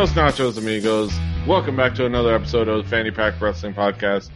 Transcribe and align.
Buenos 0.00 0.16
nachos, 0.16 0.56
amigos. 0.56 1.12
Welcome 1.46 1.76
back 1.76 1.94
to 1.96 2.06
another 2.06 2.34
episode 2.34 2.68
of 2.68 2.82
the 2.82 2.88
Fanny 2.88 3.10
Pack 3.10 3.38
Wrestling 3.38 3.74
Podcast. 3.74 4.30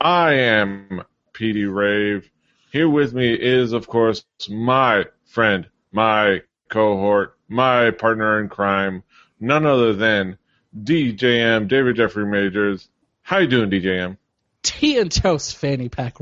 I 0.00 0.32
am 0.32 1.04
PD 1.32 1.72
Rave. 1.72 2.28
Here 2.72 2.88
with 2.88 3.14
me 3.14 3.32
is, 3.32 3.72
of 3.74 3.86
course, 3.86 4.24
my 4.50 5.04
friend, 5.24 5.68
my 5.92 6.42
cohort, 6.68 7.38
my 7.46 7.92
partner 7.92 8.40
in 8.40 8.48
crime, 8.48 9.04
none 9.38 9.64
other 9.66 9.92
than 9.92 10.36
DJM, 10.76 11.68
David 11.68 11.94
Jeffrey 11.94 12.26
Majors. 12.26 12.88
How 13.22 13.38
you 13.38 13.46
doing, 13.46 13.70
DJM? 13.70 14.16
Tea 14.64 14.98
and 14.98 15.12
toast, 15.12 15.56
Fanny 15.56 15.88
Pack 15.90 16.16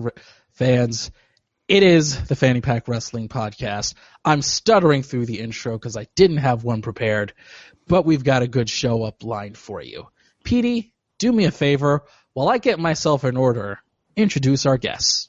fans. 0.50 1.10
It 1.66 1.82
is 1.82 2.24
the 2.24 2.36
Fanny 2.36 2.60
Pack 2.60 2.88
Wrestling 2.88 3.30
Podcast. 3.30 3.94
I'm 4.22 4.42
stuttering 4.42 5.02
through 5.02 5.24
the 5.24 5.40
intro 5.40 5.78
because 5.78 5.96
I 5.96 6.08
didn't 6.14 6.38
have 6.38 6.64
one 6.64 6.82
prepared, 6.82 7.32
but 7.88 8.04
we've 8.04 8.24
got 8.24 8.42
a 8.42 8.48
good 8.48 8.68
show 8.68 9.02
up 9.02 9.24
lined 9.24 9.56
for 9.56 9.80
you. 9.82 10.08
Petey, 10.44 10.92
do 11.18 11.32
me 11.32 11.44
a 11.44 11.50
favor 11.50 12.04
while 12.32 12.48
I 12.48 12.58
get 12.58 12.78
myself 12.78 13.24
in 13.24 13.36
order. 13.36 13.80
Introduce 14.16 14.66
our 14.66 14.76
guests. 14.76 15.28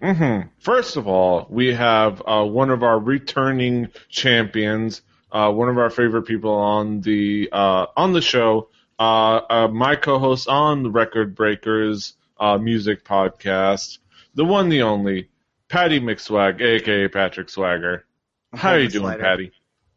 Mm-hmm. 0.00 0.48
First 0.58 0.96
of 0.96 1.06
all, 1.06 1.46
we 1.48 1.74
have 1.74 2.22
uh, 2.26 2.44
one 2.44 2.70
of 2.70 2.82
our 2.82 2.98
returning 2.98 3.88
champions, 4.08 5.02
uh, 5.30 5.52
one 5.52 5.68
of 5.68 5.78
our 5.78 5.90
favorite 5.90 6.22
people 6.22 6.52
on 6.52 7.00
the 7.00 7.48
uh, 7.52 7.86
on 7.96 8.12
the 8.12 8.20
show, 8.20 8.68
uh, 8.98 9.40
uh, 9.48 9.68
my 9.68 9.96
co-host 9.96 10.48
on 10.48 10.82
the 10.82 10.90
Record 10.90 11.34
Breakers 11.34 12.14
uh, 12.38 12.58
music 12.58 13.04
podcast, 13.04 13.98
the 14.34 14.44
one, 14.44 14.68
the 14.68 14.82
only, 14.82 15.28
Patty 15.68 16.00
McSwag, 16.00 16.60
aka 16.60 17.08
Patrick 17.08 17.48
Swagger. 17.48 18.04
How 18.52 18.70
are 18.70 18.78
you 18.78 18.88
doing, 18.88 19.04
Slider. 19.04 19.22
Patty? 19.22 19.52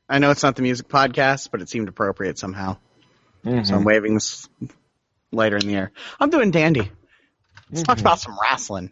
I 0.07 0.19
know 0.19 0.31
it's 0.31 0.43
not 0.43 0.55
the 0.55 0.61
music 0.61 0.87
podcast, 0.87 1.49
but 1.51 1.61
it 1.61 1.69
seemed 1.69 1.89
appropriate 1.89 2.37
somehow. 2.37 2.77
Mhm. 3.43 3.65
So 3.65 3.75
I'm 3.75 3.83
waving 3.83 4.13
this 4.13 4.47
lighter 5.31 5.57
in 5.57 5.67
the 5.67 5.75
air. 5.75 5.91
I'm 6.19 6.29
doing 6.29 6.51
dandy. 6.51 6.91
Let's 7.71 7.83
talk 7.83 7.99
about 7.99 8.19
some 8.19 8.37
wrestling. 8.41 8.91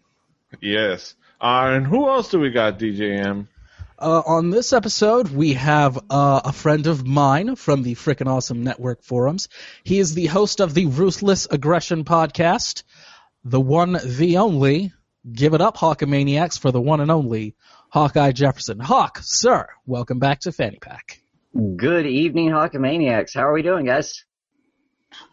Yes. 0.60 1.16
Uh, 1.40 1.72
and 1.74 1.88
who 1.88 2.08
else 2.10 2.30
do 2.30 2.40
we 2.40 2.50
got, 2.50 2.80
DJM? 2.80 3.48
Uh, 4.00 4.22
on 4.26 4.50
this 4.50 4.74
episode, 4.74 5.30
we 5.30 5.54
have 5.54 5.98
uh, 6.10 6.42
a 6.46 6.52
friend 6.52 6.88
of 6.88 7.06
mine 7.06 7.56
from 7.56 7.84
the 7.84 7.96
Frickin' 7.96 8.28
Awesome 8.28 8.64
Network 8.64 9.04
forums. 9.04 9.50
He 9.84 10.00
is 10.00 10.14
the 10.14 10.26
host 10.26 10.60
of 10.60 10.74
the 10.74 10.88
Ruthless 10.88 11.48
Aggression 11.50 12.04
podcast, 12.04 12.84
the 13.46 13.62
one, 13.62 13.98
the 14.04 14.38
only. 14.38 14.92
Give 15.32 15.54
it 15.54 15.62
up, 15.62 15.78
Hawkamaniacs, 15.78 16.60
for 16.60 16.72
the 16.72 16.82
one 16.82 17.00
and 17.00 17.12
only 17.12 17.56
Hawkeye 17.94 18.32
Jefferson. 18.32 18.80
Hawk, 18.80 19.20
sir, 19.22 19.68
welcome 19.86 20.18
back 20.18 20.40
to 20.40 20.52
Fanny 20.52 20.80
Pack. 20.82 21.22
Good 21.76 22.08
evening, 22.08 22.50
Hawkamaniacs. 22.50 23.36
How 23.36 23.42
are 23.42 23.54
we 23.54 23.62
doing, 23.62 23.86
guys? 23.86 24.26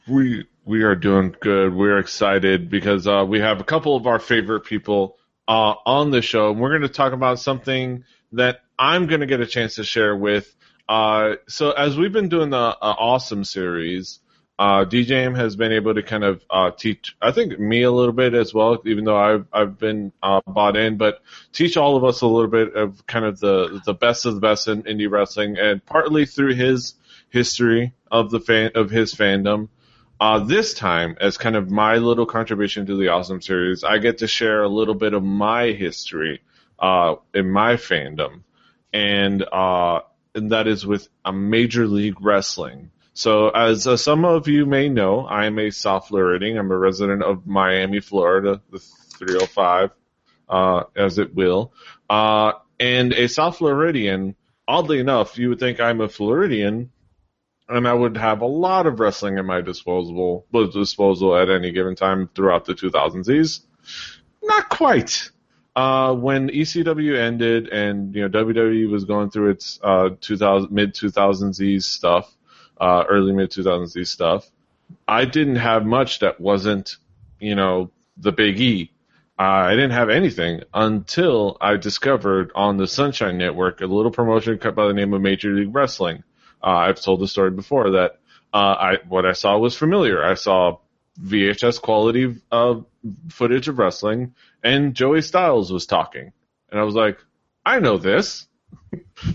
We 0.07 0.45
we 0.67 0.83
are 0.83 0.95
doing 0.95 1.35
good. 1.41 1.75
We're 1.75 1.97
excited 1.97 2.69
because 2.69 3.07
uh, 3.07 3.25
we 3.27 3.41
have 3.41 3.63
a 3.63 3.65
couple 3.65 3.97
of 3.97 4.07
our 4.07 4.19
favorite 4.19 4.67
people 4.67 5.17
uh, 5.49 5.73
on 5.87 6.11
the 6.11 6.21
show, 6.21 6.51
and 6.51 6.61
we're 6.61 6.69
going 6.69 6.83
to 6.83 6.91
talk 6.91 7.15
about 7.15 7.39
something 7.39 8.05
that 8.33 8.59
I'm 8.79 9.07
going 9.07 9.21
to 9.21 9.27
get 9.27 9.41
a 9.41 9.47
chance 9.47 9.77
to 9.77 9.85
share 9.85 10.15
with. 10.15 10.55
Uh, 10.87 11.37
so 11.49 11.71
as 11.71 11.97
we've 11.97 12.13
been 12.13 12.29
doing 12.29 12.51
the 12.51 12.59
uh, 12.59 12.77
awesome 12.83 13.45
series, 13.45 14.21
uh, 14.61 14.85
DJM 14.85 15.35
has 15.37 15.57
been 15.57 15.73
able 15.73 15.95
to 15.95 16.03
kind 16.03 16.23
of 16.23 16.45
uh, 16.51 16.71
teach, 16.71 17.17
I 17.23 17.33
think, 17.33 17.59
me 17.59 17.83
a 17.83 17.91
little 17.91 18.13
bit 18.13 18.35
as 18.35 18.53
well, 18.53 18.77
even 18.85 19.05
though 19.05 19.17
I've 19.17 19.47
I've 19.55 19.79
been 19.79 20.13
uh, 20.23 20.43
bought 20.47 20.77
in, 20.77 20.99
but 20.99 21.23
teach 21.51 21.79
all 21.79 21.97
of 21.97 22.05
us 22.05 22.21
a 22.21 22.27
little 22.27 22.51
bit 22.51 22.75
of 22.77 23.07
kind 23.07 23.25
of 23.25 23.41
the 23.41 23.81
the 23.87 23.95
best 23.95 24.27
of 24.27 24.35
the 24.35 24.41
best 24.41 24.69
in 24.69 24.83
indie 24.83 25.11
wrestling, 25.11 25.57
and 25.57 25.83
partly 25.87 26.27
through 26.27 26.57
his 26.57 26.93
history 27.31 27.95
of 28.11 28.31
the 28.31 28.39
fan 28.39 28.73
of 28.75 28.91
his 28.91 29.15
fandom. 29.15 29.71
Uh, 30.21 30.41
this 30.41 30.75
time, 30.75 31.17
as 31.23 31.39
kind 31.39 31.57
of 31.57 31.71
my 31.71 31.97
little 31.97 32.27
contribution 32.27 32.85
to 32.85 32.97
the 32.99 33.09
Awesome 33.09 33.41
series, 33.41 33.83
I 33.83 33.97
get 33.97 34.19
to 34.19 34.27
share 34.27 34.63
a 34.63 34.69
little 34.69 34.95
bit 34.95 35.15
of 35.15 35.23
my 35.23 35.69
history 35.69 36.43
uh, 36.79 37.15
in 37.33 37.51
my 37.51 37.77
fandom, 37.77 38.43
and 38.93 39.43
uh, 39.43 40.01
and 40.35 40.53
that 40.53 40.67
is 40.67 40.85
with 40.85 41.09
a 41.25 41.33
Major 41.33 41.87
League 41.87 42.21
Wrestling. 42.21 42.91
So, 43.21 43.51
as 43.51 43.87
uh, 43.87 43.99
some 43.99 44.25
of 44.25 44.49
you 44.49 44.65
may 44.65 44.89
know, 44.89 45.27
I 45.27 45.45
am 45.45 45.59
a 45.59 45.69
South 45.69 46.09
Floridian. 46.09 46.57
I'm 46.57 46.71
a 46.71 46.79
resident 46.79 47.23
of 47.23 47.47
Miami, 47.47 48.01
Florida, 48.01 48.63
the 48.73 48.79
305, 48.79 49.91
uh, 50.49 50.85
as 50.97 51.19
it 51.19 51.35
will. 51.35 51.75
Uh, 52.09 52.53
and 52.79 53.13
a 53.13 53.29
South 53.29 53.59
Floridian, 53.59 54.37
oddly 54.67 55.01
enough, 55.01 55.37
you 55.37 55.51
would 55.51 55.59
think 55.59 55.81
I'm 55.81 56.01
a 56.01 56.09
Floridian, 56.09 56.93
and 57.69 57.87
I 57.87 57.93
would 57.93 58.17
have 58.17 58.41
a 58.41 58.47
lot 58.47 58.87
of 58.87 59.01
wrestling 59.01 59.37
at 59.37 59.45
my 59.45 59.61
disposal, 59.61 60.47
disposal 60.73 61.37
at 61.37 61.51
any 61.51 61.73
given 61.73 61.97
time 61.97 62.31
throughout 62.35 62.65
the 62.65 62.73
2000s. 62.73 63.61
Not 64.43 64.71
quite. 64.71 65.31
Uh, 65.77 66.15
when 66.15 66.49
ECW 66.49 67.19
ended 67.19 67.69
and 67.69 68.15
you 68.15 68.27
know 68.27 68.31
WWE 68.31 68.91
was 68.91 69.05
going 69.05 69.29
through 69.29 69.51
its 69.51 69.79
uh, 69.83 70.09
2000 70.23 70.73
mid 70.73 70.95
2000s 70.95 71.83
stuff, 71.83 72.35
uh, 72.81 73.05
early 73.09 73.33
mid 73.33 73.51
2000s 73.51 74.07
stuff, 74.07 74.51
I 75.07 75.25
didn't 75.25 75.57
have 75.57 75.85
much 75.85 76.21
that 76.21 76.41
wasn't 76.41 76.97
you 77.39 77.55
know 77.55 77.91
the 78.17 78.33
Big 78.33 78.61
E. 78.61 78.93
Uh, 79.39 79.43
I 79.43 79.71
didn't 79.75 79.93
have 79.93 80.11
anything 80.11 80.63
until 80.75 81.57
I 81.61 81.77
discovered 81.77 82.53
on 82.55 82.77
the 82.77 82.87
Sunshine 82.87 83.39
Network 83.39 83.81
a 83.81 83.87
little 83.87 84.11
promotion 84.11 84.59
cut 84.59 84.75
by 84.75 84.87
the 84.87 84.93
name 84.93 85.15
of 85.15 85.23
Major 85.23 85.51
League 85.55 85.75
Wrestling. 85.75 86.25
Uh, 86.63 86.67
I've 86.67 87.01
told 87.01 87.21
the 87.21 87.29
story 87.29 87.51
before 87.51 87.93
that 87.93 88.21
uh, 88.53 88.57
I 88.79 88.99
what 89.09 89.25
I 89.25 89.33
saw 89.33 89.57
was 89.59 89.77
familiar. 89.77 90.23
I 90.23 90.35
saw 90.35 90.79
VHS 91.23 91.81
quality 91.81 92.37
of 92.51 92.87
footage 93.31 93.69
of 93.69 93.79
wrestling, 93.79 94.35
and 94.63 94.95
Joey 94.95 95.23
Styles 95.23 95.73
was 95.73 95.87
talking, 95.87 96.33
and 96.71 96.81
I 96.81 96.83
was 96.83 96.95
like, 96.95 97.19
I 97.65 97.81
know 97.81 97.97
this. 97.97 98.47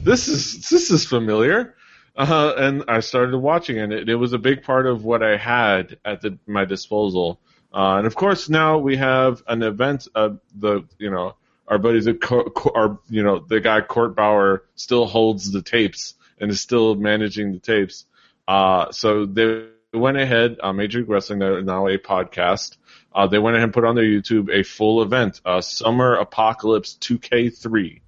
this 0.03 0.27
is 0.27 0.69
this 0.69 0.91
is 0.91 1.05
familiar. 1.05 1.75
Uh, 2.15 2.53
and 2.57 2.83
I 2.87 3.01
started 3.01 3.37
watching 3.37 3.77
it. 3.77 4.09
it. 4.09 4.15
Was 4.15 4.33
a 4.33 4.37
big 4.37 4.63
part 4.63 4.87
of 4.87 5.03
what 5.03 5.21
I 5.21 5.37
had 5.37 5.97
at 6.05 6.21
the, 6.21 6.37
my 6.47 6.65
disposal. 6.65 7.39
Uh, 7.73 7.97
and 7.97 8.07
of 8.07 8.15
course, 8.15 8.47
now 8.47 8.77
we 8.77 8.95
have 8.97 9.43
an 9.47 9.63
event. 9.63 10.07
The 10.13 10.85
you 10.97 11.11
know 11.11 11.35
our 11.67 11.77
buddies 11.77 12.07
at 12.07 12.21
Co- 12.21 12.49
Co- 12.49 12.71
our 12.73 12.99
you 13.09 13.23
know 13.23 13.39
the 13.39 13.59
guy 13.59 13.81
Court 13.81 14.15
Bauer 14.15 14.63
still 14.75 15.05
holds 15.05 15.51
the 15.51 15.61
tapes 15.61 16.13
and 16.39 16.51
is 16.51 16.61
still 16.61 16.95
managing 16.95 17.51
the 17.51 17.59
tapes. 17.59 18.05
Uh, 18.47 18.91
so 18.91 19.25
they 19.25 19.67
went 19.93 20.17
ahead, 20.17 20.57
uh, 20.61 20.73
Major 20.73 20.99
League 20.99 21.09
Wrestling, 21.09 21.39
they're 21.39 21.61
now 21.61 21.87
a 21.87 21.97
podcast. 21.97 22.77
Uh, 23.13 23.27
they 23.27 23.39
went 23.39 23.55
ahead 23.55 23.65
and 23.65 23.73
put 23.73 23.85
on 23.85 23.95
their 23.95 24.03
YouTube 24.03 24.49
a 24.51 24.63
full 24.63 25.01
event, 25.01 25.39
uh, 25.45 25.61
Summer 25.61 26.15
Apocalypse 26.15 26.97
2K3, 26.99 28.01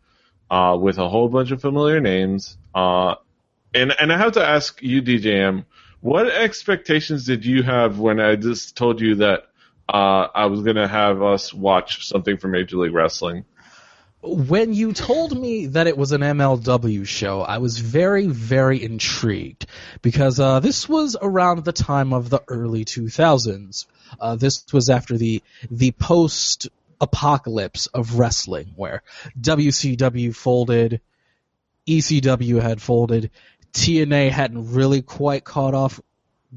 uh, 0.51 0.77
with 0.79 0.97
a 0.97 1.07
whole 1.07 1.29
bunch 1.29 1.51
of 1.51 1.61
familiar 1.61 2.01
names. 2.01 2.57
Uh, 2.75 3.15
and, 3.77 3.95
and 3.99 4.11
I 4.13 4.17
have 4.17 4.33
to 4.33 4.45
ask 4.45 4.81
you, 4.81 5.01
DJM, 5.01 5.65
what 6.01 6.27
expectations 6.27 7.25
did 7.25 7.45
you 7.45 7.63
have 7.63 7.99
when 7.99 8.19
I 8.19 8.35
just 8.35 8.75
told 8.75 9.01
you 9.01 9.15
that, 9.15 9.43
uh, 9.89 10.27
I 10.33 10.47
was 10.47 10.61
gonna 10.61 10.87
have 10.87 11.21
us 11.21 11.53
watch 11.53 12.07
something 12.07 12.37
from 12.37 12.51
Major 12.51 12.77
League 12.77 12.93
Wrestling? 12.93 13.45
When 14.21 14.73
you 14.73 14.93
told 14.93 15.39
me 15.39 15.67
that 15.67 15.87
it 15.87 15.97
was 15.97 16.11
an 16.11 16.21
MLW 16.21 17.07
show, 17.07 17.41
I 17.41 17.59
was 17.59 17.77
very, 17.79 18.25
very 18.27 18.83
intrigued 18.83 19.67
because 20.01 20.39
uh, 20.39 20.59
this 20.59 20.89
was 20.89 21.15
around 21.21 21.63
the 21.63 21.71
time 21.71 22.13
of 22.13 22.29
the 22.29 22.43
early 22.47 22.83
2000s. 22.83 23.85
Uh, 24.19 24.35
this 24.35 24.65
was 24.73 24.89
after 24.89 25.17
the 25.17 25.41
the 25.69 25.91
post 25.91 26.67
apocalypse 26.99 27.87
of 27.87 28.17
wrestling, 28.17 28.73
where 28.75 29.03
WCW 29.39 30.35
folded, 30.35 30.99
ECW 31.87 32.61
had 32.61 32.81
folded, 32.81 33.29
TNA 33.73 34.31
hadn't 34.31 34.73
really 34.73 35.01
quite 35.01 35.43
caught 35.43 35.73
off, 35.73 35.99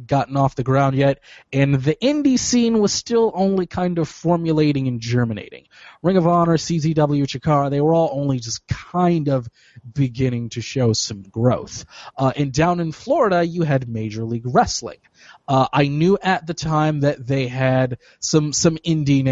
gotten 0.06 0.36
off 0.36 0.54
the 0.54 0.62
ground 0.62 0.96
yet, 0.96 1.20
and 1.52 1.74
the 1.74 1.96
indie 1.96 2.38
scene 2.38 2.78
was 2.78 2.92
still 2.92 3.32
only 3.34 3.66
kind 3.66 3.98
of 3.98 4.08
formulating 4.08 4.88
and 4.88 5.00
germinating. 5.00 5.66
Ring 6.02 6.16
of 6.16 6.26
Honor, 6.26 6.56
CZW, 6.56 7.24
Chikara, 7.26 7.70
they 7.70 7.80
were 7.80 7.94
all 7.94 8.10
only 8.12 8.38
just 8.38 8.66
kind 8.68 9.28
of 9.28 9.48
beginning 9.92 10.50
to 10.50 10.60
show 10.60 10.92
some 10.92 11.22
growth. 11.22 11.84
Uh, 12.16 12.32
and 12.36 12.52
down 12.52 12.80
in 12.80 12.92
Florida, 12.92 13.44
you 13.44 13.62
had 13.62 13.88
Major 13.88 14.24
League 14.24 14.46
Wrestling. 14.46 14.98
Uh, 15.46 15.66
I 15.72 15.88
knew 15.88 16.18
at 16.22 16.46
the 16.46 16.54
time 16.54 17.00
that 17.00 17.26
they 17.26 17.48
had 17.48 17.98
some 18.20 18.52
some 18.52 18.76
indie 18.78 19.24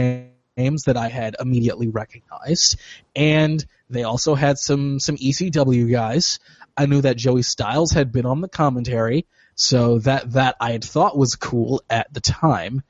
names 0.56 0.84
that 0.84 0.96
I 0.96 1.08
had 1.08 1.36
immediately 1.40 1.88
recognized, 1.88 2.78
and 3.14 3.64
they 3.88 4.02
also 4.02 4.34
had 4.34 4.58
some 4.58 5.00
some 5.00 5.16
ECW 5.16 5.90
guys. 5.90 6.40
I 6.78 6.86
knew 6.86 7.00
that 7.00 7.16
Joey 7.16 7.42
Styles 7.42 7.90
had 7.90 8.12
been 8.12 8.24
on 8.24 8.40
the 8.40 8.48
commentary, 8.48 9.26
so 9.56 9.98
that 10.00 10.32
that 10.32 10.56
I 10.60 10.70
had 10.72 10.84
thought 10.84 11.18
was 11.18 11.34
cool 11.34 11.82
at 11.90 12.12
the 12.14 12.20
time, 12.20 12.82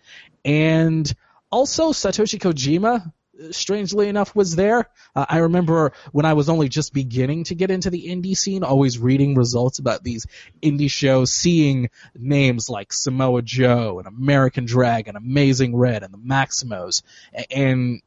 and 0.45 1.13
also 1.51 1.93
Satoshi 1.93 2.39
Kojima 2.39 3.13
strangely 3.51 4.09
enough, 4.09 4.35
was 4.35 4.57
there. 4.57 4.89
Uh, 5.15 5.27
I 5.29 5.39
remember 5.39 5.93
when 6.13 6.27
I 6.27 6.35
was 6.35 6.49
only 6.49 6.69
just 6.69 6.93
beginning 6.93 7.45
to 7.45 7.55
get 7.55 7.71
into 7.71 7.91
the 7.91 8.09
indie 8.09 8.37
scene, 8.37 8.65
always 8.65 8.99
reading 8.99 9.35
results 9.35 9.79
about 9.79 10.03
these 10.03 10.27
indie 10.63 10.91
shows, 10.91 11.33
seeing 11.33 11.91
names 12.15 12.69
like 12.69 12.93
Samoa 12.93 13.43
Joe 13.43 13.99
and 13.99 14.09
American 14.09 14.65
Dragon, 14.65 15.17
Amazing 15.17 15.77
Red, 15.77 16.03
and 16.03 16.13
the 16.13 16.19
Maximos, 16.19 17.03
and 17.51 18.03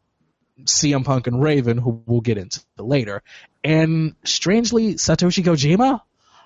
CM 0.66 1.06
Punk 1.06 1.28
and 1.28 1.42
Raven, 1.42 1.78
who 1.78 2.02
we'll 2.06 2.22
get 2.22 2.38
into 2.38 2.62
later. 2.78 3.24
And 3.64 4.16
strangely, 4.24 4.96
Satoshi 4.96 5.44
Kojima, 5.44 6.02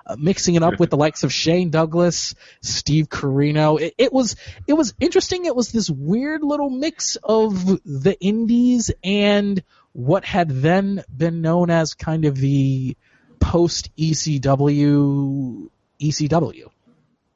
uh, 0.07 0.15
mixing 0.19 0.55
it 0.55 0.63
up 0.63 0.79
with 0.79 0.89
the 0.89 0.97
likes 0.97 1.23
of 1.23 1.33
Shane 1.33 1.69
Douglas, 1.71 2.35
Steve 2.61 3.09
Corino. 3.09 3.79
It, 3.79 3.95
it, 3.97 4.13
was 4.13 4.35
it 4.67 4.73
was 4.73 4.93
interesting. 4.99 5.45
It 5.45 5.55
was 5.55 5.71
this 5.71 5.89
weird 5.89 6.43
little 6.43 6.69
mix 6.69 7.15
of 7.23 7.65
the 7.83 8.17
indies 8.19 8.91
and 9.03 9.63
what 9.93 10.25
had 10.25 10.49
then 10.49 11.03
been 11.15 11.41
known 11.41 11.69
as 11.69 11.93
kind 11.93 12.25
of 12.25 12.35
the 12.35 12.97
post 13.39 13.95
ECW 13.95 15.69
ECW. 16.01 16.69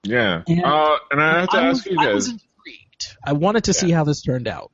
Yeah, 0.03 0.43
and, 0.47 0.63
uh, 0.63 0.97
and 1.11 1.21
I 1.21 1.39
have 1.41 1.49
to 1.49 1.57
I 1.57 1.61
ask 1.63 1.85
was, 1.85 1.85
you 1.85 1.97
guys. 1.97 2.05
I 2.05 2.13
was 2.13 2.27
intrigued. 2.27 3.17
I 3.23 3.33
wanted 3.33 3.65
to 3.65 3.71
yeah. 3.71 3.79
see 3.79 3.91
how 3.91 4.03
this 4.03 4.21
turned 4.21 4.47
out. 4.47 4.71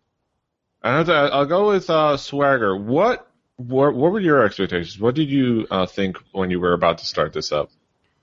I 0.86 0.98
have 0.98 1.08
to. 1.08 1.14
I'll 1.14 1.48
go 1.48 1.70
with 1.70 1.90
uh, 1.90 2.16
Swagger. 2.16 2.78
What, 2.78 3.28
what 3.56 3.96
what 3.96 4.12
were 4.12 4.20
your 4.20 4.46
expectations? 4.46 5.00
What 5.00 5.16
did 5.16 5.32
you 5.32 5.66
uh, 5.72 5.88
think 5.88 6.18
when 6.32 6.52
you 6.52 6.60
were 6.60 6.74
about 6.74 7.00
to 7.00 7.08
start 7.08 7.34
this 7.34 7.52
up? 7.52 7.72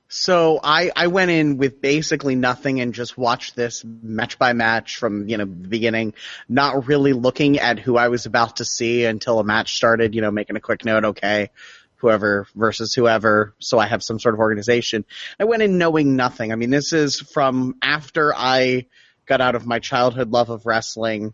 So 0.06 0.60
I, 0.62 0.92
I 0.94 1.08
went 1.08 1.32
in 1.32 1.56
with 1.56 1.80
basically 1.80 2.36
nothing 2.36 2.80
and 2.80 2.94
just 2.94 3.18
watched 3.18 3.56
this 3.56 3.82
match 3.84 4.38
by 4.38 4.52
match 4.52 4.98
from, 4.98 5.28
you 5.28 5.38
know, 5.38 5.44
the 5.46 5.68
beginning, 5.68 6.14
not 6.48 6.86
really 6.86 7.14
looking 7.14 7.58
at 7.58 7.80
who 7.80 7.96
I 7.96 8.08
was 8.08 8.26
about 8.26 8.58
to 8.58 8.64
see 8.64 9.06
until 9.06 9.40
a 9.40 9.44
match 9.44 9.74
started, 9.74 10.14
you 10.14 10.20
know, 10.20 10.30
making 10.30 10.54
a 10.54 10.60
quick 10.60 10.84
note, 10.84 11.04
okay, 11.04 11.48
whoever 11.96 12.46
versus 12.54 12.94
whoever, 12.94 13.54
so 13.58 13.78
I 13.78 13.86
have 13.86 14.04
some 14.04 14.20
sort 14.20 14.34
of 14.34 14.40
organization. 14.40 15.04
I 15.40 15.44
went 15.44 15.62
in 15.62 15.78
knowing 15.78 16.14
nothing. 16.14 16.52
I 16.52 16.56
mean, 16.56 16.70
this 16.70 16.92
is 16.92 17.18
from 17.18 17.76
after 17.82 18.32
I 18.36 18.86
got 19.24 19.40
out 19.40 19.54
of 19.54 19.66
my 19.66 19.78
childhood 19.78 20.30
love 20.30 20.50
of 20.50 20.66
wrestling, 20.66 21.32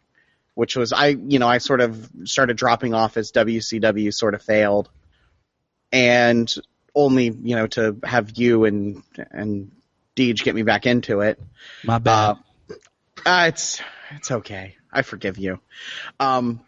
which 0.58 0.74
was 0.74 0.92
I, 0.92 1.06
you 1.10 1.38
know, 1.38 1.46
I 1.46 1.58
sort 1.58 1.80
of 1.80 2.10
started 2.24 2.56
dropping 2.56 2.92
off 2.92 3.16
as 3.16 3.30
WCW 3.30 4.12
sort 4.12 4.34
of 4.34 4.42
failed. 4.42 4.90
And 5.92 6.52
only 6.96 7.26
you 7.26 7.54
know 7.54 7.68
to 7.68 7.96
have 8.02 8.32
you 8.36 8.64
and 8.64 9.04
and 9.30 9.70
Deej 10.16 10.42
get 10.42 10.56
me 10.56 10.64
back 10.64 10.84
into 10.84 11.20
it. 11.20 11.40
My 11.84 11.98
bad. 11.98 12.38
Uh, 12.68 12.74
uh, 13.24 13.44
it's 13.46 13.80
it's 14.10 14.32
okay. 14.32 14.74
I 14.92 15.02
forgive 15.02 15.38
you. 15.38 15.60
Um, 16.18 16.60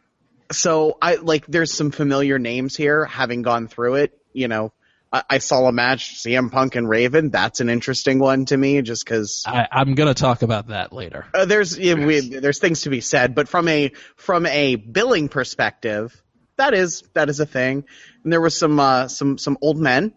so 0.52 0.96
I 1.02 1.16
like 1.16 1.46
there's 1.48 1.72
some 1.72 1.90
familiar 1.90 2.38
names 2.38 2.76
here. 2.76 3.06
Having 3.06 3.42
gone 3.42 3.66
through 3.66 3.96
it, 3.96 4.16
you 4.32 4.46
know, 4.46 4.72
I, 5.12 5.23
I 5.29 5.39
saw 5.39 5.67
a 5.67 5.73
match 5.73 6.17
CM 6.17 6.51
Punk 6.51 6.77
and 6.77 6.89
Raven. 6.89 7.31
That's 7.31 7.61
an 7.61 7.69
interesting 7.69 8.19
one 8.19 8.45
to 8.47 8.57
me, 8.57 8.81
just 8.83 9.05
because 9.05 9.45
I'm 9.47 9.95
gonna 9.95 10.15
talk 10.15 10.43
about 10.43 10.69
that 10.69 10.93
later. 10.93 11.27
Uh, 11.35 11.45
there's 11.45 11.79
yeah, 11.79 11.95
we, 11.95 12.21
there's 12.21 12.59
things 12.59 12.83
to 12.83 12.91
be 12.91 13.01
said, 13.01 13.35
but 13.35 13.49
from 13.49 13.69
a 13.69 13.93
from 14.17 14.47
a 14.47 14.77
billing 14.77 15.29
perspective, 15.29 16.21
that 16.57 16.75
is 16.75 17.03
that 17.15 17.29
is 17.29 17.41
a 17.41 17.47
thing. 17.47 17.85
And 18.23 18.33
there 18.33 18.41
was 18.41 18.57
some 18.57 18.79
uh, 18.79 19.09
some 19.09 19.39
some 19.39 19.59
old 19.61 19.79
men 19.79 20.15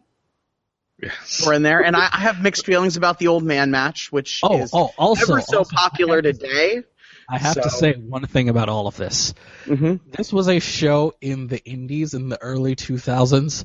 yes. 1.01 1.45
were 1.45 1.53
in 1.53 1.63
there, 1.63 1.83
and 1.83 1.95
I, 1.95 2.09
I, 2.11 2.19
have 2.19 2.41
mixed 2.41 2.65
feelings 2.65 2.97
about 2.97 3.19
the 3.19 3.27
old 3.27 3.43
man 3.43 3.71
match, 3.71 4.11
which 4.11 4.41
oh, 4.43 4.59
is 4.59 4.71
oh, 4.73 4.91
also, 4.97 5.33
ever 5.33 5.41
so 5.41 5.59
also, 5.59 5.75
popular 5.75 6.19
I 6.19 6.21
today. 6.21 6.75
To, 6.75 6.83
I 7.29 7.37
have 7.37 7.53
so. 7.53 7.61
to 7.61 7.69
say 7.69 7.93
one 7.93 8.25
thing 8.25 8.49
about 8.49 8.69
all 8.69 8.87
of 8.87 8.97
this. 8.97 9.33
Mm-hmm. 9.65 10.09
This 10.11 10.33
was 10.33 10.49
a 10.49 10.59
show 10.59 11.13
in 11.21 11.47
the 11.47 11.63
indies 11.63 12.13
in 12.13 12.29
the 12.29 12.41
early 12.41 12.75
2000s. 12.75 13.63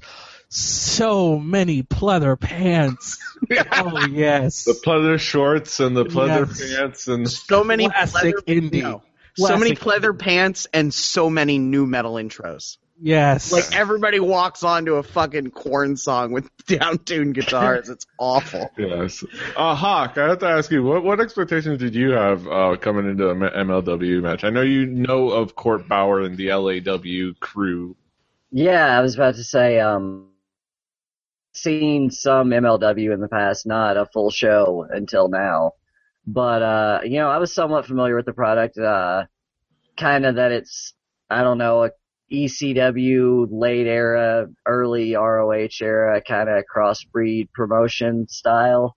So 0.48 1.38
many 1.38 1.82
pleather 1.82 2.38
pants. 2.38 3.18
oh 3.72 4.06
yes, 4.06 4.64
the 4.64 4.72
pleather 4.72 5.18
shorts 5.18 5.78
and 5.80 5.96
the 5.96 6.04
pleather 6.04 6.48
yes. 6.48 6.74
pants 6.74 7.08
and 7.08 7.30
so 7.30 7.62
many 7.62 7.88
classic 7.88 8.34
pleather, 8.34 8.70
indie. 8.70 8.82
No, 8.82 9.02
so 9.36 9.56
many 9.56 9.72
pleather 9.72 10.18
pants 10.18 10.66
and 10.72 10.92
so 10.92 11.28
many 11.28 11.58
new 11.58 11.86
metal 11.86 12.14
intros. 12.14 12.78
Yes. 13.00 13.52
Like 13.52 13.76
everybody 13.76 14.18
walks 14.18 14.64
onto 14.64 14.94
a 14.94 15.02
fucking 15.02 15.52
Korn 15.52 15.96
song 15.96 16.32
with 16.32 16.50
down-tuned 16.66 17.34
guitars. 17.34 17.88
It's 17.88 18.06
awful. 18.18 18.70
Yes. 18.76 19.24
Uh, 19.56 19.74
Hawk, 19.74 20.18
I 20.18 20.30
have 20.30 20.40
to 20.40 20.48
ask 20.48 20.70
you, 20.70 20.82
what 20.82 21.04
what 21.04 21.20
expectations 21.20 21.78
did 21.78 21.94
you 21.94 22.10
have 22.10 22.46
uh, 22.48 22.76
coming 22.76 23.08
into 23.08 23.30
an 23.30 23.40
MLW 23.40 24.22
match? 24.22 24.44
I 24.44 24.50
know 24.50 24.62
you 24.62 24.86
know 24.86 25.30
of 25.30 25.54
Court 25.54 25.86
Bauer 25.88 26.22
and 26.22 26.36
the 26.36 26.52
LAW 26.52 27.34
crew. 27.38 27.96
Yeah, 28.50 28.98
I 28.98 29.02
was 29.02 29.14
about 29.14 29.34
to 29.34 29.44
say, 29.44 29.78
um, 29.78 30.28
seen 31.52 32.10
some 32.10 32.50
MLW 32.50 33.12
in 33.12 33.20
the 33.20 33.28
past, 33.28 33.66
not 33.66 33.96
a 33.96 34.06
full 34.06 34.30
show 34.30 34.86
until 34.88 35.28
now. 35.28 35.72
But, 36.26 36.62
uh, 36.62 37.00
you 37.04 37.18
know, 37.18 37.30
I 37.30 37.38
was 37.38 37.54
somewhat 37.54 37.86
familiar 37.86 38.14
with 38.14 38.26
the 38.26 38.32
product, 38.32 38.78
uh, 38.78 39.24
kind 39.96 40.26
of 40.26 40.36
that 40.36 40.52
it's, 40.52 40.94
I 41.30 41.42
don't 41.42 41.58
know, 41.58 41.84
a 41.84 41.90
ECW 42.30 43.48
late 43.50 43.86
era, 43.86 44.46
early 44.66 45.14
ROH 45.14 45.80
era 45.80 46.20
kind 46.20 46.48
of 46.48 46.64
crossbreed 46.72 47.52
promotion 47.52 48.28
style. 48.28 48.96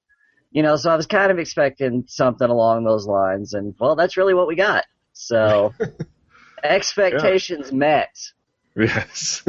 You 0.51 0.63
know, 0.63 0.75
so 0.75 0.91
I 0.91 0.97
was 0.97 1.07
kind 1.07 1.31
of 1.31 1.39
expecting 1.39 2.03
something 2.07 2.49
along 2.49 2.83
those 2.83 3.07
lines, 3.07 3.53
and 3.53 3.73
well, 3.79 3.95
that's 3.95 4.17
really 4.17 4.33
what 4.33 4.47
we 4.47 4.55
got. 4.55 4.83
So 5.13 5.73
expectations 6.63 7.69
yeah. 7.71 7.77
met. 7.77 8.15
Yes, 8.75 9.43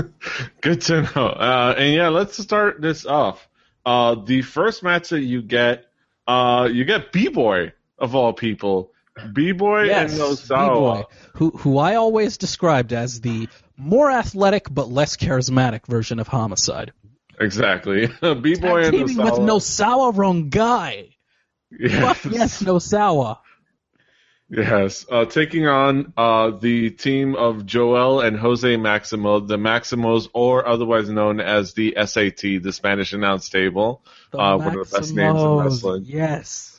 good 0.61 0.81
to 0.83 1.02
know. 1.02 1.26
Uh, 1.26 1.76
and 1.79 1.95
yeah, 1.95 2.09
let's 2.09 2.37
start 2.43 2.81
this 2.81 3.07
off. 3.07 3.49
Uh, 3.87 4.17
the 4.17 4.43
first 4.43 4.83
match 4.83 5.11
that 5.11 5.21
you 5.21 5.43
get, 5.43 5.87
uh, 6.26 6.69
you 6.71 6.85
get 6.85 7.12
B 7.12 7.29
Boy 7.29 7.73
of 7.99 8.17
all 8.17 8.33
people. 8.33 8.91
B 9.33 9.52
Boy 9.52 9.85
yes, 9.85 10.12
and 10.12 10.21
Nosawa. 10.21 10.97
B-Boy, 10.97 11.05
who 11.35 11.50
who 11.50 11.79
I 11.79 11.95
always 11.95 12.37
described 12.37 12.93
as 12.93 13.21
the 13.21 13.49
more 13.76 14.11
athletic 14.11 14.67
but 14.69 14.88
less 14.91 15.17
charismatic 15.17 15.87
version 15.87 16.19
of 16.19 16.29
Homicide. 16.29 16.93
Exactly. 17.41 18.07
B 18.21 18.55
boy 18.57 18.85
and 18.85 18.95
Nosawa. 18.95 19.25
with 19.25 19.35
Nosawa 19.41 20.50
guy. 20.50 21.17
Yes. 21.71 22.25
yes, 22.26 22.62
Nosawa. 22.62 23.38
Yes, 24.54 25.06
uh, 25.11 25.25
taking 25.25 25.66
on 25.66 26.12
uh, 26.14 26.50
the 26.50 26.90
team 26.90 27.37
of 27.37 27.64
Joel 27.64 28.21
and 28.21 28.37
Jose 28.38 28.76
Maximo, 28.76 29.40
the 29.40 29.56
Maximos, 29.56 30.28
or 30.35 30.68
otherwise 30.68 31.09
known 31.09 31.40
as 31.40 31.73
the 31.73 31.97
SAT, 31.97 32.62
the 32.62 32.71
Spanish 32.71 33.14
announce 33.14 33.49
table, 33.49 34.02
uh, 34.35 34.59
one 34.59 34.78
of 34.78 34.90
the 34.90 34.99
best 34.99 35.14
names 35.14 35.40
in 35.40 35.56
wrestling. 35.56 36.04
Yes. 36.04 36.72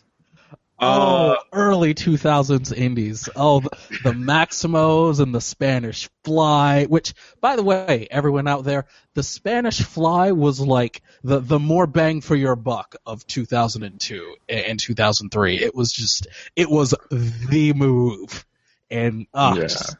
Oh, 0.83 1.37
early 1.51 1.93
2000s 1.93 2.75
indies. 2.75 3.29
Oh, 3.35 3.61
the, 3.61 3.69
the 4.03 4.11
Maximos 4.11 5.19
and 5.19 5.33
the 5.33 5.41
Spanish 5.41 6.09
Fly, 6.23 6.85
which, 6.85 7.13
by 7.41 7.55
the 7.55 7.63
way, 7.63 8.07
everyone 8.09 8.47
out 8.47 8.63
there, 8.63 8.85
the 9.13 9.23
Spanish 9.23 9.81
Fly 9.81 10.31
was 10.31 10.59
like 10.59 11.01
the, 11.23 11.39
the 11.39 11.59
more 11.59 11.87
bang 11.87 12.21
for 12.21 12.35
your 12.35 12.55
buck 12.55 12.95
of 13.05 13.25
2002 13.27 14.35
and 14.49 14.79
2003. 14.79 15.55
It 15.59 15.75
was 15.75 15.91
just, 15.91 16.27
it 16.55 16.69
was 16.69 16.93
the 17.09 17.73
move. 17.73 18.45
And, 18.89 19.27
uh, 19.33 19.53
yeah. 19.55 19.61
just, 19.61 19.95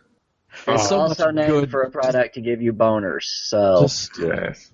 uh, 0.68 0.78
so 0.78 1.00
also 1.00 1.32
named 1.32 1.50
good. 1.50 1.72
for 1.72 1.82
a 1.82 1.92
product 1.92 2.36
to 2.36 2.42
give 2.42 2.62
you 2.62 2.74
boners, 2.74 3.24
so. 3.24 3.82
Just, 3.82 4.20
yes. 4.20 4.72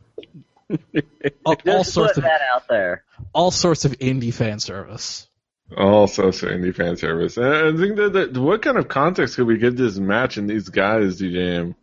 all, 1.46 1.56
all 1.68 1.84
sorts 1.84 2.18
of, 2.18 2.24
that 2.24 2.42
out 2.54 2.68
there. 2.68 3.04
All 3.34 3.52
sorts 3.52 3.86
of 3.86 3.94
indie 3.94 4.34
fan 4.34 4.60
service. 4.60 5.29
Also, 5.78 6.32
indie 6.32 6.76
fan 6.76 6.98
service. 6.98 7.38
I 7.38 7.72
think 7.76 7.96
that, 7.98 8.14
that 8.14 8.38
what 8.38 8.62
kind 8.62 8.78
of 8.78 8.88
context 8.88 9.36
could 9.36 9.48
we 9.48 9.58
give 9.58 9.78
this 9.78 9.98
match 9.98 10.38
and 10.38 10.50
these 10.50 10.70
guys, 10.70 11.22
DJM? 11.22 11.76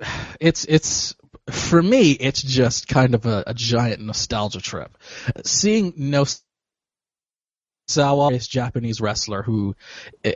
It's 0.40 0.64
it's 0.66 1.16
for 1.50 1.82
me, 1.82 2.12
it's 2.12 2.40
just 2.40 2.86
kind 2.86 3.16
of 3.16 3.26
a, 3.26 3.42
a 3.48 3.54
giant 3.54 4.00
nostalgia 4.00 4.60
trip. 4.60 4.96
Seeing 5.44 5.92
no 5.96 6.24
Sawa, 7.88 8.32
is 8.34 8.46
Japanese 8.46 9.00
wrestler 9.00 9.42
who 9.42 9.74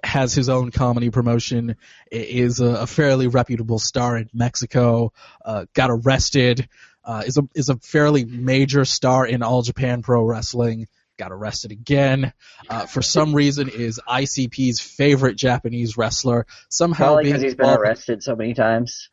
has 0.02 0.34
his 0.34 0.48
own 0.48 0.70
comedy 0.70 1.10
promotion, 1.10 1.76
is 2.10 2.60
a, 2.60 2.66
a 2.66 2.86
fairly 2.86 3.28
reputable 3.28 3.78
star 3.78 4.16
in 4.16 4.30
Mexico, 4.32 5.12
uh, 5.44 5.66
got 5.74 5.90
arrested, 5.90 6.66
uh, 7.04 7.22
is 7.26 7.36
a 7.36 7.42
is 7.54 7.68
a 7.68 7.76
fairly 7.76 8.24
major 8.24 8.84
star 8.84 9.26
in 9.26 9.42
All 9.42 9.62
Japan 9.62 10.02
Pro 10.02 10.24
Wrestling 10.24 10.88
got 11.22 11.32
arrested 11.32 11.70
again. 11.70 12.32
Uh, 12.68 12.86
for 12.86 13.00
some 13.00 13.34
reason, 13.34 13.68
is 13.68 14.00
ICP's 14.08 14.80
favorite 14.80 15.36
Japanese 15.36 15.96
wrestler. 15.96 16.46
Somehow, 16.68 17.18
because 17.18 17.42
he's 17.42 17.54
been 17.54 17.70
arrested 17.70 18.22
so 18.22 18.34
many 18.34 18.54
times. 18.54 19.08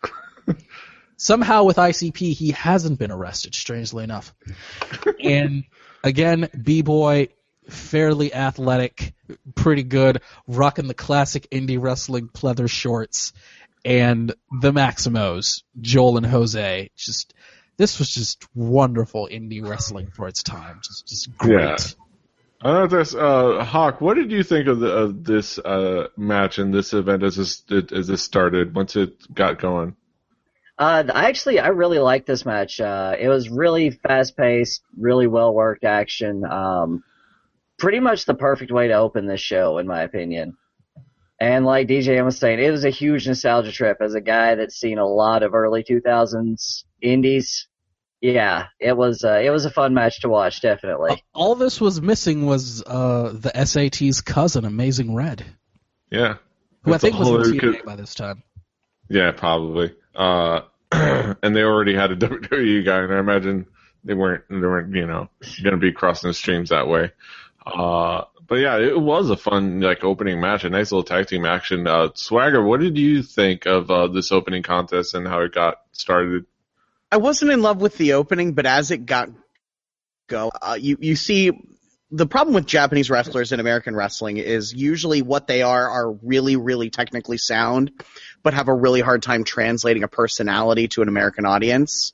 somehow, 1.17 1.65
with 1.65 1.77
ICP, 1.77 2.33
he 2.33 2.51
hasn't 2.51 2.97
been 2.97 3.11
arrested. 3.11 3.53
Strangely 3.53 4.03
enough, 4.03 4.33
and 5.23 5.65
again, 6.03 6.49
B 6.61 6.81
boy, 6.81 7.29
fairly 7.69 8.33
athletic, 8.33 9.13
pretty 9.55 9.83
good, 9.83 10.21
rocking 10.47 10.87
the 10.87 10.95
classic 10.95 11.47
indie 11.51 11.81
wrestling 11.81 12.27
pleather 12.27 12.69
shorts. 12.69 13.33
and 13.85 14.33
the 14.51 14.73
Maximos, 14.73 15.63
Joel 15.79 16.17
and 16.17 16.25
Jose. 16.25 16.89
Just 16.97 17.33
this 17.79 17.97
was 17.97 18.13
just 18.13 18.45
wonderful 18.53 19.29
indie 19.31 19.65
wrestling 19.65 20.11
for 20.11 20.27
its 20.27 20.43
time. 20.43 20.81
Just 20.83 21.07
just 21.07 21.37
great. 21.37 21.61
Yeah. 21.63 21.77
Uh, 22.61 22.87
this, 22.87 23.15
uh, 23.15 23.63
Hawk, 23.63 24.01
what 24.01 24.15
did 24.15 24.33
you 24.33 24.43
think 24.43 24.67
of, 24.67 24.81
the, 24.81 24.91
of 24.91 25.23
this 25.23 25.57
uh, 25.59 26.07
match 26.17 26.57
and 26.57 26.73
this 26.73 26.93
event 26.93 27.23
as 27.23 27.37
this 27.37 27.63
as 27.93 28.07
this 28.07 28.21
started 28.21 28.75
once 28.75 28.97
it 28.97 29.33
got 29.33 29.61
going? 29.61 29.95
Uh, 30.77 31.05
I 31.13 31.29
actually, 31.29 31.59
I 31.59 31.69
really 31.69 31.99
liked 31.99 32.27
this 32.27 32.45
match. 32.45 32.81
Uh, 32.81 33.15
it 33.17 33.29
was 33.29 33.49
really 33.49 33.91
fast 33.91 34.35
paced, 34.35 34.81
really 34.97 35.27
well 35.27 35.53
worked 35.53 35.85
action. 35.85 36.43
Um, 36.43 37.01
pretty 37.77 38.01
much 38.01 38.25
the 38.25 38.33
perfect 38.33 38.73
way 38.73 38.89
to 38.89 38.95
open 38.95 39.25
this 39.25 39.39
show, 39.39 39.77
in 39.77 39.87
my 39.87 40.01
opinion. 40.01 40.57
And 41.39 41.65
like 41.65 41.87
DJ 41.87 42.23
was 42.25 42.37
saying, 42.37 42.59
it 42.59 42.71
was 42.71 42.83
a 42.83 42.89
huge 42.89 43.25
nostalgia 43.25 43.71
trip 43.71 43.99
as 44.01 44.15
a 44.15 44.21
guy 44.21 44.55
that's 44.55 44.75
seen 44.75 44.97
a 44.97 45.07
lot 45.07 45.43
of 45.43 45.53
early 45.53 45.85
2000s 45.85 46.83
indies. 47.01 47.68
Yeah, 48.21 48.67
it 48.79 48.97
was 48.97 49.23
uh, 49.23 49.39
it 49.43 49.49
was 49.49 49.65
a 49.65 49.69
fun 49.69 49.93
match 49.93 50.21
to 50.21 50.29
watch, 50.29 50.61
definitely. 50.61 51.23
All 51.33 51.55
this 51.55 51.79
was 51.79 52.01
missing 52.01 52.45
was 52.45 52.83
uh, 52.85 53.31
the 53.33 53.51
SAT's 53.65 54.21
cousin, 54.21 54.65
Amazing 54.65 55.15
Red, 55.15 55.45
Yeah. 56.11 56.35
who 56.83 56.91
That's 56.91 57.03
I 57.03 57.07
think 57.07 57.19
was 57.19 57.27
whole 57.29 57.35
in 57.37 57.41
other- 57.59 57.73
TNA 57.77 57.85
by 57.85 57.95
this 57.95 58.13
time. 58.15 58.43
Yeah, 59.09 59.31
probably. 59.31 59.95
Uh, 60.13 60.61
and 60.91 61.55
they 61.55 61.63
already 61.63 61.95
had 61.95 62.11
a 62.11 62.15
WWE 62.17 62.83
guy, 62.85 62.99
and 63.03 63.13
I 63.13 63.19
imagine 63.19 63.67
they 64.03 64.13
weren't 64.15 64.43
they 64.49 64.55
weren't 64.57 64.93
you 64.95 65.05
know 65.07 65.29
going 65.63 65.71
to 65.75 65.77
be 65.77 65.91
crossing 65.93 66.29
the 66.29 66.33
streams 66.33 66.69
that 66.69 66.87
way. 66.89 67.11
Uh, 67.65 68.23
but 68.47 68.55
yeah, 68.55 68.77
it 68.79 68.99
was 68.99 69.29
a 69.29 69.37
fun 69.37 69.79
like 69.81 70.03
opening 70.03 70.41
match, 70.41 70.63
a 70.65 70.69
nice 70.69 70.91
little 70.91 71.03
tag 71.03 71.27
team 71.27 71.45
action. 71.45 71.87
Uh, 71.87 72.09
Swagger, 72.15 72.61
what 72.63 72.79
did 72.81 72.97
you 72.97 73.21
think 73.23 73.65
of 73.65 73.89
uh, 73.91 74.07
this 74.07 74.31
opening 74.31 74.63
contest 74.63 75.13
and 75.13 75.27
how 75.27 75.41
it 75.41 75.53
got 75.53 75.77
started? 75.91 76.45
I 77.11 77.17
wasn't 77.17 77.51
in 77.51 77.61
love 77.61 77.81
with 77.81 77.97
the 77.97 78.13
opening, 78.13 78.53
but 78.53 78.65
as 78.65 78.91
it 78.91 79.05
got 79.05 79.29
go, 80.27 80.51
uh, 80.61 80.77
you 80.79 80.97
you 80.99 81.15
see 81.15 81.51
the 82.11 82.27
problem 82.27 82.53
with 82.53 82.65
Japanese 82.65 83.09
wrestlers 83.09 83.51
in 83.51 83.59
American 83.59 83.95
wrestling 83.95 84.37
is 84.37 84.73
usually 84.73 85.21
what 85.21 85.47
they 85.47 85.61
are 85.61 85.89
are 85.89 86.11
really 86.11 86.55
really 86.55 86.89
technically 86.89 87.37
sound, 87.37 87.91
but 88.43 88.53
have 88.53 88.67
a 88.67 88.73
really 88.73 89.01
hard 89.01 89.23
time 89.23 89.43
translating 89.43 90.03
a 90.03 90.07
personality 90.07 90.87
to 90.89 91.01
an 91.01 91.07
American 91.07 91.45
audience. 91.45 92.13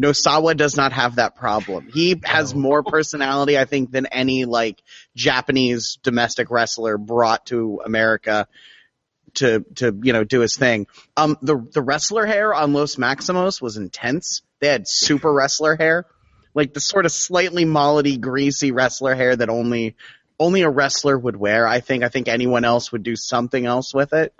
Nosawa 0.00 0.56
does 0.56 0.76
not 0.76 0.92
have 0.92 1.16
that 1.16 1.36
problem. 1.36 1.90
He 1.92 2.18
has 2.24 2.54
more 2.54 2.82
personality, 2.82 3.58
I 3.58 3.66
think, 3.66 3.90
than 3.90 4.06
any 4.06 4.46
like 4.46 4.82
Japanese 5.14 5.98
domestic 6.02 6.50
wrestler 6.50 6.96
brought 6.96 7.44
to 7.46 7.82
America 7.84 8.48
to 9.34 9.64
to 9.76 9.98
you 10.02 10.12
know 10.12 10.24
do 10.24 10.40
his 10.40 10.56
thing. 10.56 10.86
Um, 11.16 11.36
the 11.42 11.58
the 11.72 11.82
wrestler 11.82 12.26
hair 12.26 12.54
on 12.54 12.72
Los 12.72 12.96
Maximos 12.96 13.60
was 13.60 13.76
intense. 13.76 14.42
They 14.60 14.68
had 14.68 14.88
super 14.88 15.32
wrestler 15.34 15.76
hair, 15.76 16.06
like 16.54 16.74
the 16.74 16.80
sort 16.80 17.06
of 17.06 17.12
slightly 17.12 17.64
mollety, 17.64 18.20
greasy 18.20 18.72
wrestler 18.72 19.14
hair 19.14 19.34
that 19.36 19.48
only 19.48 19.96
only 20.38 20.62
a 20.62 20.70
wrestler 20.70 21.18
would 21.18 21.36
wear. 21.36 21.66
I 21.66 21.80
think. 21.80 22.04
I 22.04 22.08
think 22.08 22.28
anyone 22.28 22.64
else 22.64 22.92
would 22.92 23.02
do 23.02 23.16
something 23.16 23.66
else 23.66 23.94
with 23.94 24.12
it. 24.12 24.34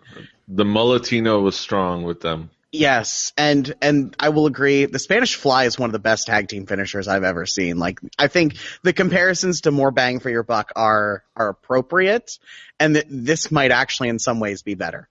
The 0.48 0.64
Mulletino 0.64 1.42
was 1.42 1.56
strong 1.56 2.02
with 2.02 2.20
them. 2.20 2.50
Yes, 2.72 3.34
and 3.36 3.74
and 3.82 4.16
I 4.18 4.30
will 4.30 4.46
agree. 4.46 4.86
The 4.86 4.98
Spanish 4.98 5.34
Fly 5.34 5.64
is 5.64 5.78
one 5.78 5.90
of 5.90 5.92
the 5.92 5.98
best 5.98 6.26
tag 6.26 6.48
team 6.48 6.64
finishers 6.64 7.06
I've 7.06 7.22
ever 7.22 7.44
seen. 7.44 7.76
Like 7.78 8.00
I 8.18 8.28
think 8.28 8.56
the 8.82 8.94
comparisons 8.94 9.60
to 9.62 9.70
more 9.70 9.90
bang 9.90 10.20
for 10.20 10.30
your 10.30 10.42
buck 10.42 10.72
are 10.74 11.22
are 11.36 11.50
appropriate, 11.50 12.38
and 12.80 12.96
that 12.96 13.04
this 13.10 13.50
might 13.52 13.72
actually 13.72 14.08
in 14.08 14.18
some 14.18 14.40
ways 14.40 14.62
be 14.62 14.74
better. 14.74 15.08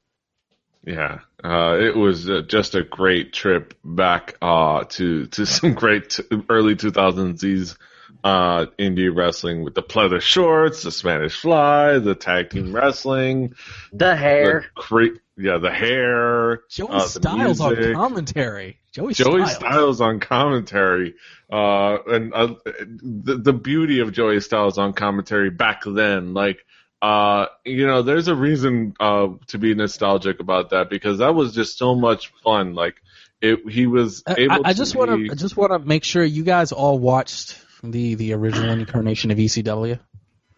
Yeah, 0.83 1.19
uh, 1.43 1.77
it 1.79 1.95
was 1.95 2.27
uh, 2.27 2.41
just 2.47 2.73
a 2.73 2.81
great 2.81 3.31
trip 3.31 3.75
back 3.85 4.37
uh, 4.41 4.85
to 4.85 5.27
to 5.27 5.45
some 5.45 5.75
great 5.75 6.09
t- 6.09 6.23
early 6.49 6.75
2000s 6.75 7.77
uh, 8.23 8.65
indie 8.79 9.15
wrestling 9.15 9.63
with 9.63 9.75
the 9.75 9.83
pleather 9.83 10.19
shorts, 10.19 10.81
the 10.81 10.91
Spanish 10.91 11.39
Fly, 11.39 11.99
the 11.99 12.15
tag 12.15 12.49
team 12.49 12.73
wrestling, 12.75 13.53
The 13.93 14.15
hair. 14.15 14.61
the 14.75 14.81
cra- 14.81 15.19
yeah, 15.41 15.57
the 15.57 15.71
hair, 15.71 16.61
Joey 16.69 16.89
uh, 16.91 16.99
Styles 17.01 17.59
on 17.59 17.93
commentary. 17.93 18.77
Joey, 18.91 19.13
Joey 19.13 19.45
Styles. 19.45 19.55
Styles 19.55 20.01
on 20.01 20.19
commentary, 20.19 21.15
uh, 21.51 21.97
and 22.07 22.33
uh, 22.33 22.55
the 22.65 23.37
the 23.37 23.53
beauty 23.53 23.99
of 23.99 24.11
Joey 24.11 24.39
Styles 24.41 24.77
on 24.77 24.93
commentary 24.93 25.49
back 25.49 25.83
then, 25.85 26.33
like, 26.33 26.65
uh, 27.01 27.47
you 27.65 27.87
know, 27.87 28.01
there's 28.01 28.27
a 28.27 28.35
reason 28.35 28.93
uh, 28.99 29.29
to 29.47 29.57
be 29.57 29.73
nostalgic 29.73 30.39
about 30.39 30.69
that 30.71 30.89
because 30.89 31.19
that 31.19 31.33
was 31.33 31.53
just 31.53 31.77
so 31.77 31.95
much 31.95 32.31
fun. 32.43 32.73
Like, 32.75 33.01
it, 33.41 33.59
he 33.69 33.87
was 33.87 34.23
I- 34.27 34.35
able. 34.37 34.53
I, 34.53 34.69
I 34.69 34.71
to 34.73 34.77
just 34.77 34.95
want 34.95 35.11
be- 35.11 35.27
to 35.27 35.31
I 35.33 35.35
just 35.35 35.57
want 35.57 35.71
to 35.71 35.79
make 35.79 36.03
sure 36.03 36.23
you 36.23 36.43
guys 36.43 36.71
all 36.71 36.99
watched 36.99 37.57
the 37.83 38.15
the 38.15 38.33
original 38.33 38.71
incarnation 38.71 39.31
of 39.31 39.37
ECW. 39.37 39.99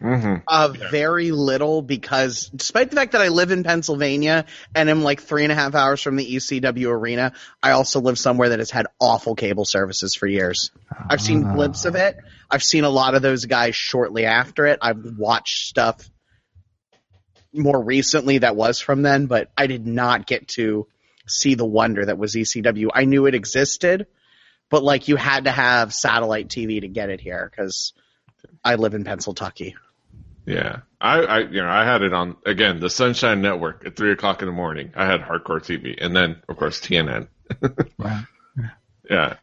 Mhm. 0.02 0.42
Uh, 0.46 0.68
very 0.90 1.30
little 1.30 1.80
because 1.80 2.50
despite 2.54 2.90
the 2.90 2.96
fact 2.96 3.12
that 3.12 3.22
I 3.22 3.28
live 3.28 3.50
in 3.52 3.62
Pennsylvania 3.62 4.44
and 4.74 4.90
am 4.90 5.02
like 5.02 5.22
three 5.22 5.44
and 5.44 5.52
a 5.52 5.54
half 5.54 5.74
hours 5.74 6.02
from 6.02 6.16
the 6.16 6.24
ECW 6.36 6.90
arena, 6.90 7.32
I 7.62 7.70
also 7.70 8.00
live 8.00 8.18
somewhere 8.18 8.50
that 8.50 8.58
has 8.58 8.70
had 8.70 8.86
awful 9.00 9.34
cable 9.34 9.64
services 9.64 10.14
for 10.14 10.26
years. 10.26 10.70
I've 11.08 11.20
seen 11.22 11.44
Ah. 11.44 11.54
glimpses 11.54 11.86
of 11.86 11.94
it. 11.94 12.16
I've 12.50 12.62
seen 12.62 12.84
a 12.84 12.90
lot 12.90 13.14
of 13.14 13.22
those 13.22 13.46
guys 13.46 13.74
shortly 13.76 14.26
after 14.26 14.66
it. 14.66 14.78
I've 14.82 15.16
watched 15.16 15.68
stuff 15.68 16.10
more 17.52 17.82
recently 17.82 18.38
that 18.38 18.56
was 18.56 18.80
from 18.80 19.02
then, 19.02 19.26
but 19.26 19.50
I 19.56 19.68
did 19.68 19.86
not 19.86 20.26
get 20.26 20.48
to 20.48 20.86
see 21.26 21.54
the 21.54 21.64
wonder 21.64 22.04
that 22.04 22.18
was 22.18 22.34
ECW. 22.36 22.88
I 22.92 23.04
knew 23.04 23.26
it 23.26 23.34
existed, 23.34 24.06
but 24.68 24.82
like 24.82 25.08
you 25.08 25.16
had 25.16 25.44
to 25.44 25.50
have 25.50 25.94
satellite 25.94 26.48
TV 26.48 26.80
to 26.80 26.88
get 26.88 27.08
it 27.10 27.20
here 27.20 27.48
because 27.50 27.92
I 28.62 28.74
live 28.74 28.94
in 28.94 29.04
Pennsylvania. 29.04 29.74
Yeah, 30.46 30.80
I, 31.00 31.20
I, 31.20 31.38
you 31.40 31.62
know, 31.62 31.68
I 31.68 31.84
had 31.84 32.02
it 32.02 32.12
on 32.12 32.36
again 32.44 32.80
the 32.80 32.90
Sunshine 32.90 33.40
Network 33.40 33.86
at 33.86 33.96
three 33.96 34.12
o'clock 34.12 34.42
in 34.42 34.46
the 34.46 34.52
morning. 34.52 34.92
I 34.94 35.06
had 35.06 35.20
hardcore 35.22 35.60
TV, 35.60 35.96
and 35.98 36.14
then 36.14 36.42
of 36.48 36.56
course 36.56 36.80
TNN. 36.80 37.28
Right. 37.98 38.24
Yeah. 39.08 39.36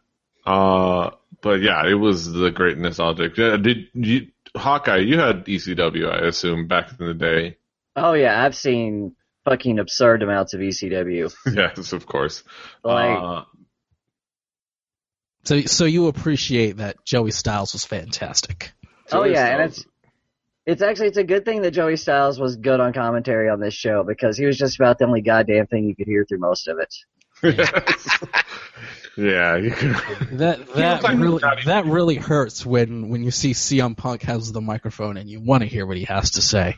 Uh, 0.45 1.11
but 1.41 1.61
yeah, 1.61 1.87
it 1.87 1.93
was 1.93 2.31
the 2.31 2.49
great 2.51 2.77
nostalgic. 2.77 3.35
Did 3.35 3.87
you, 3.93 4.27
Hawkeye? 4.55 4.97
You 4.97 5.19
had 5.19 5.45
ECW, 5.45 6.11
I 6.11 6.27
assume, 6.27 6.67
back 6.67 6.89
in 6.99 7.05
the 7.05 7.13
day. 7.13 7.57
Oh 7.95 8.13
yeah, 8.13 8.43
I've 8.43 8.55
seen 8.55 9.15
fucking 9.45 9.79
absurd 9.79 10.23
amounts 10.23 10.53
of 10.53 10.61
E 10.61 10.69
ECW. 10.69 11.33
yes, 11.55 11.93
of 11.93 12.05
course. 12.07 12.43
Like, 12.83 13.19
uh, 13.19 13.43
So 15.43 15.61
so 15.61 15.85
you 15.85 16.07
appreciate 16.07 16.77
that 16.77 17.03
Joey 17.05 17.31
Styles 17.31 17.73
was 17.73 17.85
fantastic. 17.85 18.71
oh 19.11 19.23
Joey 19.25 19.33
yeah, 19.33 19.47
and 19.47 19.61
it's 19.63 19.85
it's 20.65 20.81
actually 20.81 21.07
it's 21.07 21.17
a 21.17 21.23
good 21.23 21.45
thing 21.45 21.61
that 21.63 21.71
Joey 21.71 21.97
Styles 21.97 22.39
was 22.39 22.55
good 22.55 22.79
on 22.79 22.93
commentary 22.93 23.49
on 23.49 23.59
this 23.59 23.73
show 23.73 24.03
because 24.03 24.37
he 24.37 24.45
was 24.45 24.57
just 24.57 24.79
about 24.79 24.99
the 24.99 25.05
only 25.05 25.21
goddamn 25.21 25.67
thing 25.67 25.85
you 25.85 25.95
could 25.95 26.07
hear 26.07 26.25
through 26.25 26.39
most 26.39 26.67
of 26.67 26.77
it. 26.79 26.93
yeah, 29.17 29.55
you 29.55 29.71
could, 29.71 29.95
That 30.37 30.73
that 30.75 31.03
really 31.15 31.41
that 31.65 31.85
really 31.85 32.15
hurts 32.15 32.63
when 32.65 33.09
when 33.09 33.23
you 33.23 33.31
see 33.31 33.53
CM 33.53 33.97
Punk 33.97 34.21
has 34.23 34.51
the 34.51 34.61
microphone 34.61 35.17
and 35.17 35.27
you 35.27 35.39
want 35.39 35.63
to 35.63 35.67
hear 35.67 35.87
what 35.87 35.97
he 35.97 36.03
has 36.03 36.31
to 36.31 36.41
say. 36.41 36.77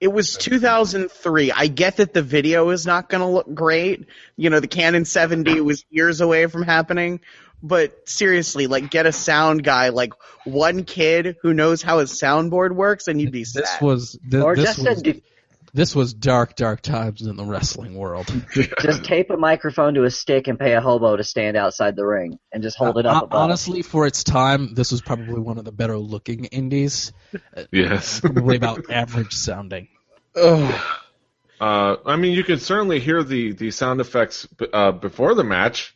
It 0.00 0.12
was 0.12 0.36
2003. 0.36 1.50
I 1.50 1.66
get 1.66 1.96
that 1.96 2.12
the 2.12 2.22
video 2.22 2.68
is 2.70 2.84
not 2.84 3.08
going 3.08 3.22
to 3.22 3.26
look 3.26 3.52
great. 3.54 4.06
You 4.36 4.50
know, 4.50 4.60
the 4.60 4.68
Canon 4.68 5.04
7D 5.04 5.64
was 5.64 5.84
years 5.88 6.20
away 6.20 6.46
from 6.46 6.62
happening. 6.62 7.20
But 7.62 8.08
seriously, 8.08 8.66
like, 8.66 8.90
get 8.90 9.06
a 9.06 9.12
sound 9.12 9.64
guy, 9.64 9.88
like 9.88 10.12
one 10.44 10.84
kid 10.84 11.36
who 11.42 11.54
knows 11.54 11.82
how 11.82 11.98
his 12.00 12.12
soundboard 12.12 12.72
works, 12.72 13.08
and 13.08 13.20
you'd 13.20 13.32
be 13.32 13.40
This 13.40 13.52
set. 13.52 13.80
was 13.82 14.18
this, 14.22 14.42
Or 14.44 14.54
this 14.54 14.76
just 14.76 14.78
was 14.86 15.02
a, 15.06 15.22
this 15.72 15.94
was 15.94 16.12
dark 16.14 16.56
dark 16.56 16.82
times 16.82 17.22
in 17.22 17.36
the 17.36 17.44
wrestling 17.44 17.94
world. 17.94 18.26
just 18.82 19.04
tape 19.04 19.30
a 19.30 19.36
microphone 19.38 19.94
to 19.94 20.04
a 20.04 20.10
stick 20.10 20.46
and 20.46 20.58
pay 20.58 20.74
a 20.74 20.80
hobo 20.80 21.16
to 21.16 21.24
stand 21.24 21.56
outside 21.56 21.96
the 21.96 22.04
ring 22.06 22.38
and 22.52 22.62
just 22.62 22.76
hold 22.76 22.98
it 22.98 23.06
up 23.06 23.22
Uh, 23.22 23.24
above. 23.26 23.40
honestly, 23.40 23.80
for 23.82 24.06
its 24.06 24.22
time, 24.24 24.74
this 24.74 24.92
was 24.92 25.00
probably 25.00 25.40
one 25.40 25.56
of 25.58 25.64
the 25.64 25.72
better 25.72 25.96
looking 25.98 26.44
indies. 26.44 27.12
yes. 27.72 28.20
Probably 28.20 28.56
about 28.56 28.90
average 28.90 29.32
sounding. 29.32 29.88
Uh, 31.60 31.96
I 32.04 32.16
mean, 32.16 32.32
you 32.32 32.42
can 32.42 32.58
certainly 32.58 32.98
hear 32.98 33.22
the 33.22 33.52
the 33.52 33.70
sound 33.70 34.00
effects 34.00 34.46
uh, 34.72 34.90
before 34.90 35.34
the 35.34 35.44
match. 35.44 35.94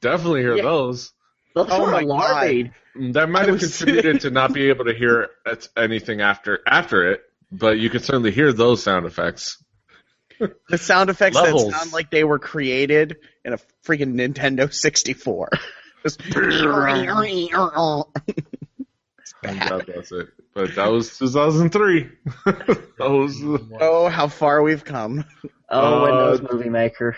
Definitely 0.00 0.40
hear 0.42 0.56
Yeah. 0.56 0.62
those. 0.62 1.12
Those 1.54 1.66
Oh 1.70 1.82
were 1.82 1.90
my 1.90 2.00
alarming. 2.02 2.72
That 3.12 3.28
might 3.30 3.48
have 3.48 3.58
contributed 3.60 4.20
to 4.22 4.30
not 4.30 4.52
be 4.52 4.68
able 4.68 4.84
to 4.86 4.94
hear 4.94 5.28
anything 5.76 6.20
after 6.20 6.60
after 6.66 7.12
it, 7.12 7.22
but 7.50 7.78
you 7.78 7.90
can 7.90 8.00
certainly 8.00 8.30
hear 8.30 8.52
those 8.52 8.82
sound 8.82 9.06
effects. 9.06 9.62
the 10.68 10.78
sound 10.78 11.10
effects 11.10 11.36
Levels. 11.36 11.70
that 11.72 11.78
sound 11.80 11.92
like 11.92 12.10
they 12.10 12.22
were 12.24 12.38
created 12.38 13.16
in 13.44 13.52
a 13.54 13.58
freaking 13.84 14.14
Nintendo 14.14 14.72
64. 14.72 15.50
Just- 16.04 16.20
And 19.42 19.60
God 19.60 19.86
bless 19.86 20.12
it. 20.12 20.28
But 20.54 20.74
that 20.74 20.90
was 20.90 21.16
2003. 21.18 22.08
that 22.46 22.78
was 22.98 23.40
oh, 23.80 24.08
how 24.08 24.26
far 24.28 24.62
we've 24.62 24.84
come. 24.84 25.24
Oh, 25.70 25.78
Uh, 25.80 26.02
Windows 26.02 26.52
Movie 26.52 26.70
Maker. 26.70 27.16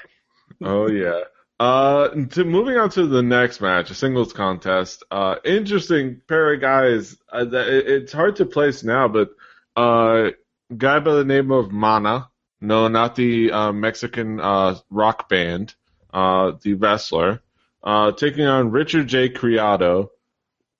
oh 0.63 0.89
yeah. 0.91 1.21
Uh, 1.61 2.09
to 2.31 2.43
moving 2.43 2.79
on 2.79 2.89
to 2.89 3.07
the 3.07 3.23
next 3.23 3.61
match, 3.61 3.91
a 3.91 3.95
singles 3.95 4.33
contest. 4.33 5.05
Uh, 5.11 5.37
interesting 5.45 6.23
pair 6.27 6.55
of 6.55 6.61
guys. 6.63 7.19
Uh, 7.31 7.45
it, 7.53 7.87
it's 7.87 8.13
hard 8.15 8.37
to 8.37 8.47
place 8.47 8.83
now, 8.83 9.09
but 9.09 9.29
uh, 9.77 10.31
guy 10.75 10.99
by 11.01 11.13
the 11.13 11.25
name 11.25 11.51
of 11.51 11.71
Mana. 11.71 12.31
No, 12.63 12.89
not 12.89 13.15
the 13.15 13.53
uh, 13.53 13.73
Mexican 13.73 14.41
uh, 14.41 14.77
rock 14.89 15.29
band. 15.29 15.75
Uh, 16.15 16.53
the 16.63 16.75
wrestler. 16.75 17.43
Uh, 17.85 18.13
taking 18.13 18.47
on 18.47 18.71
Richard 18.71 19.07
J. 19.07 19.29
Criado. 19.29 20.11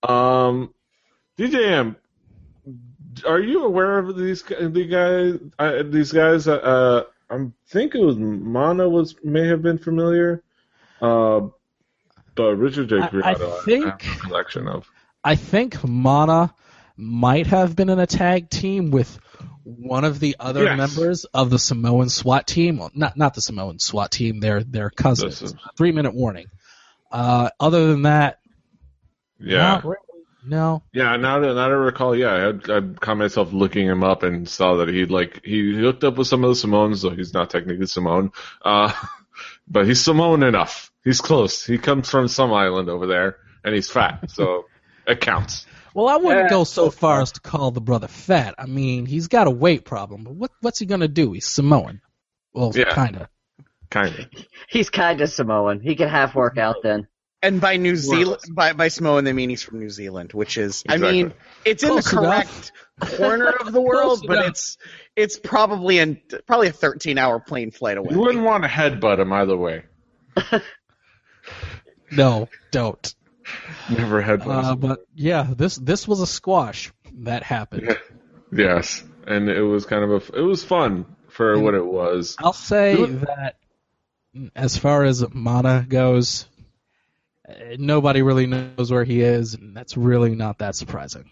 Um, 0.01 0.73
DJM, 1.37 1.95
are 3.27 3.39
you 3.39 3.65
aware 3.65 3.99
of 3.99 4.17
these 4.17 4.41
the 4.41 4.87
guys? 4.89 5.39
Uh, 5.59 5.83
these 5.85 6.11
guys? 6.11 6.47
Uh, 6.47 7.03
I 7.29 7.47
think 7.67 7.93
it 7.93 8.01
was 8.01 8.17
Mana 8.17 8.89
was 8.89 9.15
may 9.23 9.47
have 9.47 9.61
been 9.61 9.77
familiar. 9.77 10.41
Uh, 11.01 11.41
but 12.35 12.55
Richard 12.55 12.89
J. 12.89 12.99
I- 12.99 13.31
I 13.31 13.35
think- 13.65 13.99
collection 14.21 14.67
of. 14.67 14.89
I 15.23 15.35
think 15.35 15.83
Mana 15.87 16.53
might 16.97 17.47
have 17.47 17.75
been 17.75 17.89
in 17.89 17.99
a 17.99 18.07
tag 18.07 18.49
team 18.49 18.91
with 18.91 19.19
one 19.63 20.03
of 20.05 20.19
the 20.19 20.35
other 20.39 20.63
Yes. 20.63 20.77
members 20.77 21.25
of 21.25 21.49
the 21.49 21.59
Samoan 21.59 22.09
SWAT 22.09 22.47
team. 22.47 22.77
Well, 22.77 22.91
not 22.95 23.15
not 23.17 23.33
the 23.35 23.41
Samoan 23.41 23.79
SWAT 23.79 24.11
team. 24.11 24.39
They're 24.39 24.63
they're 24.63 24.89
cousins. 24.89 25.41
Is- 25.41 25.55
Three 25.77 25.91
minute 25.91 26.13
warning. 26.15 26.47
Uh, 27.11 27.49
other 27.59 27.87
than 27.87 28.03
that, 28.03 28.39
Yeah, 29.39 29.81
really. 29.83 29.97
No. 30.43 30.81
yeah. 30.93 31.17
Now 31.17 31.39
that 31.39 31.47
now 31.47 31.53
that 31.53 31.69
I 31.69 31.73
recall, 31.73 32.15
yeah, 32.15 32.51
I, 32.67 32.77
I 32.77 32.81
caught 32.99 33.17
myself 33.17 33.53
looking 33.53 33.85
him 33.87 34.03
up 34.03 34.23
and 34.23 34.47
saw 34.49 34.77
that 34.77 34.87
he 34.89 35.05
like 35.05 35.41
he 35.45 35.75
hooked 35.75 36.03
up 36.03 36.17
with 36.17 36.27
some 36.27 36.43
of 36.43 36.49
the 36.49 36.55
Samoans, 36.55 37.01
though 37.03 37.11
he's 37.11 37.33
not 37.33 37.49
technically 37.51 37.85
Samoan, 37.85 38.31
uh, 38.63 38.91
but 39.67 39.85
he's 39.85 40.03
Samoan 40.03 40.41
enough. 40.43 40.90
He's 41.03 41.21
close. 41.21 41.65
He 41.65 41.77
comes 41.77 42.09
from 42.09 42.27
some 42.27 42.53
island 42.53 42.89
over 42.89 43.07
there, 43.07 43.37
and 43.63 43.73
he's 43.73 43.89
fat, 43.89 44.29
so 44.29 44.65
it 45.07 45.19
counts. 45.21 45.65
Well, 45.93 46.07
I 46.07 46.15
wouldn't 46.17 46.45
Yeah, 46.45 46.49
go 46.49 46.63
so 46.63 46.85
so 46.85 46.91
far 46.91 47.15
far. 47.15 47.21
as 47.21 47.31
to 47.33 47.41
call 47.41 47.71
the 47.71 47.81
brother 47.81 48.07
fat. 48.07 48.55
I 48.57 48.65
mean, 48.65 49.05
he's 49.05 49.27
got 49.27 49.47
a 49.47 49.51
weight 49.51 49.83
problem, 49.83 50.23
but 50.23 50.33
what 50.35 50.51
what's 50.61 50.79
he 50.79 50.85
gonna 50.85 51.07
do? 51.07 51.33
He's 51.33 51.47
Samoan. 51.47 52.01
Well, 52.53 52.71
Yeah. 52.75 52.93
kinda. 52.93 53.29
Kind 53.89 54.15
of. 54.19 54.25
He's 54.69 54.89
kind 54.89 55.19
of 55.19 55.29
Samoan. 55.29 55.81
He 55.81 55.95
can 55.95 56.07
half 56.07 56.33
work 56.35 56.57
out 56.57 56.77
then. 56.83 57.07
And 57.43 57.59
by 57.59 57.75
New 57.77 57.95
Zealand, 57.95 58.27
Worthless. 58.29 58.49
by 58.51 58.73
by 58.73 58.87
Samoan, 58.87 59.23
they 59.25 59.33
mean 59.33 59.49
he's 59.49 59.63
from 59.63 59.79
New 59.79 59.89
Zealand, 59.89 60.31
which 60.31 60.57
is, 60.57 60.83
I 60.87 60.97
mean, 60.97 61.33
it's 61.65 61.81
in 61.83 61.89
the 61.95 62.01
Close 62.03 62.13
enough. 62.13 62.23
correct 62.23 62.71
corner 63.17 63.49
of 63.49 63.73
the 63.73 63.81
world, 63.91 64.23
but 64.27 64.37
enough. 64.37 64.49
it's 64.49 64.77
it's 65.17 65.39
probably 65.39 65.97
in 65.97 66.21
probably 66.47 66.67
a 66.67 66.71
13 66.71 67.17
hour 67.17 67.39
plane 67.39 67.71
flight 67.71 67.97
away. 67.97 68.09
You 68.11 68.19
wouldn't 68.19 68.45
want 68.45 68.63
to 68.63 68.69
headbutt 68.69 69.19
him 69.19 69.33
either 69.33 69.57
way. 69.57 69.83
No, 72.11 72.49
don't. 72.71 73.15
Never 73.89 74.21
headbutt. 74.21 74.63
Uh, 74.63 74.75
but 74.75 74.99
yeah, 75.15 75.47
this 75.55 75.75
this 75.75 76.07
was 76.07 76.21
a 76.21 76.27
squash 76.27 76.91
that 77.19 77.43
happened. 77.43 77.97
Yes, 78.53 79.01
and 79.25 79.47
it 79.47 79.61
was 79.61 79.85
kind 79.85 80.03
of 80.03 80.29
a 80.29 80.37
it 80.37 80.41
was 80.41 80.61
fun 80.61 81.05
for 81.29 81.57
what 81.57 81.73
it 81.73 81.85
was. 81.85 82.35
I'll 82.37 82.51
say 82.51 82.97
Do 82.97 83.05
it. 83.05 83.21
that 83.21 83.55
as 84.55 84.77
far 84.77 85.05
as 85.05 85.23
Mana 85.33 85.85
goes, 85.87 86.47
uh, 87.47 87.53
nobody 87.77 88.21
really 88.21 88.47
knows 88.47 88.91
where 88.91 89.05
he 89.05 89.21
is, 89.21 89.53
and 89.53 89.73
that's 89.73 89.95
really 89.95 90.35
not 90.35 90.57
that 90.57 90.75
surprising. 90.75 91.29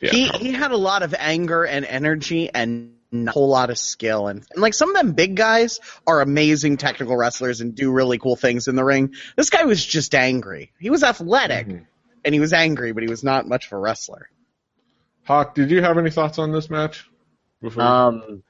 Yeah, 0.00 0.10
he 0.12 0.28
probably. 0.28 0.46
he 0.46 0.52
had 0.54 0.70
a 0.70 0.76
lot 0.76 1.02
of 1.02 1.12
anger 1.18 1.64
and 1.64 1.84
energy 1.84 2.50
and 2.54 2.94
a 3.12 3.30
whole 3.30 3.48
lot 3.48 3.70
of 3.70 3.78
skill 3.78 4.28
and, 4.28 4.44
and 4.52 4.60
like 4.60 4.74
some 4.74 4.90
of 4.90 4.96
them 4.96 5.12
big 5.12 5.34
guys 5.34 5.80
are 6.06 6.20
amazing 6.20 6.76
technical 6.76 7.16
wrestlers 7.16 7.60
and 7.62 7.74
do 7.74 7.90
really 7.90 8.18
cool 8.18 8.36
things 8.36 8.68
in 8.68 8.76
the 8.76 8.84
ring. 8.84 9.14
This 9.36 9.48
guy 9.50 9.64
was 9.64 9.84
just 9.84 10.14
angry. 10.14 10.72
He 10.78 10.90
was 10.90 11.02
athletic 11.02 11.66
Mhm. 11.68 11.86
and 12.24 12.34
he 12.34 12.40
was 12.40 12.52
angry, 12.52 12.92
but 12.92 13.02
he 13.02 13.08
was 13.08 13.24
not 13.24 13.48
much 13.48 13.66
of 13.66 13.72
a 13.72 13.78
wrestler. 13.78 14.28
Hawk, 15.24 15.54
did 15.54 15.70
you 15.70 15.82
have 15.82 15.96
any 15.98 16.10
thoughts 16.10 16.38
on 16.38 16.52
this 16.52 16.68
match? 16.70 17.08
Before 17.62 17.82
Um, 17.82 18.42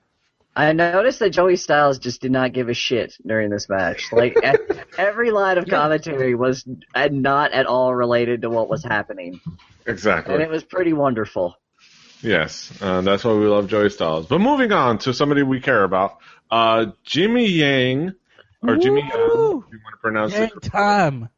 I 0.56 0.72
noticed 0.72 1.20
that 1.20 1.30
Joey 1.30 1.54
Styles 1.56 1.98
just 2.00 2.20
did 2.20 2.32
not 2.32 2.52
give 2.52 2.68
a 2.68 2.74
shit 2.74 3.14
during 3.24 3.50
this 3.50 3.68
match. 3.68 4.12
Like 4.12 4.36
every 4.98 5.30
line 5.30 5.58
of 5.58 5.66
commentary 5.66 6.34
was 6.34 6.64
uh, 6.96 7.08
not 7.12 7.52
at 7.52 7.66
all 7.66 7.94
related 7.94 8.42
to 8.42 8.50
what 8.50 8.68
was 8.68 8.82
happening, 8.82 9.40
exactly. 9.86 10.34
and 10.34 10.42
it 10.42 10.50
was 10.50 10.64
pretty 10.64 10.92
wonderful. 10.92 11.54
Yes, 12.22 12.72
uh, 12.80 13.00
that's 13.02 13.24
why 13.24 13.32
we 13.32 13.46
love 13.46 13.68
Joey 13.68 13.90
Styles. 13.90 14.26
But 14.26 14.40
moving 14.40 14.72
on 14.72 14.98
to 14.98 15.14
somebody 15.14 15.42
we 15.42 15.60
care 15.60 15.84
about, 15.84 16.18
uh, 16.50 16.86
Jimmy 17.04 17.46
Yang, 17.48 18.14
or 18.62 18.76
Jimmy 18.76 19.02
Yang, 19.02 19.10
if 19.12 19.14
you 19.14 19.80
want 19.84 19.92
to 19.92 19.96
pronounce 20.00 20.32
Yang 20.32 20.50
it, 20.56 20.62
time, 20.62 21.28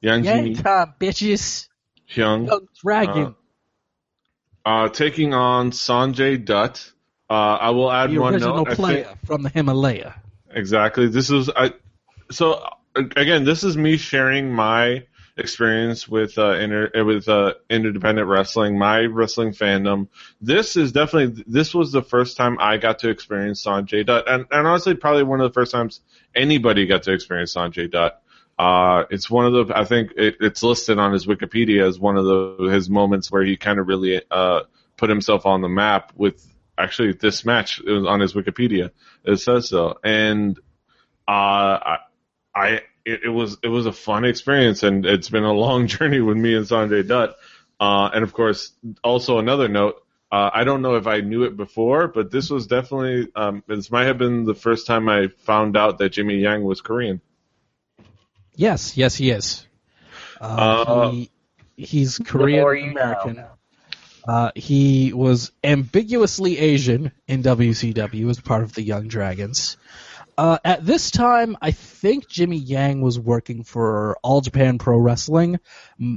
Yang 0.00 0.24
Yang 0.24 0.44
Jimmy 0.44 0.54
time, 0.56 0.94
bitches. 1.00 1.68
Hyung, 2.14 2.46
Young 2.46 2.68
dragon. 2.82 3.34
uh, 4.64 4.88
taking 4.90 5.34
on 5.34 5.70
Sanjay 5.72 6.44
Dutt. 6.44 6.92
Uh, 7.28 7.32
I 7.32 7.70
will 7.70 7.90
add 7.90 8.10
the 8.10 8.18
one 8.18 8.38
note. 8.38 8.68
Player 8.68 9.12
from 9.24 9.42
the 9.42 9.48
Himalaya. 9.48 10.14
exactly. 10.50 11.08
This 11.08 11.30
is 11.30 11.50
I. 11.50 11.72
So 12.30 12.52
uh, 12.52 12.70
again, 13.16 13.44
this 13.44 13.64
is 13.64 13.76
me 13.76 13.96
sharing 13.96 14.52
my 14.52 15.04
experience 15.36 16.08
with 16.08 16.38
uh, 16.38 16.52
inter, 16.52 16.90
uh, 16.98 17.04
with 17.04 17.28
uh, 17.28 17.54
independent 17.68 18.26
wrestling, 18.26 18.78
my 18.78 19.00
wrestling 19.00 19.52
fandom. 19.52 20.08
This 20.40 20.76
is 20.76 20.92
definitely 20.92 21.44
this 21.46 21.74
was 21.74 21.92
the 21.92 22.02
first 22.02 22.36
time 22.36 22.56
I 22.58 22.78
got 22.78 23.00
to 23.00 23.10
experience 23.10 23.64
Sanjay 23.64 24.06
Dutt, 24.06 24.28
and, 24.28 24.46
and 24.50 24.66
honestly, 24.66 24.94
probably 24.94 25.24
one 25.24 25.40
of 25.40 25.50
the 25.50 25.54
first 25.54 25.72
times 25.72 26.00
anybody 26.34 26.86
got 26.86 27.04
to 27.04 27.12
experience 27.12 27.54
Sanjay 27.54 27.90
Dutt. 27.90 28.22
Uh, 28.58 29.04
it's 29.10 29.28
one 29.28 29.44
of 29.46 29.68
the 29.68 29.76
I 29.76 29.84
think 29.84 30.12
it, 30.16 30.36
it's 30.40 30.62
listed 30.62 30.98
on 30.98 31.12
his 31.12 31.26
Wikipedia 31.26 31.86
as 31.86 32.00
one 32.00 32.16
of 32.16 32.24
the 32.24 32.70
his 32.72 32.88
moments 32.88 33.30
where 33.30 33.44
he 33.44 33.56
kind 33.56 33.78
of 33.78 33.86
really 33.86 34.22
uh, 34.30 34.60
put 34.96 35.10
himself 35.10 35.44
on 35.44 35.60
the 35.60 35.68
map 35.68 36.12
with 36.16 36.42
actually 36.78 37.12
this 37.12 37.44
match. 37.44 37.80
It 37.86 37.90
was 37.90 38.06
on 38.06 38.20
his 38.20 38.32
Wikipedia. 38.32 38.90
It 39.24 39.36
says 39.36 39.68
so, 39.68 39.98
and 40.02 40.58
uh, 41.28 41.32
I, 41.32 41.98
I 42.54 42.80
it, 43.06 43.20
it 43.24 43.28
was 43.28 43.56
it 43.62 43.68
was 43.68 43.86
a 43.86 43.92
fun 43.92 44.24
experience, 44.24 44.82
and 44.82 45.06
it's 45.06 45.30
been 45.30 45.44
a 45.44 45.52
long 45.52 45.86
journey 45.94 46.20
with 46.20 46.36
me 46.36 46.54
and 46.54 46.66
Sanjay 46.66 47.06
Dutt. 47.06 47.36
Uh, 47.78 48.10
and 48.12 48.22
of 48.24 48.32
course, 48.32 48.72
also 49.02 49.38
another 49.38 49.68
note. 49.68 50.02
Uh, 50.30 50.50
I 50.52 50.64
don't 50.64 50.82
know 50.82 50.96
if 50.96 51.06
I 51.06 51.20
knew 51.20 51.44
it 51.44 51.56
before, 51.56 52.08
but 52.08 52.32
this 52.32 52.50
was 52.50 52.66
definitely 52.66 53.30
um, 53.36 53.62
this 53.68 53.90
might 53.90 54.06
have 54.06 54.18
been 54.18 54.44
the 54.44 54.54
first 54.54 54.86
time 54.86 55.08
I 55.08 55.28
found 55.28 55.76
out 55.76 55.98
that 55.98 56.10
Jimmy 56.10 56.38
Yang 56.38 56.64
was 56.64 56.80
Korean. 56.80 57.20
Yes, 58.56 58.96
yes, 58.96 59.14
he 59.14 59.30
is. 59.30 59.64
Uh, 60.40 60.44
Uh, 60.44 61.10
he, 61.10 61.30
he's 61.76 62.18
Korean 62.18 62.60
more 62.60 62.74
American. 62.74 63.44
Uh, 64.26 64.50
he 64.56 65.12
was 65.12 65.52
ambiguously 65.62 66.58
Asian 66.58 67.12
in 67.28 67.44
WCW 67.44 68.28
as 68.28 68.40
part 68.40 68.64
of 68.64 68.72
the 68.74 68.82
Young 68.82 69.06
Dragons. 69.06 69.76
Uh, 70.38 70.58
at 70.64 70.84
this 70.84 71.10
time, 71.10 71.56
I 71.62 71.70
think 71.70 72.28
Jimmy 72.28 72.58
Yang 72.58 73.00
was 73.00 73.18
working 73.18 73.64
for 73.64 74.18
All 74.22 74.42
Japan 74.42 74.76
Pro 74.78 74.98
Wrestling 74.98 75.60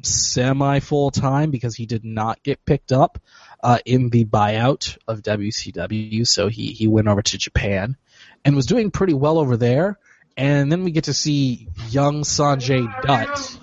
semi 0.04 0.80
full 0.80 1.10
time 1.12 1.52
because 1.52 1.76
he 1.76 1.86
did 1.86 2.04
not 2.04 2.44
get 2.44 2.66
picked 2.66 2.92
up 2.92 3.22
uh, 3.64 3.80
in 3.86 4.10
the 4.10 4.26
buyout 4.26 4.98
of 5.08 5.22
WCW, 5.22 6.28
so 6.28 6.50
he, 6.50 6.74
he 6.74 6.88
went 6.88 7.08
over 7.08 7.22
to 7.22 7.38
Japan 7.38 7.96
and 8.44 8.58
was 8.58 8.66
doing 8.66 8.92
pretty 8.92 9.14
well 9.14 9.38
over 9.38 9.56
there. 9.56 9.98
And 10.36 10.72
then 10.72 10.84
we 10.84 10.92
get 10.92 11.06
to 11.06 11.14
see 11.14 11.68
young 11.90 12.24
Sanjay 12.24 13.02
Dutt. 13.02 13.60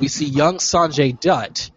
We 0.00 0.08
see 0.08 0.26
young 0.26 0.56
Sanjay 0.56 1.18
Dutt, 1.18 1.70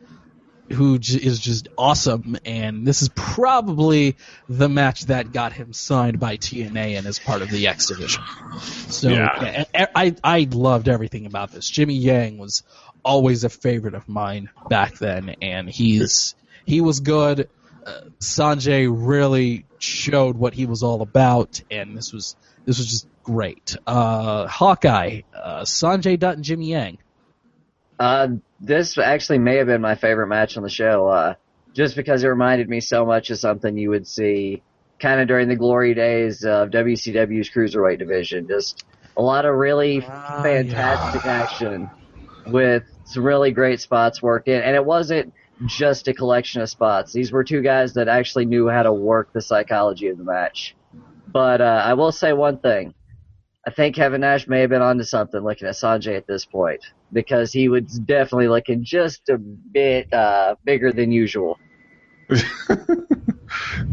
who 0.73 0.97
j- 0.99 1.19
is 1.19 1.39
just 1.39 1.67
awesome, 1.77 2.37
and 2.45 2.85
this 2.85 3.01
is 3.01 3.09
probably 3.09 4.15
the 4.49 4.69
match 4.69 5.05
that 5.05 5.31
got 5.31 5.53
him 5.53 5.73
signed 5.73 6.19
by 6.19 6.37
TNA 6.37 6.97
and 6.97 7.07
as 7.07 7.19
part 7.19 7.41
of 7.41 7.49
the 7.49 7.67
X 7.67 7.87
division. 7.87 8.23
So 8.61 9.09
Yeah. 9.09 9.63
yeah, 9.73 9.85
I 9.95 10.15
I 10.23 10.47
loved 10.51 10.87
everything 10.87 11.25
about 11.25 11.51
this. 11.51 11.69
Jimmy 11.69 11.95
Yang 11.95 12.37
was 12.37 12.63
always 13.03 13.43
a 13.43 13.49
favorite 13.49 13.93
of 13.95 14.07
mine 14.07 14.49
back 14.69 14.97
then, 14.97 15.35
and 15.41 15.69
he's 15.69 16.35
he 16.65 16.81
was 16.81 16.99
good. 16.99 17.49
Uh, 17.85 18.01
Sanjay 18.19 18.87
really 18.91 19.65
showed 19.79 20.37
what 20.37 20.53
he 20.53 20.65
was 20.67 20.83
all 20.83 21.01
about, 21.01 21.61
and 21.71 21.97
this 21.97 22.13
was 22.13 22.35
this 22.65 22.77
was 22.77 22.87
just 22.87 23.07
great. 23.23 23.75
Uh, 23.87 24.47
Hawkeye, 24.47 25.21
uh, 25.35 25.61
Sanjay 25.61 26.17
Dutt, 26.19 26.35
and 26.35 26.43
Jimmy 26.43 26.67
Yang. 26.69 26.97
Uh, 27.99 28.27
this 28.61 28.97
actually 28.97 29.39
may 29.39 29.57
have 29.57 29.67
been 29.67 29.81
my 29.81 29.95
favorite 29.95 30.27
match 30.27 30.55
on 30.55 30.63
the 30.63 30.69
show, 30.69 31.07
uh, 31.07 31.33
just 31.73 31.95
because 31.95 32.23
it 32.23 32.27
reminded 32.27 32.69
me 32.69 32.79
so 32.79 33.05
much 33.05 33.29
of 33.31 33.39
something 33.39 33.75
you 33.75 33.89
would 33.89 34.07
see 34.07 34.61
kind 34.99 35.19
of 35.19 35.27
during 35.27 35.49
the 35.49 35.55
glory 35.55 35.95
days 35.95 36.43
of 36.43 36.69
WCW's 36.69 37.49
cruiserweight 37.49 37.97
division. 37.97 38.47
Just 38.47 38.85
a 39.17 39.21
lot 39.21 39.45
of 39.45 39.55
really 39.55 40.05
Ah, 40.07 40.41
fantastic 40.43 41.25
action 41.25 41.89
with 42.47 42.83
some 43.05 43.23
really 43.23 43.51
great 43.51 43.81
spots 43.81 44.21
worked 44.21 44.47
in, 44.47 44.61
and 44.61 44.75
it 44.75 44.85
wasn't 44.85 45.33
just 45.65 46.07
a 46.07 46.13
collection 46.13 46.61
of 46.61 46.69
spots. 46.69 47.11
These 47.13 47.31
were 47.31 47.43
two 47.43 47.61
guys 47.61 47.93
that 47.95 48.07
actually 48.07 48.45
knew 48.45 48.69
how 48.69 48.83
to 48.83 48.93
work 48.93 49.33
the 49.33 49.41
psychology 49.41 50.07
of 50.07 50.17
the 50.17 50.23
match. 50.23 50.75
But 51.27 51.61
uh, 51.61 51.81
I 51.83 51.95
will 51.95 52.11
say 52.11 52.33
one 52.33 52.59
thing: 52.59 52.93
I 53.65 53.71
think 53.71 53.95
Kevin 53.95 54.21
Nash 54.21 54.47
may 54.47 54.61
have 54.61 54.69
been 54.69 54.81
onto 54.83 55.03
something 55.03 55.41
looking 55.41 55.67
at 55.67 55.73
Sanjay 55.73 56.15
at 56.15 56.27
this 56.27 56.45
point 56.45 56.81
because 57.11 57.51
he 57.51 57.69
was 57.69 57.83
definitely 57.99 58.47
looking 58.47 58.83
just 58.83 59.29
a 59.29 59.37
bit 59.37 60.11
uh, 60.13 60.55
bigger 60.63 60.91
than 60.91 61.11
usual. 61.11 61.59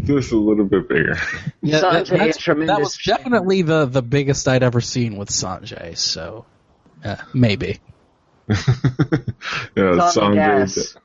Just 0.05 0.33
a 0.33 0.37
little 0.37 0.65
bit 0.65 0.89
bigger. 0.89 1.17
Yeah, 1.61 1.81
that, 1.81 2.07
Sanjay 2.07 2.09
that's- 2.11 2.37
tremendous. 2.37 2.77
that 2.77 2.81
was 2.81 2.97
definitely 3.05 3.63
the 3.63 3.87
the 3.87 4.03
biggest 4.03 4.47
I'd 4.47 4.63
ever 4.63 4.81
seen 4.81 5.17
with 5.17 5.29
Sanjay. 5.31 5.97
So 5.97 6.47
uh, 7.05 7.17
maybe. 7.35 7.81
yeah, 8.49 8.55
It's 9.77 10.17
on 10.17 10.35
the 10.35 10.41
Sanjay. 10.41 10.65
gas. 10.65 10.97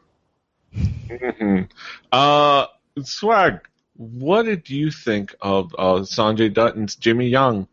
Mhm. 1.09 1.69
Uh, 2.11 2.67
Swag, 3.03 3.59
what 3.95 4.43
did 4.43 4.69
you 4.69 4.91
think 4.91 5.35
of 5.41 5.73
uh, 5.77 6.01
Sanjay 6.01 6.53
Dutt, 6.53 6.75
Jimmy 6.99 7.27
Young? 7.29 7.67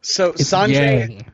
So 0.00 0.30
It's 0.30 0.44
Sanjay, 0.44 1.08
Yang. 1.08 1.31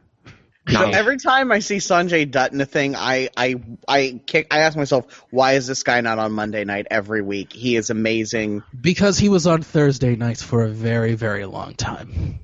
So 0.70 0.90
every 0.90 1.16
time 1.18 1.50
I 1.52 1.60
see 1.60 1.76
Sanjay 1.76 2.30
Dutt 2.30 2.52
in 2.52 2.60
a 2.60 2.66
thing, 2.66 2.94
I 2.96 3.30
I 3.36 3.56
I 3.86 4.20
kick. 4.26 4.48
I 4.50 4.60
ask 4.60 4.76
myself, 4.76 5.24
why 5.30 5.52
is 5.54 5.66
this 5.66 5.82
guy 5.82 6.00
not 6.00 6.18
on 6.18 6.32
Monday 6.32 6.64
night 6.64 6.86
every 6.90 7.22
week? 7.22 7.52
He 7.52 7.76
is 7.76 7.90
amazing. 7.90 8.62
Because 8.78 9.18
he 9.18 9.28
was 9.28 9.46
on 9.46 9.62
Thursday 9.62 10.16
nights 10.16 10.42
for 10.42 10.64
a 10.64 10.68
very 10.68 11.14
very 11.14 11.44
long 11.46 11.74
time. 11.74 12.40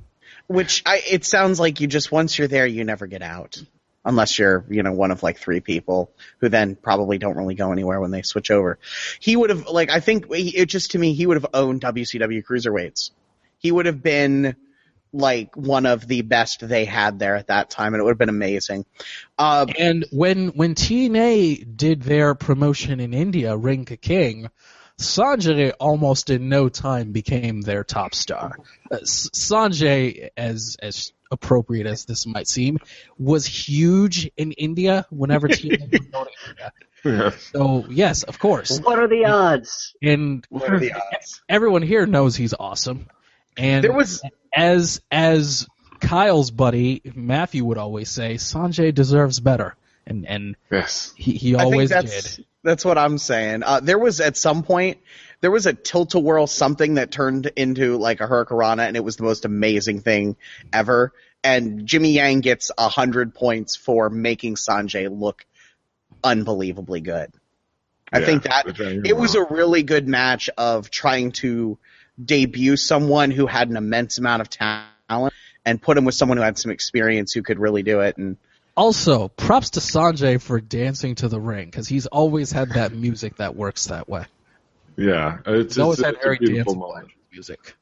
Which 0.47 0.83
I 0.87 1.03
it 1.11 1.25
sounds 1.25 1.59
like 1.61 1.81
you 1.81 1.87
just 1.87 2.11
once 2.13 2.39
you're 2.39 2.49
there, 2.49 2.67
you 2.67 2.85
never 2.85 3.07
get 3.07 3.23
out, 3.23 3.63
unless 4.05 4.39
you're 4.39 4.65
you 4.69 4.83
know 4.83 4.93
one 4.93 5.11
of 5.11 5.23
like 5.23 5.39
three 5.39 5.61
people 5.61 6.11
who 6.39 6.49
then 6.49 6.77
probably 6.77 7.19
don't 7.19 7.37
really 7.37 7.55
go 7.55 7.73
anywhere 7.73 8.01
when 8.01 8.11
they 8.11 8.23
switch 8.23 8.51
over. 8.51 8.79
He 9.21 9.37
would 9.37 9.51
have 9.51 9.67
like 9.69 9.91
I 9.91 10.01
think 10.01 10.33
he- 10.33 10.57
it 10.57 10.67
just 10.67 10.93
to 10.93 10.99
me 10.99 11.15
he 11.15 11.27
would 11.27 11.37
have 11.37 11.47
owned 11.55 11.81
WCW 11.81 12.45
cruiserweights. 12.45 13.11
He 13.59 13.73
would 13.73 13.87
have 13.87 14.03
been 14.03 14.57
like 15.15 15.57
one 15.57 15.87
of 15.87 16.07
the 16.07 16.23
best 16.23 16.67
they 16.69 16.85
had 16.85 17.19
there 17.19 17.37
at 17.37 17.47
that 17.47 17.71
time, 17.71 17.95
and 17.95 18.01
it 18.01 18.05
would 18.05 18.11
have 18.11 18.19
been 18.19 18.29
amazing. 18.29 18.85
Uh, 19.39 19.67
And 19.79 20.05
when 20.11 20.49
when 20.49 20.75
TNA 20.75 21.77
did 21.77 22.03
their 22.03 22.35
promotion 22.35 23.01
in 23.01 23.15
India, 23.15 23.57
Ring 23.57 23.85
Ka 23.85 23.95
King, 24.01 24.51
Sanjay 24.99 25.73
almost 25.81 26.31
in 26.31 26.49
no 26.49 26.69
time 26.69 27.13
became 27.13 27.61
their 27.63 27.85
top 27.85 28.15
star. 28.15 28.59
Uh, 28.91 28.97
Sanjay, 29.05 30.31
as 30.37 30.77
as 30.81 31.13
appropriate 31.31 31.87
as 31.87 32.05
this 32.05 32.27
might 32.27 32.47
seem, 32.49 32.79
was 33.19 33.47
huge 33.47 34.31
in 34.37 34.53
India 34.53 35.07
whenever 35.11 35.49
TNA 35.49 35.91
was 35.91 36.01
go 36.13 36.25
to 36.25 36.31
India. 36.51 36.73
Yeah. 37.05 37.31
So 37.53 37.85
yes, 37.91 38.23
of 38.23 38.39
course, 38.39 38.81
What 38.81 38.99
are 38.99 39.09
the 39.09 39.27
odds? 39.27 39.95
and 40.03 40.45
what 40.49 40.71
are 40.71 40.79
the 40.81 40.93
odds? 40.93 41.43
everyone 41.49 41.83
here 41.83 42.07
knows 42.07 42.35
he's 42.35 42.55
awesome. 42.59 43.07
And 43.57 43.85
There 43.85 43.93
was 43.93 44.23
as 44.55 45.01
as 45.11 45.67
Kyle's 46.01 46.51
buddy 46.51 47.03
Matthew 47.15 47.65
would 47.65 47.79
always 47.79 48.11
say, 48.11 48.35
Sanjay 48.35 48.95
deserves 48.95 49.41
better, 49.41 49.77
and 50.07 50.27
and 50.27 50.57
Yes. 50.71 51.13
he, 51.17 51.33
he 51.33 51.55
I 51.57 51.65
always 51.65 51.91
think 51.91 52.03
that's, 52.03 52.37
did. 52.37 52.47
That's 52.63 52.85
what 52.85 52.99
I'm 52.99 53.19
saying. 53.19 53.63
Uh, 53.63 53.81
there 53.81 53.99
was 53.99 54.21
at 54.21 54.37
some 54.37 54.63
point 54.63 54.99
there 55.41 55.51
was 55.51 55.67
a 55.67 55.73
tilt 55.75 56.15
a 56.15 56.19
whirl 56.19 56.47
something 56.47 56.95
that 56.95 57.11
turned 57.11 57.47
into 57.57 57.97
like 57.97 58.21
a 58.21 58.27
hurricanrana, 58.27 58.87
and 58.89 58.97
it 58.97 59.05
was 59.05 59.17
the 59.17 59.25
most 59.25 59.45
amazing 59.45 60.01
thing 60.01 60.37
ever. 60.73 61.13
And 61.43 61.87
Jimmy 61.87 62.13
Yang 62.13 62.41
gets 62.41 62.71
a 62.79 62.89
hundred 62.89 63.35
points 63.35 63.77
for 63.77 64.09
making 64.09 64.55
Sanjay 64.55 65.09
look 65.11 65.45
unbelievably 66.23 67.03
good. 67.03 67.31
I 68.13 68.21
Yeah, 68.21 68.27
think 68.27 68.43
that 68.45 68.67
which 68.67 68.81
I 68.81 68.85
agree 68.85 69.11
it 69.11 69.17
was 69.17 69.35
a 69.35 69.45
really 69.45 69.83
good 69.83 70.09
match 70.09 70.49
of 70.57 70.91
trying 70.91 71.33
to 71.33 71.79
debut 72.23 72.77
someone 72.77 73.31
who 73.31 73.47
had 73.47 73.69
an 73.71 73.77
immense 73.77 74.19
amount 74.19 74.43
of 74.43 74.51
talent 74.51 75.33
and 75.65 75.81
put 75.81 75.97
him 75.97 76.05
with 76.05 76.15
someone 76.15 76.39
who 76.39 76.45
had 76.45 76.59
some 76.59 76.71
experience 76.71 77.33
who 77.33 77.43
could 77.43 77.59
really 77.59 77.83
do 77.83 78.01
it. 78.01 78.17
And 78.17 78.37
Also, 78.77 79.29
props 79.29 79.71
to 79.71 79.81
Sanjay 79.81 80.41
for 80.41 80.61
dancing 80.61 81.15
to 81.17 81.29
the 81.29 81.41
ring 81.41 81.67
because 81.67 81.89
he's 81.89 82.07
always 82.07 82.53
had 82.53 82.71
that 82.71 82.93
music 82.95 83.37
that 83.37 83.57
works 83.57 83.87
that 83.87 84.09
way. 84.09 84.27
Yeah. 84.97 85.39
It's, 85.47 85.75
He's 85.75 85.79
always 85.83 85.99
it's, 85.99 86.07
had 86.07 86.15
it's 86.15 86.25
very 86.25 86.37
a 86.37 86.39
beautiful 86.39 86.75
danceable 86.75 86.79
moment. 86.79 87.09
music. 87.33 87.75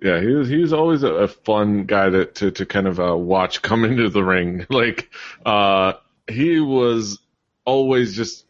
Yeah, 0.00 0.20
he 0.20 0.26
was 0.28 0.48
he 0.48 0.58
was 0.58 0.74
always 0.74 1.02
a, 1.04 1.12
a 1.12 1.28
fun 1.28 1.84
guy 1.86 2.10
to 2.10 2.26
to, 2.26 2.50
to 2.50 2.66
kind 2.66 2.86
of 2.86 3.00
uh, 3.00 3.16
watch 3.16 3.62
come 3.62 3.84
into 3.86 4.10
the 4.10 4.22
ring. 4.22 4.66
Like 4.68 5.10
uh, 5.44 5.94
he 6.28 6.60
was 6.60 7.18
always 7.66 8.14
just 8.14 8.46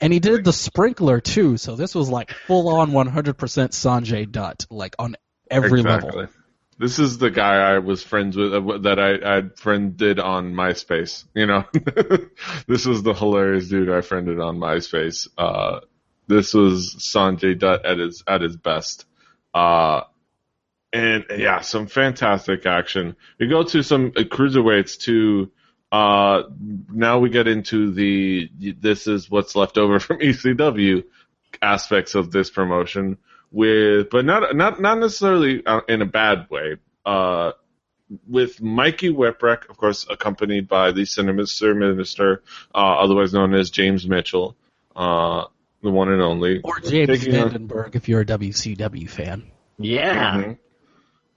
And 0.00 0.12
he 0.12 0.18
did 0.18 0.44
the 0.44 0.52
sprinkler 0.52 1.20
too, 1.20 1.56
so 1.56 1.76
this 1.76 1.94
was 1.94 2.10
like 2.10 2.30
full 2.30 2.68
on 2.68 2.90
100% 2.90 3.34
Sanjay 3.34 4.30
Dutt, 4.30 4.66
like 4.70 4.94
on 4.98 5.16
every 5.50 5.80
exactly. 5.80 6.10
level. 6.10 6.32
This 6.78 6.98
is 6.98 7.16
the 7.16 7.30
guy 7.30 7.74
I 7.74 7.78
was 7.78 8.02
friends 8.02 8.36
with 8.36 8.52
uh, 8.52 8.78
that 8.82 8.98
I 8.98 9.38
I 9.38 9.42
friended 9.56 10.20
on 10.20 10.52
MySpace. 10.52 11.24
You 11.34 11.46
know, 11.46 11.64
this 12.66 12.84
was 12.84 13.02
the 13.02 13.14
hilarious 13.14 13.68
dude 13.68 13.88
I 13.88 14.02
friended 14.02 14.40
on 14.40 14.58
MySpace. 14.58 15.26
Uh, 15.38 15.80
this 16.26 16.52
was 16.52 16.96
Sanjay 16.96 17.58
Dutt 17.58 17.86
at 17.86 17.96
his 17.96 18.22
at 18.28 18.42
his 18.42 18.58
best. 18.58 19.06
Uh, 19.54 20.02
and 20.92 21.24
yeah, 21.30 21.60
some 21.60 21.86
fantastic 21.86 22.66
action. 22.66 23.16
We 23.40 23.48
go 23.48 23.62
to 23.62 23.82
some 23.82 24.12
uh, 24.14 24.20
cruiserweights 24.20 24.98
too. 24.98 25.52
Uh, 25.92 26.42
now 26.92 27.18
we 27.20 27.30
get 27.30 27.46
into 27.46 27.92
the 27.92 28.50
this 28.80 29.06
is 29.06 29.30
what's 29.30 29.54
left 29.54 29.78
over 29.78 29.98
from 30.00 30.18
ECW 30.18 31.04
aspects 31.62 32.14
of 32.14 32.30
this 32.30 32.50
promotion 32.50 33.18
with, 33.52 34.10
but 34.10 34.24
not 34.24 34.54
not 34.56 34.80
not 34.80 34.98
necessarily 34.98 35.64
uh, 35.64 35.80
in 35.88 36.02
a 36.02 36.06
bad 36.06 36.48
way. 36.50 36.76
Uh, 37.04 37.52
with 38.28 38.60
Mikey 38.62 39.10
Whipwreck, 39.10 39.68
of 39.68 39.76
course, 39.76 40.06
accompanied 40.08 40.68
by 40.68 40.92
the 40.92 41.04
Sinister 41.04 41.74
Minister, 41.74 42.42
uh, 42.74 42.78
otherwise 42.98 43.32
known 43.32 43.52
as 43.54 43.70
James 43.70 44.06
Mitchell, 44.06 44.56
uh, 44.94 45.44
the 45.82 45.90
one 45.90 46.12
and 46.12 46.22
only, 46.22 46.60
Or 46.62 46.78
James 46.80 47.08
Taking 47.24 47.36
on- 47.40 47.50
Vandenberg 47.50 47.96
if 47.96 48.08
you're 48.08 48.20
a 48.20 48.24
WCW 48.26 49.08
fan. 49.10 49.50
Yeah. 49.78 50.36
Mhm. 50.36 50.58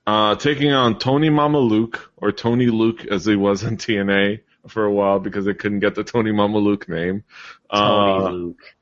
Uh, 0.05 0.35
taking 0.35 0.71
on 0.71 0.97
Tony 0.97 1.29
Mama 1.29 1.59
Luke, 1.59 2.11
or 2.17 2.31
Tony 2.31 2.67
Luke 2.67 3.05
as 3.05 3.25
he 3.25 3.35
was 3.35 3.63
in 3.63 3.77
TNA 3.77 4.41
for 4.67 4.85
a 4.85 4.91
while 4.91 5.19
because 5.19 5.45
they 5.45 5.53
couldn't 5.53 5.79
get 5.79 5.95
the 5.95 6.03
Tony 6.03 6.31
Mama 6.31 6.57
Luke 6.57 6.89
name. 6.89 7.23
Tony 7.71 8.25
Uh, 8.25 8.29
Luke. 8.29 8.75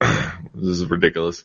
this 0.00 0.78
is 0.78 0.86
ridiculous. 0.86 1.44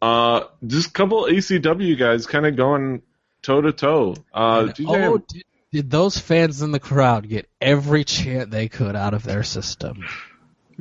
Uh, 0.00 0.44
just 0.66 0.88
a 0.88 0.92
couple 0.92 1.24
ECW 1.24 1.98
guys 1.98 2.26
kind 2.26 2.46
of 2.46 2.56
going 2.56 3.02
toe 3.42 3.60
to 3.60 3.72
toe. 3.72 4.16
Uh, 4.32 4.72
oh, 4.86 5.18
did, 5.18 5.44
did 5.72 5.90
those 5.90 6.18
fans 6.18 6.62
in 6.62 6.72
the 6.72 6.80
crowd 6.80 7.28
get 7.28 7.48
every 7.60 8.04
chant 8.04 8.50
they 8.50 8.68
could 8.68 8.96
out 8.96 9.14
of 9.14 9.22
their 9.22 9.42
system? 9.42 10.04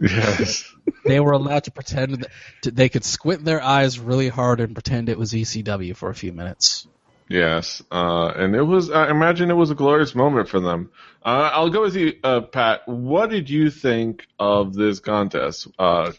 yes. 0.02 0.66
They 1.06 1.20
were 1.20 1.34
allowed 1.34 1.66
to 1.66 1.72
pretend 1.72 2.28
that 2.64 2.76
they 2.76 2.90
could 2.90 3.04
squint 3.06 3.46
their 3.46 3.62
eyes 3.62 4.00
really 4.00 4.28
hard 4.28 4.60
and 4.60 4.74
pretend 4.74 5.08
it 5.08 5.20
was 5.20 5.34
ECW 5.34 5.96
for 5.96 6.10
a 6.10 6.16
few 6.16 6.34
minutes. 6.34 6.88
Yes, 7.30 7.84
uh, 7.92 8.34
and 8.36 8.56
it 8.56 8.64
was. 8.64 8.90
I 8.90 9.12
imagine 9.12 9.52
it 9.52 9.56
was 9.56 9.70
a 9.70 9.76
glorious 9.76 10.16
moment 10.16 10.50
for 10.50 10.60
them. 10.60 10.90
Uh, 11.24 11.52
I'll 11.54 11.70
go 11.70 11.82
with 11.82 11.96
you, 11.96 12.14
uh, 12.24 12.42
Pat. 12.42 12.88
What 12.88 13.30
did 13.30 13.52
you 13.52 13.70
think 13.70 14.26
of 14.40 14.74
this 14.74 15.00
contest? 15.00 15.68
Uh, 15.78 16.12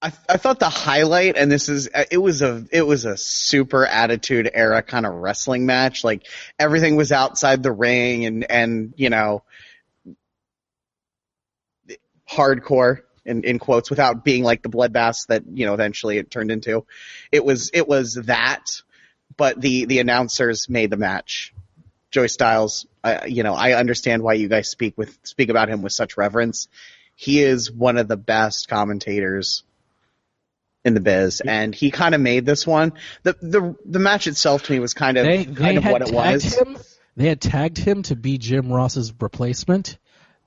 I, 0.00 0.12
I 0.28 0.36
thought 0.38 0.58
the 0.58 0.70
highlight, 0.70 1.36
and 1.36 1.52
this 1.52 1.68
is, 1.68 1.88
it 2.10 2.16
was 2.16 2.42
a, 2.42 2.66
it 2.70 2.82
was 2.82 3.04
a 3.04 3.16
super 3.16 3.86
attitude 3.86 4.50
era 4.52 4.82
kind 4.82 5.04
of 5.04 5.14
wrestling 5.14 5.66
match. 5.66 6.02
Like 6.02 6.26
everything 6.58 6.96
was 6.96 7.12
outside 7.12 7.62
the 7.62 7.72
ring, 7.72 8.24
and 8.24 8.50
and 8.50 8.94
you 8.96 9.10
know, 9.10 9.42
hardcore 12.30 13.00
in 13.24 13.44
in 13.44 13.58
quotes, 13.58 13.90
without 13.90 14.24
being 14.24 14.44
like 14.44 14.62
the 14.62 14.68
bloodbath 14.68 15.26
that 15.26 15.44
you 15.52 15.66
know 15.66 15.74
eventually 15.74 16.18
it 16.18 16.30
turned 16.30 16.50
into. 16.50 16.86
It 17.32 17.44
was 17.44 17.70
it 17.74 17.86
was 17.86 18.14
that, 18.14 18.64
but 19.36 19.60
the 19.60 19.84
the 19.86 19.98
announcers 20.00 20.68
made 20.68 20.90
the 20.90 20.96
match. 20.96 21.52
Joey 22.10 22.28
Styles, 22.28 22.86
I, 23.02 23.26
you 23.26 23.42
know, 23.42 23.54
I 23.54 23.72
understand 23.72 24.22
why 24.22 24.34
you 24.34 24.48
guys 24.48 24.70
speak 24.70 24.96
with 24.96 25.18
speak 25.24 25.48
about 25.48 25.68
him 25.68 25.82
with 25.82 25.92
such 25.92 26.16
reverence. 26.16 26.68
He 27.16 27.42
is 27.42 27.70
one 27.70 27.96
of 27.98 28.08
the 28.08 28.16
best 28.16 28.68
commentators 28.68 29.64
in 30.84 30.94
the 30.94 31.00
biz, 31.00 31.40
and 31.40 31.74
he 31.74 31.90
kind 31.90 32.14
of 32.14 32.20
made 32.20 32.44
this 32.46 32.66
one. 32.66 32.92
the 33.22 33.32
the 33.40 33.74
The 33.84 33.98
match 33.98 34.26
itself 34.26 34.64
to 34.64 34.72
me 34.72 34.78
was 34.78 34.94
kind 34.94 35.16
of 35.16 35.24
They 35.24 35.44
kind 35.44 35.56
they 35.56 35.76
of 35.76 35.82
had 35.82 35.92
what 35.92 36.02
it 36.02 36.08
tagged 36.12 36.44
was. 36.44 36.54
him. 36.58 36.78
They 37.16 37.28
had 37.28 37.40
tagged 37.40 37.78
him 37.78 38.02
to 38.04 38.16
be 38.16 38.38
Jim 38.38 38.72
Ross's 38.72 39.12
replacement, 39.20 39.98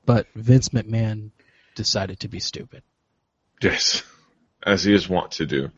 but 0.05 0.27
Vince 0.35 0.69
McMahon 0.69 1.31
decided 1.75 2.19
to 2.21 2.27
be 2.27 2.39
stupid. 2.39 2.83
yes, 3.61 4.03
as 4.63 4.83
he 4.83 4.93
is 4.93 5.07
wont 5.09 5.31
to 5.33 5.45
do. 5.45 5.71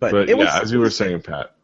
But, 0.00 0.12
But 0.12 0.28
it 0.30 0.36
yeah, 0.36 0.44
was 0.44 0.62
as 0.64 0.72
you 0.72 0.80
were 0.80 0.90
saying, 0.90 1.22
Pat. 1.22 1.54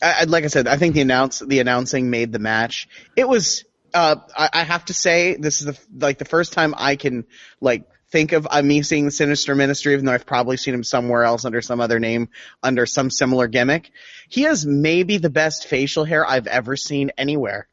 I, 0.00 0.20
I- 0.20 0.24
like 0.24 0.44
I 0.44 0.48
said, 0.48 0.68
I 0.68 0.76
think 0.76 0.94
the 0.94 1.00
announce 1.00 1.40
the 1.40 1.60
announcing 1.60 2.10
made 2.10 2.32
the 2.32 2.38
match. 2.38 2.88
It 3.16 3.28
was. 3.28 3.64
Uh, 3.94 4.16
I, 4.34 4.48
I 4.54 4.62
have 4.64 4.86
to 4.86 4.94
say, 4.94 5.36
this 5.36 5.60
is 5.60 5.66
the 5.66 5.78
like 6.06 6.16
the 6.18 6.24
first 6.24 6.54
time 6.54 6.74
I 6.76 6.96
can 6.96 7.26
like 7.60 7.84
think 8.10 8.32
of 8.32 8.46
uh, 8.50 8.62
me 8.62 8.82
seeing 8.82 9.04
the 9.04 9.10
Sinister 9.10 9.54
Ministry, 9.54 9.92
even 9.92 10.06
though 10.06 10.12
I've 10.12 10.24
probably 10.24 10.56
seen 10.56 10.72
him 10.74 10.84
somewhere 10.84 11.24
else 11.24 11.44
under 11.44 11.60
some 11.60 11.80
other 11.80 11.98
name, 11.98 12.28
under 12.62 12.86
some 12.86 13.10
similar 13.10 13.48
gimmick. 13.48 13.90
He 14.30 14.42
has 14.42 14.64
maybe 14.64 15.18
the 15.18 15.28
best 15.30 15.66
facial 15.66 16.04
hair 16.04 16.26
I've 16.26 16.46
ever 16.46 16.74
seen 16.76 17.10
anywhere. 17.18 17.68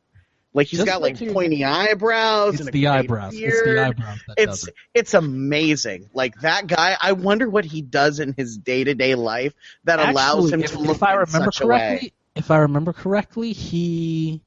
Like 0.54 0.68
he's 0.68 0.80
Just 0.80 0.88
got 0.88 1.02
like 1.02 1.14
like 1.14 1.22
you- 1.22 1.32
pointy 1.34 1.64
eyebrows. 1.64 2.54
It's 2.56 2.60
and 2.62 2.70
a 2.70 2.72
the 2.72 2.82
great 2.82 2.90
eyebrows. 2.92 3.34
It's 3.36 3.64
the 3.64 3.80
eyebrows 3.80 4.20
that 4.28 4.36
does 4.38 4.46
It's 4.64 4.68
it. 4.68 4.74
it's 4.96 5.14
amazing. 5.14 6.10
Like 6.14 6.40
that 6.42 6.66
guy, 6.68 6.98
I 7.00 7.12
wonder 7.12 7.48
what 7.50 7.66
he 7.66 7.82
does 7.84 8.20
in 8.20 8.34
his 8.36 8.58
day 8.58 8.84
to 8.84 8.96
day 8.96 9.14
life 9.16 9.54
that 9.84 10.00
allows 10.00 10.52
him 10.52 10.64
if, 10.64 10.72
to 10.72 10.80
look 10.80 10.96
if 10.98 11.04
I 11.04 11.14
in 11.14 11.20
remember 11.20 11.52
such 11.52 11.62
a 11.62 11.68
way. 11.68 11.78
correctly, 11.78 12.14
if 12.36 12.50
I 12.52 12.58
remember 12.58 12.94
correctly, 12.94 13.52
he, 13.54 14.42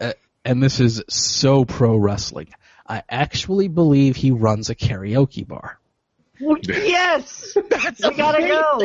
uh, 0.00 0.12
and 0.44 0.62
this 0.62 0.78
is 0.80 1.02
so 1.08 1.64
pro 1.64 1.96
wrestling. 1.96 2.48
I 2.86 3.02
actually 3.08 3.68
believe 3.68 4.16
he 4.16 4.32
runs 4.32 4.68
a 4.68 4.74
karaoke 4.74 5.46
bar. 5.48 5.78
Yes, 6.66 7.56
That's 7.70 8.02
we 8.02 8.14
gotta 8.16 8.40
go. 8.46 8.80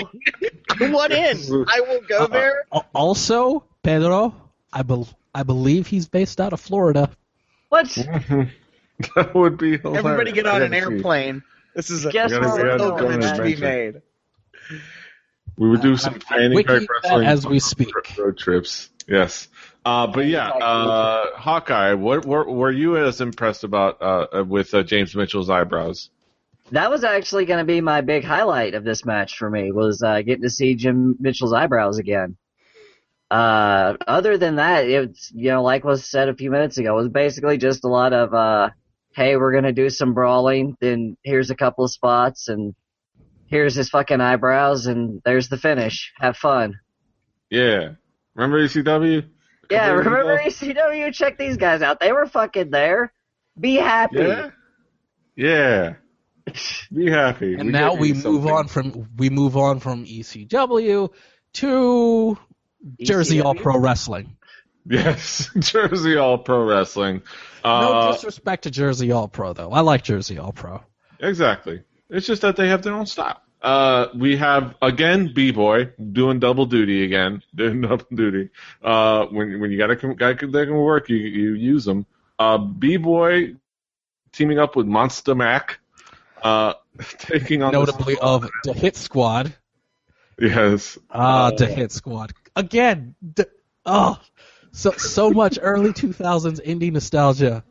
go. 0.77 0.91
what 0.91 1.11
in? 1.11 1.37
I 1.67 1.81
will 1.81 2.01
go 2.01 2.17
Uh, 2.19 2.27
there. 2.27 2.63
Al- 2.73 2.85
Also, 2.93 3.63
Pedro, 3.81 4.35
I 4.73 4.83
bel 4.83 5.07
I 5.35 5.43
believe 5.43 5.85
he's 5.85 6.07
based 6.07 6.39
out 6.39 6.53
of 6.53 6.61
Florida. 6.61 7.11
What? 7.67 7.87
that 9.15 9.35
would 9.35 9.57
be 9.57 9.77
hilarious. 9.77 10.05
Everybody 10.05 10.31
get 10.31 10.45
on 10.47 10.61
I 10.61 10.65
an 10.65 10.71
gotta 10.71 10.93
airplane. 10.93 11.43
This 11.75 11.89
is 11.89 12.05
a 12.05 12.11
Guess 12.11 12.31
We 12.31 12.37
gotta- 12.39 12.47
where 12.47 12.63
we 12.63 12.69
gotta 12.69 12.77
going 12.77 13.19
pilgrimage 13.19 13.37
to 13.37 13.43
be 13.43 13.55
made. 13.57 14.01
We 15.57 15.69
would 15.69 15.81
do 15.81 15.97
some 15.97 16.21
fanny 16.21 16.63
pack 16.63 16.83
wrestling 16.89 17.27
as 17.27 17.45
we 17.45 17.59
speak. 17.59 17.91
road 18.17 18.37
trips. 18.37 18.89
Yes. 19.09 19.49
Uh, 19.83 20.07
but 20.07 20.25
yeah, 20.25 20.49
uh, 20.49 21.35
Hawkeye, 21.35 21.93
what 21.95 22.25
were, 22.25 22.49
were 22.49 22.71
you 22.71 22.97
as 22.97 23.19
impressed 23.19 23.65
about 23.65 24.01
uh, 24.01 24.43
with 24.45 24.73
uh, 24.73 24.83
James 24.83 25.13
Mitchell's 25.15 25.49
eyebrows? 25.49 26.09
That 26.71 26.89
was 26.89 27.03
actually 27.03 27.45
going 27.45 27.59
to 27.59 27.65
be 27.65 27.81
my 27.81 28.01
big 28.01 28.23
highlight 28.23 28.73
of 28.73 28.85
this 28.85 29.05
match 29.05 29.37
for 29.37 29.49
me 29.49 29.71
was 29.73 30.01
uh, 30.01 30.21
getting 30.21 30.43
to 30.43 30.49
see 30.49 30.75
Jim 30.75 31.17
Mitchell's 31.19 31.53
eyebrows 31.53 31.99
again. 31.99 32.37
Uh, 33.31 33.97
other 34.07 34.38
than 34.38 34.57
that, 34.57 34.88
it's 34.88 35.31
you 35.33 35.49
know 35.49 35.63
like 35.63 35.83
was 35.83 36.09
said 36.09 36.29
a 36.29 36.35
few 36.35 36.51
minutes 36.51 36.77
ago, 36.77 36.93
it 36.93 37.01
was 37.01 37.09
basically 37.09 37.57
just 37.57 37.83
a 37.83 37.88
lot 37.89 38.13
of 38.13 38.33
uh, 38.33 38.69
hey, 39.15 39.35
we're 39.35 39.53
gonna 39.53 39.73
do 39.73 39.89
some 39.89 40.13
brawling, 40.13 40.75
then 40.79 41.17
here's 41.23 41.49
a 41.49 41.55
couple 41.55 41.85
of 41.85 41.91
spots, 41.91 42.49
and 42.49 42.75
here's 43.47 43.75
his 43.75 43.89
fucking 43.89 44.21
eyebrows, 44.21 44.85
and 44.85 45.21
there's 45.25 45.49
the 45.49 45.57
finish. 45.57 46.11
Have 46.19 46.38
fun. 46.38 46.79
Yeah. 47.49 47.93
Remember 48.35 48.59
ECW? 48.59 49.27
Yeah, 49.71 49.91
remember 49.91 50.33
ago? 50.33 50.43
ECW? 50.49 51.13
Check 51.13 51.38
these 51.38 51.57
guys 51.57 51.81
out. 51.81 51.99
They 51.99 52.11
were 52.11 52.25
fucking 52.25 52.69
there. 52.69 53.11
Be 53.59 53.75
happy. 53.75 54.17
Yeah. 54.17 54.49
Yeah. 55.35 55.93
Be 56.93 57.09
happy. 57.09 57.55
And 57.55 57.71
now 57.71 57.95
we 57.95 58.13
move 58.13 58.21
something. 58.21 58.51
on 58.51 58.67
from 58.67 59.09
we 59.17 59.29
move 59.29 59.57
on 59.57 59.79
from 59.79 60.05
ECW 60.05 61.09
to 61.53 62.38
Jersey 63.01 63.41
All 63.41 63.55
Pro 63.55 63.77
Wrestling. 63.77 64.35
Yes, 64.87 65.49
Jersey 65.59 66.15
All 66.17 66.37
Pro 66.37 66.63
Wrestling. 66.63 67.23
No 67.63 67.71
Uh, 67.71 68.11
disrespect 68.11 68.63
to 68.63 68.71
Jersey 68.71 69.11
All 69.11 69.27
Pro 69.27 69.53
though. 69.53 69.71
I 69.71 69.79
like 69.81 70.03
Jersey 70.03 70.37
All 70.37 70.51
Pro. 70.53 70.81
Exactly. 71.19 71.81
It's 72.09 72.27
just 72.27 72.43
that 72.43 72.55
they 72.55 72.67
have 72.69 72.83
their 72.83 72.93
own 72.93 73.05
style. 73.07 73.41
Uh, 73.61 74.09
we 74.15 74.35
have 74.37 74.75
again 74.83 75.31
B 75.33 75.49
boy 75.51 75.89
doing 76.11 76.37
double 76.39 76.67
duty 76.67 77.03
again, 77.03 77.41
doing 77.55 77.81
double 77.81 78.05
duty. 78.13 78.49
Uh, 78.83 79.25
when 79.25 79.59
when 79.59 79.71
you 79.71 79.77
got 79.79 79.89
a 79.89 79.95
guy 79.95 80.33
that 80.33 80.37
can 80.67 80.75
work, 80.75 81.09
you 81.09 81.17
you 81.17 81.53
use 81.53 81.83
them. 81.85 82.05
Uh, 82.37 82.59
B 82.59 82.97
boy 82.97 83.55
teaming 84.33 84.59
up 84.59 84.75
with 84.75 84.85
Monster 84.85 85.33
Mac, 85.33 85.79
uh, 86.43 86.73
taking 87.17 87.63
on 87.63 87.71
this- 87.73 87.79
Notably 87.87 88.17
of 88.19 88.47
the 88.65 88.73
Hit 88.73 88.95
Squad. 88.97 89.51
yes. 90.39 90.99
Ah, 91.09 91.47
Uh, 91.47 91.51
the 91.51 91.65
Hit 91.65 91.91
Squad. 91.91 92.33
Again, 92.55 93.15
the, 93.21 93.49
oh, 93.85 94.19
so 94.71 94.91
so 94.91 95.31
much 95.31 95.59
early 95.61 95.91
2000s 95.91 96.65
indie 96.65 96.91
nostalgia. 96.91 97.63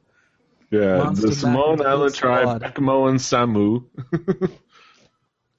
Yeah, 0.71 0.99
Monster 0.99 1.29
the 1.29 1.35
Samoan 1.35 1.87
Island 1.87 2.15
tribe, 2.15 2.63
Ekmo 2.63 3.09
and 3.09 3.19
Samu. 3.21 3.85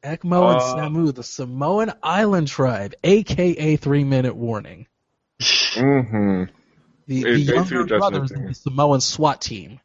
Ekmo 0.03 0.51
and 0.51 0.61
Uh, 0.61 0.75
Samu, 0.75 1.13
the 1.13 1.23
Samoan 1.23 1.93
Island 2.03 2.47
Tribe, 2.47 2.93
aka 3.03 3.75
Three 3.77 4.03
Minute 4.03 4.35
Warning. 4.35 4.87
Mm-hmm. 5.39 6.43
The, 7.07 7.23
the 7.23 7.39
younger 7.39 7.63
threw 7.63 7.83
a 7.83 7.87
judgment 7.87 7.99
brothers 7.99 8.31
of 8.31 8.47
the 8.47 8.53
Samoan 8.53 9.01
SWAT 9.01 9.41
team. 9.41 9.79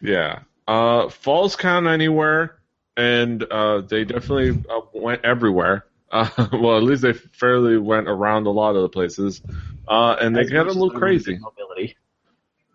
Yeah. 0.00 0.40
Uh, 0.66 1.08
Falls 1.08 1.56
Count 1.56 1.86
Anywhere, 1.86 2.56
and 2.96 3.42
uh, 3.42 3.82
they 3.82 4.04
definitely 4.04 4.62
uh, 4.70 4.80
went 4.92 5.24
everywhere. 5.24 5.84
Uh, 6.16 6.48
well, 6.52 6.76
at 6.76 6.82
least 6.82 7.02
they 7.02 7.12
fairly 7.12 7.78
went 7.78 8.08
around 8.08 8.46
a 8.46 8.50
lot 8.50 8.76
of 8.76 8.82
the 8.82 8.88
places. 8.88 9.42
Uh, 9.86 10.16
and 10.20 10.34
they 10.34 10.42
As 10.42 10.50
got 10.50 10.66
a 10.66 10.72
little 10.72 10.90
crazy. 10.90 11.38
Mobility. 11.38 11.96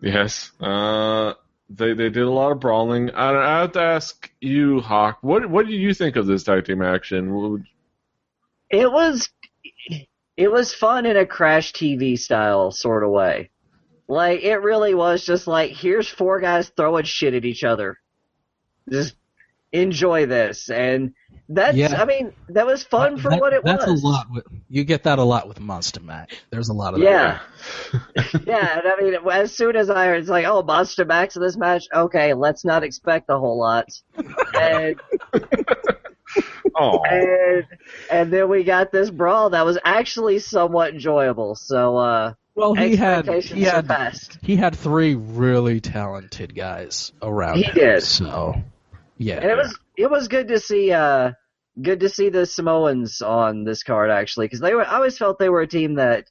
Yes. 0.00 0.50
Uh, 0.60 1.34
they 1.70 1.94
they 1.94 2.10
did 2.10 2.24
a 2.24 2.30
lot 2.30 2.52
of 2.52 2.60
brawling. 2.60 3.10
I, 3.10 3.30
I 3.30 3.60
have 3.60 3.72
to 3.72 3.80
ask 3.80 4.30
you, 4.40 4.80
Hawk, 4.80 5.18
what 5.22 5.48
what 5.48 5.66
do 5.66 5.72
you 5.72 5.94
think 5.94 6.16
of 6.16 6.26
this 6.26 6.44
tag 6.44 6.64
team 6.64 6.82
action? 6.82 7.64
It 8.70 8.90
was 8.90 9.30
it 10.36 10.50
was 10.50 10.74
fun 10.74 11.06
in 11.06 11.16
a 11.16 11.26
crash 11.26 11.72
TV 11.72 12.18
style 12.18 12.70
sort 12.70 13.04
of 13.04 13.10
way. 13.10 13.50
Like 14.08 14.42
it 14.42 14.56
really 14.56 14.94
was 14.94 15.24
just 15.24 15.46
like 15.46 15.72
here's 15.72 16.08
four 16.08 16.40
guys 16.40 16.70
throwing 16.76 17.04
shit 17.04 17.34
at 17.34 17.44
each 17.44 17.64
other. 17.64 17.98
Just 18.90 19.14
enjoy 19.72 20.26
this 20.26 20.68
and 20.70 21.14
that's 21.48 21.76
Yeah. 21.76 22.00
I 22.00 22.04
mean 22.04 22.32
that 22.50 22.66
was 22.66 22.82
fun 22.84 23.18
for 23.18 23.30
That- 23.30 23.40
what 23.40 23.52
it 23.52 23.62
that's 23.64 23.86
was. 23.86 24.02
a 24.02 24.06
lot. 24.06 24.26
With, 24.30 24.44
you 24.68 24.84
get 24.84 25.02
that 25.04 25.18
a 25.18 25.22
lot 25.24 25.48
with 25.48 25.60
Monster 25.60 26.00
Mac. 26.00 26.30
There's 26.50 26.68
a 26.68 26.72
lot 26.72 26.94
of 26.94 27.00
Yeah. 27.00 27.40
yeah, 28.46 28.78
and 28.78 28.86
I 28.86 28.96
mean 29.00 29.14
as 29.30 29.54
soon 29.54 29.76
as 29.76 29.90
I 29.90 30.06
heard 30.06 30.20
it's 30.20 30.28
like, 30.28 30.46
oh 30.46 30.62
Monster 30.62 31.04
Mac's 31.04 31.36
in 31.36 31.42
this 31.42 31.56
match, 31.56 31.84
okay, 31.94 32.34
let's 32.34 32.64
not 32.64 32.84
expect 32.84 33.28
a 33.30 33.38
whole 33.38 33.58
lot. 33.58 33.88
and 34.54 35.00
Oh, 36.74 37.02
and 37.04 37.66
and 38.10 38.32
then 38.32 38.48
we 38.48 38.64
got 38.64 38.90
this 38.92 39.10
brawl 39.10 39.50
that 39.50 39.66
was 39.66 39.76
actually 39.84 40.38
somewhat 40.38 40.94
enjoyable. 40.94 41.54
So 41.54 41.96
uh. 41.98 42.34
Well, 42.54 42.74
he 42.74 42.96
had 42.96 43.20
expectations 43.20 43.58
he 43.58 43.64
had 43.64 43.74
surpassed. 43.86 44.38
he 44.42 44.56
had 44.56 44.76
three 44.76 45.14
really 45.14 45.80
talented 45.80 46.54
guys 46.54 47.12
around 47.22 47.56
He 47.58 47.62
him. 47.64 47.74
did. 47.74 48.02
So, 48.02 48.54
yeah. 49.22 49.36
And 49.36 49.50
it 49.50 49.56
was 49.56 49.78
it 49.96 50.10
was 50.10 50.28
good 50.28 50.48
to 50.48 50.58
see 50.58 50.92
uh 50.92 51.32
good 51.80 52.00
to 52.00 52.08
see 52.08 52.28
the 52.28 52.46
Samoans 52.46 53.22
on 53.22 53.64
this 53.64 53.82
card 53.82 54.10
actually 54.10 54.46
because 54.46 54.60
they 54.60 54.74
were 54.74 54.86
I 54.86 54.96
always 54.96 55.18
felt 55.18 55.38
they 55.38 55.48
were 55.48 55.62
a 55.62 55.66
team 55.66 55.94
that 55.94 56.26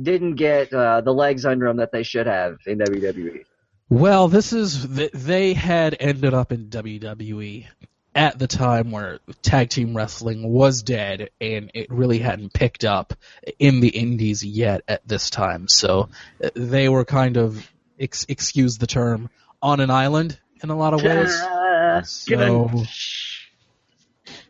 didn't 0.00 0.34
get 0.34 0.72
uh, 0.72 1.00
the 1.00 1.12
legs 1.12 1.46
under 1.46 1.66
them 1.66 1.76
that 1.78 1.92
they 1.92 2.02
should 2.02 2.26
have 2.26 2.58
in. 2.66 2.78
WWE. 2.78 3.44
Well, 3.88 4.28
this 4.28 4.52
is 4.52 4.86
th- 4.86 5.12
they 5.12 5.54
had 5.54 5.96
ended 6.00 6.34
up 6.34 6.52
in 6.52 6.68
WWE 6.68 7.66
at 8.14 8.38
the 8.38 8.46
time 8.46 8.90
where 8.90 9.18
tag 9.42 9.68
team 9.68 9.96
wrestling 9.96 10.48
was 10.48 10.82
dead 10.82 11.30
and 11.40 11.70
it 11.74 11.90
really 11.90 12.18
hadn't 12.18 12.52
picked 12.52 12.84
up 12.84 13.14
in 13.58 13.80
the 13.80 13.88
indies 13.88 14.44
yet 14.44 14.82
at 14.88 15.06
this 15.06 15.30
time. 15.30 15.68
So 15.68 16.08
uh, 16.42 16.50
they 16.54 16.88
were 16.88 17.04
kind 17.04 17.36
of 17.36 17.68
ex- 17.98 18.26
excuse 18.28 18.78
the 18.78 18.86
term 18.86 19.30
on 19.60 19.80
an 19.80 19.90
island 19.90 20.38
in 20.62 20.70
a 20.70 20.76
lot 20.76 20.94
of 20.94 21.02
ways. 21.02 21.36
So, 22.02 22.84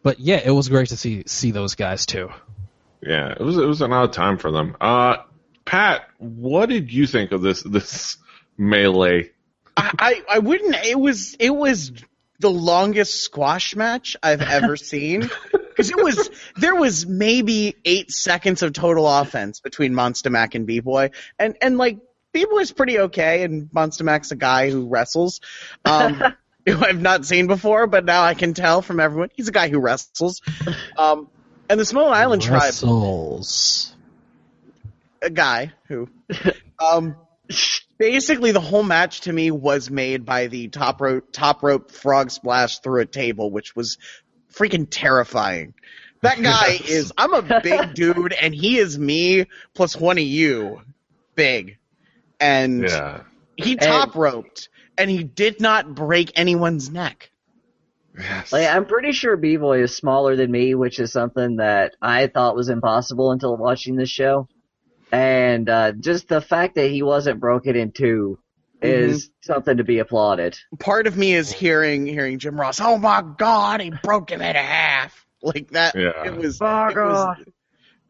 but 0.03 0.21
yeah, 0.21 0.41
it 0.45 0.51
was 0.51 0.69
great 0.69 0.89
to 0.89 0.97
see 0.97 1.25
see 1.27 1.51
those 1.51 1.75
guys 1.75 2.07
too. 2.07 2.31
yeah. 3.03 3.33
It 3.33 3.41
was 3.41 3.57
it 3.57 3.67
was 3.67 3.83
an 3.83 3.93
odd 3.93 4.13
time 4.13 4.39
for 4.39 4.51
them. 4.51 4.77
Uh, 4.81 5.17
Pat, 5.65 6.09
what 6.19 6.69
did 6.69 6.93
you 6.93 7.07
think 7.07 7.33
of 7.33 7.43
this 7.43 7.63
this 7.63 8.17
melee? 8.57 9.31
I, 9.77 9.91
I 9.99 10.23
I 10.37 10.39
wouldn't. 10.39 10.75
It 10.87 10.99
was 10.99 11.37
it 11.41 11.51
was 11.51 11.93
the 12.41 12.51
longest 12.51 13.23
squash 13.23 13.75
match 13.75 14.17
I've 14.23 14.43
ever 14.43 14.77
seen 14.93 15.31
because 15.53 15.91
it 15.91 15.97
was 15.97 16.31
there 16.57 16.75
was 16.75 17.07
maybe 17.07 17.77
eight 17.85 18.11
seconds 18.11 18.63
of 18.63 18.73
total 18.73 19.09
offense 19.09 19.61
between 19.61 19.95
Monster 19.95 20.31
Mac 20.31 20.55
and 20.55 20.67
B 20.67 20.81
Boy, 20.81 21.11
and 21.39 21.57
and 21.61 21.79
like 21.79 21.99
B 22.33 22.45
Boy 22.45 22.51
Boy's 22.51 22.73
pretty 22.73 22.99
okay, 22.99 23.43
and 23.43 23.73
Monster 23.73 24.05
Mac's 24.05 24.31
a 24.31 24.37
guy 24.37 24.71
who 24.71 24.89
wrestles. 24.89 25.41
Um, 25.85 26.23
who 26.67 26.83
I've 26.85 27.01
not 27.01 27.25
seen 27.27 27.47
before, 27.47 27.87
but 27.87 28.05
now 28.05 28.23
I 28.23 28.35
can 28.35 28.55
tell 28.55 28.83
from 28.83 29.01
everyone 29.01 29.31
he's 29.35 29.49
a 29.49 29.53
guy 29.53 29.69
who 29.69 29.79
wrestles. 29.81 30.41
Um, 30.97 31.29
and 31.69 31.79
the 31.81 31.85
Samoan 31.85 32.13
Island 32.13 32.43
tribe 32.43 32.63
Wrestles. 32.63 33.95
a 35.23 35.31
guy 35.31 35.73
who 35.89 36.09
um 36.79 37.17
basically 37.99 38.53
the 38.53 38.61
whole 38.61 38.83
match 38.83 39.23
to 39.23 39.33
me 39.33 39.51
was 39.51 39.91
made 39.91 40.25
by 40.25 40.47
the 40.49 40.69
top 40.69 41.01
rope 41.01 41.25
top 41.33 41.63
rope 41.63 41.91
frog 41.91 42.31
splash 42.31 42.79
through 42.81 43.01
a 43.01 43.07
table 43.07 43.51
which 43.51 43.75
was 43.77 43.99
freaking 44.53 44.87
terrifying 44.91 45.75
that 46.23 46.37
guy 46.43 46.69
Yes. 46.81 46.89
is 46.91 47.13
i'm 47.17 47.33
a 47.35 47.61
big 47.63 47.95
dude 47.95 48.33
and 48.33 48.55
he 48.55 48.79
is 48.79 48.99
me 48.99 49.47
plus 49.75 49.97
one 49.97 50.19
of 50.19 50.25
you 50.25 50.81
big 51.35 51.79
and 52.41 52.83
Yeah. 52.83 53.21
he 53.57 53.77
top 53.77 54.15
roped 54.17 54.69
and 54.99 55.11
he 55.11 55.25
did 55.25 55.61
not 55.61 55.95
break 55.95 56.33
anyone's 56.37 56.91
neck 56.91 57.31
Yes. 58.19 58.53
Like, 58.53 58.69
I'm 58.69 58.87
pretty 58.87 59.13
sure 59.13 59.37
B-Boy 59.37 59.83
is 59.83 59.97
smaller 59.97 60.37
than 60.37 60.51
me, 60.51 60.75
which 60.75 61.01
is 61.01 61.13
something 61.13 61.57
that 61.57 61.95
I 62.01 62.29
thought 62.29 62.55
was 62.55 62.69
impossible 62.69 63.33
until 63.33 63.57
watching 63.57 63.97
this 63.97 64.11
show. 64.11 64.49
And 65.11 65.69
uh, 65.69 65.93
just 65.93 66.29
the 66.29 66.41
fact 66.41 66.77
that 66.77 66.91
he 66.91 67.03
wasn't 67.03 67.41
broken 67.41 67.77
in 67.77 67.93
2 67.93 68.39
is 68.83 69.31
something 69.43 69.79
to 69.79 69.85
be 69.85 69.99
applauded. 69.99 70.59
Part 70.79 71.07
of 71.07 71.17
me 71.17 71.35
is 71.35 71.51
hearing 71.51 72.05
hearing 72.05 72.39
Jim 72.39 72.61
Ross. 72.61 72.81
Oh 72.81 72.99
my 72.99 73.23
God, 73.39 73.81
he 73.81 73.91
broke 74.03 74.31
him 74.31 74.43
in 74.43 74.57
half 74.57 75.25
like 75.41 75.71
that. 75.71 75.95
Yeah. 75.95 76.27
It 76.27 76.37
was. 76.37 76.59
Oh, 76.61 76.89
it 76.89 76.97
was. 76.97 77.37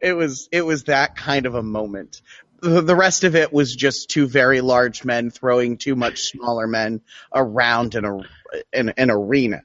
It 0.01 0.13
was. 0.13 0.49
It 0.51 0.65
was 0.65 0.83
that 0.85 1.15
kind 1.15 1.45
of 1.45 1.55
a 1.55 1.63
moment. 1.63 2.21
The, 2.65 2.81
the 2.81 2.95
rest 2.95 3.23
of 3.23 3.35
it 3.35 3.53
was 3.53 3.75
just 3.75 4.09
two 4.09 4.27
very 4.27 4.61
large 4.61 5.05
men 5.05 5.29
throwing 5.29 5.77
two 5.77 5.95
much 5.95 6.23
smaller 6.23 6.65
men 6.65 7.01
around 7.33 7.93
an 7.95 8.05
ar- 8.05 8.25
an, 8.73 8.89
an 8.97 9.11
arena, 9.11 9.61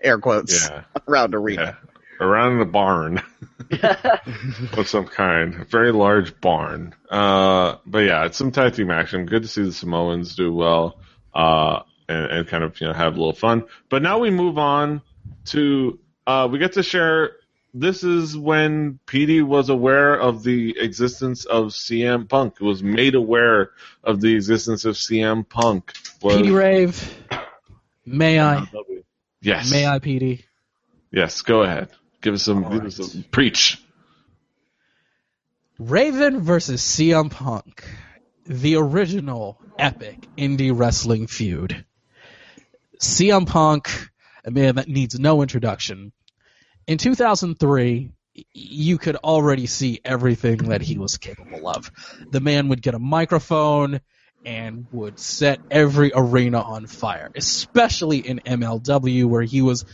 air 0.00 0.18
quotes 0.18 0.68
yeah. 0.68 0.84
around 1.08 1.34
arena. 1.34 1.76
Yeah. 1.82 2.26
Around 2.26 2.58
the 2.58 2.64
barn 2.64 3.22
of 4.72 4.88
some 4.88 5.06
kind. 5.06 5.54
A 5.54 5.64
very 5.64 5.92
large 5.92 6.40
barn. 6.40 6.94
Uh, 7.10 7.76
but 7.86 8.00
yeah, 8.00 8.24
it's 8.26 8.36
some 8.38 8.50
tag 8.50 8.74
team 8.74 8.90
action. 8.90 9.26
Good 9.26 9.42
to 9.42 9.48
see 9.48 9.62
the 9.62 9.72
Samoans 9.72 10.34
do 10.34 10.52
well. 10.52 11.00
Uh, 11.34 11.82
and, 12.08 12.26
and 12.26 12.48
kind 12.48 12.64
of, 12.64 12.80
you 12.80 12.86
know, 12.86 12.92
have 12.92 13.14
a 13.14 13.18
little 13.18 13.34
fun. 13.34 13.64
But 13.88 14.02
now 14.02 14.18
we 14.18 14.30
move 14.30 14.58
on 14.58 15.02
to, 15.46 15.98
uh, 16.26 16.48
we 16.50 16.58
get 16.58 16.72
to 16.74 16.82
share, 16.82 17.32
this 17.74 18.02
is 18.02 18.36
when 18.36 18.98
PD 19.06 19.42
was 19.42 19.68
aware 19.68 20.14
of 20.14 20.42
the 20.42 20.78
existence 20.78 21.44
of 21.44 21.66
CM 21.66 22.28
Punk, 22.28 22.60
was 22.60 22.82
made 22.82 23.14
aware 23.14 23.70
of 24.02 24.20
the 24.20 24.34
existence 24.34 24.84
of 24.84 24.94
CM 24.96 25.48
Punk. 25.48 25.92
Was, 26.22 26.36
PD 26.36 26.56
Rave, 26.56 27.24
may 28.04 28.40
I? 28.40 28.66
Yes. 29.40 29.70
May 29.70 29.86
I, 29.86 29.98
PD? 29.98 30.44
Yes, 31.10 31.42
go 31.42 31.62
ahead. 31.62 31.88
Give 32.20 32.34
us 32.34 32.42
some, 32.42 32.64
All 32.64 32.72
give 32.72 32.84
us 32.84 32.96
some 32.96 33.24
preach. 33.30 33.82
Raven 35.78 36.40
versus 36.40 36.82
CM 36.82 37.30
Punk, 37.30 37.84
the 38.44 38.76
original 38.76 39.60
epic 39.78 40.26
indie 40.36 40.76
wrestling 40.76 41.28
feud. 41.28 41.84
CM 43.00 43.46
Punk, 43.46 44.10
a 44.44 44.50
man 44.50 44.74
that 44.74 44.88
needs 44.88 45.18
no 45.18 45.40
introduction. 45.42 46.12
In 46.88 46.96
2003, 46.96 48.10
you 48.54 48.96
could 48.96 49.16
already 49.16 49.66
see 49.66 50.00
everything 50.06 50.70
that 50.70 50.80
he 50.80 50.96
was 50.96 51.18
capable 51.18 51.68
of. 51.68 51.90
The 52.30 52.40
man 52.40 52.68
would 52.68 52.80
get 52.80 52.94
a 52.94 52.98
microphone 52.98 54.00
and 54.46 54.86
would 54.90 55.18
set 55.18 55.60
every 55.70 56.12
arena 56.14 56.62
on 56.62 56.86
fire, 56.86 57.30
especially 57.36 58.26
in 58.26 58.40
MLW 58.40 59.26
where 59.26 59.42
he 59.42 59.60
was 59.60 59.84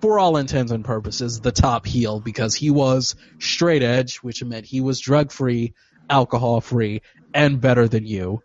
for 0.00 0.20
all 0.20 0.36
intents 0.36 0.70
and 0.70 0.84
purposes, 0.84 1.40
the 1.40 1.50
top 1.50 1.84
heel 1.84 2.20
because 2.20 2.54
he 2.54 2.70
was 2.70 3.16
straight 3.40 3.82
edge, 3.82 4.18
which 4.18 4.44
meant 4.44 4.66
he 4.66 4.80
was 4.80 5.00
drug 5.00 5.32
free, 5.32 5.74
alcohol 6.08 6.60
free, 6.60 7.02
and 7.34 7.60
better 7.60 7.88
than 7.88 8.06
you. 8.06 8.40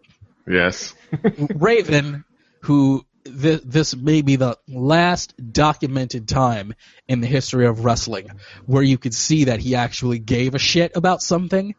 Yes. 0.48 0.96
Raven, 1.54 2.26
who 2.62 3.06
th- 3.26 3.62
this 3.64 3.96
may 3.96 4.22
be 4.22 4.36
the 4.36 4.58
last 4.68 5.34
documented 5.52 6.28
time 6.28 6.74
in 7.08 7.22
the 7.22 7.28
history 7.28 7.66
of 7.66 7.86
wrestling 7.86 8.30
where 8.66 8.84
you 8.84 8.98
could 8.98 9.14
see 9.14 9.46
that 9.46 9.60
he 9.60 9.76
actually 9.76 10.20
gave 10.20 10.56
a 10.56 10.60
shit 10.60 10.92
about 10.96 11.22
something. 11.22 11.76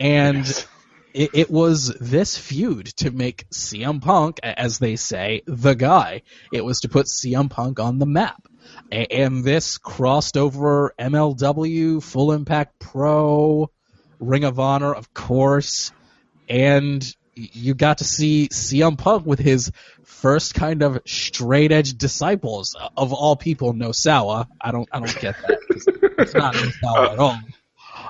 And 0.00 0.38
Yes. 0.38 0.66
it, 1.14 1.30
it 1.34 1.50
was 1.50 1.88
this 2.00 2.36
feud 2.38 2.86
to 2.98 3.10
make 3.10 3.48
CM 3.50 4.00
Punk, 4.00 4.38
as 4.42 4.78
they 4.78 4.96
say, 4.96 5.42
the 5.46 5.74
guy. 5.74 6.22
It 6.52 6.64
was 6.64 6.80
to 6.80 6.88
put 6.88 7.06
CM 7.06 7.50
Punk 7.50 7.80
on 7.80 7.98
the 7.98 8.06
map. 8.06 8.42
A- 8.92 9.12
and 9.12 9.42
this 9.44 9.78
crossed 9.78 10.36
over 10.36 10.94
MLW, 10.98 12.02
Full 12.02 12.32
Impact 12.32 12.78
Pro, 12.78 13.70
Ring 14.20 14.44
of 14.44 14.58
Honor, 14.60 14.94
of 14.94 15.12
course, 15.14 15.92
and 16.48 17.04
you 17.38 17.74
got 17.74 17.98
to 17.98 18.04
see 18.04 18.48
CM 18.48 18.98
Punk 18.98 19.26
with 19.26 19.38
his 19.38 19.72
first 20.04 20.54
kind 20.54 20.82
of 20.82 21.00
straight 21.06 21.72
edge 21.72 21.96
disciples 21.96 22.76
of 22.96 23.12
all 23.12 23.36
people. 23.36 23.72
Nosawa, 23.72 24.46
I 24.60 24.72
don't, 24.72 24.88
I 24.92 24.98
don't 25.00 25.20
get 25.20 25.36
that. 25.46 25.58
It's 26.18 26.34
not 26.34 26.54
Nosawa 26.54 27.12
at 27.12 27.18
all. 27.18 27.38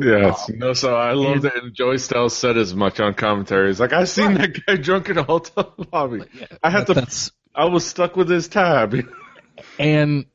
Yes, 0.00 0.48
oh, 0.50 0.54
no. 0.56 0.72
So 0.74 0.94
I 0.96 1.12
love 1.12 1.42
that 1.42 1.56
and 1.56 1.74
Joey 1.74 1.98
Styles 1.98 2.36
said 2.36 2.56
as 2.56 2.74
much 2.74 3.00
on 3.00 3.14
commentary. 3.14 3.68
He's 3.68 3.80
like, 3.80 3.92
I've 3.92 4.08
seen 4.08 4.34
that 4.34 4.64
guy 4.66 4.76
drunk 4.76 5.08
in 5.08 5.18
a 5.18 5.22
hotel 5.22 5.74
lobby. 5.92 6.22
I 6.62 6.70
had 6.70 6.86
to. 6.86 6.94
That's 6.94 7.32
I 7.54 7.64
was 7.64 7.86
stuck 7.86 8.16
with 8.16 8.28
his 8.28 8.48
tab. 8.48 8.94
And 9.76 10.26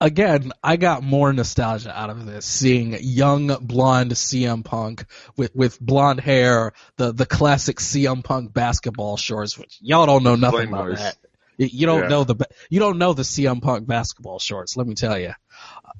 again, 0.00 0.52
I 0.62 0.76
got 0.76 1.02
more 1.02 1.32
nostalgia 1.32 1.96
out 1.98 2.10
of 2.10 2.26
this, 2.26 2.44
seeing 2.46 2.96
young 3.00 3.48
blonde 3.60 4.12
CM 4.12 4.64
Punk 4.64 5.04
with 5.36 5.54
with 5.54 5.80
blonde 5.80 6.20
hair, 6.20 6.72
the 6.96 7.12
the 7.12 7.26
classic 7.26 7.78
CM 7.78 8.22
Punk 8.22 8.52
basketball 8.52 9.16
shorts, 9.16 9.58
which 9.58 9.78
y'all 9.80 10.06
don't 10.06 10.22
know 10.24 10.36
nothing 10.36 10.68
about 10.68 10.96
that. 10.96 11.16
You 11.58 11.86
don't 11.86 12.02
Yeah. 12.02 12.08
know 12.08 12.24
the 12.24 12.36
you 12.70 12.80
don't 12.80 12.98
know 12.98 13.12
the 13.12 13.22
CM 13.24 13.60
Punk 13.60 13.86
basketball 13.86 14.38
shorts. 14.38 14.76
Let 14.76 14.86
me 14.86 14.94
tell 14.94 15.18
you. 15.18 15.32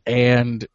And 0.07 0.67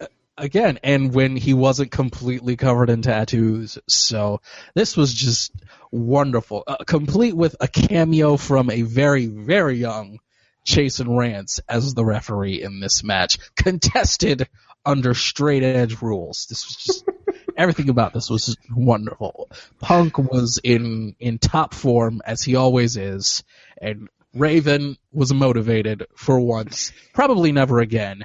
uh, 0.00 0.06
again, 0.38 0.78
and 0.84 1.12
when 1.12 1.36
he 1.36 1.52
wasn't 1.54 1.90
completely 1.90 2.56
covered 2.56 2.90
in 2.90 3.02
tattoos, 3.02 3.78
so 3.88 4.40
this 4.74 4.96
was 4.96 5.12
just 5.12 5.52
wonderful, 5.90 6.62
uh, 6.66 6.76
complete 6.86 7.34
with 7.34 7.56
a 7.60 7.66
cameo 7.66 8.36
from 8.36 8.70
a 8.70 8.82
very 8.82 9.26
very 9.26 9.76
young 9.76 10.20
Chasyn 10.66 11.16
Rance 11.16 11.60
as 11.68 11.94
the 11.94 12.04
referee 12.04 12.62
in 12.62 12.80
this 12.80 13.02
match, 13.02 13.38
contested 13.56 14.48
under 14.84 15.14
straight 15.14 15.62
edge 15.62 16.00
rules. 16.00 16.46
This 16.48 16.66
was 16.66 16.76
just 16.76 17.04
everything 17.56 17.88
about 17.88 18.12
this 18.12 18.30
was 18.30 18.46
just 18.46 18.58
wonderful. 18.74 19.50
Punk 19.78 20.18
was 20.18 20.60
in 20.62 21.14
in 21.18 21.38
top 21.38 21.74
form 21.74 22.22
as 22.24 22.42
he 22.42 22.56
always 22.56 22.96
is, 22.96 23.44
and 23.80 24.08
Raven 24.34 24.96
was 25.12 25.32
motivated 25.32 26.06
for 26.16 26.40
once, 26.40 26.92
probably 27.12 27.52
never 27.52 27.80
again. 27.80 28.24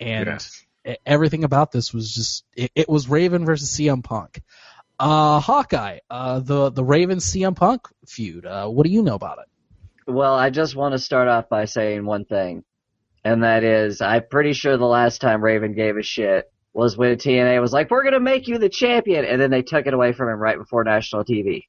And 0.00 0.26
yes. 0.26 0.64
everything 1.06 1.44
about 1.44 1.72
this 1.72 1.92
was 1.92 2.14
just 2.14 2.44
it, 2.54 2.72
it 2.74 2.88
was 2.88 3.08
Raven 3.08 3.44
versus 3.44 3.70
CM 3.70 4.02
Punk. 4.02 4.42
Uh, 4.98 5.40
Hawkeye, 5.40 5.98
uh, 6.10 6.40
the 6.40 6.70
the 6.70 6.84
Raven 6.84 7.18
CM 7.18 7.56
Punk 7.56 7.88
feud. 8.06 8.46
Uh, 8.46 8.68
what 8.68 8.84
do 8.84 8.92
you 8.92 9.02
know 9.02 9.14
about 9.14 9.38
it? 9.38 9.46
Well, 10.06 10.34
I 10.34 10.50
just 10.50 10.74
want 10.74 10.92
to 10.92 10.98
start 10.98 11.28
off 11.28 11.48
by 11.48 11.64
saying 11.66 12.04
one 12.04 12.24
thing, 12.24 12.64
and 13.24 13.44
that 13.44 13.62
is, 13.64 14.00
I'm 14.00 14.24
pretty 14.30 14.52
sure 14.52 14.76
the 14.76 14.84
last 14.84 15.20
time 15.20 15.42
Raven 15.42 15.74
gave 15.74 15.96
a 15.96 16.02
shit 16.02 16.50
was 16.72 16.96
when 16.96 17.16
TNA 17.16 17.60
was 17.60 17.72
like, 17.72 17.90
"We're 17.90 18.02
gonna 18.02 18.20
make 18.20 18.48
you 18.48 18.58
the 18.58 18.68
champion," 18.68 19.24
and 19.24 19.40
then 19.40 19.50
they 19.50 19.62
took 19.62 19.86
it 19.86 19.94
away 19.94 20.12
from 20.12 20.28
him 20.28 20.38
right 20.38 20.58
before 20.58 20.84
national 20.84 21.24
TV. 21.24 21.64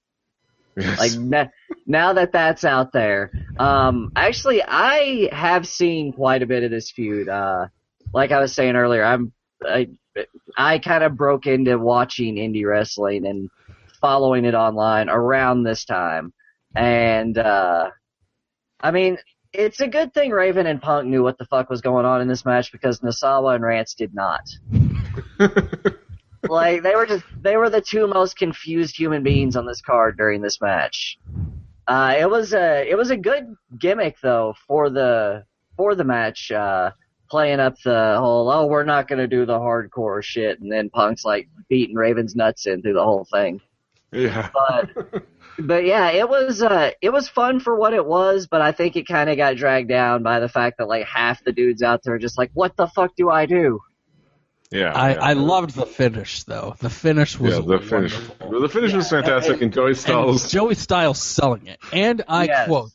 yes. 0.77 0.99
Like 0.99 1.21
na- 1.21 1.77
now 1.85 2.13
that 2.13 2.31
that's 2.31 2.63
out 2.63 2.91
there, 2.93 3.31
um, 3.59 4.11
actually, 4.15 4.63
I 4.63 5.29
have 5.31 5.67
seen 5.67 6.13
quite 6.13 6.41
a 6.41 6.47
bit 6.47 6.63
of 6.63 6.71
this 6.71 6.89
feud. 6.91 7.29
Uh, 7.29 7.67
like 8.13 8.31
I 8.31 8.39
was 8.39 8.53
saying 8.53 8.75
earlier, 8.75 9.03
I'm 9.03 9.33
I, 9.63 9.89
I 10.57 10.79
kind 10.79 11.03
of 11.03 11.15
broke 11.15 11.45
into 11.45 11.77
watching 11.77 12.35
indie 12.35 12.65
wrestling 12.65 13.25
and 13.25 13.49
following 14.01 14.45
it 14.45 14.55
online 14.55 15.09
around 15.09 15.63
this 15.63 15.85
time, 15.85 16.33
and 16.75 17.37
uh, 17.37 17.91
I 18.83 18.91
mean, 18.91 19.17
it's 19.53 19.79
a 19.79 19.87
good 19.87 20.13
thing 20.13 20.31
Raven 20.31 20.67
and 20.67 20.81
Punk 20.81 21.07
knew 21.07 21.23
what 21.23 21.37
the 21.37 21.45
fuck 21.45 21.69
was 21.69 21.81
going 21.81 22.05
on 22.05 22.21
in 22.21 22.27
this 22.27 22.43
match 22.43 22.71
because 22.71 22.99
Nosawa 22.99 23.55
and 23.55 23.63
Rance 23.63 23.93
did 23.93 24.13
not. 24.13 24.49
like 26.49 26.83
they 26.83 26.95
were 26.95 27.05
just 27.05 27.23
they 27.41 27.55
were 27.55 27.69
the 27.69 27.81
two 27.81 28.07
most 28.07 28.35
confused 28.35 28.97
human 28.97 29.23
beings 29.23 29.55
on 29.55 29.65
this 29.65 29.81
card 29.81 30.17
during 30.17 30.41
this 30.41 30.59
match. 30.59 31.17
Uh, 31.87 32.15
it 32.19 32.29
was 32.29 32.53
a 32.53 32.89
it 32.89 32.97
was 32.97 33.09
a 33.09 33.17
good 33.17 33.55
gimmick 33.79 34.17
though 34.21 34.53
for 34.67 34.89
the 34.89 35.45
for 35.77 35.95
the 35.95 36.03
match, 36.03 36.51
uh, 36.51 36.91
playing 37.29 37.59
up 37.59 37.75
the 37.83 38.17
whole 38.19 38.49
oh 38.51 38.65
we're 38.65 38.83
not 38.83 39.07
gonna 39.07 39.27
do 39.27 39.45
the 39.45 39.57
hardcore 39.57 40.21
shit, 40.21 40.59
and 40.59 40.71
then 40.71 40.89
Punk's 40.89 41.23
like 41.23 41.47
beating 41.69 41.95
Raven's 41.95 42.35
nuts 42.35 42.67
in 42.67 42.81
through 42.81 42.93
the 42.93 43.03
whole 43.03 43.25
thing. 43.31 43.61
yeah. 44.11 44.49
But 44.53 45.23
but 45.59 45.85
yeah, 45.85 46.11
it 46.11 46.27
was 46.29 46.61
uh 46.61 46.91
it 47.01 47.11
was 47.11 47.27
fun 47.29 47.59
for 47.59 47.75
what 47.75 47.93
it 47.93 48.05
was, 48.05 48.47
but 48.47 48.61
I 48.61 48.71
think 48.71 48.95
it 48.95 49.07
kind 49.07 49.29
of 49.29 49.37
got 49.37 49.55
dragged 49.57 49.89
down 49.89 50.23
by 50.23 50.39
the 50.39 50.49
fact 50.49 50.77
that 50.79 50.87
like 50.87 51.05
half 51.05 51.43
the 51.43 51.51
dudes 51.51 51.81
out 51.83 52.01
there 52.03 52.15
are 52.15 52.19
just 52.19 52.37
like 52.37 52.51
what 52.53 52.75
the 52.75 52.87
fuck 52.87 53.15
do 53.15 53.29
I 53.29 53.45
do? 53.45 53.81
Yeah. 54.71 54.91
I, 54.93 55.11
yeah. 55.13 55.21
I 55.21 55.33
loved 55.33 55.75
the 55.75 55.85
finish 55.85 56.43
though. 56.43 56.75
The 56.79 56.89
finish 56.89 57.39
was 57.39 57.53
Yeah, 57.55 57.61
the 57.61 57.79
finish. 57.79 58.13
wonderful. 58.17 58.61
The 58.61 58.69
finish 58.69 58.93
was 58.93 59.09
fantastic, 59.09 59.61
and 59.61 59.71
Joey 59.71 59.89
And 59.89 59.97
Styles. 59.97 60.51
Joey 60.51 60.75
Styles 60.75 61.21
selling 61.21 61.67
it. 61.67 61.79
And 61.91 62.23
I 62.27 62.45
Yes. 62.45 62.67
quote, 62.67 62.89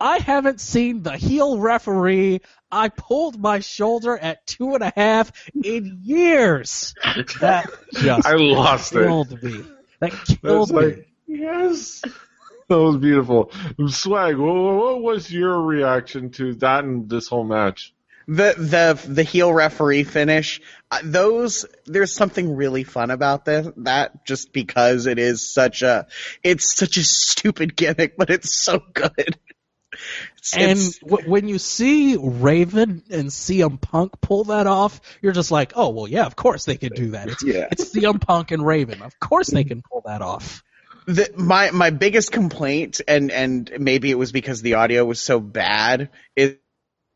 I 0.00 0.18
haven't 0.18 0.60
seen 0.60 1.02
the 1.04 1.12
heel 1.16 1.58
referee. 1.58 2.40
I 2.72 2.88
pulled 2.88 3.38
my 3.38 3.60
shoulder 3.60 4.16
at 4.16 4.44
two 4.46 4.74
and 4.74 4.82
a 4.82 4.92
half 4.96 5.30
in 5.62 6.00
years. 6.02 6.94
That 7.40 7.70
just 7.92 8.26
I 8.26 8.34
lost 8.34 8.94
it. 8.94 9.06
killed 9.06 9.42
me. 9.42 9.62
That 10.00 10.12
killed 10.42 10.70
That's 10.70 10.96
me. 10.96 11.04
Like 11.30 11.40
yes. 11.40 12.02
that 12.68 12.78
was 12.78 12.96
beautiful. 12.96 13.50
Swag, 13.88 14.36
what, 14.36 14.54
what 14.54 15.02
was 15.02 15.30
your 15.32 15.60
reaction 15.60 16.30
to 16.32 16.54
that 16.56 16.84
and 16.84 17.08
this 17.08 17.28
whole 17.28 17.44
match? 17.44 17.94
the 18.28 18.54
the 18.58 19.08
the 19.12 19.22
heel 19.24 19.52
referee 19.52 20.04
finish 20.04 20.60
uh, 20.92 21.00
those 21.02 21.64
there's 21.86 22.12
something 22.12 22.54
really 22.54 22.84
fun 22.84 23.10
about 23.10 23.44
this 23.44 23.66
that 23.78 24.24
just 24.24 24.52
because 24.52 25.06
it 25.06 25.18
is 25.18 25.52
such 25.52 25.82
a 25.82 26.06
it's 26.44 26.76
such 26.76 26.96
a 26.96 27.02
stupid 27.02 27.74
gimmick 27.74 28.16
but 28.16 28.30
it's 28.30 28.54
so 28.54 28.78
good 28.92 29.10
It's- 29.18 30.52
And 30.54 30.62
it's- 30.72 30.98
w- 30.98 31.28
when 31.28 31.48
you 31.48 31.58
see 31.58 32.16
Raven 32.20 33.02
and 33.10 33.30
CM 33.30 33.80
Punk 33.80 34.20
pull 34.20 34.44
that 34.44 34.66
off, 34.68 35.00
you're 35.22 35.32
just 35.32 35.50
like, 35.50 35.72
oh 35.74 35.88
well, 35.88 36.06
yeah, 36.06 36.26
of 36.26 36.36
course 36.36 36.66
they 36.66 36.76
could 36.76 36.94
do 36.94 37.10
that. 37.12 37.28
It's 37.30 37.42
Yeah. 37.44 37.66
it's 37.72 37.92
CM 37.92 38.20
Punk 38.20 38.52
and 38.52 38.64
Raven. 38.64 39.02
Of 39.02 39.18
course 39.18 39.48
they 39.48 39.64
can 39.64 39.82
pull 39.82 40.02
that 40.06 40.22
off. 40.22 40.62
The, 41.06 41.30
my 41.36 41.70
my 41.70 41.90
biggest 41.90 42.32
complaint 42.32 43.00
and 43.08 43.30
and 43.30 43.70
maybe 43.78 44.10
it 44.10 44.16
was 44.18 44.32
because 44.32 44.62
the 44.62 44.74
audio 44.74 45.04
was 45.04 45.20
so 45.20 45.40
bad 45.40 46.10
is, 46.36 46.56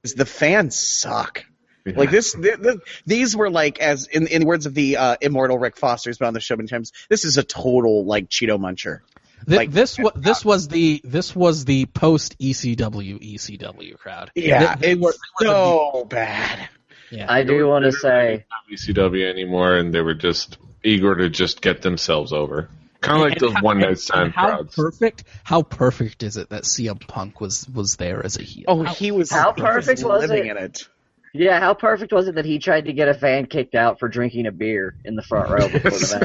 is 0.02 0.14
the 0.14 0.26
fans 0.26 0.76
suck 0.78 1.44
Like 1.86 2.10
this, 2.10 2.32
th 2.32 2.60
th 2.62 2.78
these 3.06 3.36
were 3.36 3.50
like, 3.50 3.78
as 3.78 4.06
in 4.06 4.26
in 4.28 4.40
the 4.40 4.46
words 4.46 4.64
of 4.66 4.72
the 4.74 4.96
uh, 4.96 5.16
immortal 5.20 5.58
Rick 5.58 5.76
Foster, 5.76 6.08
who's 6.08 6.16
been 6.18 6.28
on 6.28 6.34
the 6.34 6.40
show 6.40 6.56
many 6.56 6.68
times. 6.68 6.92
This 7.10 7.24
is 7.26 7.36
a 7.36 7.42
total 7.42 8.06
like 8.06 8.28
Cheeto 8.30 8.58
muncher. 8.58 9.00
Th- 9.46 9.58
Like- 9.58 9.70
this 9.70 9.98
was 9.98 10.12
this 10.16 10.44
was 10.46 10.68
the 10.68 11.02
this 11.04 11.36
was 11.36 11.66
the 11.66 11.84
post 11.84 12.38
ECW 12.38 13.20
ECW 13.34 13.98
crowd. 13.98 14.30
Yeah, 14.34 14.76
they, 14.76 14.80
they 14.80 14.92
it's 14.92 15.00
were, 15.02 15.12
they 15.40 15.46
were 15.46 15.52
the- 15.52 16.00
so 16.00 16.04
bad. 16.08 16.68
yeah. 17.10 17.26
I 17.30 17.42
do 17.44 17.66
want 17.68 17.84
to 17.84 17.92
say, 17.92 18.46
ECW 18.72 19.28
anymore, 19.30 19.76
and 19.76 19.92
they 19.92 20.00
were 20.00 20.14
just 20.14 20.56
eager 20.82 21.14
to 21.14 21.28
just 21.28 21.60
get 21.60 21.82
themselves 21.82 22.32
over. 22.32 22.70
Kind 23.04 23.16
of 23.16 23.22
like 23.22 23.32
And 23.32 23.40
those 23.40 23.52
how- 23.54 23.62
one 23.62 23.78
night 23.78 23.98
stand 23.98 24.32
how 24.32 24.46
crowds. 24.48 24.74
perfect 24.74 25.24
how 25.44 25.62
perfect 25.62 26.22
is 26.22 26.36
it 26.36 26.48
that 26.50 26.62
CM 26.64 26.98
Punk 27.06 27.40
was 27.40 27.68
was 27.68 27.96
there 27.96 28.24
as 28.24 28.36
a 28.38 28.42
heel? 28.42 28.64
Oh, 28.68 28.82
he 28.84 29.10
was 29.10 29.30
How 29.30 29.52
he 29.52 29.60
perfect 29.62 30.02
was 30.04 30.28
living 30.28 30.46
it? 30.46 30.56
in 30.56 30.62
it. 30.64 30.88
yeah, 31.32 31.60
how 31.60 31.74
perfect 31.74 32.12
was 32.12 32.28
it 32.28 32.36
that 32.36 32.44
he 32.44 32.58
tried 32.58 32.86
to 32.86 32.92
get 32.92 33.08
a 33.08 33.14
fan 33.14 33.46
kicked 33.46 33.74
out 33.74 33.98
for 33.98 34.08
drinking 34.08 34.46
a 34.46 34.52
beer 34.52 34.94
in 35.04 35.14
the 35.16 35.22
front 35.22 35.50
row 35.50 35.68
before 35.68 35.90
the 35.90 36.20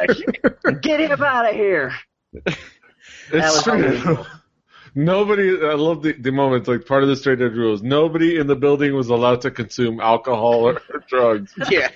match? 0.64 0.82
Get 0.82 1.00
him 1.02 1.22
out 1.24 1.50
of 1.50 1.56
here! 1.56 1.94
It's 2.36 2.54
was 3.32 3.64
true. 3.64 4.26
Nobody, 4.96 5.50
I 5.52 5.74
love 5.76 6.02
the, 6.02 6.14
the 6.14 6.32
moment, 6.32 6.68
like 6.68 6.86
part 6.86 7.04
of 7.04 7.10
the 7.10 7.16
straight 7.16 7.42
edge 7.42 7.54
rules. 7.54 7.82
Nobody 7.84 8.38
in 8.40 8.48
the 8.48 8.56
building 8.56 8.96
was 8.96 9.10
allowed 9.10 9.42
to 9.42 9.52
consume 9.52 10.00
alcohol 10.00 10.68
or, 10.68 10.82
or 10.94 11.04
drugs. 11.08 11.54
yeah. 11.70 11.90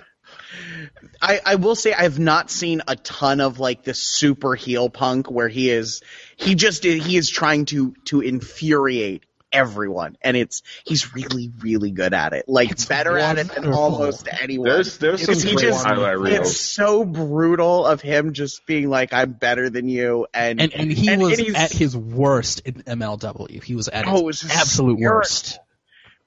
I, 1.22 1.40
I 1.46 1.56
will 1.56 1.76
say 1.76 1.94
I 1.94 2.04
have 2.04 2.20
not 2.20 2.50
seen 2.52 2.82
a 2.88 2.96
ton 2.96 3.40
of 3.42 3.60
like 3.60 3.84
the 3.84 3.94
super 3.94 4.56
heel 4.56 4.90
punk 4.90 5.30
where 5.32 5.48
he 5.48 5.70
is 5.70 6.02
he 6.36 6.56
just 6.56 6.84
he 6.84 7.18
is 7.18 7.30
trying 7.30 7.66
to 7.66 7.94
to 8.06 8.22
infuriate 8.22 9.24
everyone 9.52 10.18
and 10.24 10.36
it's 10.36 10.64
he's 10.84 11.14
really 11.14 11.52
really 11.60 11.92
good 11.92 12.12
at 12.16 12.34
it 12.34 12.50
like 12.50 12.72
It's 12.72 12.86
better 12.86 13.16
at 13.20 13.38
it 13.38 13.50
than 13.50 13.72
almost 13.72 14.28
anyone. 14.42 14.68
There's 14.68 14.98
there's 14.98 15.24
some 15.24 15.36
he 15.36 15.56
just- 15.56 15.86
it's 15.88 16.60
so 16.60 17.06
brutal 17.06 17.86
of 17.86 18.02
him 18.02 18.34
just 18.34 18.66
being 18.66 18.90
like 18.90 19.14
I'm 19.14 19.34
better 19.34 19.70
than 19.70 19.88
you 19.88 20.26
and 20.34 20.60
and 20.60 20.74
and 20.74 20.92
he 20.92 21.08
and- 21.08 21.22
was 21.22 21.38
and 21.38 21.56
at 21.56 21.72
his 21.72 21.96
worst 21.96 22.62
in 22.62 22.82
MLW. 22.82 23.62
He 23.64 23.76
was 23.76 23.90
at 23.90 24.08
Oh, 24.08 24.12
his 24.14 24.20
it 24.22 24.26
was 24.26 24.44
absolute 24.52 24.96
hysterical. 24.98 25.18
worst. 25.20 25.60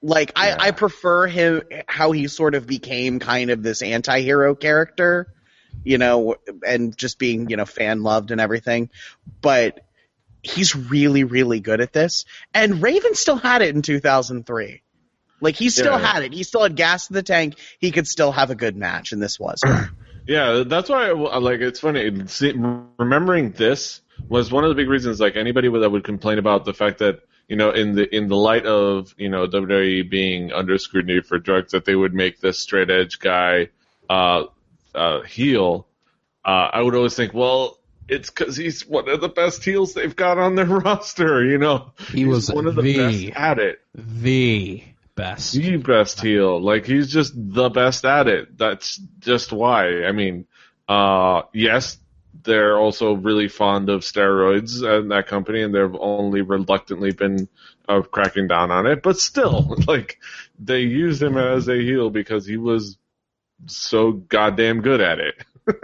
Like 0.01 0.33
Yeah. 0.35 0.57
I, 0.59 0.67
I 0.67 0.71
prefer 0.71 1.27
him 1.27 1.63
how 1.87 2.11
he 2.11 2.27
sort 2.27 2.55
of 2.55 2.67
became 2.67 3.19
kind 3.19 3.49
of 3.49 3.63
this 3.63 3.81
anti-hero 3.81 4.55
character, 4.55 5.33
you 5.83 5.97
know, 5.97 6.35
and 6.65 6.95
just 6.97 7.19
being, 7.19 7.49
you 7.49 7.57
know, 7.57 7.65
fan 7.65 8.03
loved 8.03 8.31
and 8.31 8.39
everything. 8.39 8.89
But 9.41 9.81
he's 10.43 10.75
really, 10.75 11.23
really 11.23 11.59
good 11.59 11.81
at 11.81 11.93
this. 11.93 12.25
And 12.53 12.81
Raven 12.81 13.15
still 13.15 13.37
had 13.37 13.61
it 13.61 13.75
in 13.75 13.81
2003. 13.81 14.81
Like 15.39 15.55
he 15.55 15.69
still 15.69 15.99
Yeah. 15.99 16.13
had 16.13 16.23
it. 16.23 16.33
He 16.33 16.43
still 16.43 16.63
had 16.63 16.75
gas 16.75 17.09
in 17.09 17.13
the 17.13 17.23
tank. 17.23 17.55
He 17.79 17.91
could 17.91 18.07
still 18.07 18.31
have 18.31 18.49
a 18.49 18.55
good 18.55 18.75
match, 18.75 19.11
and 19.11 19.21
this 19.21 19.39
was. 19.39 19.61
Yeah, 20.29 20.63
that's 20.67 20.89
why. 20.89 21.07
I, 21.07 21.37
like, 21.37 21.61
it's 21.61 21.79
funny. 21.79 22.27
See, 22.27 22.51
remembering 22.99 23.51
this 23.53 24.01
was 24.27 24.51
one 24.51 24.65
of 24.65 24.69
the 24.69 24.75
big 24.75 24.89
reasons. 24.89 25.21
Like 25.21 25.37
anybody 25.37 25.69
that 25.69 25.89
would 25.89 26.03
complain 26.03 26.37
about 26.37 26.65
the 26.65 26.73
fact 26.73 26.99
that 26.99 27.21
you 27.47 27.55
know, 27.55 27.71
in 27.71 27.95
the 27.95 28.13
in 28.15 28.27
the 28.27 28.35
light 28.35 28.65
of 28.65 29.13
you 29.17 29.29
know 29.29 29.47
WWE 29.47 30.09
being 30.09 30.51
under 30.51 30.77
scrutiny 30.77 31.21
for 31.21 31.37
drugs, 31.39 31.71
that 31.71 31.85
they 31.85 31.95
would 31.95 32.13
make 32.13 32.39
this 32.39 32.59
straight 32.59 32.89
edge 32.89 33.19
guy 33.19 33.69
uh, 34.09 34.45
uh, 34.93 35.21
heel. 35.21 35.87
Uh, 36.45 36.69
I 36.73 36.81
would 36.81 36.95
always 36.95 37.15
think, 37.15 37.33
well, 37.33 37.77
it's 38.07 38.29
because 38.29 38.55
he's 38.55 38.87
one 38.87 39.09
of 39.09 39.19
the 39.21 39.29
best 39.29 39.63
heels 39.65 39.93
they've 39.93 40.15
got 40.15 40.37
on 40.37 40.55
their 40.55 40.65
roster. 40.85 41.43
You 41.43 41.57
know, 41.57 41.91
He 42.11 42.19
He's 42.19 42.27
was 42.27 42.51
one 42.51 42.67
of 42.67 42.75
the 42.75 42.81
the 42.81 42.97
best 43.27 43.37
at 43.37 43.59
it. 43.59 43.79
the 43.93 44.83
best. 45.15 45.53
The 45.53 45.77
best 45.77 46.21
heel. 46.21 46.61
Like 46.61 46.85
he's 46.85 47.11
just 47.11 47.33
the 47.35 47.69
best 47.69 48.05
at 48.05 48.27
it. 48.27 48.57
That's 48.57 48.97
just 49.19 49.51
why. 49.51 50.03
I 50.03 50.11
mean, 50.11 50.45
uh, 50.87 51.43
yes, 51.53 51.97
they're 52.43 52.77
also 52.77 53.13
really 53.13 53.47
fond 53.47 53.89
of 53.89 54.01
steroids 54.01 54.83
and 54.83 55.11
that 55.11 55.27
company, 55.27 55.61
and 55.61 55.73
they've 55.73 55.95
only 55.99 56.41
reluctantly 56.41 57.11
been 57.11 57.47
uh, 57.87 58.01
cracking 58.01 58.47
down 58.47 58.71
on 58.71 58.85
it. 58.85 59.01
But 59.03 59.17
still, 59.17 59.75
like 59.87 60.19
they 60.59 60.81
used 60.81 61.21
him 61.21 61.37
as 61.37 61.67
a 61.67 61.75
heel 61.75 62.09
because 62.09 62.45
he 62.45 62.57
was 62.57 62.97
so 63.65 64.11
goddamn 64.11 64.81
good 64.81 65.01
at 65.01 65.19
it. 65.19 65.35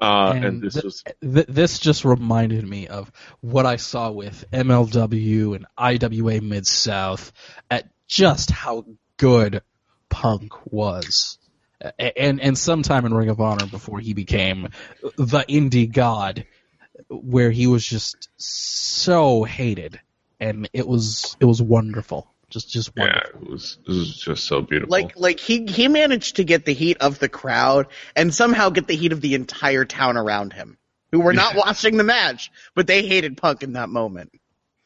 uh, 0.00 0.32
and, 0.34 0.44
And 0.44 0.62
this 0.62 0.74
th- 0.74 0.84
was 0.84 1.04
Th- 1.22 1.46
this 1.46 1.78
just 1.78 2.04
reminded 2.04 2.66
me 2.66 2.88
of 2.88 3.10
what 3.40 3.66
I 3.66 3.76
saw 3.76 4.10
with 4.10 4.44
MLW 4.52 5.56
and 5.56 5.66
IWA 5.78 6.40
Mid 6.40 6.66
South 6.66 7.32
at 7.70 7.88
just 8.06 8.50
how 8.50 8.84
good 9.16 9.62
Punk 10.08 10.52
was. 10.72 11.38
A- 11.80 12.18
And 12.18 12.40
and 12.40 12.56
sometime 12.58 13.04
in 13.06 13.14
Ring 13.14 13.28
of 13.28 13.40
Honor 13.40 13.66
before 13.66 14.00
he 14.00 14.14
became 14.14 14.68
the 15.16 15.44
indie 15.48 15.90
god, 15.92 16.46
where 17.08 17.50
he 17.50 17.66
was 17.66 17.86
just 17.86 18.28
so 18.36 19.44
hated, 19.44 20.00
and 20.40 20.68
it 20.72 20.86
was 20.86 21.36
it 21.40 21.44
was 21.44 21.60
wonderful, 21.60 22.32
just 22.50 22.70
just 22.70 22.92
yeah, 22.96 23.04
wonderful. 23.04 23.42
it 23.42 23.50
was 23.50 23.78
it 23.86 23.90
was 23.90 24.16
just 24.16 24.44
so 24.44 24.62
beautiful. 24.62 24.90
Like, 24.90 25.16
like 25.16 25.40
he 25.40 25.66
he 25.66 25.88
managed 25.88 26.36
to 26.36 26.44
get 26.44 26.64
the 26.64 26.72
heat 26.74 26.96
of 27.00 27.18
the 27.18 27.28
crowd 27.28 27.88
and 28.14 28.34
somehow 28.34 28.70
get 28.70 28.86
the 28.86 28.96
heat 28.96 29.12
of 29.12 29.20
the 29.20 29.34
entire 29.34 29.84
town 29.84 30.16
around 30.16 30.52
him, 30.54 30.78
who 31.12 31.20
were 31.20 31.34
not 31.34 31.54
watching 31.56 31.96
the 31.96 32.04
match, 32.04 32.50
but 32.74 32.86
they 32.86 33.06
hated 33.06 33.36
Punk 33.36 33.62
in 33.62 33.74
that 33.74 33.88
moment. 33.90 34.32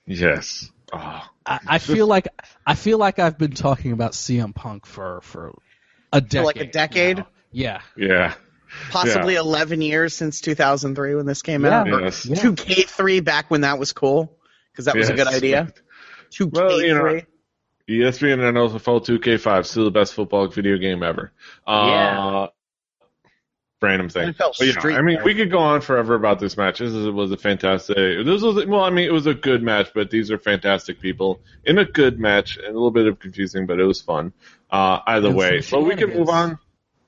yes. 0.07 0.71
Oh, 0.93 1.23
I, 1.47 1.61
I 1.67 1.79
feel 1.79 2.09
like 2.09 2.27
I 2.67 2.75
feel 2.75 2.99
like 2.99 3.21
I've 3.21 3.39
been 3.39 3.53
talking 3.53 3.93
about 3.93 4.13
CM 4.13 4.53
Punk 4.53 4.87
for 4.87 5.21
for 5.23 5.53
a 6.13 6.21
decade. 6.21 6.41
For 6.41 6.45
like 6.45 6.57
a 6.57 6.67
decade, 6.67 7.19
now. 7.19 7.27
Yeah. 7.53 7.81
yeah. 7.97 8.35
possibly 8.91 9.35
eleven 9.35 9.83
years 9.83 10.15
since 10.15 10.41
2003 10.41 11.15
when 11.17 11.27
this 11.27 11.43
came 11.43 11.65
Yeah. 11.65 11.81
out, 11.81 11.89
or 11.89 12.03
Yes. 12.03 12.25
2K3 12.25 13.25
back 13.25 13.51
when 13.51 13.63
that 13.63 13.79
was 13.79 13.93
cool 13.93 14.37
because 14.73 14.85
that 14.87 14.97
was 14.97 15.09
a 15.11 15.17
Yes. 15.17 15.25
good 15.25 15.35
idea. 15.35 15.73
2K3. 16.31 16.53
Well, 16.53 16.81
you 16.81 16.95
know, 16.95 17.21
ESPN 17.89 18.35
and 18.47 18.57
NFL 18.57 19.01
2K5 19.05 19.67
still 19.67 19.85
the 19.85 19.91
best 19.91 20.15
football 20.15 20.47
video 20.47 20.77
game 20.79 21.03
ever. 21.03 21.33
Uh, 21.67 21.87
Yeah. 21.89 22.47
Random 23.83 24.11
thing. 24.11 24.29
NFL 24.35 24.53
But, 24.59 24.67
you 24.67 24.75
know, 24.75 24.79
Street 24.81 24.95
I 24.97 25.01
mean, 25.03 25.17
Fighter. 25.17 25.25
we 25.25 25.35
could 25.35 25.51
go 25.51 25.59
on 25.59 25.81
forever 25.81 26.15
about 26.15 26.39
this 26.39 26.57
match. 26.59 26.81
This 26.81 26.93
is, 26.93 27.09
was 27.09 27.33
a 27.33 27.39
fantastic. 27.39 27.97
This 27.97 28.43
was 28.43 28.67
well, 28.67 28.83
I 28.83 28.91
mean, 28.91 29.07
it 29.07 29.13
was 29.13 29.27
a 29.27 29.33
good 29.33 29.63
match, 29.63 29.89
but 29.95 30.11
these 30.11 30.31
are 30.31 30.37
fantastic 30.39 31.01
people 31.01 31.41
in 31.65 31.79
a 31.79 31.85
good 31.87 32.21
match 32.21 32.59
and 32.59 32.67
a 32.67 32.73
little 32.73 32.91
bit 32.91 33.07
of 33.07 33.19
confusing, 33.19 33.65
but 33.67 33.81
it 33.81 33.85
was 33.85 34.03
fun. 34.03 34.35
Uh, 34.71 35.01
either 35.07 35.33
way, 35.33 35.63
but 35.71 35.83
we 35.83 35.97
can 35.97 36.11
move 36.11 36.29
on. 36.29 36.59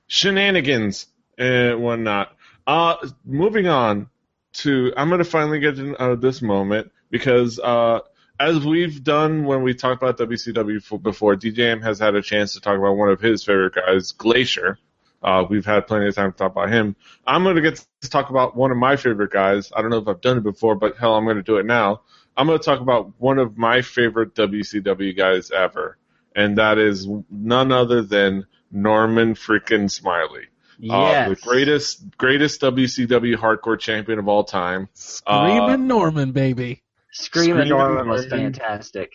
Shenanigans 0.07 1.07
and 1.37 1.81
whatnot. 1.81 2.35
Uh, 2.67 2.95
moving 3.25 3.67
on 3.67 4.09
to, 4.53 4.93
I'm 4.95 5.09
going 5.09 5.19
to 5.19 5.25
finally 5.25 5.59
get 5.59 5.75
to 5.77 5.95
uh, 5.95 6.15
this 6.15 6.41
moment 6.41 6.91
because, 7.09 7.59
uh, 7.59 7.99
as 8.39 8.65
we've 8.65 9.03
done 9.03 9.45
when 9.45 9.63
we 9.63 9.73
talked 9.73 10.01
about 10.01 10.17
WCW 10.17 11.01
before, 11.01 11.35
DJM 11.35 11.83
has 11.83 11.99
had 11.99 12.15
a 12.15 12.21
chance 12.21 12.53
to 12.53 12.61
talk 12.61 12.77
about 12.77 12.97
one 12.97 13.09
of 13.09 13.21
his 13.21 13.43
favorite 13.43 13.75
guys, 13.75 14.11
Glacier. 14.11 14.77
Uh, 15.21 15.45
we've 15.49 15.65
had 15.65 15.87
plenty 15.87 16.07
of 16.07 16.15
time 16.15 16.31
to 16.31 16.37
talk 16.37 16.51
about 16.51 16.69
him. 16.69 16.95
I'm 17.25 17.43
going 17.43 17.55
to 17.55 17.61
get 17.61 17.85
to 18.01 18.09
talk 18.09 18.29
about 18.29 18.57
one 18.57 18.71
of 18.71 18.77
my 18.77 18.97
favorite 18.97 19.31
guys. 19.31 19.71
I 19.73 19.81
don't 19.81 19.89
know 19.89 19.99
if 19.99 20.07
I've 20.07 20.19
done 20.19 20.37
it 20.37 20.43
before, 20.43 20.75
but 20.75 20.97
hell, 20.97 21.15
I'm 21.15 21.23
going 21.23 21.37
to 21.37 21.43
do 21.43 21.57
it 21.57 21.65
now. 21.65 22.01
I'm 22.35 22.47
going 22.47 22.59
to 22.59 22.65
talk 22.65 22.81
about 22.81 23.13
one 23.19 23.39
of 23.39 23.57
my 23.57 23.81
favorite 23.81 24.35
WCW 24.35 25.15
guys 25.15 25.51
ever, 25.51 25.97
and 26.35 26.57
that 26.57 26.77
is 26.77 27.07
none 27.29 27.71
other 27.71 28.01
than 28.01 28.45
Norman 28.71 29.35
freaking 29.35 29.89
Smiley. 29.89 30.47
Uh, 30.89 31.29
the 31.29 31.35
greatest, 31.35 32.17
greatest 32.17 32.59
WCW 32.61 33.35
hardcore 33.35 33.79
champion 33.79 34.19
of 34.19 34.27
all 34.27 34.43
time. 34.43 34.89
Screaming 34.93 35.59
Uh, 35.61 35.75
Norman, 35.77 36.31
baby. 36.31 36.81
Screaming 37.11 37.51
Screaming 37.51 37.69
Norman 37.69 38.07
was 38.09 38.25
fantastic. 38.25 39.13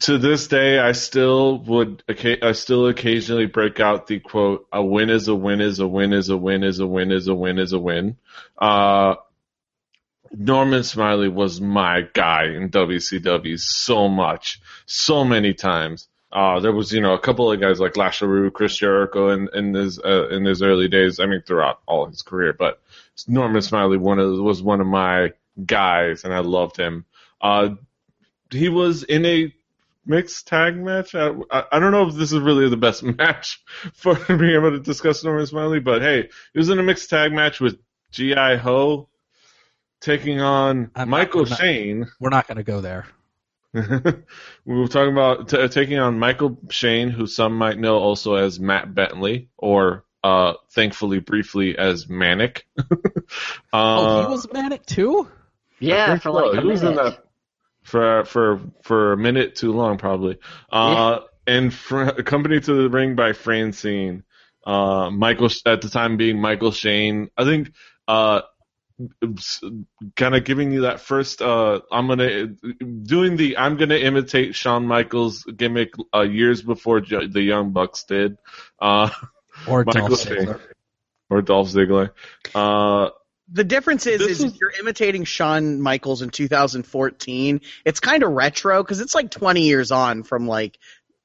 to 0.00 0.16
this 0.18 0.46
day, 0.46 0.78
I 0.78 0.92
still 0.92 1.58
would, 1.64 2.04
occa- 2.08 2.42
I 2.42 2.52
still 2.52 2.86
occasionally 2.86 3.46
break 3.46 3.80
out 3.80 4.06
the 4.06 4.20
quote, 4.20 4.66
"A 4.72 4.82
win 4.82 5.10
is 5.10 5.26
a 5.26 5.34
win 5.34 5.60
is 5.60 5.80
a 5.80 5.88
win 5.88 6.12
is 6.12 6.28
a 6.28 6.36
win 6.36 6.62
is 6.62 6.78
a 6.78 6.86
win 6.86 7.10
is 7.10 7.26
a 7.26 7.34
win 7.34 7.58
is 7.58 7.72
a 7.72 7.78
win." 7.78 8.16
Uh, 8.56 9.16
Norman 10.30 10.84
Smiley 10.84 11.28
was 11.28 11.60
my 11.60 12.02
guy 12.12 12.44
in 12.44 12.70
WCW 12.70 13.58
so 13.58 14.08
much, 14.08 14.60
so 14.86 15.24
many 15.24 15.54
times. 15.54 16.07
Uh, 16.30 16.60
there 16.60 16.72
was, 16.72 16.92
you 16.92 17.00
know, 17.00 17.14
a 17.14 17.18
couple 17.18 17.50
of 17.50 17.58
guys 17.60 17.80
like 17.80 17.96
Lashley, 17.96 18.50
Chris 18.50 18.76
Jericho 18.76 19.30
in, 19.30 19.48
in 19.54 19.72
his, 19.74 19.98
uh, 19.98 20.28
in 20.28 20.44
his 20.44 20.60
early 20.62 20.86
days. 20.88 21.20
I 21.20 21.26
mean, 21.26 21.42
throughout 21.42 21.80
all 21.86 22.06
his 22.06 22.20
career, 22.22 22.52
but 22.52 22.80
Norman 23.26 23.62
Smiley 23.62 23.96
one 23.96 24.18
of, 24.18 24.38
was 24.38 24.62
one 24.62 24.80
of 24.82 24.86
my 24.86 25.32
guys 25.64 26.24
and 26.24 26.34
I 26.34 26.40
loved 26.40 26.76
him. 26.76 27.06
Uh, 27.40 27.70
he 28.50 28.68
was 28.68 29.04
in 29.04 29.24
a 29.24 29.54
mixed 30.04 30.46
tag 30.46 30.76
match. 30.76 31.14
I, 31.14 31.30
I, 31.50 31.64
I 31.72 31.78
don't 31.78 31.92
know 31.92 32.08
if 32.08 32.14
this 32.14 32.32
is 32.32 32.40
really 32.40 32.68
the 32.68 32.76
best 32.76 33.02
match 33.18 33.62
for 33.94 34.14
being 34.14 34.54
able 34.54 34.72
to 34.72 34.80
discuss 34.80 35.24
Norman 35.24 35.46
Smiley, 35.46 35.80
but 35.80 36.02
hey, 36.02 36.28
he 36.52 36.58
was 36.58 36.68
in 36.68 36.78
a 36.78 36.82
mixed 36.82 37.08
tag 37.10 37.32
match 37.32 37.58
with 37.60 37.78
G.I. 38.10 38.56
Ho 38.56 39.08
taking 40.00 40.40
on 40.40 40.90
I'm 40.94 41.08
not- 41.08 41.18
Michael 41.18 41.46
not- 41.46 41.58
Shane. 41.58 42.06
We're 42.20 42.30
not 42.30 42.46
going 42.46 42.58
to 42.58 42.64
go 42.64 42.80
there. 42.80 43.06
we 43.74 43.82
were 44.64 44.88
talking 44.88 45.12
about 45.12 45.48
t- 45.48 45.68
taking 45.68 45.98
on 45.98 46.18
Michael 46.18 46.58
Shane, 46.70 47.10
who 47.10 47.26
some 47.26 47.54
might 47.56 47.78
know 47.78 47.98
also 47.98 48.34
as 48.34 48.58
Matt 48.58 48.94
Bentley, 48.94 49.50
or 49.56 50.04
uh, 50.24 50.54
thankfully 50.70 51.20
briefly 51.20 51.76
as 51.76 52.08
Manic. 52.08 52.66
uh, 52.78 52.84
oh, 53.72 54.20
he 54.22 54.26
was 54.26 54.50
manic 54.52 54.86
too. 54.86 55.28
Yeah, 55.80 56.06
think 56.06 56.22
for 56.22 56.30
like 56.30 56.52
so. 56.52 56.58
a 56.58 56.60
He 56.60 56.66
was 56.66 56.82
in 56.82 56.94
minute. 56.94 57.04
that 57.04 57.24
for 57.82 58.24
for 58.24 58.60
for 58.82 59.12
a 59.12 59.16
minute 59.16 59.54
too 59.56 59.72
long 59.72 59.98
probably. 59.98 60.38
Uh, 60.70 61.20
and 61.46 61.72
fr- 61.72 62.02
accompanied 62.02 62.64
to 62.64 62.74
the 62.74 62.88
ring 62.90 63.14
by 63.16 63.32
Francine. 63.32 64.24
Uh, 64.66 65.10
Michael 65.10 65.48
at 65.64 65.80
the 65.80 65.88
time 65.88 66.16
being 66.16 66.40
Michael 66.40 66.72
Shane. 66.72 67.30
I 67.36 67.44
think 67.44 67.72
uh, 68.06 68.42
kind 70.16 70.34
of 70.34 70.44
giving 70.44 70.72
you 70.72 70.82
that 70.82 71.00
first. 71.00 71.40
Uh, 71.42 71.80
I'm 71.90 72.08
gonna 72.08 72.46
doing 72.46 73.36
the 73.36 73.56
I'm 73.58 73.76
gonna 73.76 73.96
imitate 73.96 74.54
Shawn 74.54 74.86
Michaels 74.86 75.44
gimmick 75.44 75.92
uh, 76.14 76.22
years 76.22 76.62
before 76.62 77.00
J- 77.00 77.26
the 77.28 77.42
Young 77.42 77.70
Bucks 77.70 78.04
did. 78.04 78.38
Uh, 78.80 79.10
Or 79.66 79.84
Michael 79.84 80.08
Dolph 80.08 80.20
Shane. 80.20 80.36
Ziggler. 80.46 80.60
or 81.30 81.42
Dolph 81.42 81.68
Ziggler. 81.68 82.10
Uh, 82.54 83.10
The 83.50 83.64
difference 83.64 84.06
is, 84.06 84.18
This 84.20 84.38
is 84.40 84.52
if 84.54 84.60
you're 84.60 84.72
imitating 84.78 85.24
Shawn 85.24 85.80
Michaels 85.80 86.22
in 86.22 86.30
2014, 86.30 87.60
it's 87.84 88.00
kind 88.00 88.22
of 88.22 88.30
retro 88.32 88.82
because 88.82 89.00
it's 89.00 89.14
like 89.14 89.30
20 89.30 89.62
years 89.62 89.90
on 89.90 90.22
from 90.22 90.46
like, 90.46 90.78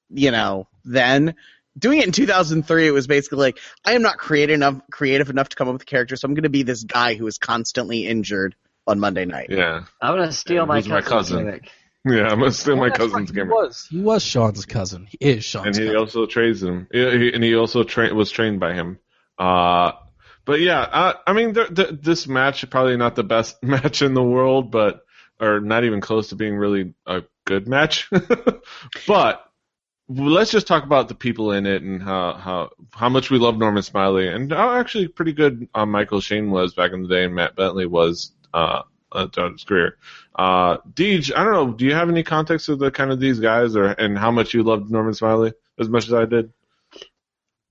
you 0.09 0.31
know, 0.31 0.67
then. 0.85 1.35
Doing 1.77 1.99
it 1.99 2.05
in 2.05 2.11
2003, 2.11 2.87
it 2.87 2.91
was 2.91 3.07
basically 3.07 3.39
like, 3.39 3.57
I 3.83 3.93
am 3.93 4.01
not 4.03 4.17
creative 4.17 4.53
enough, 4.53 4.81
creative 4.91 5.29
enough 5.29 5.49
to 5.49 5.55
come 5.55 5.67
up 5.67 5.73
with 5.73 5.81
a 5.81 5.85
character, 5.85 6.15
so 6.15 6.27
I'm 6.27 6.33
going 6.35 6.43
to 6.43 6.49
be 6.49 6.63
this 6.63 6.83
guy 6.83 7.15
who 7.15 7.25
is 7.27 7.37
constantly 7.39 8.05
injured 8.05 8.55
on 8.85 8.99
Monday 8.99 9.25
night. 9.25 9.47
yeah, 9.49 9.85
I'm 10.01 10.15
gonna 10.17 10.31
steal 10.33 10.57
Yeah, 10.57 10.65
my 10.65 10.75
who's 10.75 10.87
my 10.89 11.01
cousin's 11.01 11.09
cousin? 11.39 11.45
gimmick. 11.45 11.69
yeah. 12.05 12.27
I'm 12.27 12.37
gonna 12.39 12.51
steal 12.51 12.75
my 12.75 12.89
that's 12.89 12.99
right, 12.99 13.09
cousin's 13.11 13.29
He 13.29 13.35
gimmick. 13.35 13.53
was. 13.53 13.87
He 13.89 14.01
was 14.01 14.23
Sean's 14.23 14.65
cousin. 14.65 15.07
He 15.09 15.17
is 15.21 15.55
and 15.55 15.67
he 15.73 15.83
cousin. 15.85 15.95
also 15.95 16.25
trains 16.25 16.61
him. 16.61 16.87
Yeah, 16.91 17.11
he- 17.17 17.31
And 17.33 17.41
he 17.43 17.55
also 17.55 17.83
tra- 17.85 18.13
was 18.13 18.29
trained 18.29 18.59
by 18.59 18.73
him. 18.73 18.99
Uh, 19.39 19.93
but 20.45 20.59
yeah, 20.59 20.81
uh, 20.81 21.13
I 21.25 21.31
mean, 21.31 21.53
th- 21.53 21.73
th- 21.73 21.89
this 22.01 22.27
match 22.27 22.69
probably 22.69 22.97
not 22.97 23.15
the 23.15 23.23
best 23.23 23.63
match 23.63 24.01
in 24.01 24.13
the 24.13 24.21
world, 24.21 24.69
but 24.69 25.01
or 25.39 25.61
not 25.61 25.85
even 25.85 26.01
close 26.01 26.27
to 26.29 26.35
being 26.35 26.55
really 26.57 26.93
a 27.07 27.23
good 27.45 27.67
match. 27.69 28.09
but 29.07 29.45
let's 30.09 30.51
just 30.51 30.67
talk 30.67 30.83
about 30.83 31.07
the 31.07 31.15
people 31.15 31.51
in 31.51 31.65
it 31.65 31.81
and 31.81 32.01
how 32.01 32.33
how 32.33 32.69
how 32.91 33.09
much 33.09 33.29
we 33.29 33.37
love 33.37 33.57
Norman 33.57 33.83
Smiley 33.83 34.27
and 34.27 34.51
how 34.51 34.75
actually 34.75 35.07
pretty 35.07 35.33
good 35.33 35.67
uh, 35.73 35.85
Michael 35.85 36.21
Shane 36.21 36.51
was 36.51 36.73
back 36.73 36.91
in 36.91 37.03
the 37.03 37.07
day 37.07 37.25
and 37.25 37.35
Matt 37.35 37.55
Bentley 37.55 37.85
was 37.85 38.31
uh, 38.53 38.83
throughout 39.31 39.53
his 39.53 39.63
career. 39.63 39.97
Uh, 40.35 40.77
Deej, 40.93 41.31
I 41.35 41.43
don't 41.43 41.53
know. 41.53 41.71
Do 41.71 41.85
you 41.85 41.93
have 41.93 42.09
any 42.09 42.23
context 42.23 42.69
of 42.69 42.79
the 42.79 42.91
kind 42.91 43.11
of 43.11 43.19
these 43.19 43.39
guys 43.39 43.75
or 43.75 43.85
and 43.85 44.17
how 44.17 44.31
much 44.31 44.53
you 44.53 44.63
loved 44.63 44.91
Norman 44.91 45.13
Smiley 45.13 45.53
as 45.79 45.89
much 45.89 46.07
as 46.07 46.13
I 46.13 46.25
did? 46.25 46.51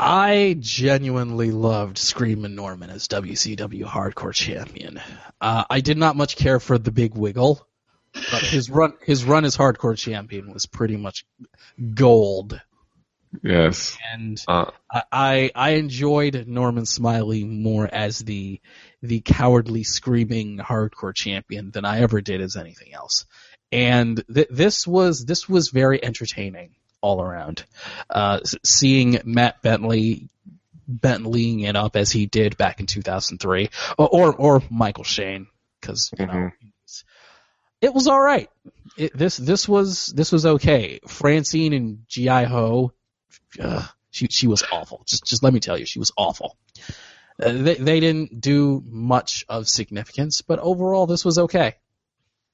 I 0.05 0.57
genuinely 0.59 1.53
loved 1.53 1.97
Screamin' 1.97 2.57
Norman 2.57 2.91
as 2.91 3.07
WCW 3.07 3.85
Hardcore 3.85 4.35
Champion. 4.35 5.01
Uh, 5.41 5.63
I 5.71 5.81
did 5.81 5.97
not 5.97 6.17
much 6.17 6.35
care 6.35 6.59
for 6.59 6.77
the 6.77 6.91
Big 6.91 7.15
Wiggle, 7.15 7.65
but 8.15 8.43
his 8.43 8.71
run 8.71 8.95
his 9.05 9.25
run 9.25 9.45
as 9.45 9.57
Hardcore 9.57 9.97
Champion 9.97 10.53
was 10.53 10.67
pretty 10.67 10.97
much 10.97 11.25
gold. 11.95 12.61
Yes. 13.43 13.97
And 14.13 14.43
Uh, 14.47 14.71
I, 15.11 15.51
I 15.55 15.71
enjoyed 15.71 16.45
Norman 16.47 16.85
Smiley 16.85 17.45
more 17.45 17.89
as 17.91 18.19
the 18.19 18.61
the 19.03 19.21
cowardly 19.21 19.85
screaming 19.85 20.59
hardcore 20.59 21.15
champion 21.15 21.71
than 21.71 21.85
I 21.87 22.01
ever 22.01 22.21
did 22.21 22.41
as 22.43 22.57
anything 22.57 22.93
else. 22.93 23.25
And 23.71 24.23
th- 24.33 24.49
this 24.51 24.87
was 24.87 25.25
this 25.25 25.49
was 25.49 25.71
very 25.71 26.05
entertaining 26.05 26.75
all 27.01 27.23
around. 27.23 27.65
Uh, 28.11 28.41
seeing 28.65 29.19
Matt 29.25 29.63
Bentley 29.63 30.29
Bentleying 30.91 31.63
it 31.67 31.75
up 31.75 31.97
as 31.97 32.11
he 32.13 32.27
did 32.27 32.59
back 32.59 32.81
in 32.81 32.87
2003, 32.87 33.71
or 33.97 34.09
or, 34.09 34.35
or 34.35 34.63
Michael 34.69 35.05
Shane, 35.05 35.47
because 35.81 36.11
you 36.19 36.27
know 36.27 36.33
Mhm. 36.33 36.53
It 37.83 37.93
was 37.93 38.07
all 38.07 38.21
right. 38.21 38.49
It, 38.97 39.17
this 39.17 39.37
this 39.37 39.69
was 39.69 40.07
this 40.07 40.33
was 40.33 40.47
okay. 40.47 41.01
Francine 41.09 41.73
and 41.73 42.05
Gi 42.09 42.27
Ho, 42.45 42.93
ugh, 43.61 43.89
she 44.11 44.29
she 44.29 44.47
was 44.47 44.63
awful. 44.73 45.05
Just 45.07 45.25
just 45.25 45.43
let 45.43 45.53
me 45.53 45.61
tell 45.61 45.79
you, 45.79 45.85
she 45.85 45.99
was 45.99 46.13
awful. 46.17 46.57
Uh, 47.43 47.53
they 47.53 47.75
they 47.75 48.01
didn't 48.01 48.41
do 48.41 48.83
much 48.87 49.45
of 49.49 49.69
significance, 49.69 50.43
but 50.43 50.59
overall 50.61 51.07
this 51.07 51.25
was 51.25 51.39
okay. 51.39 51.77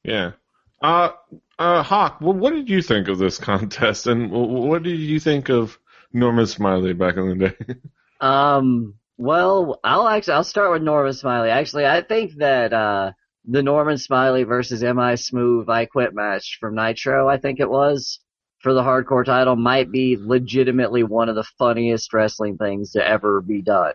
yeah. 0.03 0.33
Uh, 0.81 1.11
uh, 1.59 1.83
Hawk, 1.83 2.21
well, 2.21 2.35
what 2.35 2.53
did 2.53 2.71
you 2.71 2.83
think 2.83 3.09
of 3.09 3.19
this 3.19 3.37
contest, 3.51 4.07
and 4.07 4.31
what 4.31 4.85
did 4.85 4.99
you 4.99 5.19
think 5.21 5.51
of 5.51 5.77
Norman 6.13 6.47
Smiley 6.47 6.93
back 6.93 7.17
in 7.17 7.39
the 7.39 7.49
day? 7.49 7.75
Um, 8.21 8.95
well, 9.17 9.81
I'll 9.85 10.09
actually 10.09 10.35
I'll 10.35 10.45
start 10.45 10.71
with 10.71 10.83
Norman 10.83 11.13
Smiley. 11.13 11.51
Actually, 11.51 11.87
I 11.87 12.03
think 12.03 12.37
that 12.37 12.73
uh 12.73 13.13
the 13.51 13.63
Norman 13.63 13.97
Smiley 13.97 14.45
versus 14.45 14.83
Mi 14.83 15.17
Smooth 15.17 15.71
I 15.71 15.87
Quit 15.87 16.15
match 16.15 16.59
from 16.61 16.75
Nitro, 16.75 17.29
I 17.29 17.39
think 17.39 17.61
it 17.61 17.71
was, 17.71 18.21
for 18.61 18.75
the 18.75 18.83
hardcore 18.83 19.25
title 19.25 19.57
might 19.57 19.91
be 19.91 20.19
legitimately 20.21 21.03
one 21.03 21.31
of 21.31 21.35
the 21.35 21.49
funniest 21.59 22.13
wrestling 22.13 22.59
things 22.59 22.93
to 22.93 23.07
ever 23.07 23.41
be 23.41 23.63
done. 23.63 23.95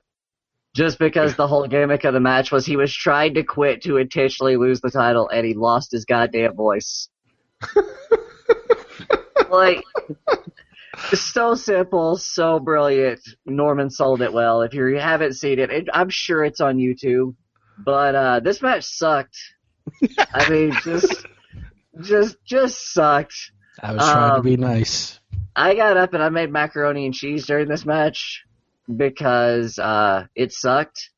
Just 0.76 0.98
because 0.98 1.36
the 1.36 1.48
whole 1.48 1.68
gimmick 1.68 2.04
of 2.04 2.16
the 2.16 2.20
match 2.20 2.52
was 2.52 2.66
he 2.66 2.78
was 2.78 2.92
trying 2.92 3.36
to 3.36 3.44
quit 3.44 3.84
to 3.84 3.98
intentionally 3.98 4.58
lose 4.58 4.82
the 4.82 4.90
title 4.90 5.30
and 5.30 5.46
he 5.46 5.54
lost 5.54 5.92
his 5.92 6.06
goddamn 6.06 6.56
voice. 6.56 7.10
like 9.52 9.84
so 11.14 11.54
simple, 11.54 12.18
so 12.18 12.60
brilliant. 12.60 13.22
Norman 13.46 13.92
sold 13.92 14.24
it 14.24 14.34
well. 14.34 14.64
If 14.64 14.74
you 14.74 14.96
haven't 14.96 15.34
seen 15.34 15.60
it, 15.60 15.70
it 15.70 15.88
I'm 15.94 16.10
sure 16.10 16.44
it's 16.44 16.60
on 16.60 16.78
YouTube. 16.78 17.36
But 17.78 18.16
uh 18.16 18.40
this 18.40 18.62
match 18.62 18.84
sucked. 18.86 19.38
I 20.34 20.50
mean, 20.50 20.74
just 20.84 21.26
just 22.02 22.38
just 22.46 22.94
sucked. 22.94 23.36
I 23.82 23.94
was 23.94 24.04
trying 24.04 24.32
to 24.34 24.40
Um, 24.40 24.44
be 24.46 24.58
nice. 24.58 25.20
I 25.56 25.76
got 25.76 25.98
up 25.98 26.14
and 26.14 26.24
I 26.24 26.30
made 26.30 26.52
macaroni 26.52 27.06
and 27.06 27.14
cheese 27.14 27.46
during 27.46 27.68
this 27.68 27.86
match 27.86 28.44
because 28.96 29.78
uh 29.80 30.26
it 30.36 30.52
sucked. 30.52 31.10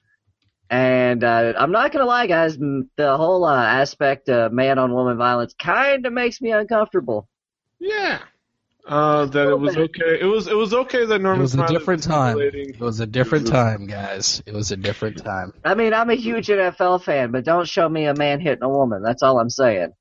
And 0.70 1.24
uh 1.24 1.54
I'm 1.58 1.72
not 1.72 1.92
gonna 1.92 2.06
lie, 2.06 2.28
guys, 2.28 2.58
the 2.58 3.18
whole 3.18 3.46
uh, 3.46 3.64
aspect 3.64 4.30
of 4.30 4.52
man 4.52 4.80
on 4.80 4.94
woman 4.94 5.18
violence 5.18 5.54
kind 5.54 6.06
of 6.06 6.14
makes 6.14 6.42
me 6.42 6.52
uncomfortable. 6.52 7.28
yeah. 7.80 8.20
Uh, 8.88 9.26
that 9.26 9.48
it 9.48 9.60
was 9.60 9.76
okay. 9.76 10.20
It 10.22 10.26
was 10.26 10.48
it 10.48 10.56
was 10.56 10.72
okay 10.74 11.06
that 11.06 11.20
normal. 11.20 11.40
It 11.40 11.42
was 11.42 11.56
a 11.56 11.66
different 11.68 12.04
time. 12.04 12.38
It 12.40 12.80
was 12.80 13.00
a 13.00 13.08
different 13.08 13.48
time, 13.48 13.88
guys. 13.88 14.44
It 14.46 14.54
was 14.54 14.72
a 14.72 14.78
different 14.78 15.24
time. 15.24 15.54
I 15.64 15.74
mean, 15.74 15.94
I'm 15.94 16.10
a 16.12 16.16
huge 16.16 16.48
NFL 16.48 17.04
fan, 17.04 17.32
but 17.32 17.46
don't 17.46 17.68
show 17.68 17.90
me 17.90 18.06
a 18.06 18.14
man 18.14 18.40
hitting 18.40 18.62
a 18.64 18.70
woman. 18.70 19.02
That's 19.02 19.24
all 19.24 19.40
I'm 19.40 19.50
saying. 19.50 19.94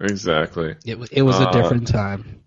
Exactly. 0.00 0.76
It 0.86 0.98
wa- 0.98 1.06
it 1.12 1.20
was 1.22 1.38
a 1.40 1.48
Uh, 1.48 1.52
different 1.52 1.88
time. 1.88 2.40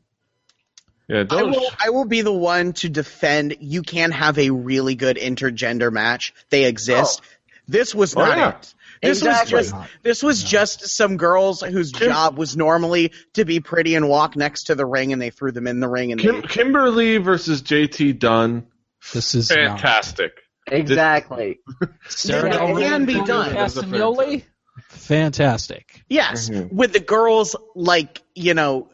Yeah. 1.07 1.19
I 1.19 1.23
Don't. 1.25 1.51
will, 1.51 1.69
I 1.79 1.91
will 1.91 2.05
be 2.05 2.21
the 2.21 2.33
one 2.33 2.73
to 2.73 2.89
defend 2.89 3.57
you 3.59 3.83
can 3.83 4.09
have 4.11 4.39
a 4.39 4.49
really 4.49 4.95
good 4.95 5.17
intergender 5.17 5.91
match. 5.91 6.33
They 6.49 6.63
exist. 6.65 7.21
This 7.67 7.93
was 7.93 8.15
Oh, 8.15 8.25
not 8.25 8.37
yeah. 8.37 8.49
it. 8.57 8.73
This 9.01 9.19
Exactly. 9.19 9.55
was 9.57 9.71
just 9.71 9.89
this 10.03 10.23
was 10.23 10.43
just 10.43 10.87
some 10.95 11.17
girls 11.17 11.61
whose 11.61 11.91
Kim- 11.91 12.09
job 12.09 12.37
was 12.37 12.55
normally 12.55 13.11
to 13.33 13.45
be 13.45 13.59
pretty 13.59 13.95
and 13.95 14.07
walk 14.09 14.35
next 14.35 14.63
to 14.65 14.75
the 14.75 14.85
ring, 14.85 15.13
and 15.13 15.21
they 15.21 15.29
threw 15.29 15.51
them 15.51 15.67
in 15.67 15.79
the 15.79 15.87
ring. 15.89 16.11
And 16.11 16.19
Kim, 16.21 16.41
they, 16.41 16.47
Kimberly 16.47 17.17
versus 17.17 17.61
JT 17.61 18.19
Dunn. 18.19 18.67
This 19.13 19.35
is 19.35 19.49
not. 19.49 19.57
Fantastic. 19.79 20.31
Exactly. 20.67 21.59
Sarah 22.07 22.49
It 22.49 22.79
can 22.79 23.05
be 23.05 23.21
done. 23.23 23.53
Castagnoli, 23.53 24.43
fantastic. 24.89 26.03
yes, 26.09 26.49
Mhm. 26.49 26.71
with 26.71 26.93
the 26.93 26.99
girls 26.99 27.55
like 27.75 28.21
you 28.33 28.53
know 28.53 28.89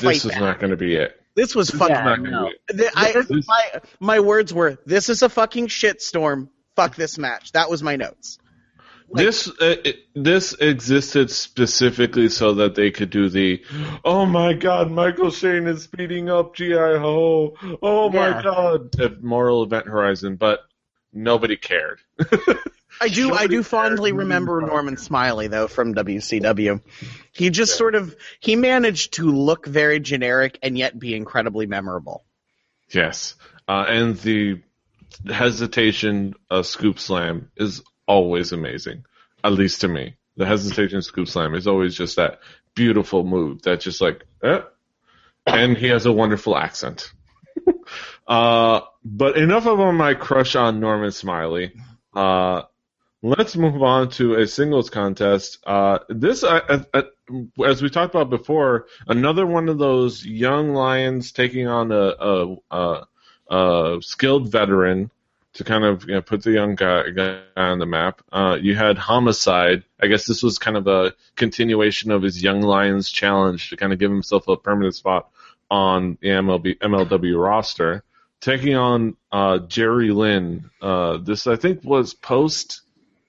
This 0.00 0.24
is 0.24 0.30
back. 0.32 0.40
not 0.40 0.58
going 0.60 0.70
to 0.70 0.76
be 0.76 0.96
it. 0.96 1.18
This 1.34 1.54
was 1.54 1.70
fucking. 1.70 1.94
Yeah, 1.96 2.16
no. 2.16 2.50
The, 2.68 2.90
I, 2.94 3.22
my 3.46 3.80
my 4.00 4.20
words 4.20 4.52
were, 4.52 4.78
"This 4.84 5.08
is 5.08 5.22
a 5.22 5.28
fucking 5.28 5.68
shitstorm. 5.68 6.48
Fuck 6.76 6.96
this 6.96 7.16
match." 7.18 7.52
That 7.52 7.70
was 7.70 7.82
my 7.82 7.96
notes. 7.96 8.38
This 9.14 9.48
uh, 9.48 9.76
it, 9.84 9.96
this 10.14 10.54
existed 10.54 11.30
specifically 11.30 12.28
so 12.28 12.54
that 12.54 12.74
they 12.74 12.90
could 12.90 13.10
do 13.10 13.28
the, 13.28 13.62
oh 14.04 14.26
my 14.26 14.52
god, 14.54 14.90
Michael 14.90 15.30
Shane 15.30 15.66
is 15.66 15.82
speeding 15.84 16.30
up 16.30 16.54
GI 16.54 16.72
Ho, 16.74 17.56
oh 17.82 18.10
my 18.10 18.28
Yeah. 18.28 18.42
god, 18.42 19.00
at 19.00 19.22
Moral 19.22 19.62
Event 19.62 19.86
Horizon, 19.86 20.36
but 20.36 20.60
nobody 21.12 21.56
cared. 21.56 22.00
I 23.00 23.08
do. 23.08 23.32
I 23.34 23.46
do 23.46 23.62
fondly 23.62 24.12
remember 24.12 24.60
you. 24.60 24.66
Norman 24.66 24.96
Smiley 24.96 25.48
though 25.48 25.66
from 25.66 25.94
WCW. 25.94 26.80
He 27.32 27.50
just 27.50 27.72
Yeah. 27.72 27.78
sort 27.78 27.94
of 27.94 28.14
he 28.40 28.54
managed 28.56 29.14
to 29.14 29.30
look 29.30 29.66
very 29.66 29.98
generic 29.98 30.58
and 30.62 30.76
yet 30.78 30.98
be 30.98 31.14
incredibly 31.14 31.66
memorable. 31.66 32.24
Yes, 32.90 33.34
uh, 33.66 33.86
and 33.88 34.16
the 34.18 34.60
hesitation 35.26 36.34
uh, 36.50 36.62
scoop 36.62 36.98
slam 36.98 37.50
is 37.56 37.82
always 38.06 38.52
amazing, 38.52 39.04
at 39.42 39.52
least 39.52 39.82
to 39.82 39.88
me. 39.88 40.16
The 40.36 40.46
hesitation 40.46 41.02
scoop 41.02 41.28
slam 41.28 41.54
is 41.54 41.66
always 41.66 41.94
just 41.94 42.16
that 42.16 42.40
beautiful 42.74 43.24
move 43.24 43.62
that 43.62 43.80
just 43.80 44.00
like, 44.00 44.24
eh. 44.42 44.60
and 45.46 45.76
he 45.76 45.88
has 45.88 46.06
a 46.06 46.12
wonderful 46.12 46.56
accent. 46.56 47.12
uh, 48.26 48.80
but 49.04 49.36
enough 49.36 49.66
of 49.66 49.94
my 49.94 50.14
crush 50.14 50.56
on 50.56 50.80
Norman 50.80 51.10
Smiley. 51.10 51.72
Uh, 52.14 52.62
let's 53.22 53.56
move 53.56 53.82
on 53.82 54.10
to 54.10 54.34
a 54.34 54.46
singles 54.46 54.90
contest. 54.90 55.58
Uh, 55.66 55.98
this, 56.08 56.42
uh, 56.44 56.84
uh, 56.92 57.02
as 57.64 57.82
we 57.82 57.88
talked 57.88 58.14
about 58.14 58.30
before, 58.30 58.86
another 59.06 59.46
one 59.46 59.68
of 59.68 59.78
those 59.78 60.24
young 60.24 60.72
lions 60.74 61.32
taking 61.32 61.68
on 61.68 61.92
a, 61.92 62.14
a, 62.18 62.56
a, 62.70 63.06
a 63.50 63.98
skilled 64.02 64.50
veteran 64.50 65.10
to 65.54 65.64
kind 65.64 65.84
of 65.84 66.08
you 66.08 66.14
know, 66.14 66.22
put 66.22 66.42
the 66.42 66.52
young 66.52 66.74
guy, 66.74 67.10
guy 67.10 67.40
on 67.56 67.78
the 67.78 67.86
map. 67.86 68.22
Uh, 68.32 68.56
you 68.60 68.74
had 68.74 68.96
Homicide. 68.96 69.84
I 70.00 70.06
guess 70.06 70.26
this 70.26 70.42
was 70.42 70.58
kind 70.58 70.76
of 70.76 70.86
a 70.86 71.14
continuation 71.36 72.10
of 72.10 72.22
his 72.22 72.42
Young 72.42 72.62
Lions 72.62 73.10
challenge 73.10 73.70
to 73.70 73.76
kind 73.76 73.92
of 73.92 73.98
give 73.98 74.10
himself 74.10 74.48
a 74.48 74.56
permanent 74.56 74.94
spot 74.94 75.30
on 75.70 76.18
the 76.20 76.28
MLB, 76.28 76.78
MLW 76.78 77.42
roster. 77.42 78.02
Taking 78.40 78.74
on 78.74 79.16
uh, 79.30 79.58
Jerry 79.58 80.10
Lynn. 80.10 80.70
Uh, 80.80 81.18
this, 81.18 81.46
I 81.46 81.56
think, 81.56 81.84
was 81.84 82.14
post. 82.14 82.80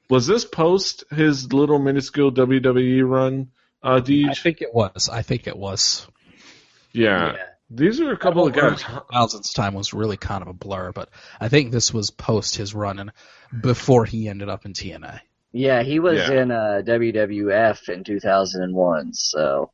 Was 0.10 0.26
this 0.26 0.44
post 0.44 1.04
his 1.12 1.54
little 1.54 1.78
minuscule 1.78 2.32
WWE 2.32 3.08
run, 3.08 3.52
uh, 3.84 4.02
I 4.06 4.34
think 4.34 4.62
it 4.62 4.74
was. 4.74 5.10
I 5.10 5.22
think 5.22 5.46
it 5.48 5.58
was. 5.58 6.08
Yeah. 6.94 7.36
These 7.70 8.02
are 8.02 8.12
a 8.12 8.18
couple 8.18 8.46
of 8.46 8.54
guys. 8.54 8.84
Thousands 9.12 9.52
time 9.54 9.74
was 9.74 9.94
really 9.94 10.18
kind 10.18 10.42
of 10.42 10.48
a 10.48 10.54
blur, 10.54 10.92
but 10.92 11.10
I 11.40 11.50
think 11.50 11.72
this 11.72 11.94
was 11.94 12.12
post 12.12 12.56
his 12.56 12.74
run 12.76 13.00
and 13.00 13.12
before 13.62 14.06
he 14.06 14.28
ended 14.28 14.50
up 14.50 14.66
in 14.66 14.74
TNA. 14.74 15.20
Yeah, 15.52 15.82
he 15.84 16.00
was 16.00 16.18
Yeah. 16.18 16.42
in 16.42 16.52
uh, 16.52 16.82
WWF 16.86 17.90
in 17.90 18.04
2001, 18.04 19.14
so 19.14 19.72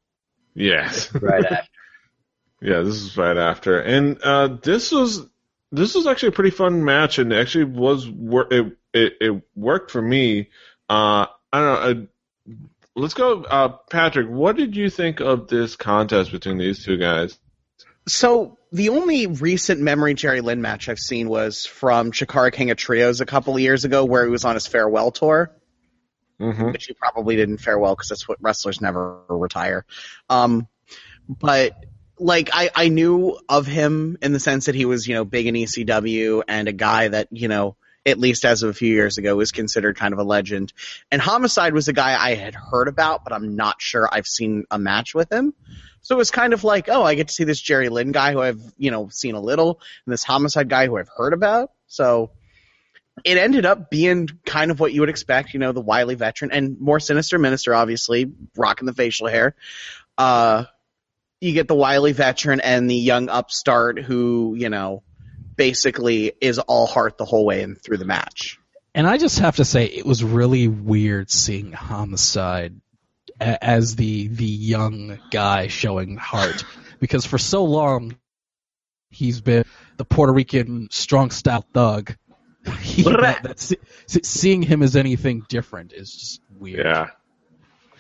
Yes. 0.54 1.14
right 1.14 1.46
after. 1.46 1.68
Yeah, 2.62 2.82
this 2.82 2.96
is 2.96 3.16
right 3.16 3.38
after, 3.38 3.80
and 3.80 4.22
uh, 4.22 4.58
this 4.62 4.92
was 4.92 5.26
this 5.72 5.96
was 5.96 6.06
actually 6.08 6.30
a 6.30 6.34
pretty 6.34 6.50
fun 6.50 6.84
match, 6.84 7.18
and 7.18 7.32
actually 7.32 7.64
was 7.64 8.06
wor- 8.10 8.52
it 8.54 8.76
it, 8.94 9.14
it 9.22 9.42
worked 9.56 9.92
for 9.92 10.02
me. 10.02 10.50
Uh, 10.90 11.28
I 11.54 11.60
don't 11.62 11.64
know. 11.64 12.04
Uh, 12.52 12.56
let's 12.98 13.14
go, 13.14 13.44
uh, 13.46 13.70
Patrick. 13.90 14.28
What 14.28 14.58
did 14.58 14.76
you 14.76 14.90
think 14.90 15.22
of 15.22 15.48
this 15.48 15.78
contest 15.78 16.34
between 16.34 16.58
these 16.58 16.84
two 16.84 16.98
guys? 16.98 17.40
So 18.10 18.58
the 18.72 18.90
only 18.90 19.28
recent 19.28 19.82
memory 19.82 20.14
Jerry 20.14 20.42
Lynn 20.42 20.62
match 20.62 20.90
I've 20.90 21.00
seen 21.00 21.30
was 21.30 21.66
from 21.66 22.12
Chikara 22.12 22.52
King 22.52 22.72
of 22.72 22.78
Trios 22.78 23.22
a 23.22 23.26
couple 23.26 23.56
of 23.56 23.62
years 23.62 23.86
ago, 23.86 24.06
where 24.06 24.26
he 24.26 24.32
was 24.32 24.46
on 24.46 24.56
his 24.56 24.68
farewell 24.68 25.12
tour, 25.12 25.56
hmm 26.40 26.72
which 26.72 26.86
he 26.86 26.94
probably 26.94 27.36
didn't 27.36 27.60
farewell 27.60 27.96
because 27.96 28.10
that's 28.10 28.28
what 28.28 28.42
wrestlers 28.42 28.82
never 28.82 29.22
retire. 29.30 29.86
Um, 30.30 30.68
but 31.28 31.74
like 32.18 32.50
I, 32.52 32.70
I 32.76 32.90
knew 32.90 33.38
of 33.48 33.68
him 33.68 34.18
in 34.22 34.34
the 34.34 34.40
sense 34.40 34.66
that 34.66 34.76
he 34.76 34.86
was 34.86 35.08
you 35.08 35.16
know 35.16 35.26
big 35.26 35.48
in 35.48 35.56
ECW 35.56 36.44
and 36.48 36.68
a 36.68 36.74
guy 36.74 37.08
that 37.08 37.28
you 37.32 37.48
know 37.48 37.76
at 38.10 38.20
least 38.20 38.46
as 38.46 38.64
of 38.64 38.70
a 38.70 38.74
few 38.74 38.92
years 38.92 39.18
ago 39.18 39.36
was 39.36 39.52
considered 39.52 39.98
kind 39.98 40.14
of 40.14 40.20
a 40.20 40.24
legend. 40.24 40.74
And 41.12 41.22
Homicide 41.22 41.74
was 41.74 41.88
a 41.88 41.94
guy 41.94 42.16
I 42.20 42.36
had 42.36 42.56
heard 42.56 42.88
about, 42.88 43.24
but 43.24 43.34
I'm 43.34 43.56
not 43.56 43.82
sure 43.82 44.08
I've 44.12 44.28
seen 44.28 44.66
a 44.72 44.80
match 44.80 45.16
with 45.16 45.32
him. 45.32 45.54
So 46.02 46.16
it 46.16 46.18
was 46.18 46.32
kind 46.32 46.54
of 46.54 46.64
like, 46.64 46.90
oh, 46.90 47.04
I 47.04 47.16
get 47.16 47.28
to 47.28 47.34
see 47.34 47.44
this 47.44 47.60
Jerry 47.60 47.90
Lynn 47.90 48.12
guy 48.12 48.32
who 48.32 48.42
I've, 48.42 48.62
you 48.78 48.92
know, 48.92 49.10
seen 49.10 49.36
a 49.36 49.42
little, 49.42 49.82
and 50.06 50.14
this 50.14 50.24
Homicide 50.24 50.70
guy 50.70 50.88
who 50.88 50.98
I've 50.98 51.10
heard 51.16 51.34
about. 51.34 51.72
So 51.88 52.32
it 53.26 53.38
ended 53.38 53.66
up 53.66 53.90
being 53.90 54.30
kind 54.46 54.72
of 54.72 54.80
what 54.80 54.94
you 54.94 55.02
would 55.02 55.10
expect, 55.10 55.54
you 55.54 55.60
know, 55.60 55.72
the 55.72 55.82
wily 55.82 56.16
veteran 56.16 56.52
and 56.52 56.80
more 56.80 57.00
sinister 57.00 57.38
minister, 57.38 57.76
obviously, 57.76 58.32
rocking 58.56 58.86
the 58.86 58.94
facial 58.94 59.28
hair. 59.28 59.56
Uh, 60.18 60.66
you 61.42 61.54
get 61.54 61.68
the 61.68 61.76
wily 61.76 62.12
veteran 62.12 62.60
and 62.60 62.90
the 62.90 62.96
young 62.96 63.30
upstart 63.30 64.00
who, 64.00 64.56
you 64.58 64.70
know, 64.70 65.04
basically 65.60 66.32
is 66.40 66.58
all 66.58 66.88
heart 66.88 67.18
the 67.18 67.26
whole 67.26 67.46
way 67.46 67.62
and 67.62 67.80
through 67.80 67.98
the 67.98 68.06
match. 68.06 68.58
And 68.96 69.06
I 69.06 69.18
just 69.18 69.40
have 69.40 69.58
to 69.58 69.66
say, 69.66 69.86
it 69.86 70.06
was 70.06 70.24
really 70.24 70.70
weird 70.70 71.30
seeing 71.30 71.74
Homicide 71.74 72.80
as 73.40 73.96
the 73.96 74.28
the 74.28 74.46
young 74.46 75.20
guy 75.32 75.68
showing 75.68 76.16
heart, 76.18 76.64
because 77.00 77.26
for 77.26 77.38
so 77.38 77.66
long 77.66 78.16
he's 79.10 79.42
been 79.42 79.66
the 79.98 80.06
Puerto 80.06 80.32
Rican 80.32 80.88
strong 80.92 81.30
style 81.30 81.66
thug. 81.74 82.16
He, 82.82 83.04
that, 83.04 83.44
that, 83.44 83.60
se- 83.60 83.78
seeing 84.06 84.62
him 84.62 84.84
as 84.84 84.96
anything 84.96 85.44
different 85.48 85.94
is 85.94 86.14
just 86.14 86.42
weird. 86.52 86.86
Yeah. 86.86 87.08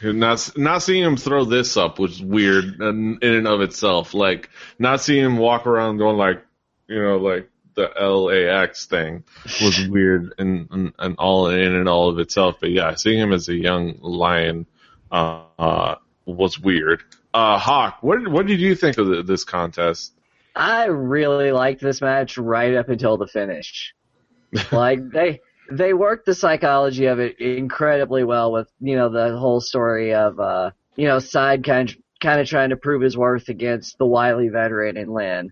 Not 0.01 0.51
not 0.57 0.83
seeing 0.83 1.03
him 1.03 1.17
throw 1.17 1.45
this 1.45 1.75
up 1.77 1.97
was 1.97 2.21
weird 2.21 2.81
in, 2.81 3.19
in 3.21 3.35
and 3.35 3.47
of 3.47 3.61
itself. 3.61 4.13
Like 4.13 4.49
not 4.77 5.01
seeing 5.01 5.25
him 5.25 5.37
walk 5.37 5.65
around 5.65 5.97
going 5.97 6.17
like, 6.17 6.43
you 6.89 7.01
know, 7.01 7.17
like 7.17 7.49
the 7.75 7.87
LAX 7.87 8.87
thing 8.87 9.23
was 9.61 9.87
weird 9.89 10.33
and, 10.37 10.67
and 10.71 10.93
and 10.99 11.15
all 11.17 11.47
in 11.47 11.75
and 11.75 11.87
all 11.87 12.09
of 12.09 12.19
itself. 12.19 12.57
But 12.59 12.71
yeah, 12.71 12.95
seeing 12.95 13.19
him 13.19 13.31
as 13.31 13.47
a 13.47 13.55
young 13.55 13.99
lion 14.01 14.65
uh, 15.11 15.43
uh 15.57 15.95
was 16.25 16.59
weird. 16.59 17.03
Uh, 17.33 17.59
Hawk, 17.59 17.99
what 18.01 18.27
what 18.27 18.47
did 18.47 18.59
you 18.59 18.75
think 18.75 18.97
of 18.97 19.07
the, 19.07 19.23
this 19.23 19.43
contest? 19.43 20.13
I 20.55 20.85
really 20.85 21.51
liked 21.51 21.79
this 21.79 22.01
match 22.01 22.37
right 22.37 22.75
up 22.75 22.89
until 22.89 23.17
the 23.17 23.27
finish. 23.27 23.93
like 24.71 24.99
they 25.11 25.41
they 25.71 25.93
worked 25.93 26.25
the 26.25 26.33
psychology 26.33 27.05
of 27.05 27.19
it 27.19 27.39
incredibly 27.39 28.23
well 28.23 28.51
with 28.51 28.67
you 28.79 28.95
know 28.95 29.09
the 29.09 29.37
whole 29.37 29.61
story 29.61 30.15
of 30.15 30.39
uh 30.39 30.71
you 30.95 31.07
know 31.07 31.19
side 31.19 31.63
kind 31.63 31.95
kind 32.19 32.41
of 32.41 32.47
trying 32.47 32.71
to 32.71 32.77
prove 32.77 33.01
his 33.01 33.15
worth 33.15 33.47
against 33.49 33.97
the 33.99 34.05
wily 34.05 34.49
veteran 34.49 34.97
in 34.97 35.09
Lynn. 35.09 35.51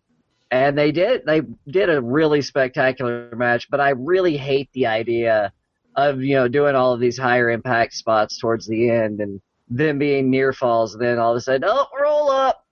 And 0.50 0.78
they 0.78 0.92
did 0.92 1.26
they 1.26 1.42
did 1.68 1.90
a 1.90 2.02
really 2.02 2.42
spectacular 2.42 3.30
match, 3.36 3.70
but 3.70 3.82
I 3.82 3.90
really 3.90 4.38
hate 4.38 4.70
the 4.74 4.86
idea 4.88 5.52
of 5.96 6.22
you 6.22 6.36
know 6.36 6.48
doing 6.48 6.76
all 6.76 6.94
of 6.94 7.00
these 7.00 7.18
higher 7.18 7.50
impact 7.50 7.94
spots 7.94 8.38
towards 8.40 8.66
the 8.68 8.90
end 8.90 9.20
and 9.20 9.42
them 9.70 9.98
being 10.00 10.30
near 10.30 10.54
falls 10.54 10.94
and 10.94 11.04
then 11.04 11.20
all 11.20 11.32
of 11.32 11.38
a 11.38 11.42
sudden 11.42 11.68
oh 11.68 11.88
roll 12.00 12.30
up 12.32 12.64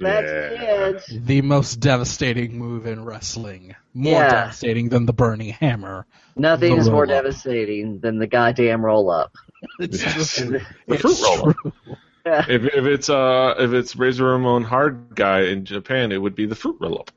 that's 0.00 0.26
Yeah. 0.30 0.88
it. 0.88 1.26
The 1.26 1.42
most 1.42 1.76
devastating 1.76 2.58
move 2.58 2.86
in 2.86 3.04
wrestling. 3.04 3.74
More 3.94 4.20
Yeah. 4.20 4.30
devastating 4.30 4.88
than 4.88 5.06
the 5.06 5.12
burning 5.12 5.50
hammer. 5.50 6.06
Nothing 6.36 6.76
is 6.76 6.88
more 6.88 7.02
roll-up. 7.02 7.24
devastating 7.24 8.00
than 8.00 8.18
the 8.18 8.26
goddamn 8.26 8.84
roll 8.84 9.10
up. 9.10 9.32
It's 9.78 9.98
Yes. 10.02 10.36
true. 10.36 10.58
The 10.88 10.94
It's 10.94 11.02
fruit 11.02 11.22
roll-up. 11.22 12.00
True. 12.24 12.34
If 12.48 12.64
if 12.64 12.84
it's 12.86 13.10
uh 13.10 13.54
if 13.58 13.72
it's 13.72 13.96
Razor 13.96 14.24
Ramon 14.24 14.64
Hard 14.64 15.14
Gay 15.14 15.52
in 15.52 15.64
Japan, 15.64 16.12
it 16.12 16.18
would 16.18 16.34
be 16.34 16.46
the 16.46 16.54
fruit 16.54 16.76
roll 16.80 17.00
up. 17.00 17.10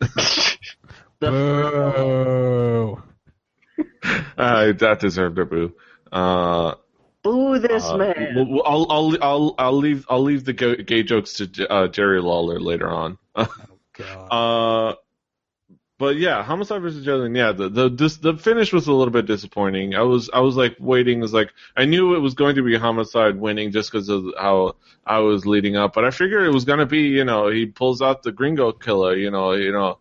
Boo. 1.20 3.02
Uh, 4.36 4.72
that 4.72 4.98
deserved 5.00 5.38
a 5.38 5.44
boo. 5.44 5.74
Uh, 6.12 6.74
Boo 7.22 7.58
this 7.58 7.84
uh, 7.84 7.96
man. 7.96 8.14
w- 8.14 8.44
w- 8.44 8.62
I'll, 8.64 8.86
I'll, 8.90 9.16
I'll, 9.22 9.54
I'll 9.58 9.76
leave, 9.76 10.06
I'll 10.08 10.22
leave 10.22 10.44
the 10.44 10.52
gay 10.52 11.02
jokes 11.02 11.34
to 11.34 11.68
uh, 11.70 11.88
Jerry 11.88 12.20
Lawler 12.20 12.60
later 12.60 12.88
on. 12.88 13.18
oh 13.34 13.48
God. 13.94 14.96
But 15.98 16.16
yeah, 16.16 16.44
Homicide 16.44 16.80
versus 16.80 17.04
Jalen. 17.04 17.36
Yeah, 17.36 17.52
the 17.52 17.68
the 17.68 17.88
this, 17.90 18.18
the 18.18 18.34
finish 18.34 18.72
was 18.72 18.86
a 18.86 18.92
little 18.92 19.12
bit 19.12 19.26
disappointing. 19.26 19.96
I 19.96 20.02
was 20.02 20.30
I 20.32 20.40
was 20.40 20.56
like 20.56 20.76
waiting. 20.78 21.18
Was 21.18 21.32
like 21.32 21.52
I 21.76 21.86
knew 21.86 22.14
it 22.14 22.20
was 22.20 22.34
going 22.34 22.54
to 22.54 22.62
be 22.62 22.76
Homicide 22.76 23.36
winning 23.36 23.72
just 23.72 23.90
because 23.90 24.08
of 24.08 24.24
how 24.38 24.76
I 25.04 25.18
was 25.18 25.44
leading 25.44 25.76
up, 25.76 25.94
but 25.94 26.04
I 26.04 26.10
figured 26.10 26.46
it 26.46 26.52
was 26.52 26.64
going 26.64 26.78
to 26.78 26.86
be 26.86 27.08
you 27.08 27.24
know 27.24 27.48
he 27.48 27.66
pulls 27.66 28.00
out 28.00 28.22
the 28.22 28.30
Gringo 28.30 28.70
Killer. 28.70 29.16
You 29.16 29.32
know 29.32 29.52
you 29.52 29.72
know 29.72 29.98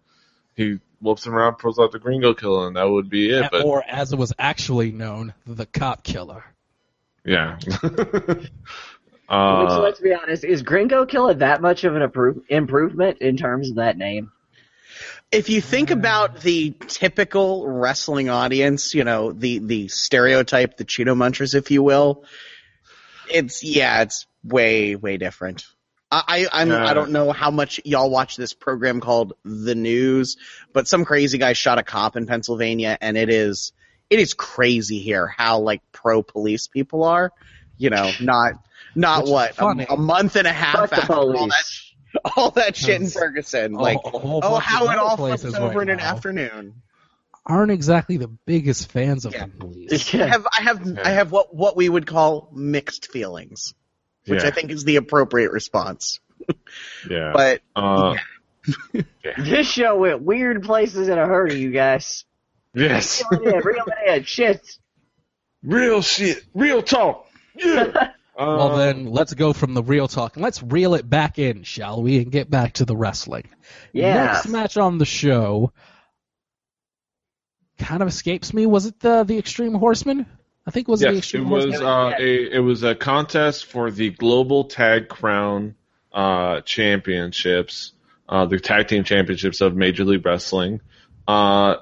he 0.56 0.78
whoops 1.02 1.26
him 1.26 1.34
around, 1.34 1.56
pulls 1.56 1.80
out 1.80 1.92
the 1.92 2.00
Gringo 2.00 2.36
Killer, 2.36 2.68
and 2.68 2.76
that 2.76 2.90
would 2.90 3.10
be 3.10 3.32
it. 3.32 3.50
But 3.52 3.66
or 3.66 3.84
as 3.88 4.14
it 4.14 4.20
was 4.20 4.34
actually 4.38 4.92
known, 4.92 5.34
the 5.48 5.66
cop 5.66 6.04
killer. 6.04 6.44
yeah. 7.26 7.58
Which, 9.30 9.32
uh, 9.36 9.82
let's 9.82 10.00
be 10.00 10.14
honest, 10.14 10.46
is 10.46 10.62
Gringo 10.62 11.06
Killer 11.06 11.34
that 11.34 11.62
much 11.62 11.84
of 11.84 11.98
an 11.98 12.02
appro- 12.02 12.42
improvement 12.48 13.18
in 13.18 13.36
terms 13.36 13.70
of 13.70 13.76
that 13.76 13.98
name? 13.98 14.32
If 15.32 15.50
you 15.50 15.62
think 15.62 15.92
about 15.92 16.42
the 16.42 16.72
typical 16.72 17.68
wrestling 17.68 18.30
audience, 18.30 18.94
you 18.94 19.04
know, 19.04 19.32
the 19.32 19.60
the 19.60 19.88
stereotype, 19.90 20.78
the 20.78 20.86
Cheeto 20.86 21.16
munchers, 21.16 21.54
if 21.54 21.72
you 21.72 21.84
will, 21.84 22.24
it's 23.30 23.64
yeah, 23.64 24.02
it's 24.04 24.26
way 24.44 24.96
way 24.96 25.18
different. 25.18 25.66
I 26.10 26.24
I, 26.28 26.62
I'm, 26.62 26.70
Yeah. 26.70 26.86
I 26.86 26.94
don't 26.94 27.12
know 27.12 27.32
how 27.32 27.52
much 27.52 27.82
y'all 27.84 28.10
watch 28.10 28.38
this 28.38 28.54
program 28.54 29.02
called 29.02 29.34
The 29.44 29.76
News, 29.76 30.38
but 30.72 30.88
some 30.88 31.04
crazy 31.04 31.38
guy 31.38 31.54
shot 31.54 31.78
a 31.78 31.84
cop 31.84 32.16
in 32.16 32.26
Pennsylvania, 32.26 32.98
and 33.02 33.18
it 33.18 33.30
is 33.30 33.74
it 34.10 34.20
is 34.20 34.34
crazy 34.34 35.00
here 35.00 35.28
how 35.28 35.60
like 35.60 35.82
pro 35.92 36.24
police 36.24 36.68
people 36.68 37.04
are. 37.04 37.34
You 37.78 37.90
know, 37.90 38.12
not 38.22 38.54
not 38.96 39.28
what 39.28 39.60
a, 39.60 39.94
a 39.94 39.98
month 39.98 40.38
and 40.38 40.48
a 40.48 40.54
half 40.54 40.76
Fuck 40.76 40.90
the 40.92 41.02
after 41.02 41.14
all 41.14 41.28
that 41.28 41.38
police. 41.38 41.87
all 42.38 42.52
that 42.52 42.76
shit 42.76 43.02
in 43.02 43.10
Ferguson. 43.10 43.76
A- 43.76 43.82
Like, 43.82 44.00
a 44.06 44.10
whole 44.10 44.40
oh, 44.44 44.52
bunch 44.52 44.64
how 44.64 44.86
it 44.86 44.90
other 44.90 45.00
all 45.00 45.18
flips 45.18 45.42
places 45.42 45.56
over 45.60 45.80
right 45.80 45.84
in 45.84 45.90
an 45.92 45.98
now 45.98 46.06
afternoon. 46.12 46.82
Aren't 47.46 47.72
exactly 47.72 48.18
the 48.18 48.28
biggest 48.28 48.92
fans 48.92 49.26
of 49.26 49.34
Yeah. 49.34 49.46
the 49.46 49.52
police. 49.52 50.14
I 50.14 50.18
have, 50.28 50.48
I 50.58 50.62
have, 50.64 50.86
Yeah. 50.86 51.02
I 51.06 51.10
have 51.12 51.32
what 51.32 51.56
what 51.56 51.78
we 51.78 51.88
would 51.88 52.06
call 52.06 52.50
mixed 52.54 53.10
feelings, 53.12 53.74
which 54.26 54.42
yeah, 54.42 54.48
I 54.50 54.52
think 54.52 54.70
is 54.72 54.84
the 54.84 54.98
appropriate 54.98 55.52
response. 55.52 56.20
yeah. 57.10 57.32
But 57.34 57.62
uh, 57.76 58.16
This 59.38 59.70
show 59.70 59.96
went 59.98 60.22
weird 60.22 60.64
places 60.64 61.08
in 61.08 61.18
a 61.18 61.26
hurry, 61.26 61.56
you 61.56 61.72
guys. 61.72 62.26
yes, 62.74 63.24
Reel 63.32 63.42
it 63.44 63.54
in, 63.56 63.62
reel 63.64 63.86
it 63.88 64.18
in. 64.18 64.24
Shit. 64.26 64.78
real 65.64 66.02
shit, 66.02 66.44
real 66.54 66.82
talk. 66.82 67.28
Yeah. 67.56 68.12
Well, 68.38 68.74
Uh, 68.74 68.78
then 68.78 69.08
let's 69.08 69.34
go 69.34 69.52
from 69.52 69.74
the 69.74 69.82
real 69.82 70.08
talk 70.08 70.36
and 70.36 70.44
let's 70.44 70.62
reel 70.62 70.94
it 70.94 71.10
back 71.10 71.40
in, 71.40 71.64
shall 71.64 72.04
we, 72.04 72.20
and 72.20 72.32
get 72.32 72.50
back 72.50 72.74
to 72.74 72.86
the 72.86 72.96
wrestling. 72.96 73.46
Yeah. 73.94 74.26
Next 74.26 74.48
match 74.48 74.78
on 74.78 75.00
the 75.00 75.06
show 75.06 75.74
kind 77.80 78.02
of 78.02 78.08
escapes 78.08 78.54
me. 78.54 78.66
Was 78.66 78.86
it 78.86 79.00
the 79.00 79.24
the 79.24 79.38
Extreme 79.38 79.74
Horseman? 79.76 80.26
I 80.66 80.72
think 80.72 80.88
it 80.88 80.92
was 80.92 81.00
the 81.00 81.08
yes, 81.10 81.18
Extreme 81.20 81.46
it 81.46 81.50
was 81.50 81.66
Horseman. 81.66 81.88
uh, 81.88 82.12
a 82.20 82.56
it 82.56 82.60
was 82.60 82.84
a 82.84 82.96
contest 82.96 83.66
for 83.66 83.90
the 83.92 84.10
Global 84.12 84.66
Tag 84.66 85.08
Crown 85.08 85.76
uh, 86.12 86.62
Championships, 86.62 87.94
uh, 88.28 88.46
the 88.46 88.60
tag 88.60 88.88
team 88.88 89.04
championships 89.04 89.62
of 89.62 89.76
Major 89.76 90.04
League 90.06 90.26
Wrestling. 90.26 90.82
Uh, 91.28 91.78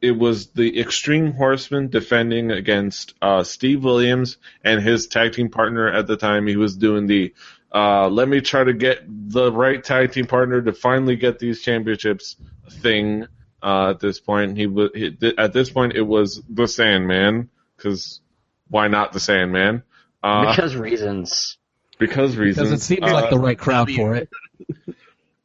it 0.00 0.12
was 0.12 0.48
the 0.48 0.80
Extreme 0.80 1.32
Horsemen 1.32 1.88
defending 1.88 2.50
against 2.50 3.14
uh, 3.20 3.42
Steve 3.42 3.84
Williams 3.84 4.36
and 4.62 4.80
his 4.80 5.06
tag 5.08 5.32
team 5.32 5.50
partner 5.50 5.88
at 5.90 6.06
the 6.06 6.16
time. 6.16 6.46
He 6.46 6.56
was 6.56 6.76
doing 6.76 7.06
the 7.06 7.34
uh, 7.72 8.08
let 8.08 8.28
me 8.28 8.40
try 8.40 8.64
to 8.64 8.72
get 8.72 9.02
the 9.06 9.52
right 9.52 9.82
tag 9.82 10.12
team 10.12 10.26
partner 10.26 10.62
to 10.62 10.72
finally 10.72 11.16
get 11.16 11.38
these 11.38 11.60
championships 11.62 12.36
thing. 12.70 13.26
Uh, 13.62 13.90
at 13.90 14.00
this 14.00 14.20
point, 14.20 14.56
he 14.56 14.66
was 14.66 14.90
he, 14.94 15.16
at 15.36 15.52
this 15.52 15.68
point 15.68 15.94
it 15.94 16.02
was 16.02 16.40
the 16.48 16.68
Sandman 16.68 17.50
because 17.76 18.20
why 18.68 18.88
not 18.88 19.12
the 19.12 19.20
Sandman? 19.20 19.82
Uh, 20.22 20.50
because 20.50 20.76
reasons. 20.76 21.58
because 21.98 22.36
reasons. 22.36 22.68
because 22.68 22.80
it 22.80 22.84
seems 22.84 23.02
Uh, 23.10 23.12
like 23.12 23.30
the 23.30 23.38
right 23.38 23.58
crowd 23.58 23.90
for 23.90 24.14
it. 24.14 24.28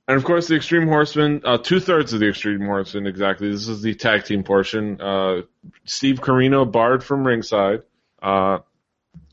And 0.08 0.18
of 0.18 0.26
course, 0.26 0.48
the 0.48 0.56
Extreme 0.56 0.88
Horsemen, 0.88 1.42
uh, 1.46 1.58
two 1.58 1.80
thirds 1.80 2.12
of 2.12 2.20
the 2.20 2.28
Extreme 2.28 2.66
Horsemen 2.66 3.08
exactly. 3.08 3.50
This 3.50 3.70
is 3.70 3.82
the 3.82 3.96
tag 3.96 4.26
team 4.26 4.44
portion. 4.44 5.00
Uh, 5.00 5.42
Steve 5.86 6.20
Corino 6.20 6.70
barred 6.70 7.04
from 7.04 7.26
ringside, 7.26 7.84
uh, 8.22 8.60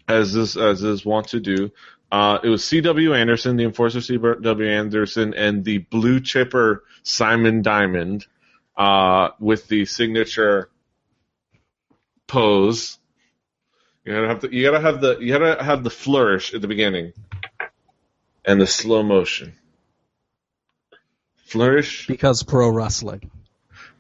as 0.07 0.33
this 0.33 0.57
as 0.57 0.83
is 0.85 1.05
wont 1.05 1.29
to 1.29 1.41
do. 1.41 1.73
Uh, 2.12 2.39
it 2.43 2.49
was 2.49 2.64
C.W. 2.64 3.14
Anderson, 3.14 3.57
the 3.57 3.64
enforcer 3.64 4.01
C.W. 4.01 4.68
Anderson, 4.68 5.35
and 5.35 5.64
the 5.64 5.79
blue 5.79 6.21
chipper 6.21 6.85
Simon 7.03 7.62
Diamond, 7.62 8.27
uh, 8.77 9.31
with 9.39 9.68
the 9.68 9.85
signature 9.85 10.71
pose. 12.27 12.99
You 14.05 14.14
gotta 14.14 14.29
have 14.29 14.41
the 14.41 14.55
you 14.55 14.64
gotta 14.64 14.81
have 14.81 15.01
the 15.01 15.18
you 15.18 15.37
gotta 15.37 15.62
have 15.62 15.85
the 15.85 15.91
flourish 15.91 16.55
at 16.55 16.61
the 16.61 16.68
beginning, 16.68 17.12
and 18.45 18.61
the 18.61 18.66
slow 18.66 19.03
motion. 19.03 19.55
Flourish, 21.51 22.07
Because 22.07 22.43
pro 22.43 22.69
wrestling. 22.71 23.31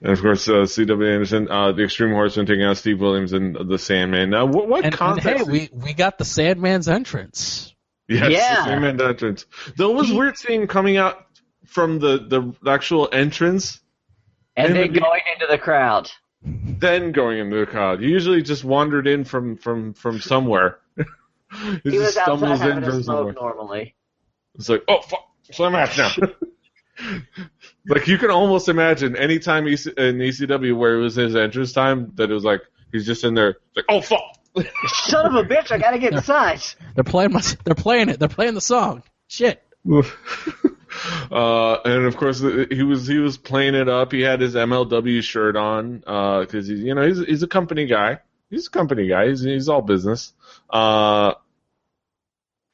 and 0.00 0.12
of 0.12 0.20
course, 0.22 0.48
uh, 0.48 0.66
C.W. 0.66 1.08
Anderson, 1.12 1.48
uh, 1.50 1.72
the 1.72 1.84
Extreme 1.84 2.12
Horseman 2.12 2.46
taking 2.46 2.64
out 2.64 2.76
Steve 2.76 3.00
Williams 3.00 3.32
and 3.32 3.56
the 3.68 3.78
Sandman. 3.78 4.30
Now, 4.30 4.46
what, 4.46 4.68
what 4.68 4.84
And, 4.84 4.96
and 5.00 5.20
hey, 5.20 5.42
we 5.42 5.68
we 5.72 5.92
got 5.92 6.16
the 6.18 6.24
Sandman's 6.24 6.88
entrance. 6.88 7.74
yes, 8.08 8.30
Yeah. 8.30 8.54
the 8.56 8.64
Sandman 8.64 9.00
entrance. 9.00 9.46
Though 9.76 9.90
it 9.90 9.96
was 9.96 10.12
weird 10.12 10.38
seeing 10.38 10.66
coming 10.68 10.96
out 10.96 11.26
from 11.66 11.98
the 11.98 12.18
the 12.18 12.70
actual 12.70 13.08
entrance, 13.12 13.80
And 14.56 14.68
And 14.68 14.76
then 14.76 14.92
the- 14.92 15.00
going 15.00 15.22
into 15.34 15.46
the 15.50 15.58
crowd. 15.58 16.10
then 16.42 17.12
going 17.12 17.38
into 17.38 17.56
the 17.56 17.66
crowd. 17.66 18.00
He 18.00 18.08
usually 18.08 18.42
just 18.42 18.64
wandered 18.64 19.06
in 19.06 19.24
from 19.24 19.56
from 19.56 19.92
from 19.94 20.20
somewhere. 20.20 20.78
he 20.96 21.90
He 21.90 21.98
was 21.98 22.14
just 22.14 22.18
outside 22.18 22.38
stumbles 22.38 22.60
in 22.60 22.66
having 22.68 22.84
from 22.84 22.98
a 22.98 23.02
somewhere. 23.02 23.32
smoke 23.32 23.42
normally. 23.42 23.94
It's 24.54 24.68
like, 24.68 24.82
oh 24.88 25.00
fuck, 25.02 25.24
it's 25.48 25.58
my 25.58 25.68
match 25.68 25.98
now. 25.98 26.10
like 27.86 28.06
you 28.06 28.18
can 28.18 28.30
almost 28.30 28.68
imagine 28.68 29.16
any 29.16 29.38
time 29.38 29.66
EC, 29.66 29.86
in 29.86 30.18
ECW 30.18 30.76
where 30.76 30.94
it 30.94 31.00
was 31.00 31.14
his 31.14 31.34
entrance 31.34 31.72
time 31.72 32.12
that 32.16 32.30
it 32.30 32.34
was 32.34 32.44
like 32.44 32.62
he's 32.92 33.06
just 33.06 33.24
in 33.24 33.34
there, 33.34 33.56
like, 33.76 33.84
oh 33.88 34.00
fuck. 34.00 34.20
Son 34.86 35.26
of 35.26 35.34
a 35.34 35.48
bitch, 35.48 35.70
I 35.70 35.78
gotta 35.78 35.98
get 35.98 36.12
inside. 36.12 36.60
They're 36.94 37.04
playing 37.04 37.32
my, 37.32 37.42
they're 37.64 37.74
playing 37.74 38.08
it. 38.08 38.18
They're 38.18 38.28
playing 38.28 38.54
the 38.54 38.60
song. 38.60 39.04
Shit. 39.28 39.62
uh, 41.30 41.76
and 41.84 42.04
of 42.04 42.16
course 42.16 42.40
he 42.40 42.82
was 42.82 43.06
he 43.06 43.18
was 43.18 43.36
playing 43.36 43.74
it 43.74 43.88
up. 43.88 44.12
He 44.12 44.20
had 44.20 44.40
his 44.40 44.54
MLW 44.54 45.22
shirt 45.22 45.56
on 45.56 45.98
because 45.98 46.66
he's 46.66 46.80
you 46.80 46.94
know 46.94 47.06
he's 47.06 47.24
he's 47.24 47.42
a 47.42 47.48
company 47.48 47.86
guy. 47.86 48.18
He's 48.50 48.66
a 48.66 48.70
company 48.70 49.06
guy. 49.08 49.28
He's 49.28 49.40
he's 49.40 49.68
all 49.68 49.82
business. 49.82 50.32
Uh, 50.68 51.34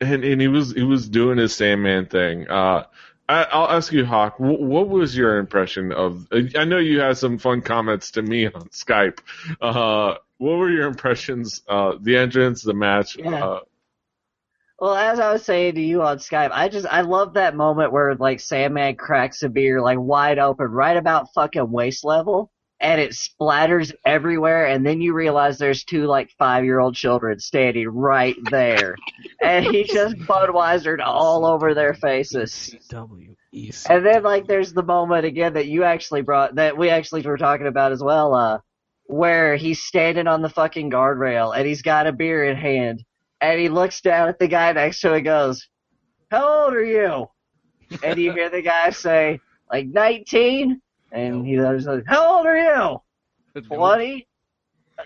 and 0.01 0.25
and 0.25 0.41
he 0.41 0.49
was 0.49 0.73
he 0.73 0.83
was 0.83 1.09
doing 1.09 1.39
his 1.39 1.55
Sandman 1.55 2.07
thing. 2.07 2.49
I, 3.29 3.45
I'll 3.45 3.69
ask 3.69 3.93
you, 3.93 4.05
Hawk. 4.05 4.39
What, 4.39 4.61
what 4.61 4.89
was 4.89 5.17
your 5.17 5.39
impression 5.39 5.93
of? 5.93 6.27
I 6.33 6.65
know 6.65 6.79
you 6.79 7.01
had 7.01 7.19
some 7.19 7.39
fun 7.39 7.61
comments 7.63 8.13
to 8.13 8.23
me 8.23 8.47
on 8.47 8.69
Skype. 8.71 9.19
Uh, 9.61 10.15
what 10.39 10.57
were 10.59 10.71
your 10.71 10.87
impressions? 10.87 11.63
Uh, 11.69 11.95
the 12.01 12.17
entrance, 12.17 12.63
the 12.63 12.75
match. 12.75 13.17
Yeah. 13.17 13.45
Uh, 13.45 13.61
Well, 14.79 14.95
as 14.95 15.19
I 15.19 15.33
was 15.33 15.43
saying 15.45 15.75
to 15.77 15.81
you 15.81 16.03
on 16.03 16.19
Skype, 16.19 16.51
I 16.53 16.69
just 16.69 16.87
I 16.87 17.01
love 17.01 17.35
that 17.35 17.57
moment 17.57 17.93
where 17.93 18.15
like 18.15 18.41
Sandman 18.41 18.97
cracks 18.97 19.43
a 19.43 19.49
beer 19.49 19.81
like 19.81 19.99
wide 19.99 20.39
open, 20.39 20.67
right 20.67 20.97
about 20.97 21.33
fucking 21.35 21.71
waist 21.71 22.05
level, 22.05 22.51
and 22.81 23.01
it 23.01 23.13
splatters 23.13 23.93
everywhere, 24.05 24.67
and 24.67 24.85
then 24.85 25.01
you 25.01 25.15
realize 25.15 25.59
there's 25.59 25.85
two 25.85 26.05
like 26.07 26.31
five 26.39 26.65
year 26.65 26.79
old 26.79 26.95
children 26.95 27.39
standing 27.39 27.89
right 27.89 28.37
there, 28.51 28.97
and 29.43 29.65
he 29.65 29.85
just 29.85 30.17
Budweisered 30.17 31.01
all 31.05 31.47
over 31.47 31.75
their 31.75 31.95
faces. 31.95 32.75
W. 32.89 33.35
And 33.89 34.05
then 34.05 34.23
like 34.23 34.47
there's 34.47 34.73
the 34.73 34.83
moment 34.83 35.25
again 35.25 35.55
that 35.55 35.67
you 35.67 35.85
actually 35.85 36.23
brought 36.23 36.57
that 36.57 36.77
we 36.77 36.91
actually 36.91 37.23
were 37.23 37.39
talking 37.39 37.67
about 37.67 37.93
as 37.93 38.03
well, 38.03 38.35
uh, 38.35 38.59
where 39.07 39.57
he's 39.57 39.83
standing 39.83 40.27
on 40.27 40.43
the 40.43 40.49
fucking 40.49 40.91
guardrail 40.91 41.57
and 41.57 41.67
he's 41.67 41.83
got 41.83 42.07
a 42.07 42.13
beer 42.13 42.45
in 42.45 42.57
hand 42.57 43.03
and 43.41 43.61
he 43.61 43.69
looks 43.69 44.01
down 44.01 44.29
at 44.29 44.39
the 44.39 44.49
guy 44.49 44.73
next 44.73 45.01
to 45.01 45.09
him 45.09 45.15
and 45.15 45.25
goes, 45.25 45.69
How 46.31 46.65
old 46.65 46.75
are 46.75 46.85
you? 46.85 47.29
And 48.03 48.19
you 48.19 48.33
hear 48.33 48.51
the 48.51 48.63
guy 48.63 48.91
say, 48.91 49.41
like 49.73 49.87
nineteen? 49.87 50.81
And 51.13 51.47
he 51.47 51.57
goes, 51.57 51.87
How 52.07 52.37
old 52.37 52.47
are 52.47 52.57
you? 52.59 53.63
Twenty? 53.63 54.27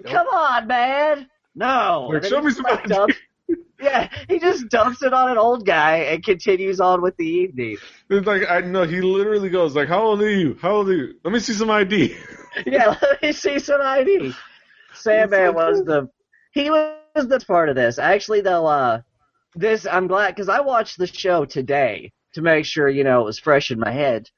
Come 0.06 0.26
on, 0.28 0.66
man. 0.66 1.28
No. 1.54 2.10
Like, 2.12 2.24
show 2.24 2.42
me 2.42 2.52
some 2.52 2.64
like, 2.64 2.80
ID. 2.80 2.88
dumps- 2.88 3.16
Yeah, 3.80 4.08
he 4.28 4.38
just 4.38 4.68
dumps 4.68 5.02
it 5.02 5.14
on 5.14 5.30
an 5.30 5.38
old 5.38 5.64
guy 5.64 5.96
and 5.98 6.22
continues 6.22 6.80
on 6.80 7.00
with 7.00 7.16
the 7.16 7.26
evening. 7.26 7.78
It's 8.10 8.26
like 8.26 8.42
I 8.48 8.60
know 8.60 8.82
he 8.82 9.00
literally 9.00 9.48
goes 9.48 9.74
like, 9.74 9.88
"How 9.88 10.02
old 10.02 10.20
are 10.20 10.30
you? 10.30 10.58
How 10.60 10.72
old 10.72 10.88
are 10.90 10.96
you? 10.96 11.14
Let 11.24 11.32
me 11.32 11.40
see 11.40 11.54
some 11.54 11.70
ID." 11.70 12.14
yeah, 12.66 12.94
let 13.00 13.22
me 13.22 13.32
see 13.32 13.58
some 13.58 13.80
ID. 13.80 14.34
Sandman 14.92 15.54
was 15.54 15.82
the 15.84 16.10
he 16.52 16.68
was 16.68 16.98
the 17.14 17.40
part 17.46 17.70
of 17.70 17.76
this. 17.76 17.98
Actually, 17.98 18.42
though, 18.42 18.66
uh, 18.66 19.00
this 19.54 19.86
I'm 19.86 20.06
glad 20.06 20.34
because 20.34 20.50
I 20.50 20.60
watched 20.60 20.98
the 20.98 21.06
show 21.06 21.46
today 21.46 22.12
to 22.34 22.42
make 22.42 22.66
sure 22.66 22.88
you 22.88 23.02
know 23.02 23.22
it 23.22 23.24
was 23.24 23.38
fresh 23.38 23.70
in 23.70 23.80
my 23.80 23.90
head. 23.90 24.28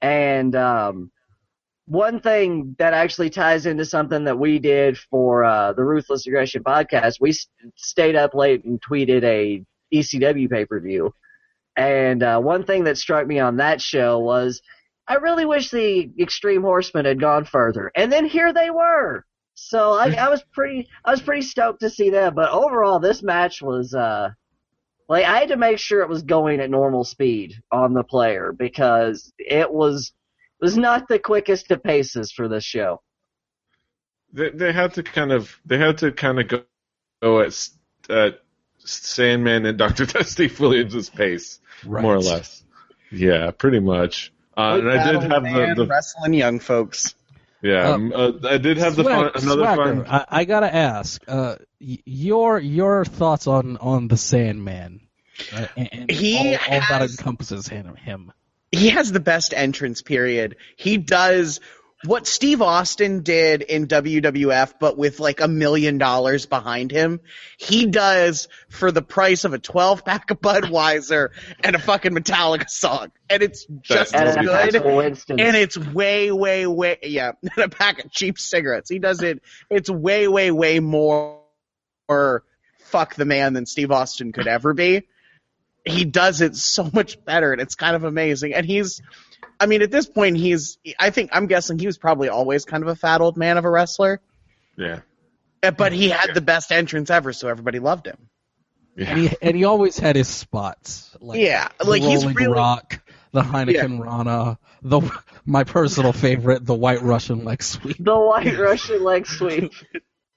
And 0.00 0.54
um, 0.54 1.10
one 1.86 2.20
thing 2.20 2.76
that 2.78 2.92
actually 2.94 3.30
ties 3.30 3.66
into 3.66 3.84
something 3.84 4.24
that 4.24 4.38
we 4.38 4.58
did 4.58 4.98
for 4.98 5.44
uh, 5.44 5.72
the 5.72 5.84
Ruthless 5.84 6.26
Aggression 6.26 6.62
podcast, 6.62 7.20
we 7.20 7.34
stayed 7.76 8.16
up 8.16 8.34
late 8.34 8.64
and 8.64 8.80
tweeted 8.80 9.24
a 9.24 9.64
ECW 9.92 10.50
pay 10.50 10.64
per 10.64 10.80
view. 10.80 11.14
And 11.76 12.22
uh, 12.22 12.40
one 12.40 12.64
thing 12.64 12.84
that 12.84 12.98
struck 12.98 13.26
me 13.26 13.38
on 13.38 13.56
that 13.56 13.80
show 13.80 14.18
was 14.18 14.60
I 15.06 15.14
really 15.14 15.46
wish 15.46 15.70
the 15.70 16.10
Extreme 16.20 16.62
Horsemen 16.62 17.06
had 17.06 17.20
gone 17.20 17.44
further. 17.44 17.90
And 17.94 18.12
then 18.12 18.26
here 18.26 18.52
they 18.52 18.70
were. 18.70 19.24
So 19.54 19.94
I, 19.94 20.12
I 20.12 20.28
was 20.28 20.42
pretty 20.52 20.88
I 21.04 21.10
was 21.10 21.22
pretty 21.22 21.42
stoked 21.42 21.80
to 21.80 21.90
see 21.90 22.10
them. 22.10 22.34
But 22.34 22.50
overall 22.50 23.00
this 23.00 23.22
match 23.22 23.62
was 23.62 23.94
uh 23.94 24.30
like 25.08 25.24
I 25.24 25.38
had 25.38 25.48
to 25.48 25.56
make 25.56 25.78
sure 25.78 26.02
it 26.02 26.08
was 26.08 26.22
going 26.22 26.60
at 26.60 26.70
normal 26.70 27.04
speed 27.04 27.54
on 27.70 27.94
the 27.94 28.04
player 28.04 28.52
because 28.56 29.32
it 29.38 29.72
was 29.72 30.12
was 30.60 30.76
not 30.76 31.08
the 31.08 31.18
quickest 31.18 31.70
of 31.70 31.82
paces 31.82 32.32
for 32.32 32.48
this 32.48 32.64
show. 32.64 33.00
They 34.32 34.50
they 34.50 34.72
had 34.72 34.94
to 34.94 35.02
kind 35.02 35.32
of 35.32 35.58
they 35.64 35.78
had 35.78 35.98
to 35.98 36.12
kind 36.12 36.40
of 36.40 36.48
go, 36.48 36.62
go 37.22 37.40
at 37.40 37.68
at 38.10 38.40
Sandman 38.78 39.66
and 39.66 39.78
Doctor 39.84 40.06
Steve 40.24 40.58
Williams' 40.60 41.10
pace, 41.10 41.60
Right. 41.84 42.02
more 42.02 42.14
or 42.14 42.20
less. 42.20 42.64
Yeah, 43.10 43.50
pretty 43.52 43.80
much. 43.80 44.32
Uh, 44.56 44.78
and 44.80 44.90
I 44.90 45.12
did 45.12 45.22
have 45.22 45.44
the, 45.44 45.74
the 45.76 45.86
wrestling 45.86 46.34
young 46.34 46.58
folks. 46.58 47.14
Yeah, 47.62 47.88
Uh, 47.90 47.94
um, 47.94 48.12
uh, 48.14 48.32
I 48.48 48.58
did 48.58 48.78
have 48.78 48.96
the 48.96 49.04
fun, 49.04 49.30
another 49.34 49.62
Swagger, 49.64 50.04
fun. 50.04 50.06
I, 50.08 50.24
I 50.28 50.44
gotta 50.44 50.72
ask, 50.74 51.22
uh, 51.28 51.56
your 51.80 52.58
your 52.58 53.04
thoughts 53.04 53.46
on 53.46 53.76
on 53.78 54.08
the 54.08 54.16
Sandman, 54.16 55.00
uh, 55.52 55.66
and, 55.76 55.88
and 55.92 56.10
He 56.10 56.36
all, 56.56 56.74
all 56.74 56.80
that 56.90 57.02
encompasses 57.02 57.68
him. 57.68 57.94
him. 57.96 58.32
he 58.72 58.90
has 58.90 59.12
the 59.12 59.20
best 59.20 59.54
entrance 59.56 60.02
period. 60.02 60.56
He 60.76 60.96
does 60.98 61.60
what 62.04 62.26
Steve 62.26 62.62
Austin 62.62 63.22
did 63.22 63.62
in 63.62 63.86
WWF, 63.88 64.74
but 64.78 64.96
with 64.96 65.18
like 65.18 65.40
a 65.40 65.48
million 65.48 65.98
dollars 65.98 66.46
behind 66.46 66.92
him. 66.92 67.20
He 67.58 67.86
does 67.86 68.48
for 68.68 68.92
the 68.92 69.02
price 69.02 69.44
of 69.44 69.52
a 69.52 69.58
12 69.58 70.04
pack 70.04 70.30
of 70.30 70.40
Budweiser 70.40 71.30
and 71.62 71.74
a 71.74 71.78
fucking 71.80 72.12
Metallica 72.12 72.68
song. 72.70 73.10
And 73.28 73.42
it's 73.42 73.66
just 73.82 74.12
That's 74.12 74.28
as 74.30 74.36
And 74.36 74.46
good. 74.46 74.72
pack 74.72 74.84
of 74.84 74.94
Winston's. 74.94 75.40
And 75.40 75.56
it's 75.56 75.76
way, 75.76 76.30
way, 76.30 76.66
way, 76.66 76.98
yeah, 77.02 77.32
and 77.42 77.64
a 77.64 77.68
pack 77.68 78.04
of 78.04 78.12
cheap 78.12 78.38
cigarettes. 78.38 78.88
He 78.88 79.00
does 79.00 79.22
it, 79.22 79.42
it's 79.68 79.90
way, 79.90 80.28
way, 80.28 80.50
way 80.50 80.78
more 80.80 81.40
fuck 82.78 83.14
the 83.16 83.24
man 83.24 83.52
than 83.54 83.66
Steve 83.66 83.90
Austin 83.90 84.32
could 84.32 84.46
ever 84.46 84.72
be. 84.72 85.02
He 85.84 86.04
does 86.04 86.40
it 86.42 86.54
so 86.54 86.88
much 86.92 87.22
better, 87.24 87.52
and 87.52 87.60
it's 87.60 87.74
kind 87.74 87.96
of 87.96 88.04
amazing. 88.04 88.54
And 88.54 88.64
he's, 88.64 89.00
I 89.60 89.66
mean, 89.66 89.82
at 89.82 89.90
this 89.90 90.06
point, 90.06 90.36
he's, 90.36 90.78
I 90.98 91.10
think, 91.10 91.30
I'm 91.32 91.46
guessing 91.46 91.78
he 91.78 91.86
was 91.86 91.98
probably 91.98 92.28
always 92.28 92.64
kind 92.64 92.82
of 92.82 92.88
a 92.88 92.94
fat 92.96 93.20
old 93.20 93.36
man 93.36 93.58
of 93.58 93.64
a 93.64 93.70
wrestler, 93.70 94.20
Yeah, 94.76 95.00
Uh, 95.62 95.72
but 95.72 95.92
he 95.92 96.08
had 96.10 96.32
the 96.34 96.40
best 96.40 96.70
entrance 96.70 97.10
ever, 97.10 97.32
so 97.32 97.48
everybody 97.48 97.78
loved 97.80 98.06
him. 98.06 98.18
yeah. 98.96 99.10
And 99.10 99.18
he 99.20 99.36
and 99.42 99.56
he 99.56 99.64
always 99.64 99.98
had 99.98 100.14
his 100.16 100.28
spots. 100.28 101.16
Like 101.20 101.40
Yeah, 101.40 101.68
the 101.78 101.84
like 101.90 102.02
he's 102.02 102.22
Rolling 102.22 102.36
really, 102.36 102.52
Rock, 102.54 103.00
the 103.32 103.42
Heineken 103.42 103.98
Rana, 104.04 104.58
the 104.82 105.00
my 105.44 105.64
personal 105.64 106.12
favorite, 106.12 106.64
the 106.64 106.74
White 106.74 107.02
Russian 107.02 107.44
leg 107.44 107.62
sweep. 107.62 107.96
the 107.98 108.16
White 108.18 108.56
Russian 108.58 109.02
leg 109.02 109.26
sweep. 109.26 109.72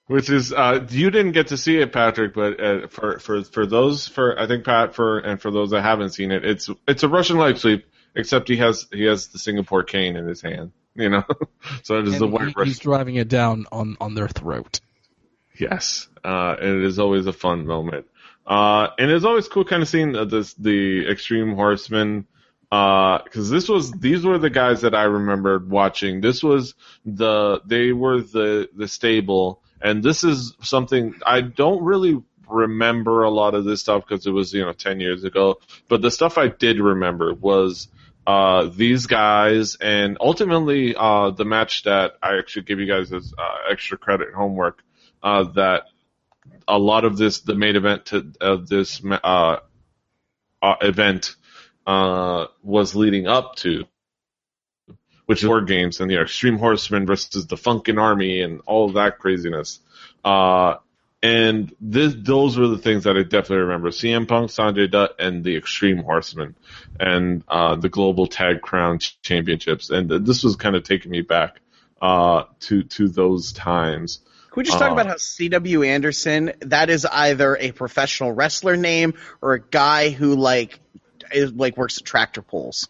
Which 0.08 0.30
is 0.30 0.52
uh, 0.52 0.86
you 0.90 1.10
didn't 1.10 1.32
get 1.34 1.48
to 1.50 1.58
see 1.58 1.78
it, 1.78 1.94
Patrick, 1.94 2.34
but 2.34 2.60
uh, 2.60 2.88
for 2.88 3.20
for 3.20 3.44
for 3.44 3.66
those 3.66 4.08
for 4.08 4.38
I 4.38 4.46
think 4.48 4.66
Pat 4.66 4.94
for 4.94 5.20
and 5.20 5.40
for 5.42 5.52
those 5.52 5.70
that 5.70 5.84
haven't 5.84 6.10
seen 6.10 6.32
it, 6.32 6.44
it's 6.44 6.70
it's 6.88 7.04
a 7.04 7.08
Russian 7.08 7.38
leg 7.38 7.58
sweep, 7.58 7.86
except 8.16 8.48
he 8.48 8.58
has 8.58 8.88
he 8.92 9.06
has 9.06 9.28
the 9.28 9.40
Singapore 9.40 9.84
cane 9.84 10.16
in 10.16 10.28
his 10.28 10.42
hand, 10.42 10.72
you 10.96 11.10
know. 11.10 11.24
so 11.84 12.00
it 12.00 12.08
is 12.08 12.20
the 12.20 12.28
white 12.28 12.54
he- 12.58 12.66
he's 12.66 12.80
driving 12.80 13.16
it 13.16 13.28
down 13.28 13.66
on 13.72 13.98
on 14.00 14.16
their 14.16 14.28
throat. 14.28 14.80
Yes, 15.58 16.08
uh, 16.24 16.56
and 16.60 16.78
it 16.78 16.84
is 16.86 17.00
always 17.00 17.28
a 17.28 17.34
fun 17.34 17.66
moment. 17.66 18.08
Uh, 18.46 18.88
and 18.98 19.12
it's 19.12 19.26
always 19.26 19.48
cool 19.48 19.64
kind 19.66 19.82
of 19.82 19.90
seeing 19.90 20.16
uh, 20.16 20.26
this 20.26 20.54
the 20.56 21.08
Extreme 21.10 21.56
Horsemen 21.56 22.26
because 22.70 23.50
this 23.50 23.68
was 23.68 23.92
these 23.92 24.26
were 24.26 24.38
the 24.38 24.50
guys 24.50 24.82
that 24.82 24.96
I 24.96 25.04
remembered 25.04 25.70
watching. 25.70 26.22
This 26.22 26.42
was 26.42 26.74
the 27.06 27.62
they 27.66 27.92
were 27.92 28.22
the 28.22 28.70
the 28.76 28.88
stable, 28.88 29.62
and 29.82 30.02
this 30.02 30.24
is 30.24 30.56
something 30.62 31.16
I 31.26 31.42
don't 31.42 31.84
really 31.84 32.24
remember 32.50 33.24
a 33.24 33.30
lot 33.30 33.56
of 33.56 33.66
this 33.66 33.82
stuff 33.82 34.06
because 34.08 34.26
it 34.26 34.32
was 34.32 34.54
you 34.54 34.62
know 34.62 34.72
ten 34.74 35.00
years 35.00 35.24
ago. 35.26 35.60
But 35.90 36.02
the 36.02 36.12
stuff 36.12 36.38
I 36.38 36.48
did 36.48 36.80
remember 36.80 37.34
was 37.34 37.90
uh, 38.32 38.72
these 38.74 39.08
guys, 39.08 39.76
and 39.76 40.18
ultimately 40.22 40.96
uh, 40.96 41.32
the 41.32 41.44
match 41.44 41.84
that 41.84 42.14
I 42.24 42.38
actually 42.38 42.62
give 42.62 42.80
you 42.80 42.86
guys 42.86 43.12
as 43.12 43.34
uh, 43.38 43.70
extra 43.70 43.98
credit 43.98 44.30
homework 44.34 44.82
uh, 45.22 45.44
that 45.56 45.84
a 46.66 46.80
lot 46.80 47.04
of 47.04 47.18
this, 47.18 47.42
the 47.42 47.56
main 47.56 47.76
event 47.76 48.14
of 48.40 48.70
this 48.70 49.02
uh, 49.04 49.58
uh, 50.62 50.76
event 50.82 51.36
was 51.86 52.96
leading 52.96 53.28
up 53.28 53.58
to, 53.58 53.84
which 55.26 55.44
War 55.44 55.60
Games 55.60 56.00
and 56.00 56.10
the 56.10 56.22
Extreme 56.22 56.58
Horsemen 56.58 57.06
versus 57.06 57.48
the 57.48 57.58
Funkin' 57.58 58.00
Army 58.00 58.42
and 58.42 58.62
all 58.66 58.94
that 58.94 59.20
craziness. 59.20 59.80
Uh, 60.24 60.76
and 61.24 61.74
this, 61.80 62.16
those 62.18 62.58
were 62.58 62.68
the 62.68 62.78
things 62.78 63.04
that 63.04 63.16
I 63.18 63.24
definitely 63.24 63.58
remember: 63.58 63.90
CM 63.90 64.28
Punk, 64.28 64.50
Sanjay 64.52 64.90
Dutt, 64.90 65.16
and 65.20 65.44
the 65.44 65.56
Extreme 65.56 66.00
Horsemen, 66.04 66.56
and 67.00 67.44
uh, 67.48 67.76
the 67.76 67.90
Global 67.90 68.28
Tag 68.28 68.62
Crown 68.62 69.00
Championships. 69.22 69.90
And 69.90 70.10
this 70.26 70.44
was 70.44 70.56
kind 70.56 70.76
of 70.76 70.84
taking 70.84 71.12
me 71.12 71.22
back 71.22 71.62
uh, 72.02 72.46
to 72.62 72.84
to 72.84 73.08
those 73.08 73.54
times. 73.54 74.20
Can 74.52 74.62
we 74.62 74.64
just 74.66 74.80
talk 74.80 74.90
Uh, 74.90 74.94
about 74.94 75.06
how 75.08 75.16
C.W. 75.18 75.84
Anderson, 75.84 76.52
that 76.62 76.90
is 76.90 77.06
either 77.06 77.56
a 77.56 77.72
professional 77.72 78.34
wrestler 78.34 78.76
name 78.76 79.14
or 79.42 79.54
a 79.54 79.62
guy 79.62 80.10
who 80.10 80.36
like 80.36 80.80
is 81.32 81.54
like 81.54 81.78
works 81.78 82.00
at 82.00 82.04
tractor 82.06 82.42
pulls. 82.42 82.90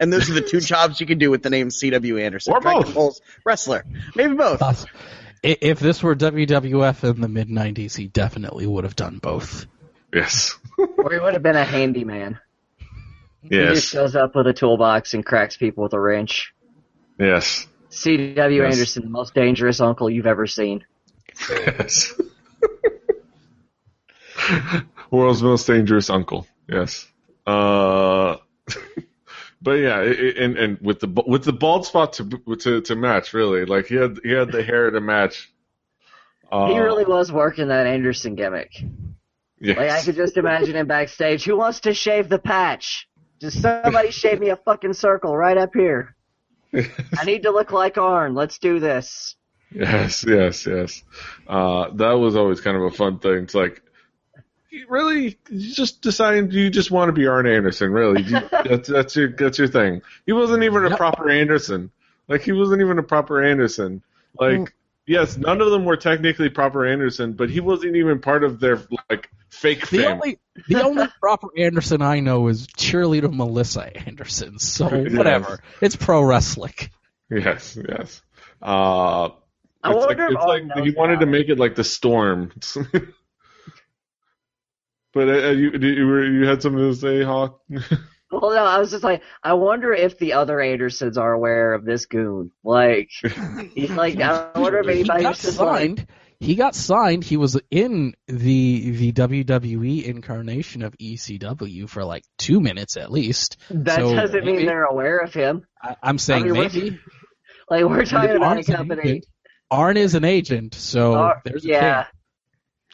And 0.00 0.12
those 0.12 0.28
are 0.28 0.34
the 0.34 0.40
two 0.40 0.60
jobs 0.72 1.00
you 1.00 1.06
can 1.06 1.18
do 1.18 1.30
with 1.30 1.42
the 1.42 1.50
name 1.50 1.70
C.W. 1.70 2.18
Anderson. 2.18 2.54
Or 2.54 2.60
tractor 2.60 2.84
both. 2.86 2.94
pulls, 2.94 3.20
wrestler. 3.44 3.84
Maybe 4.16 4.34
both. 4.34 4.86
I- 5.44 5.58
If 5.60 5.78
this 5.80 6.02
were 6.02 6.14
WWF 6.14 7.04
in 7.14 7.20
the 7.20 7.28
mid 7.28 7.48
'90s, 7.48 7.96
he 7.96 8.08
definitely 8.08 8.66
would 8.66 8.84
have 8.84 8.96
done 8.96 9.18
both. 9.18 9.66
Yes. 10.12 10.56
Or 10.78 11.10
he 11.12 11.18
would 11.18 11.32
have 11.32 11.42
been 11.42 11.56
a 11.56 11.64
handyman. 11.64 12.38
He 13.42 13.48
just 13.50 13.74
Yes. 13.74 13.84
shows 13.84 14.16
up 14.16 14.34
with 14.34 14.46
a 14.48 14.52
toolbox 14.52 15.14
and 15.14 15.24
cracks 15.24 15.56
people 15.56 15.84
with 15.84 15.92
a 15.92 16.00
wrench. 16.00 16.52
Yes. 17.18 17.66
C.W. 17.90 18.62
Yes. 18.62 18.74
Anderson, 18.74 19.04
the 19.04 19.08
most 19.08 19.34
dangerous 19.34 19.80
uncle 19.80 20.10
you've 20.10 20.26
ever 20.26 20.48
seen. 20.48 20.84
Yes. 21.48 22.12
World's 25.10 25.42
most 25.42 25.66
dangerous 25.66 26.10
uncle. 26.10 26.46
Yes. 26.68 27.06
Uh, 27.46 28.36
but 29.62 29.72
yeah, 29.72 30.00
it, 30.02 30.36
and 30.36 30.56
and 30.58 30.78
with 30.80 31.00
the 31.00 31.08
with 31.26 31.44
the 31.44 31.52
bald 31.52 31.86
spot 31.86 32.12
to 32.14 32.24
to 32.60 32.80
to 32.82 32.96
match 32.96 33.32
really, 33.34 33.64
like 33.64 33.86
he 33.86 33.94
had 33.96 34.18
he 34.22 34.30
had 34.32 34.52
the 34.52 34.62
hair 34.62 34.90
to 34.90 35.00
match. 35.00 35.50
Uh, 36.50 36.68
He 36.68 36.78
really 36.78 37.04
was 37.04 37.32
working 37.32 37.68
that 37.68 37.86
Anderson 37.86 38.34
gimmick. 38.36 38.70
yes. 39.60 39.76
Like 39.76 39.90
I 39.90 40.02
could 40.02 40.14
just 40.16 40.36
imagine 40.36 40.76
him 40.76 40.86
backstage. 40.86 41.44
Who 41.44 41.56
wants 41.56 41.80
to 41.80 41.94
shave 41.94 42.28
the 42.28 42.38
patch? 42.38 43.08
Just 43.40 43.60
somebody 43.60 44.10
shave 44.22 44.38
me 44.40 44.50
a 44.50 44.56
fucking 44.56 44.92
circle 44.92 45.36
right 45.36 45.56
up 45.58 45.70
here. 45.74 46.14
I 46.72 47.24
need 47.24 47.42
to 47.44 47.50
look 47.50 47.72
like 47.72 47.98
Arn. 47.98 48.34
Let's 48.34 48.58
do 48.58 48.78
this. 48.80 49.34
Yes, 49.72 50.24
yes, 50.26 50.66
yes. 50.66 51.02
Uh, 51.48 51.90
that 51.94 52.12
was 52.12 52.36
always 52.36 52.60
kind 52.60 52.76
of 52.76 52.84
a 52.84 52.90
fun 52.90 53.18
thing. 53.18 53.44
It's 53.44 53.54
like, 53.54 53.82
really, 54.88 55.38
you 55.50 55.74
just 55.74 56.02
decided 56.02 56.52
you 56.52 56.70
just 56.70 56.90
want 56.90 57.08
to 57.08 57.12
be 57.12 57.26
Arn 57.26 57.46
Anderson, 57.46 57.90
really. 57.92 58.22
You, 58.22 58.40
that's, 58.50 58.88
that's 58.88 59.16
your, 59.16 59.32
that's 59.32 59.58
your 59.58 59.68
thing. 59.68 60.02
He 60.26 60.32
wasn't 60.32 60.62
even 60.64 60.84
a 60.84 60.90
Yep. 60.90 60.98
proper 60.98 61.30
Anderson. 61.30 61.90
Like, 62.28 62.42
he 62.42 62.52
wasn't 62.52 62.80
even 62.82 62.98
a 62.98 63.02
proper 63.02 63.42
Anderson. 63.44 64.02
Like, 64.38 64.74
yes, 65.06 65.36
none 65.36 65.60
of 65.60 65.70
them 65.70 65.84
were 65.84 65.96
technically 65.96 66.48
proper 66.50 66.84
Anderson, 66.86 67.32
but 67.34 67.48
he 67.50 67.60
wasn't 67.60 67.96
even 67.96 68.20
part 68.20 68.44
of 68.44 68.58
their, 68.60 68.80
like, 69.08 69.30
fake 69.48 69.88
The 69.88 69.98
family. 69.98 70.10
only 70.12 70.38
the 70.68 70.82
only 70.84 71.06
proper 71.20 71.48
Anderson 71.56 72.02
I 72.02 72.20
know 72.20 72.48
is 72.48 72.66
cheerleader 72.66 73.32
Melissa 73.32 73.96
Anderson. 74.06 74.58
So 74.58 74.92
Yes. 74.92 75.12
whatever, 75.16 75.60
it's 75.80 75.96
pro 75.96 76.22
wrestling. 76.22 76.74
Yes, 77.30 77.76
yes. 77.88 78.22
Uh, 78.62 79.26
I 79.82 79.92
it's 79.92 80.06
like, 80.06 80.18
wonder 80.18 80.24
if 80.26 80.30
it's 80.32 80.44
like 80.44 80.84
he 80.84 80.90
wanted 80.92 81.20
to 81.20 81.26
make 81.26 81.48
it 81.48 81.58
like 81.58 81.74
the 81.76 81.84
storm. 81.84 82.52
but 85.16 85.28
uh, 85.28 85.50
you, 85.50 85.70
you 85.72 86.06
were 86.06 86.24
you 86.24 86.46
had 86.46 86.62
something 86.62 86.82
to 86.82 86.94
say, 86.94 87.22
Hawk? 87.24 87.60
Well, 88.28 88.50
no, 88.50 88.64
I 88.64 88.78
was 88.78 88.90
just 88.90 89.04
like, 89.04 89.22
I 89.42 89.54
wonder 89.54 89.92
if 89.92 90.18
the 90.18 90.32
other 90.32 90.60
Andersons 90.60 91.16
are 91.16 91.32
aware 91.32 91.74
of 91.74 91.84
this 91.84 92.06
goon. 92.06 92.50
Like, 92.64 93.08
he's 93.74 93.90
like, 93.90 94.20
I 94.20 94.50
wonder 94.58 94.80
if 94.80 94.86
He 94.86 94.92
anybody's 94.94 95.22
got 95.22 95.36
just 95.36 95.60
like, 95.60 95.78
signed. 95.78 96.06
He 96.40 96.56
got 96.56 96.74
signed. 96.74 97.22
He 97.22 97.36
was 97.36 97.58
in 97.70 98.14
the 98.26 98.90
the 98.90 99.12
WWE 99.12 100.04
incarnation 100.04 100.82
of 100.82 100.96
ECW 100.98 101.88
for 101.88 102.04
like 102.04 102.24
two 102.36 102.60
minutes 102.60 102.96
at 102.96 103.12
least. 103.12 103.58
that 103.70 104.00
So, 104.00 104.14
doesn't 104.14 104.44
mean 104.44 104.66
they're 104.66 104.84
aware 104.84 105.18
of 105.18 105.32
him. 105.32 105.64
I, 105.80 105.96
I'm 106.02 106.18
saying 106.18 106.42
I 106.42 106.46
mean, 106.46 106.62
maybe 106.62 106.98
Like, 107.70 107.84
we're 107.84 108.04
talking 108.04 108.36
about 108.36 108.58
a 108.58 108.64
company. 108.64 109.22
Arn 109.70 109.96
is 109.96 110.14
an 110.14 110.24
agent, 110.24 110.74
so 110.74 111.14
Ar- 111.14 111.42
there's 111.44 111.64
a 111.64 111.68
yeah, 111.68 112.04
thing. 112.04 112.12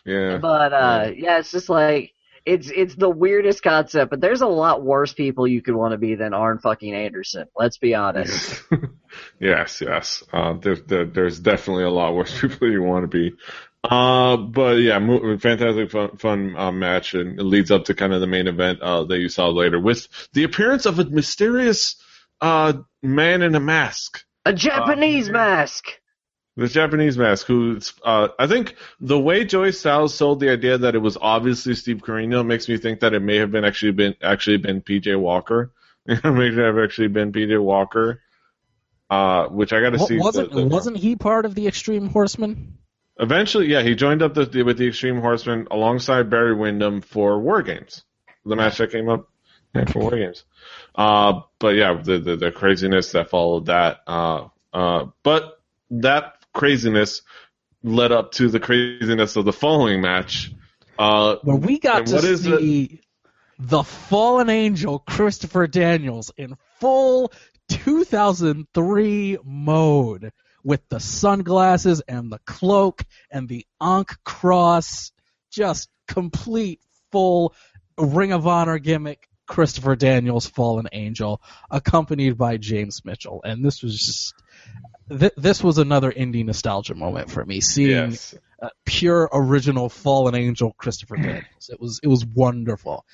Yeah. 0.04 0.38
but 0.38 0.72
uh, 0.72 1.10
yeah, 1.14 1.38
it's 1.38 1.50
just 1.50 1.68
like 1.68 2.12
it's 2.44 2.70
it's 2.70 2.94
the 2.94 3.10
weirdest 3.10 3.62
concept. 3.62 4.10
But 4.10 4.20
there's 4.20 4.42
a 4.42 4.46
lot 4.46 4.82
worse 4.82 5.12
people 5.12 5.46
you 5.46 5.62
could 5.62 5.74
want 5.74 5.92
to 5.92 5.98
be 5.98 6.14
than 6.14 6.34
Arn 6.34 6.58
fucking 6.58 6.94
Anderson. 6.94 7.46
Let's 7.56 7.78
be 7.78 7.94
honest. 7.94 8.62
yes, 9.40 9.80
yes. 9.80 10.24
Uh, 10.32 10.54
there, 10.54 10.76
there, 10.76 11.04
there's 11.04 11.38
definitely 11.38 11.84
a 11.84 11.90
lot 11.90 12.14
worse 12.14 12.40
people 12.40 12.70
you 12.70 12.82
want 12.82 13.04
to 13.04 13.08
be. 13.08 13.36
Uh, 13.84 14.36
but 14.36 14.76
yeah, 14.76 14.98
fantastic 15.38 15.90
fun, 15.90 16.16
fun 16.16 16.54
uh, 16.56 16.70
match, 16.70 17.14
and 17.14 17.38
it 17.40 17.42
leads 17.42 17.72
up 17.72 17.86
to 17.86 17.94
kind 17.94 18.12
of 18.12 18.20
the 18.20 18.28
main 18.28 18.46
event 18.46 18.80
uh, 18.80 19.02
that 19.04 19.18
you 19.18 19.28
saw 19.28 19.48
later 19.48 19.80
with 19.80 20.06
the 20.34 20.44
appearance 20.44 20.86
of 20.86 21.00
a 21.00 21.04
mysterious 21.04 21.96
uh, 22.40 22.74
man 23.02 23.42
in 23.42 23.54
a 23.56 23.60
mask. 23.60 24.24
A 24.44 24.52
Japanese 24.52 25.28
Uh, 25.28 25.32
mask. 25.32 25.86
The 26.56 26.68
Japanese 26.68 27.16
mask, 27.16 27.46
who 27.46 27.78
uh, 28.04 28.28
I 28.38 28.46
think 28.46 28.74
the 29.00 29.18
way 29.18 29.44
Joey 29.44 29.72
Styles 29.72 30.14
sold 30.14 30.40
the 30.40 30.50
idea 30.50 30.76
that 30.76 30.94
it 30.94 30.98
was 30.98 31.16
obviously 31.20 31.74
Steve 31.74 31.98
Corino 31.98 32.44
makes 32.44 32.68
me 32.68 32.76
think 32.76 33.00
that 33.00 33.14
it 33.14 33.20
may 33.20 33.36
have 33.36 33.50
been 33.50 33.64
actually 33.64 33.92
been 33.92 34.14
actually 34.22 34.58
been 34.58 34.82
PJ 34.82 35.18
Walker. 35.18 35.72
it 36.06 36.22
may 36.24 36.54
have 36.54 36.78
actually 36.78 37.08
been 37.08 37.32
PJ 37.32 37.62
Walker, 37.62 38.20
uh, 39.08 39.46
which 39.46 39.72
I 39.72 39.80
got 39.80 39.90
to 39.90 39.98
see. 39.98 40.18
wasn't 40.18 40.50
the- 40.50 40.60
the- 40.60 40.66
wasn't 40.66 40.98
he 40.98 41.16
part 41.16 41.46
of 41.46 41.54
the 41.54 41.66
Extreme 41.66 42.08
Horsemen? 42.08 42.76
Eventually, 43.18 43.68
yeah, 43.68 43.82
he 43.82 43.94
joined 43.94 44.22
up 44.22 44.34
the, 44.34 44.62
with 44.62 44.78
the 44.78 44.88
Extreme 44.88 45.20
Horsemen 45.20 45.68
alongside 45.70 46.28
Barry 46.28 46.54
Windham 46.54 47.02
for 47.02 47.38
War 47.38 47.62
Games, 47.62 48.04
the 48.44 48.56
match 48.56 48.78
that 48.78 48.90
came 48.90 49.08
up 49.08 49.28
yeah, 49.74 49.84
for 49.84 50.00
War 50.00 50.10
Games. 50.10 50.44
Uh, 50.94 51.40
but 51.58 51.76
yeah, 51.76 52.00
the, 52.02 52.18
the 52.18 52.36
the 52.36 52.52
craziness 52.52 53.12
that 53.12 53.30
followed 53.30 53.66
that. 53.66 54.00
Uh, 54.06 54.48
uh, 54.72 55.06
but 55.22 55.60
that 55.90 56.41
craziness 56.52 57.22
led 57.82 58.12
up 58.12 58.32
to 58.32 58.48
the 58.48 58.60
craziness 58.60 59.36
of 59.36 59.44
the 59.44 59.52
following 59.52 60.00
match. 60.00 60.52
Uh, 60.98 61.36
Where 61.42 61.56
we 61.56 61.78
got 61.78 62.06
to 62.06 62.36
see 62.36 63.00
the 63.58 63.82
fallen 63.82 64.50
angel 64.50 64.98
Christopher 64.98 65.66
Daniels 65.66 66.32
in 66.36 66.56
full 66.80 67.32
2003 67.68 69.38
mode 69.44 70.32
with 70.64 70.88
the 70.88 71.00
sunglasses 71.00 72.02
and 72.06 72.30
the 72.30 72.40
cloak 72.46 73.04
and 73.30 73.48
the 73.48 73.66
Ankh 73.80 74.16
cross, 74.24 75.12
just 75.50 75.88
complete 76.06 76.80
full 77.10 77.54
Ring 77.98 78.32
of 78.32 78.46
Honor 78.46 78.78
gimmick. 78.78 79.28
Christopher 79.48 79.96
Daniels, 79.96 80.46
fallen 80.46 80.88
angel, 80.92 81.42
accompanied 81.70 82.38
by 82.38 82.56
James 82.56 83.04
Mitchell, 83.04 83.42
and 83.44 83.62
this 83.62 83.82
was 83.82 83.98
just 83.98 84.34
th- 85.18 85.32
this 85.36 85.62
was 85.62 85.78
another 85.78 86.10
indie 86.10 86.44
nostalgia 86.44 86.94
moment 86.94 87.30
for 87.30 87.44
me. 87.44 87.60
Seeing 87.60 88.10
yes. 88.10 88.34
uh, 88.60 88.68
pure 88.84 89.28
original 89.32 89.88
fallen 89.88 90.34
angel 90.34 90.72
Christopher 90.76 91.16
Daniels. 91.22 91.70
It 91.70 91.80
was 91.80 92.00
it 92.02 92.08
was 92.08 92.24
wonderful, 92.24 93.04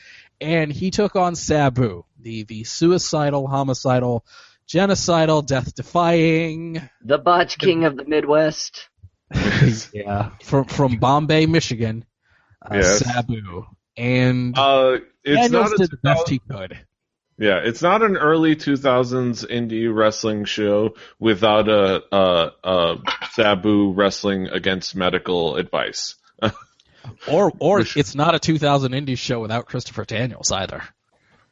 and 0.40 0.72
he 0.72 0.90
took 0.90 1.16
on 1.16 1.34
Sabu, 1.34 2.04
the 2.20 2.44
the 2.44 2.64
suicidal, 2.64 3.46
homicidal, 3.46 4.24
genocidal, 4.68 5.44
death 5.46 5.74
defying, 5.74 6.88
The 7.04 7.18
botch 7.18 7.58
king 7.58 7.84
of 7.84 7.96
the 7.96 8.04
Midwest. 8.04 8.88
yeah, 9.92 10.30
from 10.42 10.64
from 10.64 10.96
Bombay, 10.96 11.46
Michigan, 11.46 12.04
uh, 12.62 12.76
Yes. 12.76 13.00
Sabu, 13.00 13.66
and 13.96 14.56
Uh, 14.56 14.98
it's 15.24 15.50
Daniels 15.50 15.70
not 15.70 15.78
did 15.78 15.90
the 15.90 15.98
best 16.02 16.28
he 16.28 16.38
could. 16.38 16.78
Yeah, 17.38 17.60
it's 17.62 17.82
not 17.82 18.02
an 18.02 18.16
early 18.16 18.56
2000s 18.56 19.46
indie 19.48 19.94
wrestling 19.94 20.44
show 20.44 20.96
without 21.20 21.68
a, 21.68 22.02
a, 22.12 22.50
a 22.64 22.96
Sabu 23.32 23.92
wrestling 23.92 24.48
against 24.48 24.96
medical 24.96 25.56
advice. 25.56 26.16
Or 27.30 27.52
or 27.58 27.80
it's 27.80 28.14
not 28.14 28.34
a 28.34 28.38
2000 28.38 28.92
indie 28.92 29.16
show 29.16 29.40
without 29.40 29.64
Christopher 29.66 30.04
Daniels 30.04 30.52
either. 30.52 30.82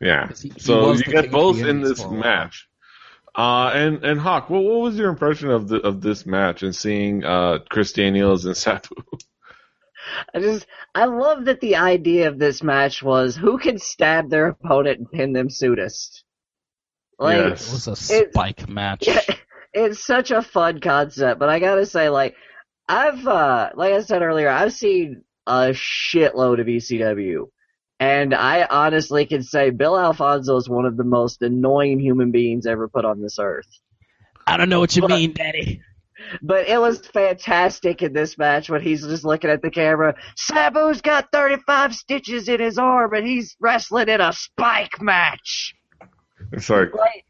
Yeah. 0.00 0.28
He- 0.38 0.50
he 0.50 0.60
So 0.60 0.92
you 0.92 1.02
get 1.04 1.30
both 1.30 1.58
in 1.60 1.80
this 1.80 2.00
for 2.02 2.08
a 2.08 2.10
while. 2.10 2.20
match. 2.20 2.68
Uh, 3.34 3.70
and 3.74 4.04
and 4.04 4.20
Hawk, 4.20 4.50
what, 4.50 4.62
what 4.64 4.80
was 4.80 4.98
your 4.98 5.08
impression 5.08 5.50
of 5.50 5.68
the 5.68 5.76
of 5.80 6.02
this 6.02 6.26
match 6.26 6.62
and 6.62 6.74
seeing 6.74 7.24
uh, 7.24 7.58
Chris 7.70 7.92
Daniels 7.92 8.44
and 8.44 8.56
Sabu? 8.56 8.96
I 10.34 10.40
just, 10.40 10.66
I 10.94 11.04
love 11.06 11.44
that 11.46 11.60
the 11.60 11.76
idea 11.76 12.28
of 12.28 12.38
this 12.38 12.62
match 12.62 13.02
was 13.02 13.36
who 13.36 13.58
can 13.58 13.78
stab 13.78 14.30
their 14.30 14.48
opponent 14.48 14.98
and 14.98 15.10
pin 15.10 15.32
them 15.32 15.50
soonest. 15.50 16.24
Like, 17.18 17.36
Yes. 17.38 17.68
It 17.68 17.72
was 17.72 17.88
a 17.88 18.14
It- 18.16 18.32
spike 18.32 18.68
match. 18.68 19.06
Yeah, 19.06 19.20
it's 19.72 20.04
such 20.04 20.30
a 20.30 20.42
fun 20.42 20.80
concept, 20.80 21.38
but 21.40 21.48
I 21.48 21.58
gotta 21.58 21.86
say, 21.86 22.08
like, 22.08 22.34
I've, 22.88 23.26
uh, 23.26 23.70
like 23.74 23.92
I 23.92 24.00
said 24.00 24.22
earlier, 24.22 24.48
I've 24.48 24.72
seen 24.72 25.22
a 25.46 25.70
shitload 25.72 26.60
of 26.60 26.66
ECW. 26.68 27.46
And 27.98 28.34
I 28.34 28.66
honestly 28.68 29.24
can 29.24 29.42
say 29.42 29.70
Bill 29.70 29.98
Alfonso 29.98 30.56
is 30.56 30.68
one 30.68 30.84
of 30.84 30.96
the 30.98 31.04
most 31.04 31.40
annoying 31.40 31.98
human 31.98 32.30
beings 32.30 32.66
ever 32.66 32.88
put 32.88 33.06
on 33.06 33.22
this 33.22 33.38
earth. 33.38 33.66
I 34.46 34.56
don't 34.58 34.68
know 34.68 34.80
what 34.80 34.94
you 34.94 35.02
But- 35.02 35.10
mean, 35.12 35.32
Daddy. 35.32 35.80
But 36.42 36.68
it 36.68 36.80
was 36.80 36.98
fantastic 37.06 38.02
in 38.02 38.12
this 38.12 38.38
match 38.38 38.70
when 38.70 38.80
he's 38.82 39.02
just 39.02 39.24
looking 39.24 39.50
at 39.50 39.62
the 39.62 39.70
camera. 39.70 40.14
Sabu's 40.36 41.00
got 41.02 41.28
35 41.32 41.94
stitches 41.94 42.48
in 42.48 42.60
his 42.60 42.78
arm 42.78 43.12
and 43.14 43.26
he's 43.26 43.56
wrestling 43.60 44.08
in 44.08 44.20
a 44.20 44.32
spike 44.32 45.00
match. 45.00 45.74
It's 46.52 46.70
like 46.70 46.88
Like, 46.94 47.24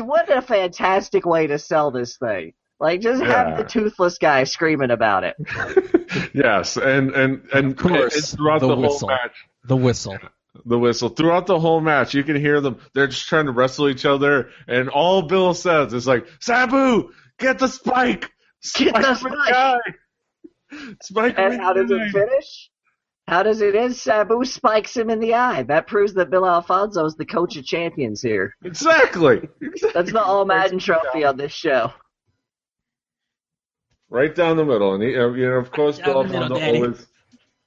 what 0.00 0.30
a 0.34 0.42
fantastic 0.42 1.24
way 1.24 1.46
to 1.46 1.58
sell 1.58 1.90
this 1.90 2.16
thing. 2.18 2.52
Like, 2.78 3.00
just 3.00 3.22
Yeah. 3.22 3.28
have 3.48 3.58
the 3.58 3.64
toothless 3.64 4.18
guy 4.18 4.44
screaming 4.44 4.90
about 4.90 5.24
it. 5.24 5.36
yes, 6.34 6.76
and 6.76 7.10
and 7.12 7.42
and, 7.52 7.72
Of 7.72 7.76
course, 7.76 8.14
and 8.32 8.38
throughout 8.38 8.60
the 8.60 8.68
the, 8.68 8.74
whole 8.74 8.82
whistle. 8.84 9.08
match, 9.08 9.46
The 9.64 9.76
whistle. 9.76 10.18
the 10.64 10.78
whistle 10.78 11.08
throughout 11.10 11.46
the 11.46 11.58
whole 11.60 11.80
match, 11.80 12.14
you 12.14 12.24
can 12.24 12.36
hear 12.36 12.60
them. 12.60 12.78
They're 12.94 13.06
just 13.06 13.28
trying 13.28 13.46
to 13.46 13.52
wrestle 13.52 13.88
each 13.88 14.04
other, 14.06 14.50
and 14.66 14.88
all 14.88 15.22
Bill 15.22 15.52
says 15.54 15.92
is 15.92 16.06
like, 16.06 16.26
"Sabu, 16.40 17.10
get 17.40 17.58
the 17.58 17.66
spike, 17.68 18.30
Spike 18.60 18.92
Get 18.92 19.02
the 19.02 19.08
my 19.08 19.14
spike." 19.14 19.52
guy. 19.52 19.78
Spike 21.02 21.34
And 21.36 21.60
how 21.60 21.72
does 21.72 21.90
it 21.90 22.10
finish? 22.12 22.70
How 23.26 23.42
does 23.42 23.60
it 23.60 23.74
end? 23.74 23.94
Sabu 23.96 24.44
spikes 24.44 24.96
him 24.96 25.08
in 25.10 25.18
the 25.20 25.34
eye. 25.34 25.62
That 25.64 25.86
proves 25.86 26.14
that 26.14 26.30
Bill 26.30 26.46
Alfonso 26.46 27.04
is 27.04 27.14
the 27.16 27.24
coach 27.24 27.56
of 27.56 27.64
champions 27.64 28.22
here. 28.22 28.54
Exactly. 28.64 29.48
That's 29.94 30.12
the 30.12 30.22
All 30.22 30.44
Madden 30.44 30.78
trophy 30.78 31.24
on 31.24 31.36
this 31.36 31.52
show. 31.52 31.92
right 34.08 34.34
down 34.34 34.56
the 34.56 34.64
middle, 34.64 34.94
and 34.94 35.02
he, 35.02 35.16
uh, 35.16 35.28
you 35.28 35.46
know, 35.48 35.56
of 35.56 35.70
course, 35.70 35.98
Down 35.98 36.28
Bill 36.28 36.42
Alfonso 36.42 36.54
always 36.66 37.06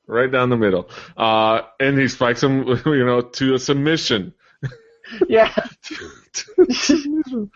right 0.08 0.30
down 0.32 0.50
the 0.50 0.58
middle. 0.58 0.90
Uh, 1.16 1.62
and 1.80 1.98
he 1.98 2.08
spikes 2.10 2.44
him, 2.44 2.68
you 2.86 3.06
know, 3.06 3.22
to 3.22 3.54
a 3.54 3.60
submission. 3.60 4.34
Yeah. 5.30 5.54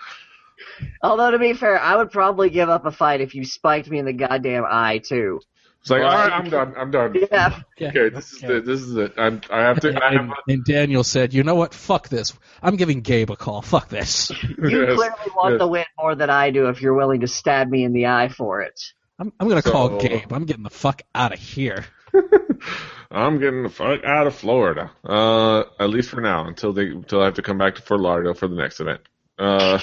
Although 1.02 1.32
to 1.32 1.40
be 1.40 1.54
fair, 1.54 1.80
I 1.80 1.96
would 1.96 2.12
probably 2.12 2.50
give 2.50 2.70
up 2.70 2.86
a 2.86 2.92
fight 2.92 3.22
if 3.22 3.36
you 3.36 3.46
spiked 3.46 3.90
me 3.90 4.00
in 4.00 4.06
the 4.06 4.14
goddamn 4.14 4.66
eye 4.70 5.00
too. 5.00 5.40
It's 5.82 5.92
like, 5.92 6.02
all 6.02 6.10
right, 6.10 6.32
I- 6.32 6.36
I'm 6.38 6.50
done. 6.50 6.74
I'm 6.78 6.92
done. 6.92 7.16
Yeah. 7.32 7.60
Okay, 7.82 8.10
this 8.10 8.34
is 8.34 8.44
Okay. 8.44 8.56
it. 8.58 8.66
This 8.66 8.82
is 8.82 8.96
it. 8.98 9.14
I'm, 9.18 9.40
I 9.50 9.62
have 9.62 9.80
to. 9.82 9.90
I 10.04 10.12
have 10.14 10.22
And, 10.22 10.34
and 10.48 10.66
Daniel 10.66 11.04
said, 11.04 11.34
"You 11.34 11.44
know 11.44 11.56
what? 11.56 11.74
Fuck 11.74 12.10
this. 12.10 12.34
I'm 12.62 12.76
giving 12.76 13.02
Gabe 13.02 13.30
a 13.32 13.36
call. 13.38 13.62
Fuck 13.62 13.88
this. 13.90 14.32
You 14.44 14.48
Yes, 14.70 14.96
clearly 14.96 15.32
want 15.36 15.54
yes. 15.54 15.60
the 15.60 15.68
win 15.68 15.86
more 15.98 16.16
than 16.16 16.30
I 16.30 16.50
do 16.50 16.68
if 16.68 16.82
you're 16.82 16.96
willing 16.96 17.22
to 17.22 17.28
stab 17.28 17.70
me 17.70 17.84
in 17.86 17.94
the 17.94 18.08
eye 18.08 18.28
for 18.30 18.62
it. 18.62 18.82
I'm, 19.20 19.32
I'm 19.40 19.48
gonna 19.48 19.62
call 19.62 19.90
So- 19.92 19.98
Gabe. 20.08 20.34
I'm 20.34 20.46
getting 20.46 20.64
the 20.64 20.70
fuck 20.70 21.04
out 21.16 21.32
of 21.34 21.40
here." 21.40 21.86
I'm 23.12 23.40
getting 23.40 23.64
the 23.64 23.70
fuck 23.70 24.04
out 24.04 24.28
of 24.28 24.36
Florida. 24.36 24.92
Uh, 25.06 25.64
at 25.80 25.90
least 25.90 26.10
for 26.10 26.20
now, 26.22 26.48
until 26.48 26.74
they 26.74 26.88
until 26.90 27.22
I 27.22 27.26
have 27.26 27.36
to 27.36 27.42
come 27.42 27.58
back 27.58 27.76
to 27.76 27.82
Fort 27.82 28.02
Lauderdale 28.02 28.34
for 28.34 28.48
the 28.48 28.56
next 28.56 28.80
event. 28.80 29.02
Uh, 29.40 29.80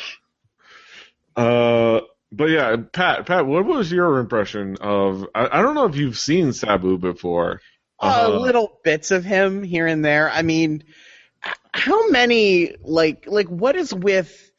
uh, 1.37 2.01
but 2.33 2.47
yeah, 2.51 2.77
Pat, 2.93 3.27
Pat, 3.27 3.47
what 3.47 3.65
was 3.65 3.91
your 3.91 4.19
impression 4.19 4.77
of? 4.81 5.27
I, 5.35 5.59
I 5.59 5.63
don't 5.63 5.75
know 5.75 5.87
if 5.87 5.97
you've 5.97 6.19
seen 6.19 6.53
Sabu 6.53 6.99
before. 6.99 7.61
uh, 8.01 8.27
Uh, 8.29 8.39
little 8.41 8.81
bits 8.83 9.11
of 9.11 9.25
him 9.25 9.63
here 9.63 9.87
and 9.87 10.05
there. 10.05 10.31
I 10.31 10.43
mean, 10.43 10.85
how 11.73 12.09
many 12.09 12.75
like 12.83 13.25
like 13.29 13.49
what 13.49 13.77
is 13.77 13.93
with 13.95 14.51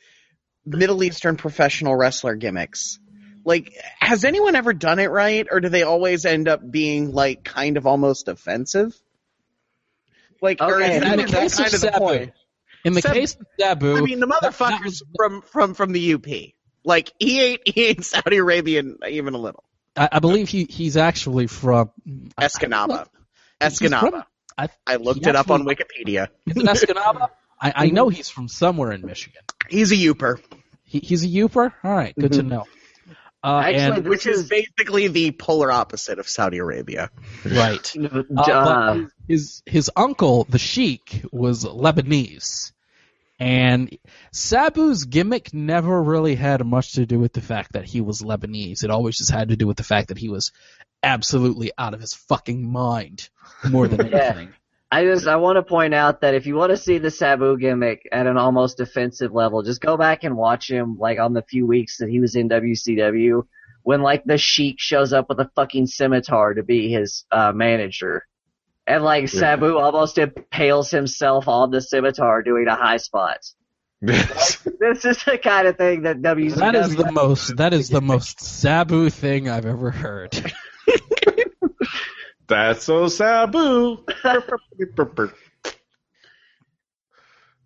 Middle 0.65 1.03
Eastern 1.03 1.35
professional 1.37 1.95
wrestler 1.95 2.35
gimmicks? 2.35 2.99
Like, 3.43 3.73
has 3.99 4.23
anyone 4.23 4.55
ever 4.55 4.73
done 4.73 4.97
it 4.99 5.11
right, 5.11 5.45
or 5.51 5.59
do 5.59 5.69
they 5.69 5.83
always 5.83 6.25
end 6.25 6.47
up 6.47 6.61
being 6.71 7.11
like 7.11 7.43
kind 7.43 7.77
of 7.77 7.85
almost 7.85 8.27
offensive? 8.27 8.99
Like, 10.41 10.61
or 10.61 10.75
Okay, 10.81 10.95
is 10.95 11.01
that, 11.01 11.19
in 11.19 11.25
the 11.25 11.25
is 11.25 11.31
case 11.31 11.53
of 11.53 11.57
kind 11.65 11.73
of 11.75 11.81
the 11.81 11.87
Sabu, 11.87 11.97
point? 11.99 12.31
In 12.85 12.93
the 12.93 13.01
Sab- 13.01 13.13
case 13.13 13.35
of 13.35 13.45
Sabu, 13.59 13.97
I 13.97 14.01
mean, 14.01 14.19
the 14.19 14.25
that- 14.27 14.41
that 14.41 14.53
motherfucker's 14.53 15.03
from 15.15 15.41
from 15.41 15.73
from 15.75 15.91
the 15.91 16.13
UP. 16.13 16.25
Like, 16.85 17.11
he 17.19 17.41
ain't 17.41 17.61
he 17.67 17.85
ain't 17.87 18.05
Saudi 18.05 18.37
Arabian 18.37 18.97
even 19.09 19.33
a 19.33 19.37
little. 19.39 19.63
I, 19.97 20.09
I 20.13 20.19
believe 20.19 20.47
he 20.49 20.65
he's 20.69 20.97
actually 20.97 21.47
from 21.47 21.91
I- 22.37 22.45
Escanaba. 22.45 23.07
From- 23.07 23.07
Escanaba. 23.61 24.25
I, 24.57 24.69
I 24.87 24.95
looked 24.97 25.25
it 25.27 25.35
up 25.35 25.49
on 25.49 25.63
Wikipedia. 25.65 26.27
is 26.45 26.55
it 26.57 26.65
Escanaba? 26.65 27.27
I, 27.59 27.73
I 27.75 27.87
know 27.89 28.09
he's 28.09 28.29
from 28.29 28.47
somewhere 28.47 28.91
in 28.91 29.05
Michigan. 29.05 29.41
He's 29.69 29.91
a 29.91 29.95
Yooper, 29.95 30.39
He, 30.83 30.99
he's 30.99 31.23
a 31.23 31.27
Yooper. 31.27 31.73
All 31.83 31.91
right, 31.95 32.13
good 32.17 32.33
to 32.33 32.43
Mhm. 32.43 32.47
know. 32.49 32.65
Uh, 33.43 33.59
Actually, 33.59 33.97
and, 33.97 34.07
which 34.07 34.25
is 34.27 34.39
is- 34.41 34.49
basically 34.49 35.07
the 35.07 35.31
polar 35.31 35.71
opposite 35.71 36.19
of 36.19 36.27
Saudi 36.27 36.57
Arabia. 36.59 37.09
right. 37.45 37.93
Uh, 38.37 38.41
Uh, 38.41 38.99
his 39.27 39.61
his 39.65 39.89
uncle, 39.95 40.45
the 40.49 40.59
Sheik, 40.59 41.21
was 41.31 41.63
Lebanese, 41.65 42.71
and 43.39 43.97
Sabu's 44.33 45.05
gimmick 45.05 45.53
never 45.53 46.01
really 46.01 46.35
had 46.35 46.65
much 46.65 46.93
to 46.93 47.05
do 47.05 47.19
with 47.19 47.33
the 47.33 47.41
fact 47.41 47.73
that 47.73 47.85
he 47.85 48.01
was 48.01 48.21
Lebanese. 48.21 48.83
It 48.83 48.89
always 48.89 49.17
just 49.17 49.31
had 49.31 49.49
to 49.49 49.57
do 49.57 49.67
with 49.67 49.77
the 49.77 49.83
fact 49.83 50.07
that 50.07 50.17
he 50.17 50.29
was 50.29 50.51
absolutely 51.03 51.71
out 51.77 51.93
of 51.93 52.01
his 52.01 52.13
fucking 52.13 52.71
mind 52.71 53.29
more 53.69 53.87
than 53.87 54.01
anything. 54.13 54.47
Yeah. 54.47 54.53
I 54.91 55.03
just 55.03 55.27
I 55.27 55.35
want 55.35 55.57
to 55.57 55.63
point 55.63 55.93
out 55.93 56.21
that 56.21 56.35
if 56.35 56.45
you 56.45 56.55
want 56.55 56.69
to 56.69 56.77
see 56.77 56.99
the 56.99 57.11
Sabu 57.11 57.57
gimmick 57.57 58.07
at 58.11 58.27
an 58.27 58.37
almost 58.37 58.79
offensive 58.79 59.33
level, 59.33 59.61
just 59.63 59.81
go 59.81 59.97
back 59.97 60.23
and 60.23 60.37
watch 60.37 60.69
him 60.69 60.97
like 60.97 61.19
on 61.19 61.33
the 61.33 61.41
few 61.41 61.65
weeks 61.65 61.97
that 61.97 62.09
he 62.09 62.19
was 62.19 62.35
in 62.35 62.47
WCW 62.47 63.43
when 63.83 64.01
like 64.01 64.23
the 64.23 64.37
Sheik 64.37 64.79
shows 64.79 65.11
up 65.11 65.27
with 65.27 65.39
a 65.39 65.51
fucking 65.55 65.87
scimitar 65.87 66.53
to 66.53 66.63
be 66.63 66.89
his 66.89 67.25
uh, 67.31 67.51
manager. 67.51 68.25
And 68.87 69.03
like 69.03 69.23
Yeah. 69.23 69.39
Sabu 69.39 69.77
almost 69.77 70.17
impales 70.17 70.91
himself 70.91 71.47
on 71.47 71.71
the 71.71 71.81
scimitar 71.81 72.43
doing 72.43 72.67
a 72.67 72.75
high 72.75 72.97
spot. 72.97 73.39
Yes. 74.01 74.57
This 74.79 75.05
is 75.05 75.23
the 75.23 75.39
kind 75.39 75.67
of 75.67 75.77
thing 75.77 76.03
that 76.03 76.21
WCW 76.21 76.55
That 76.57 76.75
is 76.75 76.95
the 76.95 77.11
most. 77.11 77.57
That 77.57 77.73
is 77.73 77.89
the 77.89 78.01
most 78.01 78.39
Sabu 78.39 79.09
thing 79.09 79.49
I've 79.49 79.65
ever 79.65 79.89
heard. 79.89 80.53
That's 82.47 82.83
so 82.83 83.07
Sabu. 83.07 84.03
uh, 84.23 84.39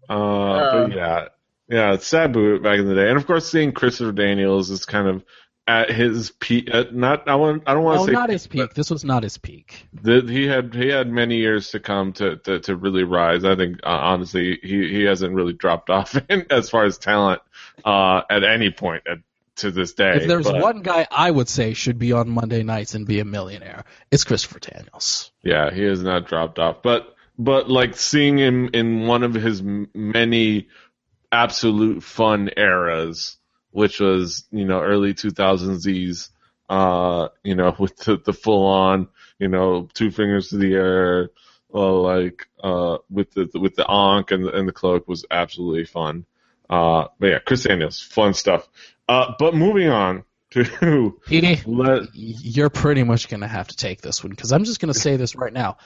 but 0.08 0.92
yeah, 0.94 1.26
yeah, 1.68 1.94
it's 1.94 2.08
Sabu 2.08 2.60
back 2.62 2.80
in 2.80 2.88
the 2.88 2.96
day, 2.96 3.10
and 3.10 3.18
of 3.18 3.28
course, 3.28 3.50
seeing 3.50 3.74
Christopher 3.74 4.14
Daniels 4.14 4.70
is 4.70 4.86
kind 4.86 5.08
of 5.08 5.24
at 5.70 5.92
his 5.92 6.32
peak. 6.32 6.68
At 6.74 6.96
not, 6.96 7.30
I 7.30 7.36
want, 7.36 7.64
I 7.68 7.76
don't 7.76 7.84
want 7.84 7.98
to 8.00 8.02
Oh, 8.02 8.06
say 8.08 8.12
not 8.12 8.30
his 8.32 8.48
peak. 8.48 8.74
This 8.74 8.90
was 8.90 9.06
not 9.06 9.22
his 9.22 9.38
peak. 9.38 9.86
that 10.02 10.28
he 10.28 10.48
had 10.48 10.74
he 10.74 10.88
had 10.90 11.08
many 11.12 11.38
years 11.38 11.70
to 11.72 11.80
come 11.80 12.12
to 12.14 12.38
to, 12.38 12.60
to 12.62 12.76
really 12.76 13.04
rise. 13.04 13.46
I 13.46 13.56
think 13.56 13.80
uh, 13.84 13.90
honestly, 13.90 14.58
he 14.64 14.90
he 14.90 15.04
hasn't 15.04 15.34
really 15.36 15.54
dropped 15.54 15.90
off 15.98 16.16
in, 16.28 16.48
as 16.50 16.70
far 16.72 16.86
as 16.86 16.98
talent 16.98 17.42
uh, 17.86 18.22
at 18.30 18.44
any 18.44 18.72
point 18.72 19.04
at, 19.08 19.20
to 19.58 19.70
this 19.72 19.94
day. 19.94 20.16
If 20.18 20.28
there's 20.28 20.46
but- 20.48 20.60
one 20.62 20.82
guy 20.82 21.06
I 21.12 21.30
would 21.30 21.50
say 21.50 21.74
should 21.76 22.00
be 22.00 22.14
on 22.14 22.30
Monday 22.30 22.64
nights 22.64 22.96
and 22.96 23.06
be 23.06 23.20
a 23.20 23.26
millionaire, 23.26 23.84
it's 24.10 24.24
Christopher 24.24 24.60
Daniels. 24.60 25.32
Yeah, 25.44 25.72
he 25.72 25.84
has 25.84 26.02
not 26.02 26.28
dropped 26.28 26.58
off. 26.58 26.82
But 26.82 27.14
but 27.38 27.70
like 27.70 27.96
seeing 27.96 28.38
him 28.40 28.70
in 28.74 29.06
one 29.06 29.22
of 29.24 29.34
his 29.36 29.62
many 29.62 30.68
absolute 31.32 32.02
fun 32.04 32.50
eras, 32.58 33.38
which 33.72 34.00
was 34.00 34.46
you 34.52 34.66
know 34.66 34.82
early 34.82 35.14
2000s 35.14 35.80
Z's, 35.80 36.30
uh, 36.70 37.30
you 37.44 37.56
know 37.56 37.76
with 37.80 37.98
the, 37.98 38.18
the 38.18 38.34
full 38.34 38.66
on, 38.66 39.08
you 39.38 39.48
know 39.48 39.88
two 39.94 40.12
fingers 40.12 40.50
to 40.50 40.58
the 40.58 40.74
air, 40.74 41.30
uh, 41.74 41.94
like 41.94 42.48
uh 42.64 42.98
with 43.10 43.32
the 43.32 43.50
with 43.60 43.76
the 43.76 43.90
ankh 43.90 44.32
and 44.32 44.46
the, 44.46 44.52
and 44.52 44.68
the 44.68 44.74
cloak 44.74 45.08
was 45.08 45.26
absolutely 45.30 45.86
fun. 45.86 46.26
Uh, 46.70 47.08
but 47.20 47.28
yeah, 47.28 47.40
Chris 47.40 47.64
Daniels, 47.64 48.00
fun 48.00 48.34
stuff. 48.34 48.68
Uh, 49.08 49.34
but 49.40 49.56
moving 49.56 49.90
on 49.90 50.24
to 50.52 51.20
Petey, 51.26 51.62
let 51.66 52.10
you're 52.14 52.70
pretty 52.70 53.04
much 53.04 53.28
going 53.28 53.42
to 53.42 53.48
have 53.48 53.68
to 53.68 53.76
take 53.76 54.02
this 54.02 54.24
one 54.24 54.32
because 54.32 54.52
I'm 54.52 54.64
just 54.64 54.80
going 54.80 54.94
to 54.94 55.00
say 55.00 55.16
this 55.16 55.36
right 55.36 55.54
now. 55.54 55.78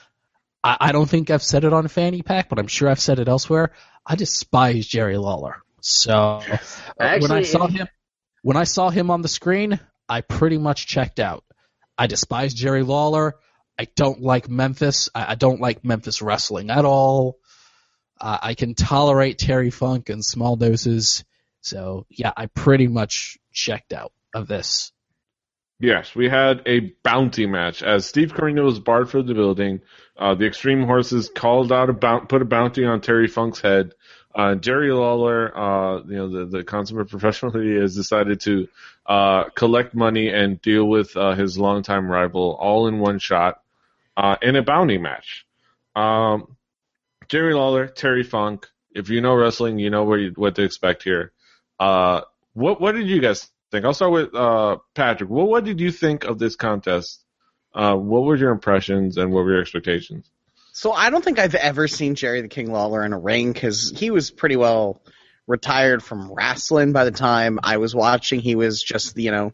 I, 0.64 0.78
I 0.80 0.92
don't 0.92 1.10
think 1.10 1.30
I've 1.30 1.44
said 1.44 1.64
it 1.64 1.74
on 1.74 1.88
Fanny 1.88 2.22
Pack, 2.22 2.50
but 2.50 2.60
I'm 2.60 2.68
sure 2.68 2.90
I've 2.90 3.00
said 3.00 3.20
it 3.20 3.28
elsewhere. 3.28 3.72
I 4.06 4.16
despise 4.16 4.86
Jerry 4.86 5.18
Lawler. 5.18 5.64
So 5.84 6.40
uh, 6.98 7.20
when 7.20 7.32
I 7.32 7.44
saw 7.44 7.68
him, 7.68 7.88
when 8.42 8.56
I 8.56 8.64
saw 8.64 8.90
him 8.90 9.12
on 9.12 9.22
the 9.22 9.28
screen, 9.28 9.80
I 10.08 10.22
pretty 10.22 10.58
much 10.58 10.88
checked 10.88 11.20
out. 11.20 11.44
I 11.98 12.08
despise 12.08 12.54
Jerry 12.54 12.84
Lawler. 12.84 13.36
I 13.78 13.88
don't 13.96 14.22
like 14.22 14.50
Memphis. 14.50 15.10
I, 15.14 15.34
I 15.34 15.36
don't 15.36 15.60
like 15.60 15.84
Memphis 15.84 16.22
wrestling 16.22 16.70
at 16.70 16.86
all. 16.86 17.38
Uh, 18.20 18.38
I 18.42 18.54
can 18.54 18.76
tolerate 18.76 19.38
Terry 19.38 19.72
Funk 19.72 20.10
in 20.10 20.24
small 20.24 20.56
doses. 20.56 21.26
So 21.60 22.06
yeah, 22.10 22.32
I 22.36 22.46
pretty 22.46 22.88
much 22.88 23.38
checked 23.52 23.92
out 23.92 24.14
of 24.34 24.48
this. 24.48 24.94
Yes, 25.80 26.16
we 26.16 26.30
had 26.30 26.62
a 26.66 26.94
bounty 27.04 27.46
match 27.46 27.84
as 27.84 28.06
Steve 28.06 28.34
Corino 28.34 28.64
was 28.64 28.80
barred 28.80 29.10
from 29.10 29.28
the 29.28 29.34
building. 29.34 29.82
Uh, 30.18 30.34
the 30.34 30.46
Extreme 30.46 30.84
Horses 30.84 31.30
called 31.34 31.74
out 31.74 31.90
a 31.90 31.94
bount, 31.94 32.30
put 32.30 32.42
a 32.42 32.46
bounty 32.46 32.86
on 32.86 33.02
Terry 33.02 33.28
Funk's 33.28 33.60
head. 33.60 33.92
Uh, 34.36 34.56
Jerry 34.56 34.92
Lawler, 34.92 35.56
uh, 35.56 36.02
you 36.04 36.16
know, 36.16 36.30
the, 36.30 36.58
the 36.58 36.64
consummate 36.64 37.10
professional 37.10 37.52
he 37.52 37.76
is, 37.76 37.96
decided 37.96 38.42
to 38.42 38.68
uh, 39.06 39.46
collect 39.50 39.94
money 39.94 40.30
and 40.30 40.62
deal 40.62 40.86
with 40.86 41.16
uh, 41.16 41.36
his 41.36 41.58
longtime 41.58 42.10
rival 42.10 42.58
all 42.60 42.88
in 42.88 43.00
one 43.00 43.20
shot 43.20 43.62
uh, 44.18 44.38
in 44.42 44.56
a 44.56 44.64
bounty 44.64 44.98
match. 44.98 45.46
Um, 45.96 46.56
Jerry 47.30 47.54
Lawler, 47.54 47.88
Terry 47.88 48.24
Funk. 48.24 48.68
If 48.96 49.10
you 49.10 49.22
know 49.22 49.36
wrestling, 49.36 49.80
you 49.80 49.90
know 49.90 50.04
what 50.04 50.20
you, 50.20 50.34
what 50.36 50.56
to 50.56 50.64
expect 50.64 51.04
here. 51.04 51.32
Uh, 51.80 52.22
what 52.54 52.80
what 52.80 52.94
did 52.94 53.08
you 53.08 53.20
guys 53.20 53.50
think? 53.72 53.86
I'll 53.86 53.94
start 53.94 54.12
with 54.12 54.36
uh, 54.36 54.78
Patrick. 54.94 55.30
What 55.30 55.48
what 55.48 55.64
did 55.64 55.80
you 55.80 55.92
think 55.92 56.26
of 56.26 56.38
this 56.38 56.56
contest? 56.56 57.24
Uh, 57.74 57.96
what 57.96 58.24
were 58.24 58.36
your 58.36 58.52
impressions 58.52 59.18
and 59.18 59.32
what 59.32 59.46
were 59.46 59.54
your 59.54 59.62
expectations? 59.62 60.30
So 60.74 60.92
I 60.92 61.12
don't 61.12 61.24
think 61.24 61.38
I've 61.38 61.54
ever 61.54 61.88
seen 61.88 62.16
Jerry 62.16 62.42
the 62.42 62.48
King 62.48 62.72
Lawler 62.72 63.06
in 63.06 63.14
a 63.14 63.20
ring 63.20 63.54
because 63.54 63.94
he 63.96 64.10
was 64.10 64.32
pretty 64.32 64.56
well 64.56 65.00
retired 65.46 66.02
from 66.02 66.34
wrestling 66.34 66.94
by 66.94 67.06
the 67.06 67.12
time 67.12 67.60
I 67.62 67.78
was 67.78 67.94
watching. 67.94 68.40
He 68.40 68.56
was 68.56 68.82
just 68.82 69.16
you 69.16 69.30
know 69.30 69.54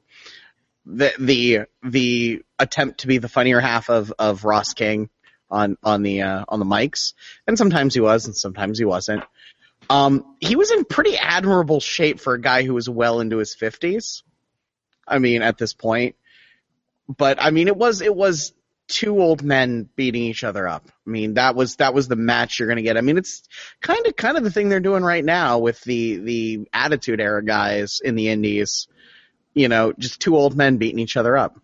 the 0.86 1.14
the 1.20 1.60
the 1.84 2.42
attempt 2.58 3.02
to 3.02 3.08
be 3.08 3.18
the 3.18 3.28
funnier 3.28 3.60
half 3.60 3.90
of 3.90 4.14
of 4.18 4.46
Ross 4.46 4.74
King 4.74 5.10
on 5.52 5.78
on 5.84 6.04
the 6.04 6.22
uh, 6.22 6.46
on 6.48 6.60
the 6.60 6.66
mics, 6.66 7.14
and 7.46 7.58
sometimes 7.58 7.94
he 7.94 8.00
was 8.00 8.26
and 8.26 8.36
sometimes 8.36 8.80
he 8.80 8.86
wasn't. 8.86 9.26
Um, 9.90 10.38
he 10.40 10.56
was 10.56 10.72
in 10.72 10.86
pretty 10.86 11.18
admirable 11.18 11.82
shape 11.82 12.22
for 12.22 12.34
a 12.34 12.42
guy 12.42 12.64
who 12.64 12.74
was 12.74 12.90
well 12.90 13.20
into 13.20 13.38
his 13.38 13.54
fifties. 13.56 14.24
I 15.06 15.20
mean, 15.20 15.42
at 15.42 15.58
this 15.58 15.74
point, 15.74 16.16
but 17.10 17.44
I 17.44 17.50
mean, 17.50 17.68
it 17.68 17.76
was 17.76 18.02
it 18.02 18.16
was 18.16 18.54
two 18.90 19.22
old 19.22 19.44
men 19.44 19.88
beating 19.96 20.24
each 20.24 20.44
other 20.44 20.68
up. 20.68 20.84
I 21.08 21.10
mean, 21.10 21.36
that 21.36 21.56
was 21.56 21.78
that 21.78 21.94
was 21.94 22.08
the 22.08 22.16
match 22.18 22.60
you're 22.60 22.68
going 22.68 22.78
to 22.78 22.84
get. 22.84 22.98
I 22.98 23.02
mean, 23.02 23.18
it's 23.18 23.44
kind 23.82 24.06
of 24.06 24.16
kind 24.16 24.36
of 24.36 24.44
the 24.44 24.52
thing 24.52 24.68
they're 24.68 24.82
doing 24.82 25.04
right 25.04 25.24
now 25.24 25.60
with 25.60 25.80
the 25.82 26.18
the 26.18 26.68
Attitude 26.74 27.22
Era 27.22 27.46
guys 27.46 28.02
in 28.04 28.16
the 28.16 28.28
Indies. 28.30 28.88
You 29.54 29.70
know, 29.70 29.94
just 29.98 30.20
two 30.20 30.36
old 30.36 30.58
men 30.58 30.78
beating 30.78 31.00
each 31.00 31.18
other 31.18 31.38
up. 31.38 31.60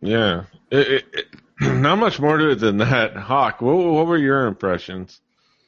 Yeah, 0.00 0.44
it, 0.70 0.88
it, 0.88 1.04
it, 1.12 1.26
not 1.60 1.96
much 1.96 2.20
more 2.20 2.38
to 2.38 2.50
it 2.50 2.60
than 2.60 2.78
that. 2.78 3.16
Hawk, 3.16 3.60
what, 3.60 3.76
what 3.76 4.06
were 4.06 4.16
your 4.16 4.46
impressions? 4.46 5.20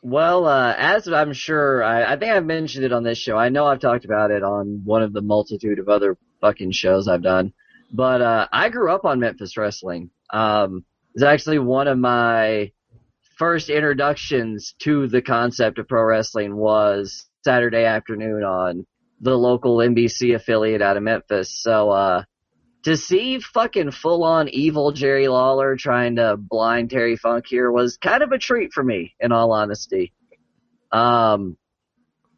Well, 0.03 0.47
uh, 0.47 0.75
as 0.76 1.08
I'm 1.08 1.33
sure, 1.33 1.83
I, 1.83 2.12
I 2.12 2.17
think 2.17 2.30
I've 2.30 2.45
mentioned 2.45 2.84
it 2.84 2.92
on 2.92 3.03
this 3.03 3.18
show. 3.18 3.37
I 3.37 3.49
know 3.49 3.67
I've 3.67 3.80
talked 3.80 4.04
about 4.04 4.30
it 4.30 4.45
on 4.45 4.83
one 4.84 5.03
of 5.03 5.12
the 5.12 5.22
multitude 5.22 5.80
of 5.80 5.88
other 5.88 6.17
fucking 6.41 6.71
shows 6.71 7.08
I've 7.08 7.22
done. 7.22 7.53
But 7.92 8.22
uh, 8.22 8.49
I 8.53 8.68
grew 8.68 8.92
up 8.92 9.04
on 9.04 9.21
Memphis 9.21 9.57
wrestling. 9.57 10.11
Um, 10.33 10.84
it's 11.14 11.25
actually 11.25 11.59
one 11.59 11.88
of 11.88 11.99
my 11.99 12.72
first 13.38 13.71
introductions 13.71 14.75
to 14.80 15.07
the 15.07 15.22
concept 15.22 15.79
of 15.79 15.88
pro 15.88 16.03
wrestling 16.03 16.57
was 16.57 17.26
Saturday 17.45 17.84
afternoon 17.84 18.42
on 18.42 18.87
the 19.21 19.37
local 19.37 19.79
NBC 19.79 20.34
affiliate 20.34 20.83
out 20.83 20.96
of 20.96 21.03
Memphis. 21.03 21.61
So 21.63 21.91
uh, 21.91 22.25
to 22.84 22.96
see 22.96 23.41
fucking 23.41 23.91
full 23.91 24.25
on 24.25 24.49
evil 24.49 24.92
Jerry 24.92 25.29
Lawler 25.29 25.76
trying 25.76 26.17
to 26.17 26.37
blind 26.37 26.91
Terry 26.91 27.17
Funk 27.17 27.46
here 27.49 27.71
was 27.71 27.96
kind 27.96 28.22
of 28.22 28.33
a 28.33 28.38
treat 28.38 28.72
for 28.72 28.83
me, 28.83 29.14
in 29.21 29.33
all 29.33 29.53
honesty. 29.53 30.13
Um, 30.92 31.57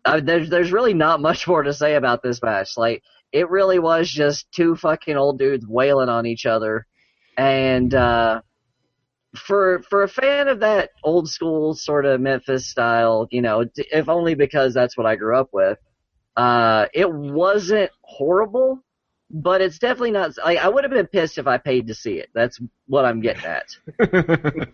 I, 0.04 0.20
there's 0.20 0.48
there's 0.48 0.72
really 0.72 0.94
not 0.94 1.20
much 1.20 1.46
more 1.46 1.62
to 1.62 1.72
say 1.72 1.94
about 1.94 2.22
this 2.22 2.42
match. 2.42 2.76
Like 2.76 3.02
it 3.32 3.50
really 3.50 3.78
was 3.78 4.10
just 4.10 4.50
two 4.52 4.76
fucking 4.76 5.16
old 5.16 5.38
dudes 5.38 5.66
wailing 5.66 6.08
on 6.08 6.26
each 6.26 6.46
other, 6.46 6.86
and 7.40 7.94
uh, 7.94 8.42
for 9.34 9.82
for 9.88 10.02
a 10.02 10.08
fan 10.08 10.48
of 10.48 10.60
that 10.60 10.90
old 11.02 11.30
school 11.30 11.72
sort 11.74 12.04
of 12.04 12.20
Memphis 12.20 12.68
style, 12.68 13.28
you 13.30 13.40
know, 13.40 13.64
if 13.76 14.10
only 14.10 14.34
because 14.34 14.74
that's 14.74 14.94
what 14.94 15.06
I 15.06 15.16
grew 15.16 15.38
up 15.38 15.48
with. 15.50 15.78
Uh, 16.36 16.86
it 16.92 17.10
wasn't 17.10 17.90
horrible, 18.02 18.84
but 19.30 19.62
it's 19.62 19.78
definitely 19.78 20.10
not. 20.10 20.32
Like, 20.36 20.58
I 20.58 20.68
would 20.68 20.84
have 20.84 20.92
been 20.92 21.06
pissed 21.06 21.38
if 21.38 21.46
I 21.46 21.56
paid 21.56 21.86
to 21.86 21.94
see 21.94 22.18
it. 22.18 22.28
That's 22.34 22.60
what 22.86 23.06
I'm 23.06 23.22
getting 23.22 23.44
at. 23.44 23.74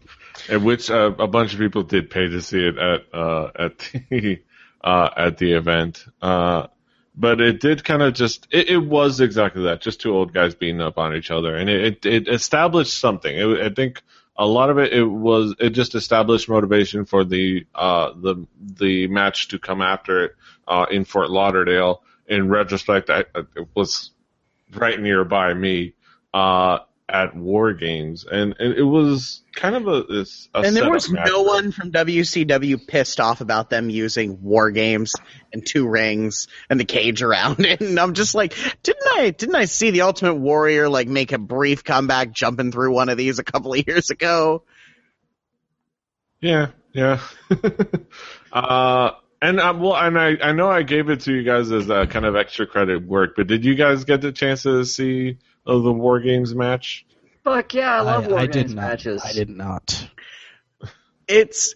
and 0.49 0.65
which 0.65 0.91
uh, 0.91 1.13
a 1.21 1.29
bunch 1.29 1.55
of 1.55 1.61
people 1.61 1.85
did 1.85 2.11
pay 2.11 2.29
to 2.29 2.43
see 2.43 2.67
it 2.67 2.79
at 2.79 3.15
uh, 3.15 3.51
at 3.57 3.79
the 3.79 4.43
uh, 4.83 5.11
at 5.17 5.39
the 5.39 5.53
event. 5.53 6.05
Uh, 6.21 6.67
but 7.17 7.41
it 7.41 7.61
did 7.61 7.83
kind 7.83 8.03
of 8.03 8.15
just 8.15 8.47
it, 8.51 8.69
it 8.69 8.79
was 8.79 9.21
exactly 9.21 9.65
that, 9.65 9.81
just 9.81 10.01
two 10.01 10.15
old 10.15 10.33
guys 10.35 10.55
beating 10.55 10.81
up 10.81 10.99
on 10.99 11.15
each 11.15 11.31
other, 11.31 11.57
and 11.57 11.71
it 11.71 12.05
it, 12.05 12.07
it 12.07 12.29
established 12.29 12.99
something. 12.99 13.35
It, 13.35 13.61
I 13.61 13.75
think 13.75 14.03
a 14.37 14.47
lot 14.47 14.69
of 14.71 14.79
it 14.79 14.93
it 14.93 15.05
was 15.05 15.55
it 15.59 15.71
just 15.71 15.95
established 15.95 16.49
motivation 16.49 17.07
for 17.07 17.25
the 17.25 17.67
uh 17.75 18.13
the 18.15 18.47
the 18.59 19.07
match 19.09 19.49
to 19.49 19.59
come 19.59 19.81
after 19.81 20.25
it 20.25 20.37
uh 20.69 20.87
in 20.91 21.05
Fort 21.05 21.31
Lauderdale. 21.31 22.03
In 22.29 22.49
retrospect, 22.49 23.09
I, 23.09 23.21
it 23.37 23.69
was 23.75 24.11
right 24.73 25.01
nearby 25.01 25.55
me 25.55 25.95
uh 26.35 26.81
at 27.09 27.37
War 27.37 27.73
Games, 27.73 28.25
and, 28.25 28.57
and 28.59 28.75
it 28.75 28.83
was 28.83 29.43
kind 29.55 29.77
of 29.77 29.87
a, 29.87 30.03
this, 30.13 30.49
a 30.53 30.61
and 30.61 30.75
there 30.75 30.91
was 30.91 31.09
no 31.09 31.43
one 31.43 31.71
from 31.71 31.93
WCW 31.93 32.85
pissed 32.87 33.21
off 33.21 33.41
about 33.41 33.71
them 33.71 33.91
using 33.91 34.43
war 34.43 34.73
games 34.73 35.15
and 35.53 35.65
two 35.65 35.87
rings 35.87 36.49
and 36.69 36.81
the 36.81 36.85
cage 36.85 37.23
around 37.23 37.65
it. 37.65 37.81
And 37.87 38.01
I'm 38.01 38.15
just 38.15 38.35
like, 38.35 38.55
didn't 38.83 39.07
I 39.07 39.31
didn't 39.31 39.55
I 39.55 39.67
see 39.67 39.91
the 39.91 40.03
Ultimate 40.03 40.35
Warrior 40.35 40.89
like 40.89 41.07
make 41.07 41.31
a 41.33 41.39
brief 41.39 41.85
comeback 41.85 42.33
jumping 42.33 42.73
through 42.73 42.93
one 42.93 43.09
of 43.09 43.17
these 43.17 43.39
a 43.39 43.45
couple 43.45 43.73
of 43.75 43.87
years 43.87 44.11
ago? 44.11 44.65
Yeah, 46.41 46.71
yeah. 46.93 47.21
uh, 48.53 49.11
and 49.41 49.61
uh, 49.61 49.75
well, 49.79 49.95
and 49.95 50.19
I 50.19 50.37
I 50.43 50.53
know 50.53 50.69
I 50.69 50.83
gave 50.83 51.09
it 51.09 51.21
to 51.21 51.33
you 51.33 51.45
guys 51.45 51.71
as 51.71 51.89
a 51.89 52.07
kind 52.09 52.25
of 52.25 52.35
extra 52.35 52.67
credit 52.67 53.07
work, 53.07 53.35
but 53.37 53.47
did 53.47 53.65
you 53.65 53.77
guys 53.77 54.05
get 54.05 54.21
the 54.21 54.33
chance 54.33 54.65
to 54.65 54.85
see 54.85 55.39
uh, 55.67 55.79
the 55.79 55.93
War 55.93 56.21
Games 56.21 56.55
match? 56.55 57.05
Fuck 57.45 57.75
yeah, 57.75 57.97
I 57.97 58.01
love 58.01 58.27
War 58.27 58.41
I 58.41 58.47
Games 58.47 58.71
did 58.71 58.77
not. 58.77 58.83
matches. 58.83 59.23
I 59.25 59.33
did 59.33 59.49
not. 59.49 60.09
It's 61.29 61.75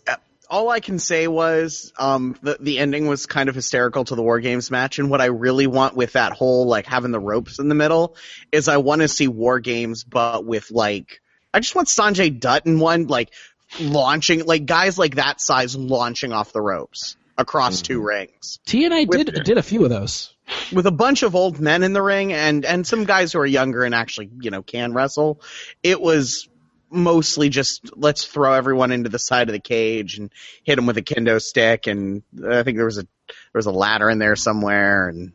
all 0.49 0.69
I 0.69 0.81
can 0.81 0.99
say 0.99 1.29
was 1.29 1.93
um, 1.97 2.37
the 2.43 2.57
the 2.61 2.79
ending 2.79 3.07
was 3.07 3.27
kind 3.27 3.49
of 3.49 3.55
hysterical 3.55 4.05
to 4.05 4.15
the 4.15 4.23
War 4.23 4.41
Games 4.41 4.71
match, 4.71 4.99
and 4.99 5.11
what 5.11 5.21
I 5.21 5.27
really 5.27 5.67
want 5.67 5.95
with 5.95 6.15
that 6.15 6.33
whole 6.33 6.67
like 6.67 6.87
having 6.87 7.13
the 7.13 7.21
ropes 7.21 7.59
in 7.59 7.69
the 7.69 7.75
middle 7.75 8.17
is 8.51 8.69
I 8.69 8.79
want 8.79 9.03
to 9.03 9.09
see 9.09 9.29
War 9.29 9.61
Games, 9.61 10.05
but 10.05 10.45
with 10.45 10.71
like 10.71 11.21
I 11.55 11.61
just 11.61 11.75
want 11.75 11.89
Sanjay 11.89 12.39
Dutt 12.39 12.67
in 12.67 12.81
one 12.81 13.07
like 13.07 13.31
launching 13.79 14.45
like 14.45 14.67
guys 14.67 14.99
like 14.99 15.15
that 15.17 15.41
size 15.41 15.77
launching 15.77 16.33
off 16.33 16.53
the 16.53 16.61
ropes 16.61 17.17
across 17.41 17.83
two 17.83 18.01
rings 18.01 18.59
TNA 18.67 19.07
With- 19.09 19.27
did 19.27 19.45
did 19.45 19.59
a 19.59 19.63
few 19.63 19.83
of 19.85 19.91
those. 19.91 20.35
with 20.73 20.87
a 20.87 20.91
bunch 20.93 21.23
of 21.23 21.35
old 21.35 21.59
men 21.61 21.83
in 21.83 21.93
the 21.93 22.03
ring 22.03 22.33
and 22.33 22.65
and 22.65 22.87
some 22.87 23.05
guys 23.05 23.33
who 23.33 23.39
are 23.41 23.47
younger 23.47 23.83
and 23.85 23.95
actually 23.95 24.31
you 24.41 24.51
know 24.51 24.63
can 24.63 24.93
wrestle. 24.93 25.41
It 25.83 26.01
was 26.01 26.49
mostly 26.91 27.49
just 27.49 27.97
let's 27.97 28.25
throw 28.27 28.53
everyone 28.53 28.91
into 28.93 29.09
the 29.09 29.19
side 29.19 29.49
of 29.49 29.53
the 29.53 29.61
cage 29.61 30.19
and 30.19 30.33
hit 30.65 30.77
them 30.77 30.87
with 30.87 30.97
a 30.99 31.03
kendo 31.03 31.41
stick 31.41 31.87
and 31.87 32.23
I 32.45 32.63
think 32.65 32.77
there 32.77 32.87
was 32.87 32.99
a 32.99 33.03
there 33.29 33.59
was 33.59 33.67
a 33.67 33.71
ladder 33.73 34.11
in 34.11 34.19
there 34.19 34.35
somewhere 34.35 35.09
and 35.09 35.33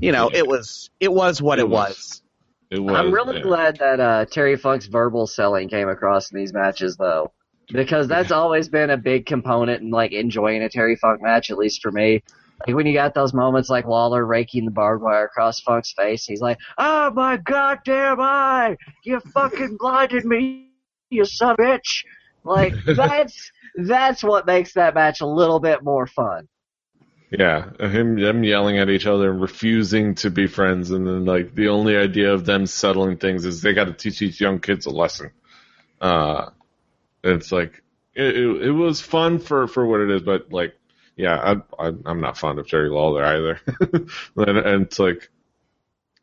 you 0.00 0.12
know 0.12 0.30
it 0.32 0.46
was 0.46 0.90
it 1.00 1.12
was 1.12 1.42
what 1.42 1.58
It 1.58 1.62
it, 1.62 1.68
was. 1.68 1.88
was. 1.88 2.22
It 2.70 2.78
was. 2.78 2.94
I'm 2.94 3.10
really 3.12 3.38
yeah. 3.38 3.42
glad 3.42 3.76
that 3.78 3.98
uh, 3.98 4.24
Terry 4.26 4.54
Funk's 4.56 4.86
verbal 4.86 5.26
selling 5.26 5.68
came 5.68 5.88
across 5.88 6.30
in 6.30 6.38
these 6.38 6.52
matches, 6.52 6.96
though, 6.96 7.32
because 7.72 8.08
that's 8.08 8.30
always 8.30 8.68
been 8.68 8.90
a 8.90 8.96
big 8.96 9.26
component 9.26 9.82
in 9.82 9.90
like 9.90 10.12
enjoying 10.12 10.62
a 10.62 10.68
Terry 10.68 10.96
Funk 10.96 11.22
match, 11.22 11.50
at 11.50 11.58
least 11.58 11.82
for 11.82 11.92
me. 11.92 12.22
Like 12.66 12.76
when 12.76 12.86
you 12.86 12.92
got 12.92 13.14
those 13.14 13.32
moments 13.32 13.70
like 13.70 13.86
Lawler 13.86 14.24
raking 14.24 14.66
the 14.66 14.70
barbed 14.70 15.02
wire 15.02 15.24
across 15.24 15.60
Funk's 15.60 15.92
face, 15.92 16.26
he's 16.26 16.42
like, 16.42 16.58
"Oh 16.76 17.10
my 17.10 17.38
goddamn 17.38 18.20
eye! 18.20 18.76
You 19.04 19.20
fucking 19.20 19.76
blinded 19.78 20.24
me, 20.24 20.70
you 21.08 21.24
son 21.24 21.52
of 21.52 21.58
a 21.58 21.62
bitch!" 21.62 22.04
Like 22.44 22.74
that's 22.86 23.50
that's 23.76 24.22
what 24.22 24.46
makes 24.46 24.74
that 24.74 24.94
match 24.94 25.20
a 25.20 25.26
little 25.26 25.60
bit 25.60 25.82
more 25.82 26.06
fun. 26.06 26.48
Yeah, 27.30 27.70
him 27.78 28.20
them 28.20 28.42
yelling 28.42 28.78
at 28.78 28.90
each 28.90 29.06
other 29.06 29.30
and 29.30 29.40
refusing 29.40 30.16
to 30.16 30.30
be 30.30 30.46
friends, 30.46 30.90
and 30.90 31.06
then 31.06 31.24
like 31.24 31.54
the 31.54 31.68
only 31.68 31.96
idea 31.96 32.32
of 32.34 32.44
them 32.44 32.66
settling 32.66 33.16
things 33.18 33.46
is 33.46 33.62
they 33.62 33.72
got 33.72 33.84
to 33.84 33.92
teach 33.92 34.18
these 34.18 34.40
young 34.40 34.58
kids 34.58 34.84
a 34.86 34.90
lesson. 34.90 35.30
Uh, 36.00 36.50
it's 37.22 37.52
like 37.52 37.82
it, 38.14 38.36
it, 38.36 38.62
it 38.68 38.70
was 38.72 39.00
fun 39.00 39.38
for 39.38 39.66
for 39.66 39.86
what 39.86 40.00
it 40.00 40.10
is, 40.10 40.22
but 40.22 40.52
like 40.52 40.74
yeah, 41.16 41.36
I, 41.78 41.86
I 41.86 41.92
I'm 42.06 42.20
not 42.20 42.38
fond 42.38 42.58
of 42.58 42.66
Jerry 42.66 42.88
Lawler 42.88 43.24
either, 43.24 43.60
and, 44.36 44.58
and 44.58 44.86
it's 44.86 44.98
like 44.98 45.30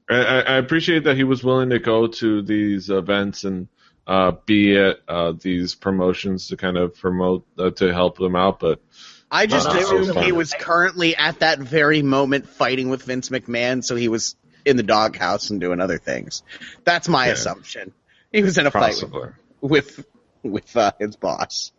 I, 0.10 0.41
I 0.41 0.56
appreciate 0.56 1.03
that 1.03 1.18
he 1.18 1.24
was 1.24 1.44
willing 1.44 1.69
to 1.72 1.80
go 1.80 2.07
to 2.07 2.41
these 2.41 2.90
events 2.90 3.44
and 3.44 3.68
uh, 4.06 4.32
be 4.45 4.78
at 4.78 4.99
uh, 5.07 5.34
these 5.40 5.76
promotions 5.76 6.48
to 6.48 6.57
kind 6.57 6.78
of 6.78 6.95
promote 6.95 7.45
uh, 7.57 7.72
to 7.72 7.94
help 7.94 8.18
them 8.18 8.36
out, 8.36 8.60
but 8.60 8.82
I 9.30 9.45
just 9.45 9.68
assumed 9.68 10.15
he 10.24 10.32
was 10.32 10.53
currently 10.53 11.15
at 11.15 11.40
that 11.40 11.60
very 11.60 12.02
moment 12.02 12.48
fighting 12.48 12.90
with 12.90 13.03
Vince 13.03 13.30
McMahon, 13.30 13.84
so 13.84 13.95
he 13.95 14.07
was 14.07 14.38
in 14.65 14.78
the 14.78 14.84
doghouse 14.84 15.49
and 15.49 15.60
doing 15.60 15.82
other 15.82 15.98
things. 15.98 16.44
That's 16.86 17.10
my 17.10 17.28
Yeah. 17.28 17.34
assumption. 17.34 17.94
He 18.32 18.41
was 18.44 18.57
in 18.57 18.65
a 18.65 18.72
fight 18.72 18.94
possibly. 18.94 19.30
with 19.61 20.06
with 20.43 20.76
uh, 20.76 20.91
his 20.99 21.15
boss. 21.15 21.72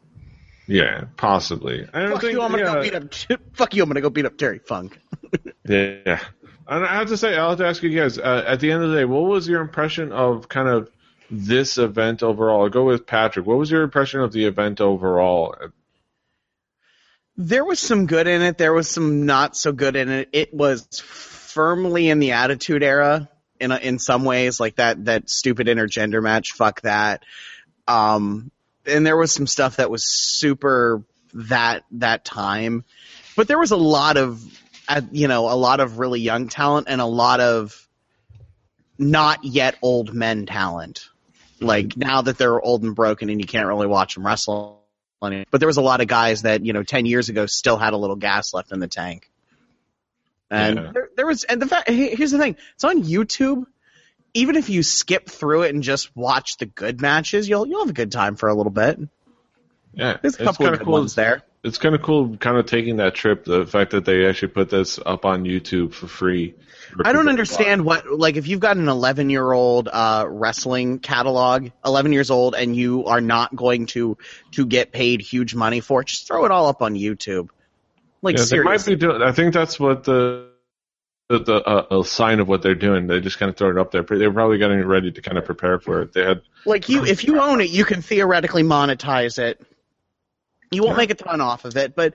Yeah, 0.66 1.06
possibly. 1.16 1.88
I 1.94 2.00
don't 2.00 2.12
Fuck 2.12 2.20
think, 2.20 2.32
you! 2.34 2.42
I'm 2.42 2.50
gonna 2.50 2.64
yeah, 2.64 2.74
go 2.74 2.82
beat 2.82 2.94
up. 2.94 3.40
Fuck 3.54 3.74
you! 3.74 3.82
I'm 3.82 3.88
gonna 3.88 4.02
go 4.02 4.10
beat 4.10 4.26
up 4.26 4.36
Terry 4.36 4.58
Funk. 4.58 4.98
Yeah. 5.68 6.20
And 6.66 6.84
I 6.84 6.94
have 6.96 7.08
to 7.08 7.16
say, 7.16 7.36
I'll 7.36 7.50
have 7.50 7.58
to 7.58 7.66
ask 7.66 7.82
you 7.82 7.90
guys, 7.90 8.18
uh, 8.18 8.44
at 8.46 8.60
the 8.60 8.72
end 8.72 8.82
of 8.82 8.90
the 8.90 8.96
day, 8.96 9.04
what 9.04 9.24
was 9.24 9.46
your 9.46 9.60
impression 9.60 10.12
of 10.12 10.48
kind 10.48 10.68
of 10.68 10.90
this 11.30 11.78
event 11.78 12.22
overall? 12.22 12.62
I'll 12.62 12.70
go 12.70 12.84
with 12.84 13.06
Patrick. 13.06 13.46
What 13.46 13.58
was 13.58 13.70
your 13.70 13.82
impression 13.82 14.20
of 14.20 14.32
the 14.32 14.46
event 14.46 14.80
overall? 14.80 15.54
There 17.36 17.64
was 17.64 17.78
some 17.80 18.06
good 18.06 18.26
in 18.26 18.42
it. 18.42 18.58
There 18.58 18.72
was 18.72 18.88
some 18.88 19.24
not 19.24 19.56
so 19.56 19.72
good 19.72 19.96
in 19.96 20.08
it. 20.08 20.28
It 20.32 20.52
was 20.54 20.86
firmly 21.00 22.08
in 22.08 22.18
the 22.18 22.32
Attitude 22.32 22.82
Era 22.82 23.28
in 23.60 23.70
a, 23.70 23.76
in 23.76 23.98
some 23.98 24.24
ways, 24.24 24.60
like 24.60 24.76
that 24.76 25.04
that 25.06 25.30
stupid 25.30 25.66
intergender 25.68 26.22
match. 26.22 26.52
Fuck 26.52 26.82
that. 26.82 27.24
Um, 27.88 28.50
and 28.86 29.04
there 29.04 29.16
was 29.16 29.32
some 29.32 29.46
stuff 29.46 29.76
that 29.76 29.90
was 29.90 30.04
super 30.06 31.02
that 31.34 31.84
that 31.92 32.24
time, 32.24 32.84
but 33.36 33.48
there 33.48 33.58
was 33.58 33.70
a 33.70 33.76
lot 33.76 34.16
of, 34.16 34.42
you 35.10 35.26
know, 35.26 35.50
a 35.50 35.56
lot 35.56 35.80
of 35.80 35.98
really 35.98 36.20
young 36.20 36.48
talent 36.48 36.86
and 36.88 37.00
a 37.00 37.06
lot 37.06 37.40
of 37.40 37.86
not 38.98 39.44
yet 39.44 39.76
old 39.82 40.14
men 40.14 40.46
talent. 40.46 41.08
Like 41.60 41.96
now 41.96 42.22
that 42.22 42.38
they're 42.38 42.60
old 42.60 42.84
and 42.84 42.94
broken 42.94 43.30
and 43.30 43.40
you 43.40 43.46
can't 43.46 43.66
really 43.66 43.88
watch 43.88 44.14
them 44.14 44.24
wrestle. 44.24 44.84
But 45.20 45.58
there 45.58 45.66
was 45.66 45.76
a 45.76 45.82
lot 45.82 46.00
of 46.00 46.06
guys 46.06 46.42
that 46.42 46.64
you 46.64 46.72
know 46.72 46.84
ten 46.84 47.04
years 47.04 47.28
ago 47.28 47.46
still 47.46 47.76
had 47.76 47.92
a 47.92 47.96
little 47.96 48.16
gas 48.16 48.54
left 48.54 48.70
in 48.70 48.78
the 48.78 48.86
tank. 48.86 49.28
And 50.50 50.76
Yeah. 50.76 50.92
there, 50.92 51.08
there 51.16 51.26
was, 51.26 51.44
and 51.44 51.60
the 51.60 51.66
fact 51.66 51.90
here's 51.90 52.30
the 52.30 52.38
thing: 52.38 52.56
it's 52.74 52.84
on 52.84 53.02
YouTube. 53.02 53.64
Even 54.34 54.56
if 54.56 54.68
you 54.68 54.82
skip 54.82 55.28
through 55.28 55.62
it 55.62 55.74
and 55.74 55.82
just 55.82 56.14
watch 56.16 56.56
the 56.58 56.66
good 56.66 57.00
matches, 57.00 57.48
you'll 57.48 57.66
you'll 57.66 57.80
have 57.80 57.90
a 57.90 57.94
good 57.94 58.12
time 58.12 58.36
for 58.36 58.48
a 58.48 58.54
little 58.54 58.72
bit. 58.72 58.98
Yeah, 59.94 60.18
There's 60.20 60.34
a 60.34 60.42
it's 60.42 60.44
couple 60.44 60.64
kind 60.66 60.74
of 60.74 60.80
good 60.80 60.84
cool. 60.84 60.92
ones 60.94 61.14
there. 61.14 61.42
It's 61.64 61.78
kind 61.78 61.94
of 61.94 62.02
cool, 62.02 62.36
kind 62.36 62.56
of 62.56 62.66
taking 62.66 62.98
that 62.98 63.14
trip. 63.14 63.44
The 63.44 63.66
fact 63.66 63.90
that 63.90 64.04
they 64.04 64.26
actually 64.26 64.48
put 64.48 64.70
this 64.70 65.00
up 65.04 65.24
on 65.24 65.42
YouTube 65.44 65.92
for 65.92 66.06
free. 66.06 66.54
for 66.92 67.04
I 67.06 67.12
don't 67.12 67.28
understand 67.28 67.84
what 67.84 68.08
like 68.10 68.36
if 68.36 68.46
you've 68.46 68.60
got 68.60 68.76
an 68.76 68.88
11 68.88 69.28
year 69.28 69.50
old 69.50 69.88
uh, 69.88 70.24
wrestling 70.28 71.00
catalog, 71.00 71.70
11 71.84 72.12
years 72.12 72.30
old, 72.30 72.54
and 72.54 72.76
you 72.76 73.06
are 73.06 73.20
not 73.20 73.56
going 73.56 73.86
to 73.86 74.16
to 74.52 74.66
get 74.66 74.92
paid 74.92 75.20
huge 75.20 75.54
money 75.54 75.80
for 75.80 76.02
it, 76.02 76.06
just 76.06 76.28
throw 76.28 76.44
it 76.44 76.52
all 76.52 76.68
up 76.68 76.80
on 76.80 76.94
YouTube. 76.94 77.48
Like 78.22 78.38
Yeah, 78.38 78.44
they 78.44 78.60
might 78.60 78.84
be 78.86 78.94
doing. 78.94 79.20
I 79.20 79.32
think 79.32 79.52
that's 79.52 79.80
what 79.80 80.04
the 80.04 80.50
the, 81.28 81.38
the 81.40 81.54
uh, 81.56 82.00
a 82.00 82.04
sign 82.04 82.40
of 82.40 82.48
what 82.48 82.62
they're 82.62 82.74
doing. 82.74 83.06
They 83.06 83.20
just 83.20 83.38
kind 83.38 83.50
of 83.50 83.56
throw 83.56 83.70
it 83.70 83.78
up 83.78 83.90
there. 83.90 84.02
They're 84.02 84.32
probably 84.32 84.58
getting 84.58 84.82
ready 84.84 85.12
to 85.12 85.20
kind 85.22 85.38
of 85.38 85.44
prepare 85.44 85.78
for 85.78 86.02
it. 86.02 86.12
They 86.12 86.24
had 86.24 86.42
Like 86.64 86.88
you, 86.88 87.04
if 87.04 87.24
you 87.24 87.40
own 87.40 87.60
it, 87.60 87.70
you 87.70 87.84
can 87.84 88.02
theoretically 88.02 88.62
monetize 88.62 89.38
it. 89.38 89.60
You 90.70 90.82
won't 90.82 90.94
Yeah. 90.94 90.98
make 90.98 91.10
a 91.10 91.14
ton 91.14 91.40
off 91.40 91.64
of 91.64 91.76
it, 91.76 91.94
but 91.94 92.14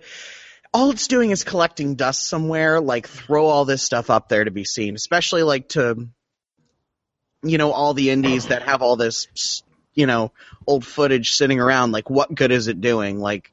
all 0.74 0.90
it's 0.92 1.08
doing 1.08 1.30
is 1.32 1.44
collecting 1.44 1.96
dust 1.96 2.28
somewhere. 2.28 2.80
Like 2.82 3.08
throw 3.08 3.46
all 3.46 3.66
this 3.66 3.84
stuff 3.84 4.10
up 4.10 4.30
there 4.30 4.44
to 4.44 4.52
be 4.52 4.66
seen, 4.66 4.96
especially 4.96 5.44
like 5.44 5.70
to, 5.70 6.08
you 7.44 7.58
know, 7.58 7.72
all 7.72 7.94
the 7.94 8.10
indies 8.10 8.48
that 8.48 8.64
have 8.64 8.82
all 8.82 8.96
this, 8.96 9.64
you 9.94 10.08
know, 10.08 10.32
old 10.66 10.86
footage 10.86 11.34
sitting 11.34 11.60
around. 11.60 11.92
Like, 11.92 12.10
what 12.10 12.34
good 12.34 12.52
is 12.52 12.68
it 12.68 12.82
doing? 12.82 13.20
Like, 13.20 13.52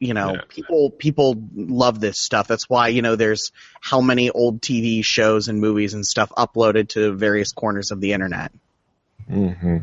you 0.00 0.14
know, 0.14 0.32
Yeah. 0.34 0.40
people 0.48 0.90
people 0.90 1.36
love 1.54 2.00
this 2.00 2.18
stuff. 2.18 2.48
That's 2.48 2.68
why 2.68 2.88
you 2.88 3.02
know 3.02 3.14
there's 3.16 3.52
how 3.80 4.00
many 4.00 4.30
old 4.30 4.60
TV 4.62 5.04
shows 5.04 5.46
and 5.48 5.60
movies 5.60 5.94
and 5.94 6.04
stuff 6.06 6.30
uploaded 6.36 6.88
to 6.90 7.12
various 7.12 7.52
corners 7.52 7.90
of 7.92 8.00
the 8.00 8.12
internet. 8.14 8.50
hmm 9.28 9.78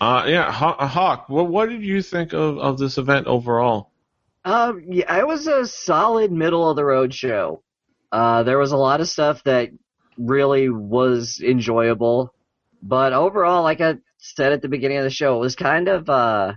Uh, 0.00 0.24
yeah, 0.26 0.50
Haw- 0.50 0.86
Hawk. 0.86 1.28
What 1.28 1.48
what 1.48 1.68
did 1.68 1.82
you 1.82 2.00
think 2.02 2.32
of, 2.32 2.58
of 2.58 2.78
this 2.78 2.98
event 2.98 3.26
overall? 3.26 3.90
Um, 4.44 4.84
yeah, 4.88 5.18
it 5.18 5.26
was 5.26 5.46
a 5.46 5.66
solid 5.66 6.30
middle 6.32 6.70
of 6.70 6.76
the 6.76 6.84
road 6.84 7.12
show. 7.12 7.62
Uh, 8.12 8.44
there 8.44 8.58
was 8.58 8.72
a 8.72 8.76
lot 8.76 9.00
of 9.00 9.08
stuff 9.08 9.42
that 9.44 9.70
really 10.16 10.68
was 10.68 11.40
enjoyable, 11.44 12.32
but 12.82 13.12
overall, 13.12 13.62
like 13.62 13.80
I 13.80 13.96
said 14.18 14.52
at 14.52 14.62
the 14.62 14.68
beginning 14.68 14.98
of 14.98 15.04
the 15.04 15.10
show, 15.10 15.36
it 15.36 15.40
was 15.40 15.56
kind 15.56 15.88
of 15.88 16.08
uh, 16.08 16.54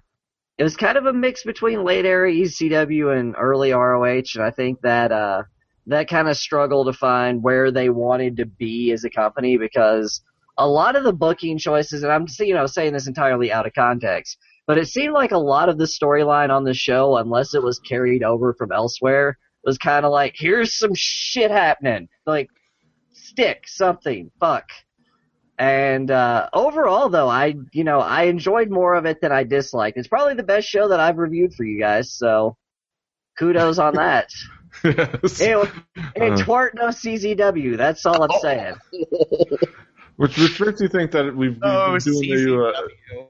it 0.57 0.63
was 0.63 0.75
kind 0.75 0.97
of 0.97 1.05
a 1.05 1.13
mix 1.13 1.43
between 1.43 1.83
late 1.83 2.05
era 2.05 2.31
ECW 2.31 3.17
and 3.17 3.35
early 3.37 3.71
ROH, 3.71 4.35
and 4.35 4.43
I 4.43 4.51
think 4.51 4.81
that 4.81 5.11
uh, 5.11 5.43
that 5.87 6.07
kind 6.07 6.27
of 6.27 6.37
struggle 6.37 6.85
to 6.85 6.93
find 6.93 7.41
where 7.41 7.71
they 7.71 7.89
wanted 7.89 8.37
to 8.37 8.45
be 8.45 8.91
as 8.91 9.03
a 9.03 9.09
company 9.09 9.57
because 9.57 10.21
a 10.57 10.67
lot 10.67 10.95
of 10.95 11.03
the 11.03 11.13
booking 11.13 11.57
choices, 11.57 12.03
and 12.03 12.11
I'm 12.11 12.27
you 12.39 12.53
know 12.53 12.67
saying 12.67 12.93
this 12.93 13.07
entirely 13.07 13.51
out 13.51 13.65
of 13.65 13.73
context, 13.73 14.37
but 14.67 14.77
it 14.77 14.87
seemed 14.87 15.13
like 15.13 15.31
a 15.31 15.37
lot 15.37 15.69
of 15.69 15.77
the 15.77 15.85
storyline 15.85 16.49
on 16.49 16.63
the 16.63 16.73
show, 16.73 17.17
unless 17.17 17.55
it 17.55 17.63
was 17.63 17.79
carried 17.79 18.23
over 18.23 18.53
from 18.53 18.71
elsewhere, 18.71 19.37
was 19.63 19.77
kind 19.77 20.05
of 20.05 20.11
like, 20.11 20.35
here's 20.37 20.77
some 20.77 20.93
shit 20.95 21.51
happening. 21.51 22.07
Like, 22.25 22.49
stick 23.13 23.63
something, 23.67 24.31
fuck. 24.39 24.69
And 25.61 26.09
uh, 26.09 26.49
overall, 26.53 27.09
though, 27.09 27.29
I 27.29 27.53
you 27.71 27.83
know 27.83 27.99
I 27.99 28.23
enjoyed 28.23 28.71
more 28.71 28.95
of 28.95 29.05
it 29.05 29.21
than 29.21 29.31
I 29.31 29.43
disliked. 29.43 29.95
It's 29.95 30.07
probably 30.07 30.33
the 30.33 30.41
best 30.41 30.67
show 30.67 30.87
that 30.87 30.99
I've 30.99 31.19
reviewed 31.19 31.53
for 31.53 31.63
you 31.63 31.77
guys, 31.79 32.11
so 32.11 32.57
kudos 33.37 33.77
on 33.77 33.93
that. 33.95 34.29
Yes. 34.85 35.41
it, 35.41 35.69
it 36.15 36.31
Uh. 36.31 36.35
twerked 36.37 36.75
no 36.75 36.87
CZW. 36.87 37.75
That's 37.77 38.05
all 38.05 38.23
I'm 38.23 38.39
saying. 38.41 38.75
Which 40.15 40.37
which 40.37 40.59
makes 40.61 40.79
you 40.81 40.87
think 40.87 41.11
that 41.11 41.25
we've, 41.35 41.51
we've 41.51 41.59
Oh, 41.61 41.91
been 41.91 42.13
doing 42.13 42.29
the, 42.29 42.73
uh, 42.73 43.23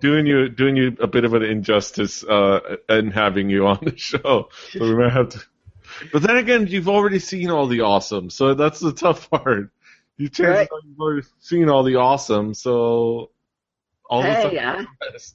doing 0.00 0.26
you 0.26 0.48
doing 0.48 0.74
you 0.76 0.96
a 1.00 1.06
bit 1.06 1.24
of 1.24 1.34
an 1.34 1.42
injustice 1.42 2.24
uh, 2.24 2.76
in 2.88 3.10
having 3.10 3.50
you 3.50 3.66
on 3.66 3.78
the 3.82 3.96
show. 3.96 4.48
So 4.70 4.80
we 4.80 4.94
might 4.96 5.12
have 5.12 5.28
to. 5.30 5.40
But 6.12 6.22
then 6.22 6.36
again, 6.38 6.66
you've 6.66 6.88
already 6.88 7.18
seen 7.20 7.50
all 7.50 7.66
the 7.68 7.82
awesome, 7.82 8.30
so 8.30 8.54
that's 8.54 8.80
the 8.80 8.92
tough 8.92 9.28
part. 9.30 9.70
You 10.18 10.28
chances 10.28 10.50
Right. 10.58 10.68
are 10.72 10.80
you've 10.84 10.98
already 11.00 11.26
seen 11.40 11.68
all 11.68 11.82
the 11.82 11.96
awesome, 11.96 12.54
so 12.54 13.30
all 14.08 14.22
the 14.22 14.28
Hey, 14.28 14.56
time. 14.56 14.88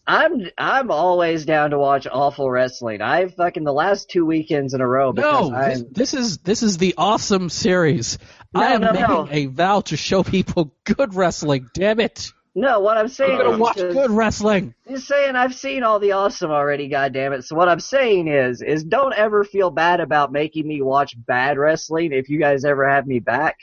I, 0.08 0.24
I'm 0.24 0.50
I'm 0.58 0.92
always 0.92 1.46
down 1.46 1.72
to 1.72 1.78
watch 1.78 2.08
awful 2.12 2.50
wrestling. 2.50 3.02
I've 3.02 3.36
fucking 3.36 3.64
the 3.64 3.74
last 3.74 4.10
two 4.10 4.26
weekends 4.26 4.74
in 4.74 4.82
a 4.82 4.88
row 4.88 5.12
No, 5.12 5.50
this, 5.52 5.84
this 5.92 6.14
is 6.16 6.38
this 6.40 6.64
is 6.64 6.78
the 6.78 6.96
awesome 6.98 7.50
series. 7.50 8.18
No, 8.54 8.62
I 8.62 8.72
am 8.74 8.82
no, 8.82 8.92
making 8.92 9.28
no. 9.28 9.28
a 9.30 9.46
vow 9.48 9.82
to 9.82 9.98
show 9.98 10.24
people 10.24 10.74
good 10.84 11.14
wrestling. 11.14 11.70
Damn 11.74 12.00
it! 12.00 12.32
no. 12.56 12.80
What 12.80 12.98
I'm 12.98 13.08
saying 13.08 13.34
I'm 13.34 13.38
gonna 13.38 13.52
is 13.52 13.60
watch 13.60 13.76
good 13.78 14.12
wrestling. 14.12 14.74
Just 14.90 15.08
saying, 15.08 15.36
I've 15.36 15.54
seen 15.56 15.84
all 15.84 16.00
the 16.00 16.14
awesome 16.14 16.52
already. 16.52 16.88
God 16.90 17.14
damn 17.14 17.34
it! 17.34 17.44
So 17.44 17.56
what 17.56 17.70
I'm 17.70 17.80
saying 17.80 18.28
is, 18.28 18.62
is 18.62 18.84
don't 18.84 19.14
ever 19.14 19.44
feel 19.44 19.70
bad 19.70 20.00
about 20.00 20.32
making 20.32 20.68
me 20.68 20.82
watch 20.82 21.14
bad 21.18 21.58
wrestling 21.58 22.14
if 22.14 22.30
you 22.30 22.40
guys 22.40 22.66
ever 22.66 22.90
have 22.90 23.06
me 23.06 23.20
back, 23.20 23.58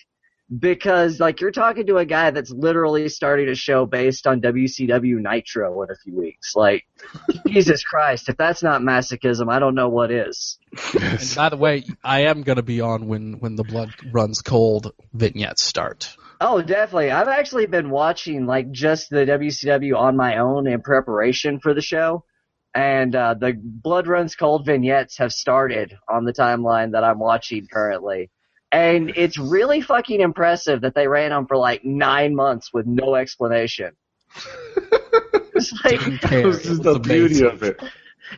because 0.57 1.21
like 1.21 1.41
you're 1.41 1.51
talking 1.51 1.87
to 1.87 1.99
a 1.99 2.07
guy 2.07 2.31
that's 2.31 2.51
literally 2.51 3.09
starting 3.09 3.49
a 3.49 3.55
show 3.55 3.85
based 3.85 4.27
on 4.27 4.41
WCW 4.41 5.21
Nitro 5.21 5.83
in 5.83 5.91
a 5.91 5.97
few 5.97 6.17
weeks. 6.17 6.57
Like, 6.57 6.87
Jesus 7.47 7.85
Christ, 7.85 8.29
if 8.29 8.37
that's 8.37 8.63
not 8.63 8.81
masochism, 8.81 9.53
I 9.53 9.59
don't 9.59 9.75
know 9.75 9.89
what 9.89 10.11
is. 10.11 10.59
And 11.01 11.33
by 11.37 11.51
the 11.51 11.57
way, 11.57 11.85
I 12.03 12.23
am 12.23 12.43
gonna 12.43 12.63
be 12.63 12.81
on 12.81 13.09
when 13.09 13.35
when 13.41 13.57
the 13.57 13.65
blood 13.65 13.93
runs 14.11 14.41
cold 14.43 14.93
vignettes 15.13 15.63
start. 15.63 16.17
Oh, 16.41 16.63
definitely. 16.63 17.11
I've 17.11 17.29
actually 17.29 17.67
been 17.67 17.91
watching 17.91 18.47
like 18.47 18.71
just 18.71 19.11
the 19.11 19.27
WCW 19.27 19.97
on 19.97 20.17
my 20.17 20.39
own 20.39 20.67
in 20.69 20.83
preparation 20.83 21.59
for 21.59 21.75
the 21.75 21.83
show. 21.83 22.25
And 22.75 23.15
uh, 23.17 23.35
the 23.35 23.55
Blood 23.61 24.07
Runs 24.07 24.37
Cold 24.37 24.65
vignettes 24.65 25.19
have 25.19 25.33
started 25.33 25.97
on 26.09 26.25
the 26.25 26.33
timeline 26.33 26.93
that 26.93 27.03
I'm 27.03 27.19
watching 27.19 27.67
currently. 27.67 28.31
And 28.71 29.13
it's 29.17 29.39
really 29.39 29.81
fucking 29.81 30.21
impressive 30.21 30.83
that 30.83 30.95
they 30.95 31.09
ran 31.09 31.31
them 31.31 31.47
for 31.47 31.57
like 31.57 31.85
nine 31.85 32.35
months 32.35 32.73
with 32.73 32.87
no 32.87 33.15
explanation. 33.15 33.93
it's 35.55 35.73
like, 35.85 36.01
This 36.01 36.33
It 36.33 36.47
is 36.47 36.69
was 36.69 36.81
the 36.81 36.99
beauty 36.99 37.45
of 37.45 37.63
it. 37.63 37.81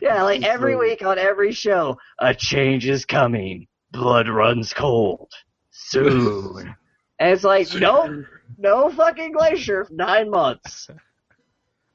yeah, 0.01 0.23
like 0.23 0.43
every 0.43 0.75
week 0.77 1.03
on 1.03 1.17
every 1.19 1.51
show, 1.51 1.97
a 2.19 2.33
change 2.33 2.87
is 2.87 3.05
coming. 3.05 3.67
Blood 3.91 4.29
runs 4.29 4.73
cold. 4.73 5.31
Soon. 5.71 6.75
And 7.19 7.33
it's 7.33 7.43
like, 7.43 7.67
nope, 7.75 8.25
no 8.57 8.89
fucking 8.89 9.33
glacier. 9.33 9.85
Nine 9.91 10.29
months. 10.29 10.89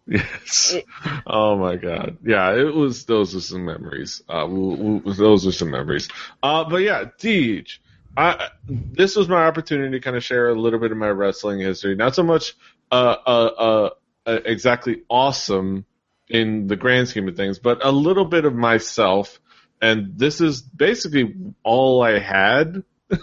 Yes. 0.06 0.74
It- 0.74 0.84
oh 1.26 1.56
my 1.56 1.76
god. 1.76 2.18
Yeah, 2.24 2.54
it 2.54 2.74
was. 2.74 3.06
Those 3.06 3.34
are 3.34 3.40
some 3.40 3.64
memories. 3.64 4.22
Uh, 4.28 4.46
we'll, 4.48 5.00
we'll, 5.00 5.14
those 5.14 5.46
are 5.46 5.52
some 5.52 5.70
memories. 5.70 6.08
Uh, 6.42 6.64
but 6.68 6.76
yeah, 6.82 7.06
Deej. 7.18 7.78
I 8.16 8.48
this 8.68 9.16
was 9.16 9.28
my 9.28 9.46
opportunity 9.46 9.92
to 9.92 10.00
kind 10.00 10.16
of 10.16 10.24
share 10.24 10.48
a 10.48 10.54
little 10.54 10.78
bit 10.78 10.92
of 10.92 10.98
my 10.98 11.08
wrestling 11.08 11.60
history. 11.60 11.94
Not 11.96 12.14
so 12.14 12.22
much 12.22 12.56
uh, 12.90 13.16
uh, 13.26 13.50
uh, 13.58 13.90
uh, 14.26 14.40
exactly 14.44 15.02
awesome 15.08 15.84
in 16.28 16.66
the 16.66 16.76
grand 16.76 17.08
scheme 17.08 17.28
of 17.28 17.36
things, 17.36 17.58
but 17.58 17.84
a 17.84 17.90
little 17.90 18.24
bit 18.24 18.44
of 18.44 18.54
myself. 18.54 19.40
And 19.80 20.18
this 20.18 20.40
is 20.40 20.62
basically 20.62 21.34
all 21.62 22.02
I 22.02 22.18
had 22.18 22.82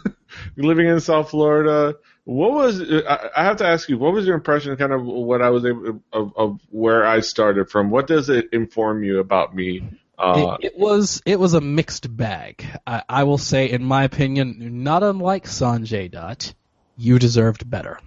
living 0.56 0.88
in 0.88 0.99
South 0.99 1.32
Florida. 1.32 1.95
What 2.26 2.52
was 2.52 2.82
I 2.82 3.44
have 3.44 3.57
to 3.57 3.68
ask 3.68 3.90
you? 3.90 3.98
What 3.98 4.14
was 4.14 4.26
your 4.26 4.36
impression, 4.36 4.78
kind 4.78 4.94
of 4.94 5.03
what 5.03 5.41
I 5.41 5.49
was 5.49 5.65
able 5.65 6.02
of, 6.14 6.34
of 6.38 6.60
where 6.70 7.06
I 7.06 7.20
started 7.20 7.70
from? 7.70 7.90
What 7.90 8.07
does 8.07 8.30
it 8.30 8.49
inform 8.53 9.03
you 9.03 9.20
about 9.20 9.56
me? 9.56 9.90
Uh, 10.18 10.57
it, 10.61 10.68
it 10.68 10.77
was 10.77 11.22
it 11.26 11.40
was 11.40 11.53
a 11.53 11.61
mixed 11.61 12.15
bag. 12.15 12.65
I, 12.85 13.03
I 13.10 13.23
will 13.23 13.38
say, 13.38 13.69
in 13.69 13.84
my 13.84 14.03
opinion, 14.03 14.84
not 14.84 15.03
unlike 15.03 15.45
Sanjay 15.45 16.11
Dutt, 16.11 16.53
you 16.98 17.19
deserved 17.19 17.69
better. 17.69 17.99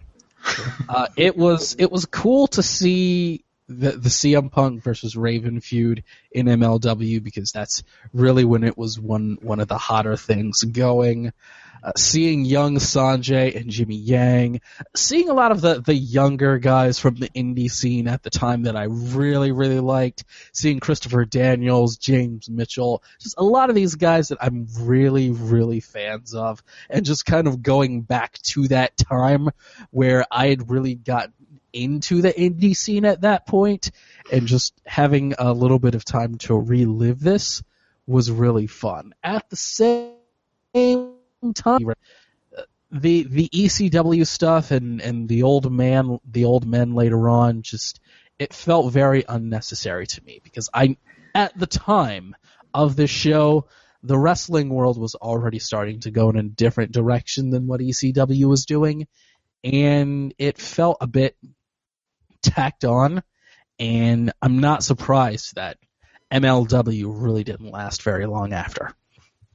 uh, 0.89 1.09
it 1.17 1.37
was 1.37 1.75
it 1.79 1.91
was 1.91 2.07
cool 2.07 2.47
to 2.49 2.63
see 2.63 3.45
the 3.69 3.93
the 3.93 4.09
CM 4.09 4.51
Punk 4.51 4.83
versus 4.83 5.17
Raven 5.17 5.61
feud 5.61 6.05
in 6.31 6.47
MLW 6.47 7.23
because 7.23 7.53
that's 7.53 7.83
really 8.13 8.45
when 8.45 8.65
it 8.65 8.79
was 8.79 8.99
one 8.99 9.39
one 9.41 9.61
of 9.61 9.69
the 9.69 9.79
hotter 9.79 10.17
things 10.17 10.63
going. 10.63 11.33
Uh, 11.85 11.93
seeing 11.97 12.45
young 12.45 12.77
Sanjay 12.77 13.55
and 13.55 13.71
Jimmy 13.71 13.97
Yang, 13.97 14.61
seeing 14.97 15.29
a 15.29 15.35
lot 15.35 15.53
of 15.53 15.61
the, 15.61 15.81
the 15.81 15.95
younger 15.95 16.59
guys 16.59 16.99
from 16.99 17.15
the 17.15 17.29
indie 17.29 17.71
scene 17.71 18.09
at 18.09 18.25
the 18.25 18.31
time 18.31 18.63
that 18.63 18.75
I 18.75 18.85
really, 18.85 19.53
really 19.53 19.79
liked, 19.79 20.25
seeing 20.53 20.81
Christopher 20.81 21.25
Daniels, 21.25 21.97
James 21.97 22.49
Mitchell, 22.49 23.05
just 23.21 23.37
a 23.39 23.45
lot 23.45 23.69
of 23.69 23.77
these 23.77 23.95
guys 23.95 24.29
that 24.29 24.39
I'm 24.41 24.67
really, 24.81 25.31
really 25.31 25.79
fans 25.79 26.35
of, 26.35 26.61
and 26.91 27.05
just 27.05 27.25
kind 27.25 27.47
of 27.47 27.63
going 27.63 28.03
back 28.03 28.41
to 28.45 28.67
that 28.69 28.97
time 28.97 29.51
where 29.91 30.25
I 30.29 30.49
had 30.49 30.71
really 30.71 30.95
gotten 30.95 31.35
into 31.77 32.23
the 32.23 32.33
indie 32.33 32.77
scene 32.77 33.05
at 33.05 33.21
that 33.21 33.47
point, 33.47 33.91
and 34.33 34.47
just 34.47 34.75
having 34.87 35.35
a 35.39 35.53
little 35.53 35.79
bit 35.79 35.95
of 35.95 36.05
time 36.05 36.39
to 36.39 36.55
relive 36.55 37.21
this 37.21 37.63
was 38.07 38.31
really 38.31 38.67
fun. 38.67 39.15
At 39.23 39.49
the 39.51 39.57
same 39.57 40.13
time, 41.55 41.89
uh, 42.57 42.63
the 42.91 43.25
the 43.25 43.49
ECW 43.49 44.27
stuff 44.27 44.71
and 44.71 45.01
and 45.01 45.29
the 45.29 45.43
old 45.43 45.71
man 45.71 46.19
the 46.25 46.45
old 46.45 46.67
men 46.67 46.95
later 46.95 47.29
on 47.29 47.63
just 47.63 48.01
it 48.39 48.53
felt 48.53 48.93
very 48.93 49.25
unnecessary 49.29 50.07
to 50.07 50.25
me 50.25 50.41
because 50.43 50.69
I 50.73 50.97
at 51.35 51.59
the 51.59 51.67
time 51.67 52.37
of 52.73 52.97
this 52.97 53.11
show 53.11 53.67
the 54.03 54.19
wrestling 54.19 54.69
world 54.69 54.99
was 54.99 55.15
already 55.17 55.59
starting 55.59 56.01
to 56.01 56.11
go 56.11 56.31
in 56.31 56.37
a 56.37 56.43
different 56.43 56.93
direction 56.93 57.51
than 57.51 57.67
what 57.67 57.81
ECW 57.81 58.45
was 58.45 58.67
doing 58.67 59.09
and 59.65 60.33
it 60.39 60.59
felt 60.59 60.99
a 61.01 61.07
bit 61.07 61.37
tacked 62.43 62.85
on 62.85 63.23
and 63.79 64.33
I'm 64.41 64.61
not 64.61 64.83
surprised 64.83 65.57
that 65.57 65.79
MLW 66.33 67.05
really 67.23 67.45
didn't 67.45 67.71
last 67.71 68.03
very 68.03 68.27
long 68.27 68.53
after. 68.53 68.93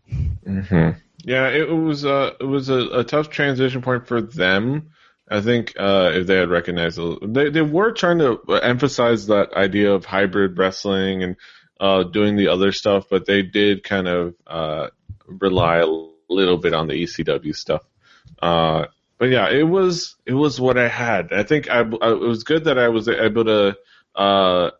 hmm 0.09 0.89
Yeah, 1.23 1.49
it 1.49 1.69
was 1.69 2.05
uh, 2.05 2.31
it 2.39 2.45
was 2.45 2.69
a, 2.69 2.99
a 2.99 3.03
tough 3.03 3.29
transition 3.29 3.81
point 3.81 4.07
for 4.07 4.21
them. 4.21 4.91
I 5.29 5.41
think 5.41 5.73
uh, 5.79 6.11
if 6.13 6.27
they 6.27 6.37
had 6.37 6.49
recognized 6.49 6.99
it, 6.99 7.33
they 7.33 7.49
they 7.49 7.61
were 7.61 7.91
trying 7.91 8.19
to 8.19 8.41
emphasize 8.61 9.27
that 9.27 9.53
idea 9.53 9.93
of 9.93 10.05
hybrid 10.05 10.57
wrestling 10.57 11.23
and 11.23 11.35
uh, 11.79 12.03
doing 12.03 12.35
the 12.35 12.49
other 12.49 12.71
stuff, 12.71 13.05
but 13.09 13.25
they 13.25 13.41
did 13.41 13.83
kind 13.83 14.07
of 14.07 14.35
uh, 14.45 14.87
rely 15.25 15.77
a 15.77 15.87
little 16.29 16.57
bit 16.57 16.73
on 16.73 16.87
the 16.87 16.93
ECW 16.93 17.55
stuff. 17.55 17.81
But 19.21 19.29
yeah, 19.29 19.51
it 19.51 19.61
was 19.61 20.15
it 20.25 20.33
was 20.33 20.59
what 20.59 20.79
I 20.79 20.87
had. 20.87 21.31
I 21.31 21.43
think 21.43 21.69
I, 21.69 21.81
I 21.81 22.11
it 22.11 22.19
was 22.19 22.43
good 22.43 22.63
that 22.63 22.79
I 22.79 22.87
was 22.87 23.07
able 23.07 23.45
to 23.45 23.77
uh, 24.15 24.71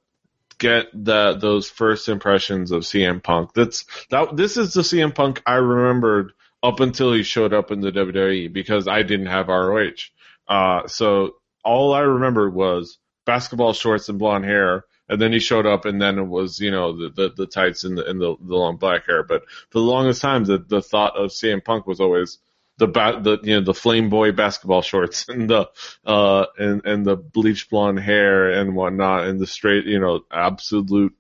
get 0.58 0.88
the 0.94 1.38
those 1.40 1.70
first 1.70 2.10
impressions 2.10 2.72
of 2.72 2.82
CM 2.82 3.22
Punk. 3.22 3.54
That's 3.54 3.86
that. 4.10 4.36
This 4.36 4.58
is 4.58 4.74
the 4.74 4.82
CM 4.82 5.14
Punk 5.14 5.44
I 5.46 5.58
remembered 5.58 6.34
up 6.64 6.80
until 6.80 7.14
he 7.14 7.22
showed 7.22 7.54
up 7.54 7.70
in 7.70 7.82
the 7.82 7.92
WWE 7.92 8.52
because 8.52 8.88
I 8.88 9.04
didn't 9.04 9.28
have 9.28 9.48
ROH. 9.48 10.10
Uh, 10.48 10.88
so 10.88 11.36
all 11.64 11.94
I 11.94 12.00
remembered 12.00 12.56
was 12.56 12.98
basketball 13.28 13.74
shorts 13.74 14.10
and 14.10 14.18
blonde 14.18 14.46
hair. 14.46 14.86
And 15.08 15.22
then 15.22 15.34
he 15.34 15.40
showed 15.40 15.68
up, 15.68 15.86
and 15.86 16.02
then 16.02 16.18
it 16.18 16.28
was 16.28 16.60
you 16.60 16.72
know 16.72 16.98
the 16.98 17.10
the, 17.10 17.30
the 17.30 17.46
tights 17.46 17.84
and 17.84 17.96
the 17.96 18.10
and 18.10 18.20
the, 18.20 18.36
the 18.42 18.56
long 18.56 18.78
black 18.78 19.06
hair. 19.06 19.22
But 19.22 19.44
for 19.70 19.78
the 19.78 19.86
longest 19.86 20.24
time, 20.24 20.46
the 20.46 20.58
the 20.58 20.82
thought 20.82 21.16
of 21.16 21.30
CM 21.30 21.64
Punk 21.64 21.86
was 21.86 22.00
always 22.00 22.40
the 22.82 22.88
ba- 22.88 23.20
the 23.22 23.38
you 23.44 23.56
know 23.56 23.62
the 23.62 23.76
flame 23.76 24.10
boy 24.10 24.32
basketball 24.32 24.82
shorts 24.82 25.26
and 25.30 25.48
the 25.48 25.70
uh 26.04 26.48
and 26.58 26.84
and 26.84 27.06
the 27.06 27.16
bleach 27.16 27.70
blonde 27.70 28.00
hair 28.00 28.50
and 28.50 28.76
whatnot 28.76 29.28
and 29.28 29.40
the 29.40 29.46
straight 29.46 29.86
you 29.86 30.00
know 30.00 30.22
absolute 30.32 31.14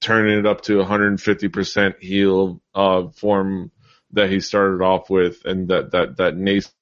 turning 0.00 0.38
it 0.38 0.46
up 0.46 0.62
to 0.62 0.78
150% 0.78 2.00
heel 2.00 2.62
uh 2.74 3.08
form 3.08 3.70
that 4.12 4.30
he 4.30 4.40
started 4.40 4.82
off 4.82 5.10
with 5.10 5.44
and 5.44 5.68
that 5.68 5.90
that 5.90 6.16
that 6.16 6.36
nascent 6.36 6.72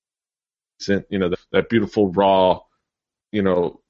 you 1.10 1.18
know 1.18 1.30
that, 1.30 1.40
that 1.50 1.68
beautiful 1.68 2.12
raw 2.12 2.60
you 3.32 3.42
know 3.42 3.80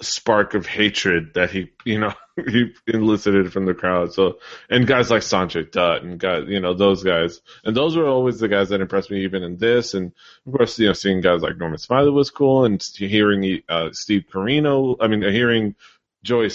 spark 0.00 0.54
of 0.54 0.66
hatred 0.66 1.34
that 1.34 1.50
he 1.50 1.72
you 1.84 1.98
know 1.98 2.14
he 2.46 2.72
elicited 2.86 3.52
from 3.52 3.66
the 3.66 3.74
crowd 3.74 4.12
so 4.12 4.38
and 4.70 4.86
guys 4.86 5.10
like 5.10 5.22
Sanjay 5.22 5.70
Dutt 5.70 6.02
and 6.02 6.18
guys 6.18 6.44
you 6.46 6.60
know 6.60 6.74
those 6.74 7.02
guys 7.02 7.40
and 7.64 7.76
those 7.76 7.96
were 7.96 8.06
always 8.06 8.38
the 8.38 8.48
guys 8.48 8.68
that 8.68 8.80
impressed 8.80 9.10
me 9.10 9.24
even 9.24 9.42
in 9.42 9.56
this 9.56 9.94
and 9.94 10.12
of 10.46 10.52
course 10.52 10.78
you 10.78 10.86
know 10.86 10.92
seeing 10.92 11.20
guys 11.20 11.42
like 11.42 11.56
Norman 11.56 11.78
Smiley 11.78 12.10
was 12.10 12.30
cool 12.30 12.64
and 12.64 12.82
hearing 12.82 13.62
uh, 13.68 13.90
Steve 13.92 14.24
Corino 14.32 14.96
I 15.00 15.08
mean 15.08 15.22
hearing 15.22 15.74
Joey 16.22 16.50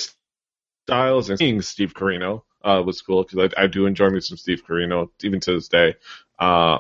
Styles 0.88 1.30
and 1.30 1.40
seeing 1.40 1.62
Steve 1.62 1.94
Corino 1.94 2.44
uh, 2.64 2.82
was 2.86 3.02
cool 3.02 3.24
because 3.24 3.52
I, 3.58 3.64
I 3.64 3.68
do 3.68 3.86
enjoy 3.86 4.10
me 4.10 4.22
some 4.22 4.38
Steve 4.38 4.64
Corino 4.68 5.10
even 5.22 5.40
to 5.42 5.54
this 5.54 5.68
day 5.68 5.96
uh, 6.40 6.80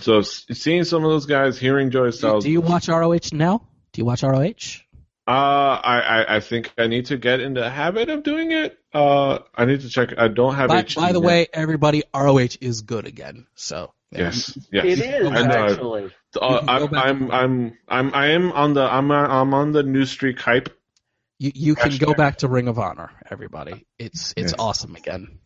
so 0.00 0.20
seeing 0.22 0.84
some 0.84 1.04
of 1.04 1.10
those 1.10 1.26
guys 1.26 1.58
hearing 1.58 1.90
Joey 1.90 2.10
Do, 2.10 2.16
Styles 2.16 2.44
do 2.44 2.50
you 2.50 2.60
watch 2.60 2.88
ROH 2.88 3.32
now? 3.32 3.66
Do 3.92 4.00
you 4.02 4.04
watch 4.04 4.22
ROH? 4.22 4.84
Uh, 5.28 5.30
I, 5.30 6.00
I, 6.00 6.36
I 6.36 6.40
think 6.40 6.72
I 6.78 6.86
need 6.86 7.06
to 7.06 7.16
get 7.16 7.40
into 7.40 7.60
the 7.60 7.70
habit 7.70 8.08
of 8.10 8.22
doing 8.22 8.52
it. 8.52 8.78
Uh, 8.94 9.40
I 9.54 9.64
need 9.64 9.80
to 9.80 9.88
check. 9.88 10.16
I 10.16 10.28
don't 10.28 10.54
have. 10.54 10.68
By, 10.68 10.82
HD 10.84 10.96
by 10.96 11.12
the 11.12 11.20
yet. 11.20 11.26
way, 11.26 11.46
everybody, 11.52 12.04
ROH 12.14 12.56
is 12.60 12.82
good 12.82 13.06
again. 13.06 13.46
So 13.56 13.92
yeah. 14.12 14.18
yes, 14.20 14.58
yes. 14.70 14.84
It 14.84 15.00
is 15.00 15.28
I 15.28 15.46
know. 15.46 15.66
actually. 15.66 16.10
Uh, 16.40 16.58
can 16.60 16.66
go 16.66 16.96
I'm, 16.96 16.96
I'm, 16.96 17.30
I'm, 17.32 17.78
I'm, 17.88 18.14
I 18.14 18.26
am 18.28 18.52
on 18.52 18.74
the, 18.74 18.82
I'm, 18.82 19.10
I'm 19.10 19.52
on 19.52 19.72
the 19.72 19.82
new 19.82 20.04
streak 20.04 20.40
hype. 20.40 20.68
You 21.38 21.52
you 21.54 21.74
can 21.74 21.96
go 21.98 22.14
back 22.14 22.38
to 22.38 22.48
Ring 22.48 22.68
of 22.68 22.78
Honor, 22.78 23.10
everybody. 23.30 23.84
It's 23.98 24.32
it's 24.36 24.52
Yes. 24.52 24.54
awesome 24.58 24.96
again. 24.96 25.38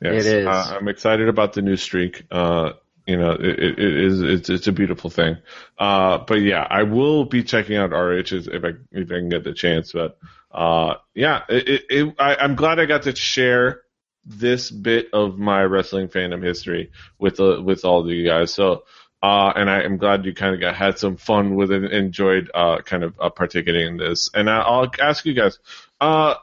Yes. 0.00 0.24
It 0.24 0.38
is. 0.40 0.46
Uh, 0.46 0.76
I'm 0.78 0.88
excited 0.88 1.28
about 1.28 1.52
the 1.52 1.62
new 1.62 1.76
streak. 1.76 2.24
Uh, 2.30 2.72
you 3.08 3.16
know, 3.16 3.30
it, 3.30 3.58
it, 3.58 3.78
is, 3.78 4.20
it's, 4.20 4.50
it's 4.50 4.66
a 4.66 4.72
beautiful 4.72 5.08
thing. 5.08 5.38
Uh, 5.78 6.18
but 6.18 6.42
yeah, 6.42 6.66
I 6.68 6.82
will 6.82 7.24
be 7.24 7.42
checking 7.42 7.76
out 7.76 7.90
RHs 7.90 8.54
if 8.54 8.62
I, 8.62 8.72
if 8.92 9.10
I 9.10 9.14
can 9.14 9.30
get 9.30 9.44
the 9.44 9.54
chance. 9.54 9.92
But, 9.92 10.18
uh, 10.52 10.96
yeah, 11.14 11.42
it, 11.48 11.84
it, 11.88 12.14
I, 12.18 12.36
I'm 12.36 12.54
glad 12.54 12.78
I 12.78 12.84
got 12.84 13.04
to 13.04 13.16
share 13.16 13.80
this 14.26 14.70
bit 14.70 15.08
of 15.14 15.38
my 15.38 15.62
wrestling 15.62 16.08
fandom 16.08 16.44
history 16.44 16.92
with, 17.18 17.38
with 17.38 17.86
all 17.86 18.02
of 18.02 18.08
you 18.08 18.28
guys. 18.28 18.52
So, 18.52 18.84
uh, 19.22 19.54
and 19.56 19.70
I 19.70 19.84
am 19.84 19.96
glad 19.96 20.26
you 20.26 20.34
kind 20.34 20.54
of 20.54 20.60
got, 20.60 20.74
had 20.74 20.98
some 20.98 21.16
fun 21.16 21.54
with 21.54 21.72
it, 21.72 21.90
enjoyed, 21.90 22.50
uh, 22.52 22.82
kind 22.82 23.04
of, 23.04 23.18
uh, 23.18 23.30
partaking 23.30 23.74
in 23.74 23.96
this. 23.96 24.28
And 24.34 24.50
I, 24.50 24.58
I'll 24.58 24.90
ask 25.00 25.24
you 25.24 25.32
guys, 25.32 25.58
uh, 25.98 26.34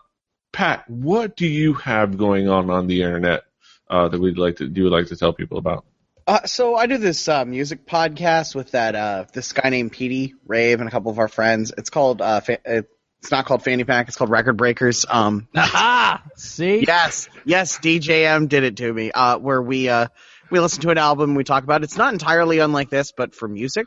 Pat, 0.52 0.90
what 0.90 1.38
do 1.38 1.46
you 1.46 1.74
have 1.74 2.18
going 2.18 2.50
on 2.50 2.72
on 2.72 2.88
the 2.88 3.04
internet 3.04 3.44
uh, 3.88 4.08
that 4.08 4.20
we'd 4.20 4.40
like 4.40 4.56
to 4.56 4.66
you 4.66 4.86
would 4.86 4.94
like 4.94 5.08
to 5.08 5.16
tell 5.16 5.32
people 5.32 5.60
about? 5.60 5.86
Uh, 6.28 6.46
so 6.46 6.76
I 6.76 6.88
do 6.88 6.98
this 6.98 7.28
uh, 7.28 7.46
music 7.46 7.86
podcast 7.86 8.56
with 8.56 8.72
that 8.72 8.96
uh, 8.96 9.26
this 9.34 9.54
guy 9.54 9.70
named 9.70 9.92
Petey 9.92 10.34
Rave 10.48 10.80
and 10.80 10.88
a 10.88 10.92
couple 10.92 11.12
of 11.12 11.20
our 11.20 11.28
friends. 11.28 11.72
It's 11.78 11.92
called 11.92 12.20
uh, 12.20 12.40
fa- 12.40 12.60
it's 12.66 13.32
not 13.32 13.46
called 13.46 13.64
Fanny 13.64 13.84
Pack. 13.84 14.08
It's 14.08 14.18
called 14.18 14.32
Record 14.32 14.58
Breakers. 14.58 15.06
Um, 15.08 15.48
Aha! 15.56 16.24
See? 16.36 16.84
yes, 16.86 17.30
yes, 17.46 17.78
DJM 17.78 18.50
did 18.50 18.64
it 18.64 18.78
to 18.78 18.92
me. 18.92 19.12
Uh, 19.12 19.38
where 19.38 19.62
we 19.62 19.88
uh, 19.88 20.08
we 20.50 20.60
listen 20.60 20.82
to 20.82 20.90
an 20.90 20.98
album, 20.98 21.36
we 21.36 21.44
talk 21.44 21.64
about 21.64 21.82
it. 21.82 21.86
It's 21.86 21.98
not 21.98 22.14
entirely 22.14 22.58
unlike 22.58 22.90
this, 22.90 23.12
but 23.16 23.36
for 23.36 23.48
music. 23.48 23.86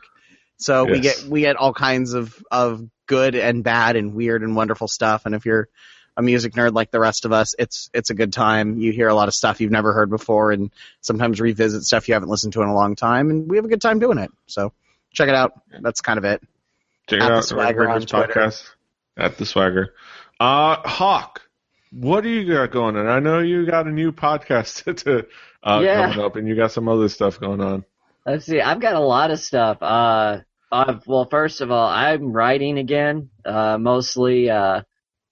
So 0.57 0.85
we 0.85 1.01
get 1.01 1.23
we 1.23 1.41
get 1.41 1.57
all 1.57 1.73
kinds 1.73 2.13
of 2.13 2.41
of 2.51 2.81
good 3.05 3.35
and 3.35 3.63
bad 3.65 3.97
and 3.97 4.13
weird 4.13 4.43
and 4.43 4.55
wonderful 4.55 4.87
stuff. 4.87 5.25
And 5.25 5.35
if 5.35 5.45
you're 5.45 5.67
a 6.19 6.21
music 6.21 6.51
nerd 6.53 6.73
like 6.73 6.91
the 6.91 6.99
rest 6.99 7.23
of 7.23 7.31
us, 7.31 7.55
it's 7.57 7.89
it's 7.93 8.09
a 8.09 8.13
good 8.13 8.33
time. 8.33 8.77
You 8.77 8.91
hear 8.91 9.07
a 9.07 9.13
lot 9.15 9.29
of 9.29 9.33
stuff 9.33 9.61
you've 9.61 9.71
never 9.71 9.93
heard 9.93 10.09
before, 10.09 10.51
and 10.51 10.69
sometimes 10.99 11.39
revisit 11.39 11.83
stuff 11.83 12.09
you 12.09 12.13
haven't 12.13 12.27
listened 12.29 12.51
to 12.53 12.61
in 12.61 12.67
a 12.67 12.75
long 12.75 12.95
time. 12.97 13.29
And 13.29 13.49
we 13.49 13.55
have 13.55 13.63
a 13.63 13.69
good 13.69 13.81
time 13.81 13.99
doing 13.99 14.17
it. 14.17 14.29
So 14.47 14.73
check 15.13 15.29
it 15.29 15.35
out. 15.35 15.53
That's 15.81 16.01
kind 16.01 16.17
of 16.17 16.25
it. 16.25 16.41
Check 17.07 17.21
At 17.21 17.25
it 17.27 17.29
the 17.29 17.37
out, 17.37 17.43
Swagger 17.45 17.89
on 17.89 18.01
Twitter. 18.01 18.33
podcast 18.33 18.69
at 19.15 19.37
the 19.37 19.45
Swagger. 19.45 19.93
Uh, 20.41 20.75
Hawk, 20.87 21.41
what 21.91 22.21
do 22.21 22.29
you 22.29 22.53
got 22.53 22.71
going 22.71 22.97
on? 22.97 23.07
I 23.07 23.19
know 23.19 23.39
you 23.39 23.65
got 23.65 23.87
a 23.87 23.91
new 23.91 24.11
podcast 24.11 24.93
to 25.05 25.25
uh, 25.63 25.81
Yeah. 25.83 26.09
coming 26.11 26.25
up, 26.25 26.35
and 26.35 26.47
you 26.49 26.55
got 26.55 26.73
some 26.73 26.89
other 26.89 27.07
stuff 27.07 27.39
going 27.39 27.61
on. 27.61 27.85
Let's 28.25 28.45
see. 28.45 28.59
I've 28.61 28.81
got 28.81 28.95
a 28.95 28.99
lot 28.99 29.31
of 29.31 29.39
stuff. 29.39 29.81
Uh, 29.81 30.39
I've, 30.71 31.07
well, 31.07 31.25
first 31.25 31.61
of 31.61 31.71
all, 31.71 31.87
I'm 31.87 32.31
writing 32.33 32.77
again, 32.77 33.29
uh, 33.45 33.77
mostly, 33.79 34.49
uh, 34.49 34.81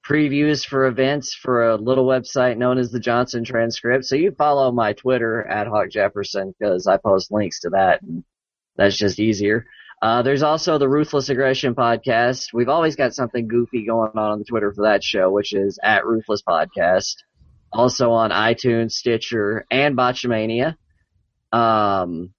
previews 0.08 0.66
for 0.66 0.86
events 0.86 1.34
for 1.34 1.68
a 1.70 1.76
little 1.76 2.06
website 2.06 2.58
known 2.58 2.78
as 2.78 2.92
the 2.92 3.00
Johnson 3.00 3.44
Transcript. 3.44 4.06
So 4.06 4.16
you 4.16 4.32
follow 4.32 4.72
my 4.72 4.94
Twitter 4.94 5.46
at 5.46 5.68
Hawk 5.68 5.90
Jefferson 5.92 6.54
because 6.58 6.88
I 6.88 6.98
post 6.98 7.32
links 7.32 7.60
to 7.62 7.70
that 7.72 8.02
and 8.02 8.24
that's 8.78 8.98
just 8.98 9.20
easier. 9.20 9.66
Uh, 10.02 10.22
there's 10.22 10.44
also 10.44 10.78
the 10.78 10.88
Ruthless 10.88 11.30
Aggression 11.30 11.74
podcast. 11.74 12.54
We've 12.54 12.70
always 12.70 12.96
got 12.96 13.16
something 13.16 13.48
goofy 13.48 13.86
going 13.86 14.12
on 14.16 14.32
on 14.32 14.40
the 14.40 14.46
Twitter 14.46 14.72
for 14.72 14.84
that 14.84 15.04
show, 15.04 15.32
which 15.32 15.54
is 15.54 15.80
at 15.84 16.06
Ruthless 16.06 16.44
Podcast. 16.48 17.16
Also 17.74 18.12
on 18.12 18.30
iTunes, 18.30 18.92
Stitcher, 18.92 19.66
and 19.72 19.98
Botchamania. 19.98 20.76
Um, 21.52 22.34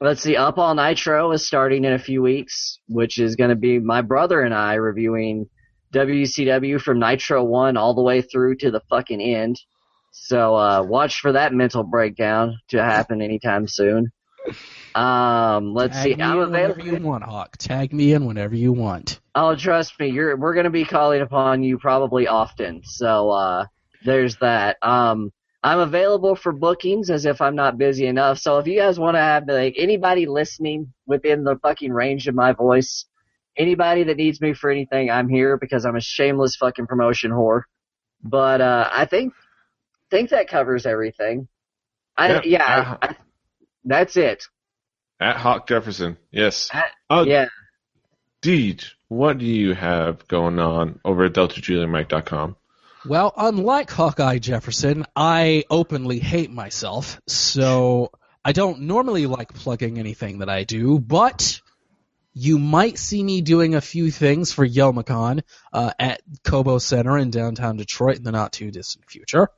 let's 0.00 0.20
see, 0.20 0.36
Up 0.36 0.58
All 0.58 0.74
Nitro 0.74 1.30
is 1.32 1.46
starting 1.46 1.84
in 1.84 1.92
a 1.92 1.98
few 1.98 2.22
weeks, 2.22 2.80
which 2.88 3.18
is 3.18 3.36
going 3.36 3.50
to 3.50 3.56
be 3.56 3.78
my 3.78 4.02
brother 4.02 4.42
and 4.42 4.52
I 4.52 4.74
reviewing 4.74 5.48
WCW 5.92 6.80
from 6.80 6.98
Nitro 6.98 7.44
1 7.44 7.76
all 7.76 7.94
the 7.94 8.02
way 8.02 8.22
through 8.22 8.56
to 8.56 8.70
the 8.70 8.80
fucking 8.88 9.20
end. 9.20 9.60
So, 10.10 10.54
uh, 10.54 10.82
watch 10.82 11.20
for 11.20 11.32
that 11.32 11.52
mental 11.52 11.82
breakdown 11.82 12.58
to 12.68 12.82
happen 12.82 13.20
anytime 13.20 13.68
soon. 13.68 14.12
Um, 14.94 15.74
let's 15.74 15.94
Tag 15.96 16.16
see, 16.16 16.22
I'm 16.22 16.40
in 16.40 16.50
whenever 16.50 16.80
you 16.80 16.96
want, 16.96 17.22
Hawk. 17.24 17.56
Tag 17.58 17.92
me 17.92 18.14
in 18.14 18.24
whenever 18.24 18.54
you 18.54 18.72
want. 18.72 19.20
Oh, 19.34 19.54
trust 19.54 19.98
me, 20.00 20.08
you're 20.08 20.36
we're 20.36 20.54
gonna 20.54 20.70
be 20.70 20.84
calling 20.86 21.20
upon 21.20 21.62
you 21.62 21.78
probably 21.78 22.26
often. 22.26 22.82
So 22.84 23.30
uh 23.30 23.66
there's 24.04 24.36
that. 24.36 24.78
Um 24.82 25.32
I'm 25.62 25.80
available 25.80 26.36
for 26.36 26.52
bookings 26.52 27.10
as 27.10 27.26
if 27.26 27.40
I'm 27.42 27.56
not 27.56 27.76
busy 27.76 28.06
enough. 28.06 28.38
So 28.38 28.58
if 28.58 28.66
you 28.66 28.78
guys 28.78 28.98
want 28.98 29.16
to 29.16 29.20
have 29.20 29.48
like 29.48 29.74
anybody 29.76 30.26
listening 30.26 30.92
within 31.06 31.44
the 31.44 31.56
fucking 31.56 31.92
range 31.92 32.28
of 32.28 32.34
my 32.34 32.52
voice, 32.52 33.04
anybody 33.56 34.04
that 34.04 34.16
needs 34.16 34.40
me 34.40 34.52
for 34.54 34.70
anything, 34.70 35.10
I'm 35.10 35.28
here 35.28 35.56
because 35.56 35.84
I'm 35.84 35.96
a 35.96 36.00
shameless 36.00 36.56
fucking 36.56 36.86
promotion 36.86 37.30
whore. 37.30 37.62
But 38.22 38.60
uh 38.60 38.88
I 38.92 39.04
think 39.06 39.34
think 40.10 40.30
that 40.30 40.48
covers 40.48 40.86
everything. 40.86 41.48
I 42.16 42.28
Yeah, 42.28 42.40
yeah, 42.44 42.96
I, 43.02 43.06
I, 43.08 43.16
that's 43.84 44.16
it. 44.16 44.44
At 45.20 45.36
Hawk 45.36 45.66
Jefferson, 45.68 46.16
yes. 46.30 46.70
At- 46.72 46.92
Oh, 47.08 47.24
Yeah. 47.24 47.46
Deej, 48.42 48.92
what 49.08 49.38
do 49.38 49.44
you 49.46 49.74
have 49.74 50.26
going 50.28 50.58
on 50.58 51.00
over 51.04 51.24
at 51.24 51.32
DeltaJulianMike.com? 51.32 52.56
Well, 53.06 53.32
unlike 53.36 53.90
Hawkeye 53.90 54.38
Jefferson, 54.38 55.04
I 55.14 55.64
openly 55.70 56.18
hate 56.18 56.50
myself, 56.50 57.20
so 57.26 58.10
I 58.44 58.52
don't 58.52 58.80
normally 58.82 59.26
like 59.26 59.54
plugging 59.54 59.98
anything 59.98 60.38
that 60.38 60.48
I 60.48 60.64
do, 60.64 60.98
but 60.98 61.60
you 62.38 62.58
might 62.58 62.98
see 62.98 63.22
me 63.22 63.40
doing 63.40 63.74
a 63.74 63.80
few 63.80 64.10
things 64.10 64.52
for 64.52 64.68
Youmacon 64.68 65.42
uh, 65.72 65.92
at 65.98 66.20
Cobo 66.44 66.76
Center 66.76 67.16
in 67.16 67.30
downtown 67.30 67.78
Detroit 67.78 68.18
in 68.18 68.24
the 68.24 68.30
not 68.30 68.52
too 68.52 68.70
distant 68.70 69.10
future. 69.10 69.48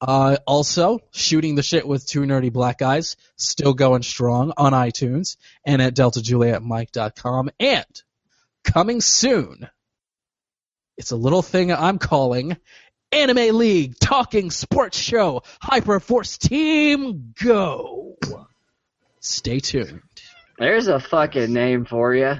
Uh, 0.00 0.36
also, 0.46 1.00
shooting 1.10 1.56
the 1.56 1.64
shit 1.64 1.86
with 1.86 2.06
two 2.06 2.20
nerdy 2.20 2.52
black 2.52 2.78
guys, 2.78 3.16
still 3.34 3.74
going 3.74 4.04
strong 4.04 4.52
on 4.56 4.72
iTunes 4.72 5.36
and 5.66 5.82
at 5.82 5.96
deltajulietmike.com. 5.96 7.50
And 7.58 8.02
coming 8.62 9.00
soon, 9.00 9.68
it's 10.96 11.10
a 11.10 11.16
little 11.16 11.42
thing 11.42 11.72
I'm 11.72 11.98
calling 11.98 12.56
Anime 13.10 13.56
League 13.56 13.98
Talking 13.98 14.52
Sports 14.52 14.96
Show 14.96 15.42
Hyperforce 15.60 16.38
Team 16.38 17.34
Go. 17.42 18.16
Stay 19.18 19.58
tuned. 19.58 20.02
There's 20.58 20.88
a 20.88 21.00
fucking 21.00 21.52
name 21.52 21.84
for 21.84 22.14
you. 22.14 22.34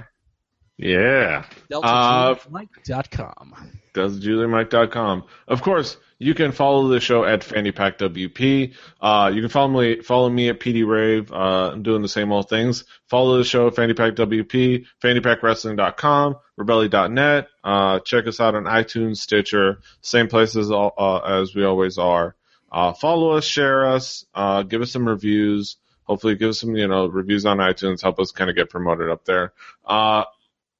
Yeah. 0.77 1.45
Uh, 1.71 2.35
DeltaJulietMike.com. 2.35 3.53
DeltaJulianMike.com. 3.93 5.23
Of 5.47 5.61
course, 5.61 5.97
you 6.17 6.33
can 6.33 6.51
follow 6.51 6.87
the 6.87 6.99
show 6.99 7.25
at 7.25 7.41
FannyPackWP. 7.41 8.73
Uh, 8.99 9.31
you 9.33 9.41
can 9.41 9.49
follow 9.49 9.67
me, 9.67 10.01
follow 10.01 10.29
me 10.29 10.49
at 10.49 10.59
PD 10.59 10.87
Rave. 10.87 11.31
Uh, 11.31 11.71
I'm 11.73 11.83
doing 11.83 12.01
the 12.01 12.07
same 12.07 12.31
old 12.31 12.49
things. 12.49 12.85
Follow 13.09 13.37
the 13.37 13.43
show 13.43 13.67
at 13.67 13.75
FannyPackWP, 13.75 14.85
FannyPackWrestling.com, 15.01 16.35
Rebelli.net. 16.59 17.47
Uh, 17.63 17.99
check 17.99 18.27
us 18.27 18.39
out 18.39 18.55
on 18.55 18.63
iTunes, 18.63 19.17
Stitcher, 19.17 19.79
same 20.01 20.27
places 20.27 20.71
all, 20.71 20.93
uh, 20.97 21.19
as 21.41 21.53
we 21.53 21.63
always 21.63 21.97
are. 21.97 22.35
Uh, 22.71 22.93
follow 22.93 23.31
us, 23.31 23.45
share 23.45 23.85
us, 23.85 24.25
uh, 24.33 24.63
give 24.63 24.81
us 24.81 24.91
some 24.91 25.07
reviews. 25.07 25.77
Hopefully, 26.05 26.35
give 26.35 26.49
us 26.49 26.59
some, 26.59 26.75
you 26.75 26.87
know, 26.87 27.07
reviews 27.07 27.45
on 27.45 27.57
iTunes. 27.57 28.01
Help 28.01 28.19
us 28.19 28.31
kind 28.31 28.49
of 28.49 28.55
get 28.55 28.69
promoted 28.69 29.09
up 29.09 29.25
there. 29.25 29.53
Uh, 29.85 30.25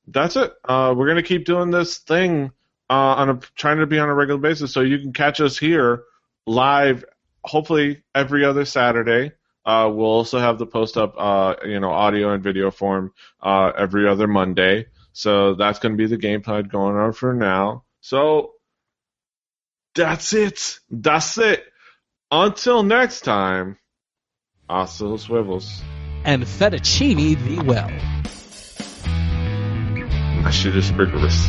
that's 0.08 0.36
it. 0.36 0.54
Uh, 0.66 0.94
we're 0.95 1.08
gonna 1.08 1.24
keep 1.24 1.45
doing 1.45 1.72
this 1.72 1.98
thing 1.98 2.52
uh, 2.90 2.94
on 2.94 3.30
a 3.30 3.40
trying 3.56 3.78
to 3.78 3.88
be 3.88 4.00
on 4.00 4.10
a 4.10 4.14
regular 4.14 4.40
basis, 4.40 4.72
so 4.72 4.82
you 4.82 5.00
can 5.00 5.14
catch 5.14 5.41
us 5.41 5.58
here 5.58 6.04
live. 6.45 7.06
Hopefully 7.44 8.04
every 8.16 8.45
other 8.45 8.66
Saturday. 8.66 9.34
Uh, 9.66 9.90
we'll 9.94 10.08
also 10.08 10.40
have 10.40 10.60
the 10.60 10.66
post 10.66 10.98
up, 10.98 11.16
uh, 11.18 11.56
you 11.66 11.80
know, 11.80 11.90
audio 11.90 12.34
and 12.34 12.44
video 12.44 12.70
form 12.70 13.14
uh, 13.41 13.72
every 13.78 14.08
other 14.08 14.28
Monday. 14.28 14.88
So 15.14 15.54
that's 15.56 15.80
going 15.80 15.94
to 15.94 15.98
be 15.98 16.08
the 16.08 16.18
game 16.18 16.41
plan 16.41 16.66
going 16.66 16.98
on 16.98 17.14
for 17.14 17.34
now. 17.34 17.84
So 18.02 18.54
that's 19.95 20.34
it. 20.34 20.80
That's 20.90 21.38
it. 21.38 21.64
Until 22.32 22.84
next 22.84 23.22
time, 23.22 23.78
los 25.02 25.30
huevos. 25.30 25.84
And 26.26 26.44
fettuccine 26.44 27.38
thee 27.44 27.60
well. 27.62 27.90
My 30.41 30.52
shit 30.52 30.76
is 30.76 30.91
rigorous. 30.91 31.48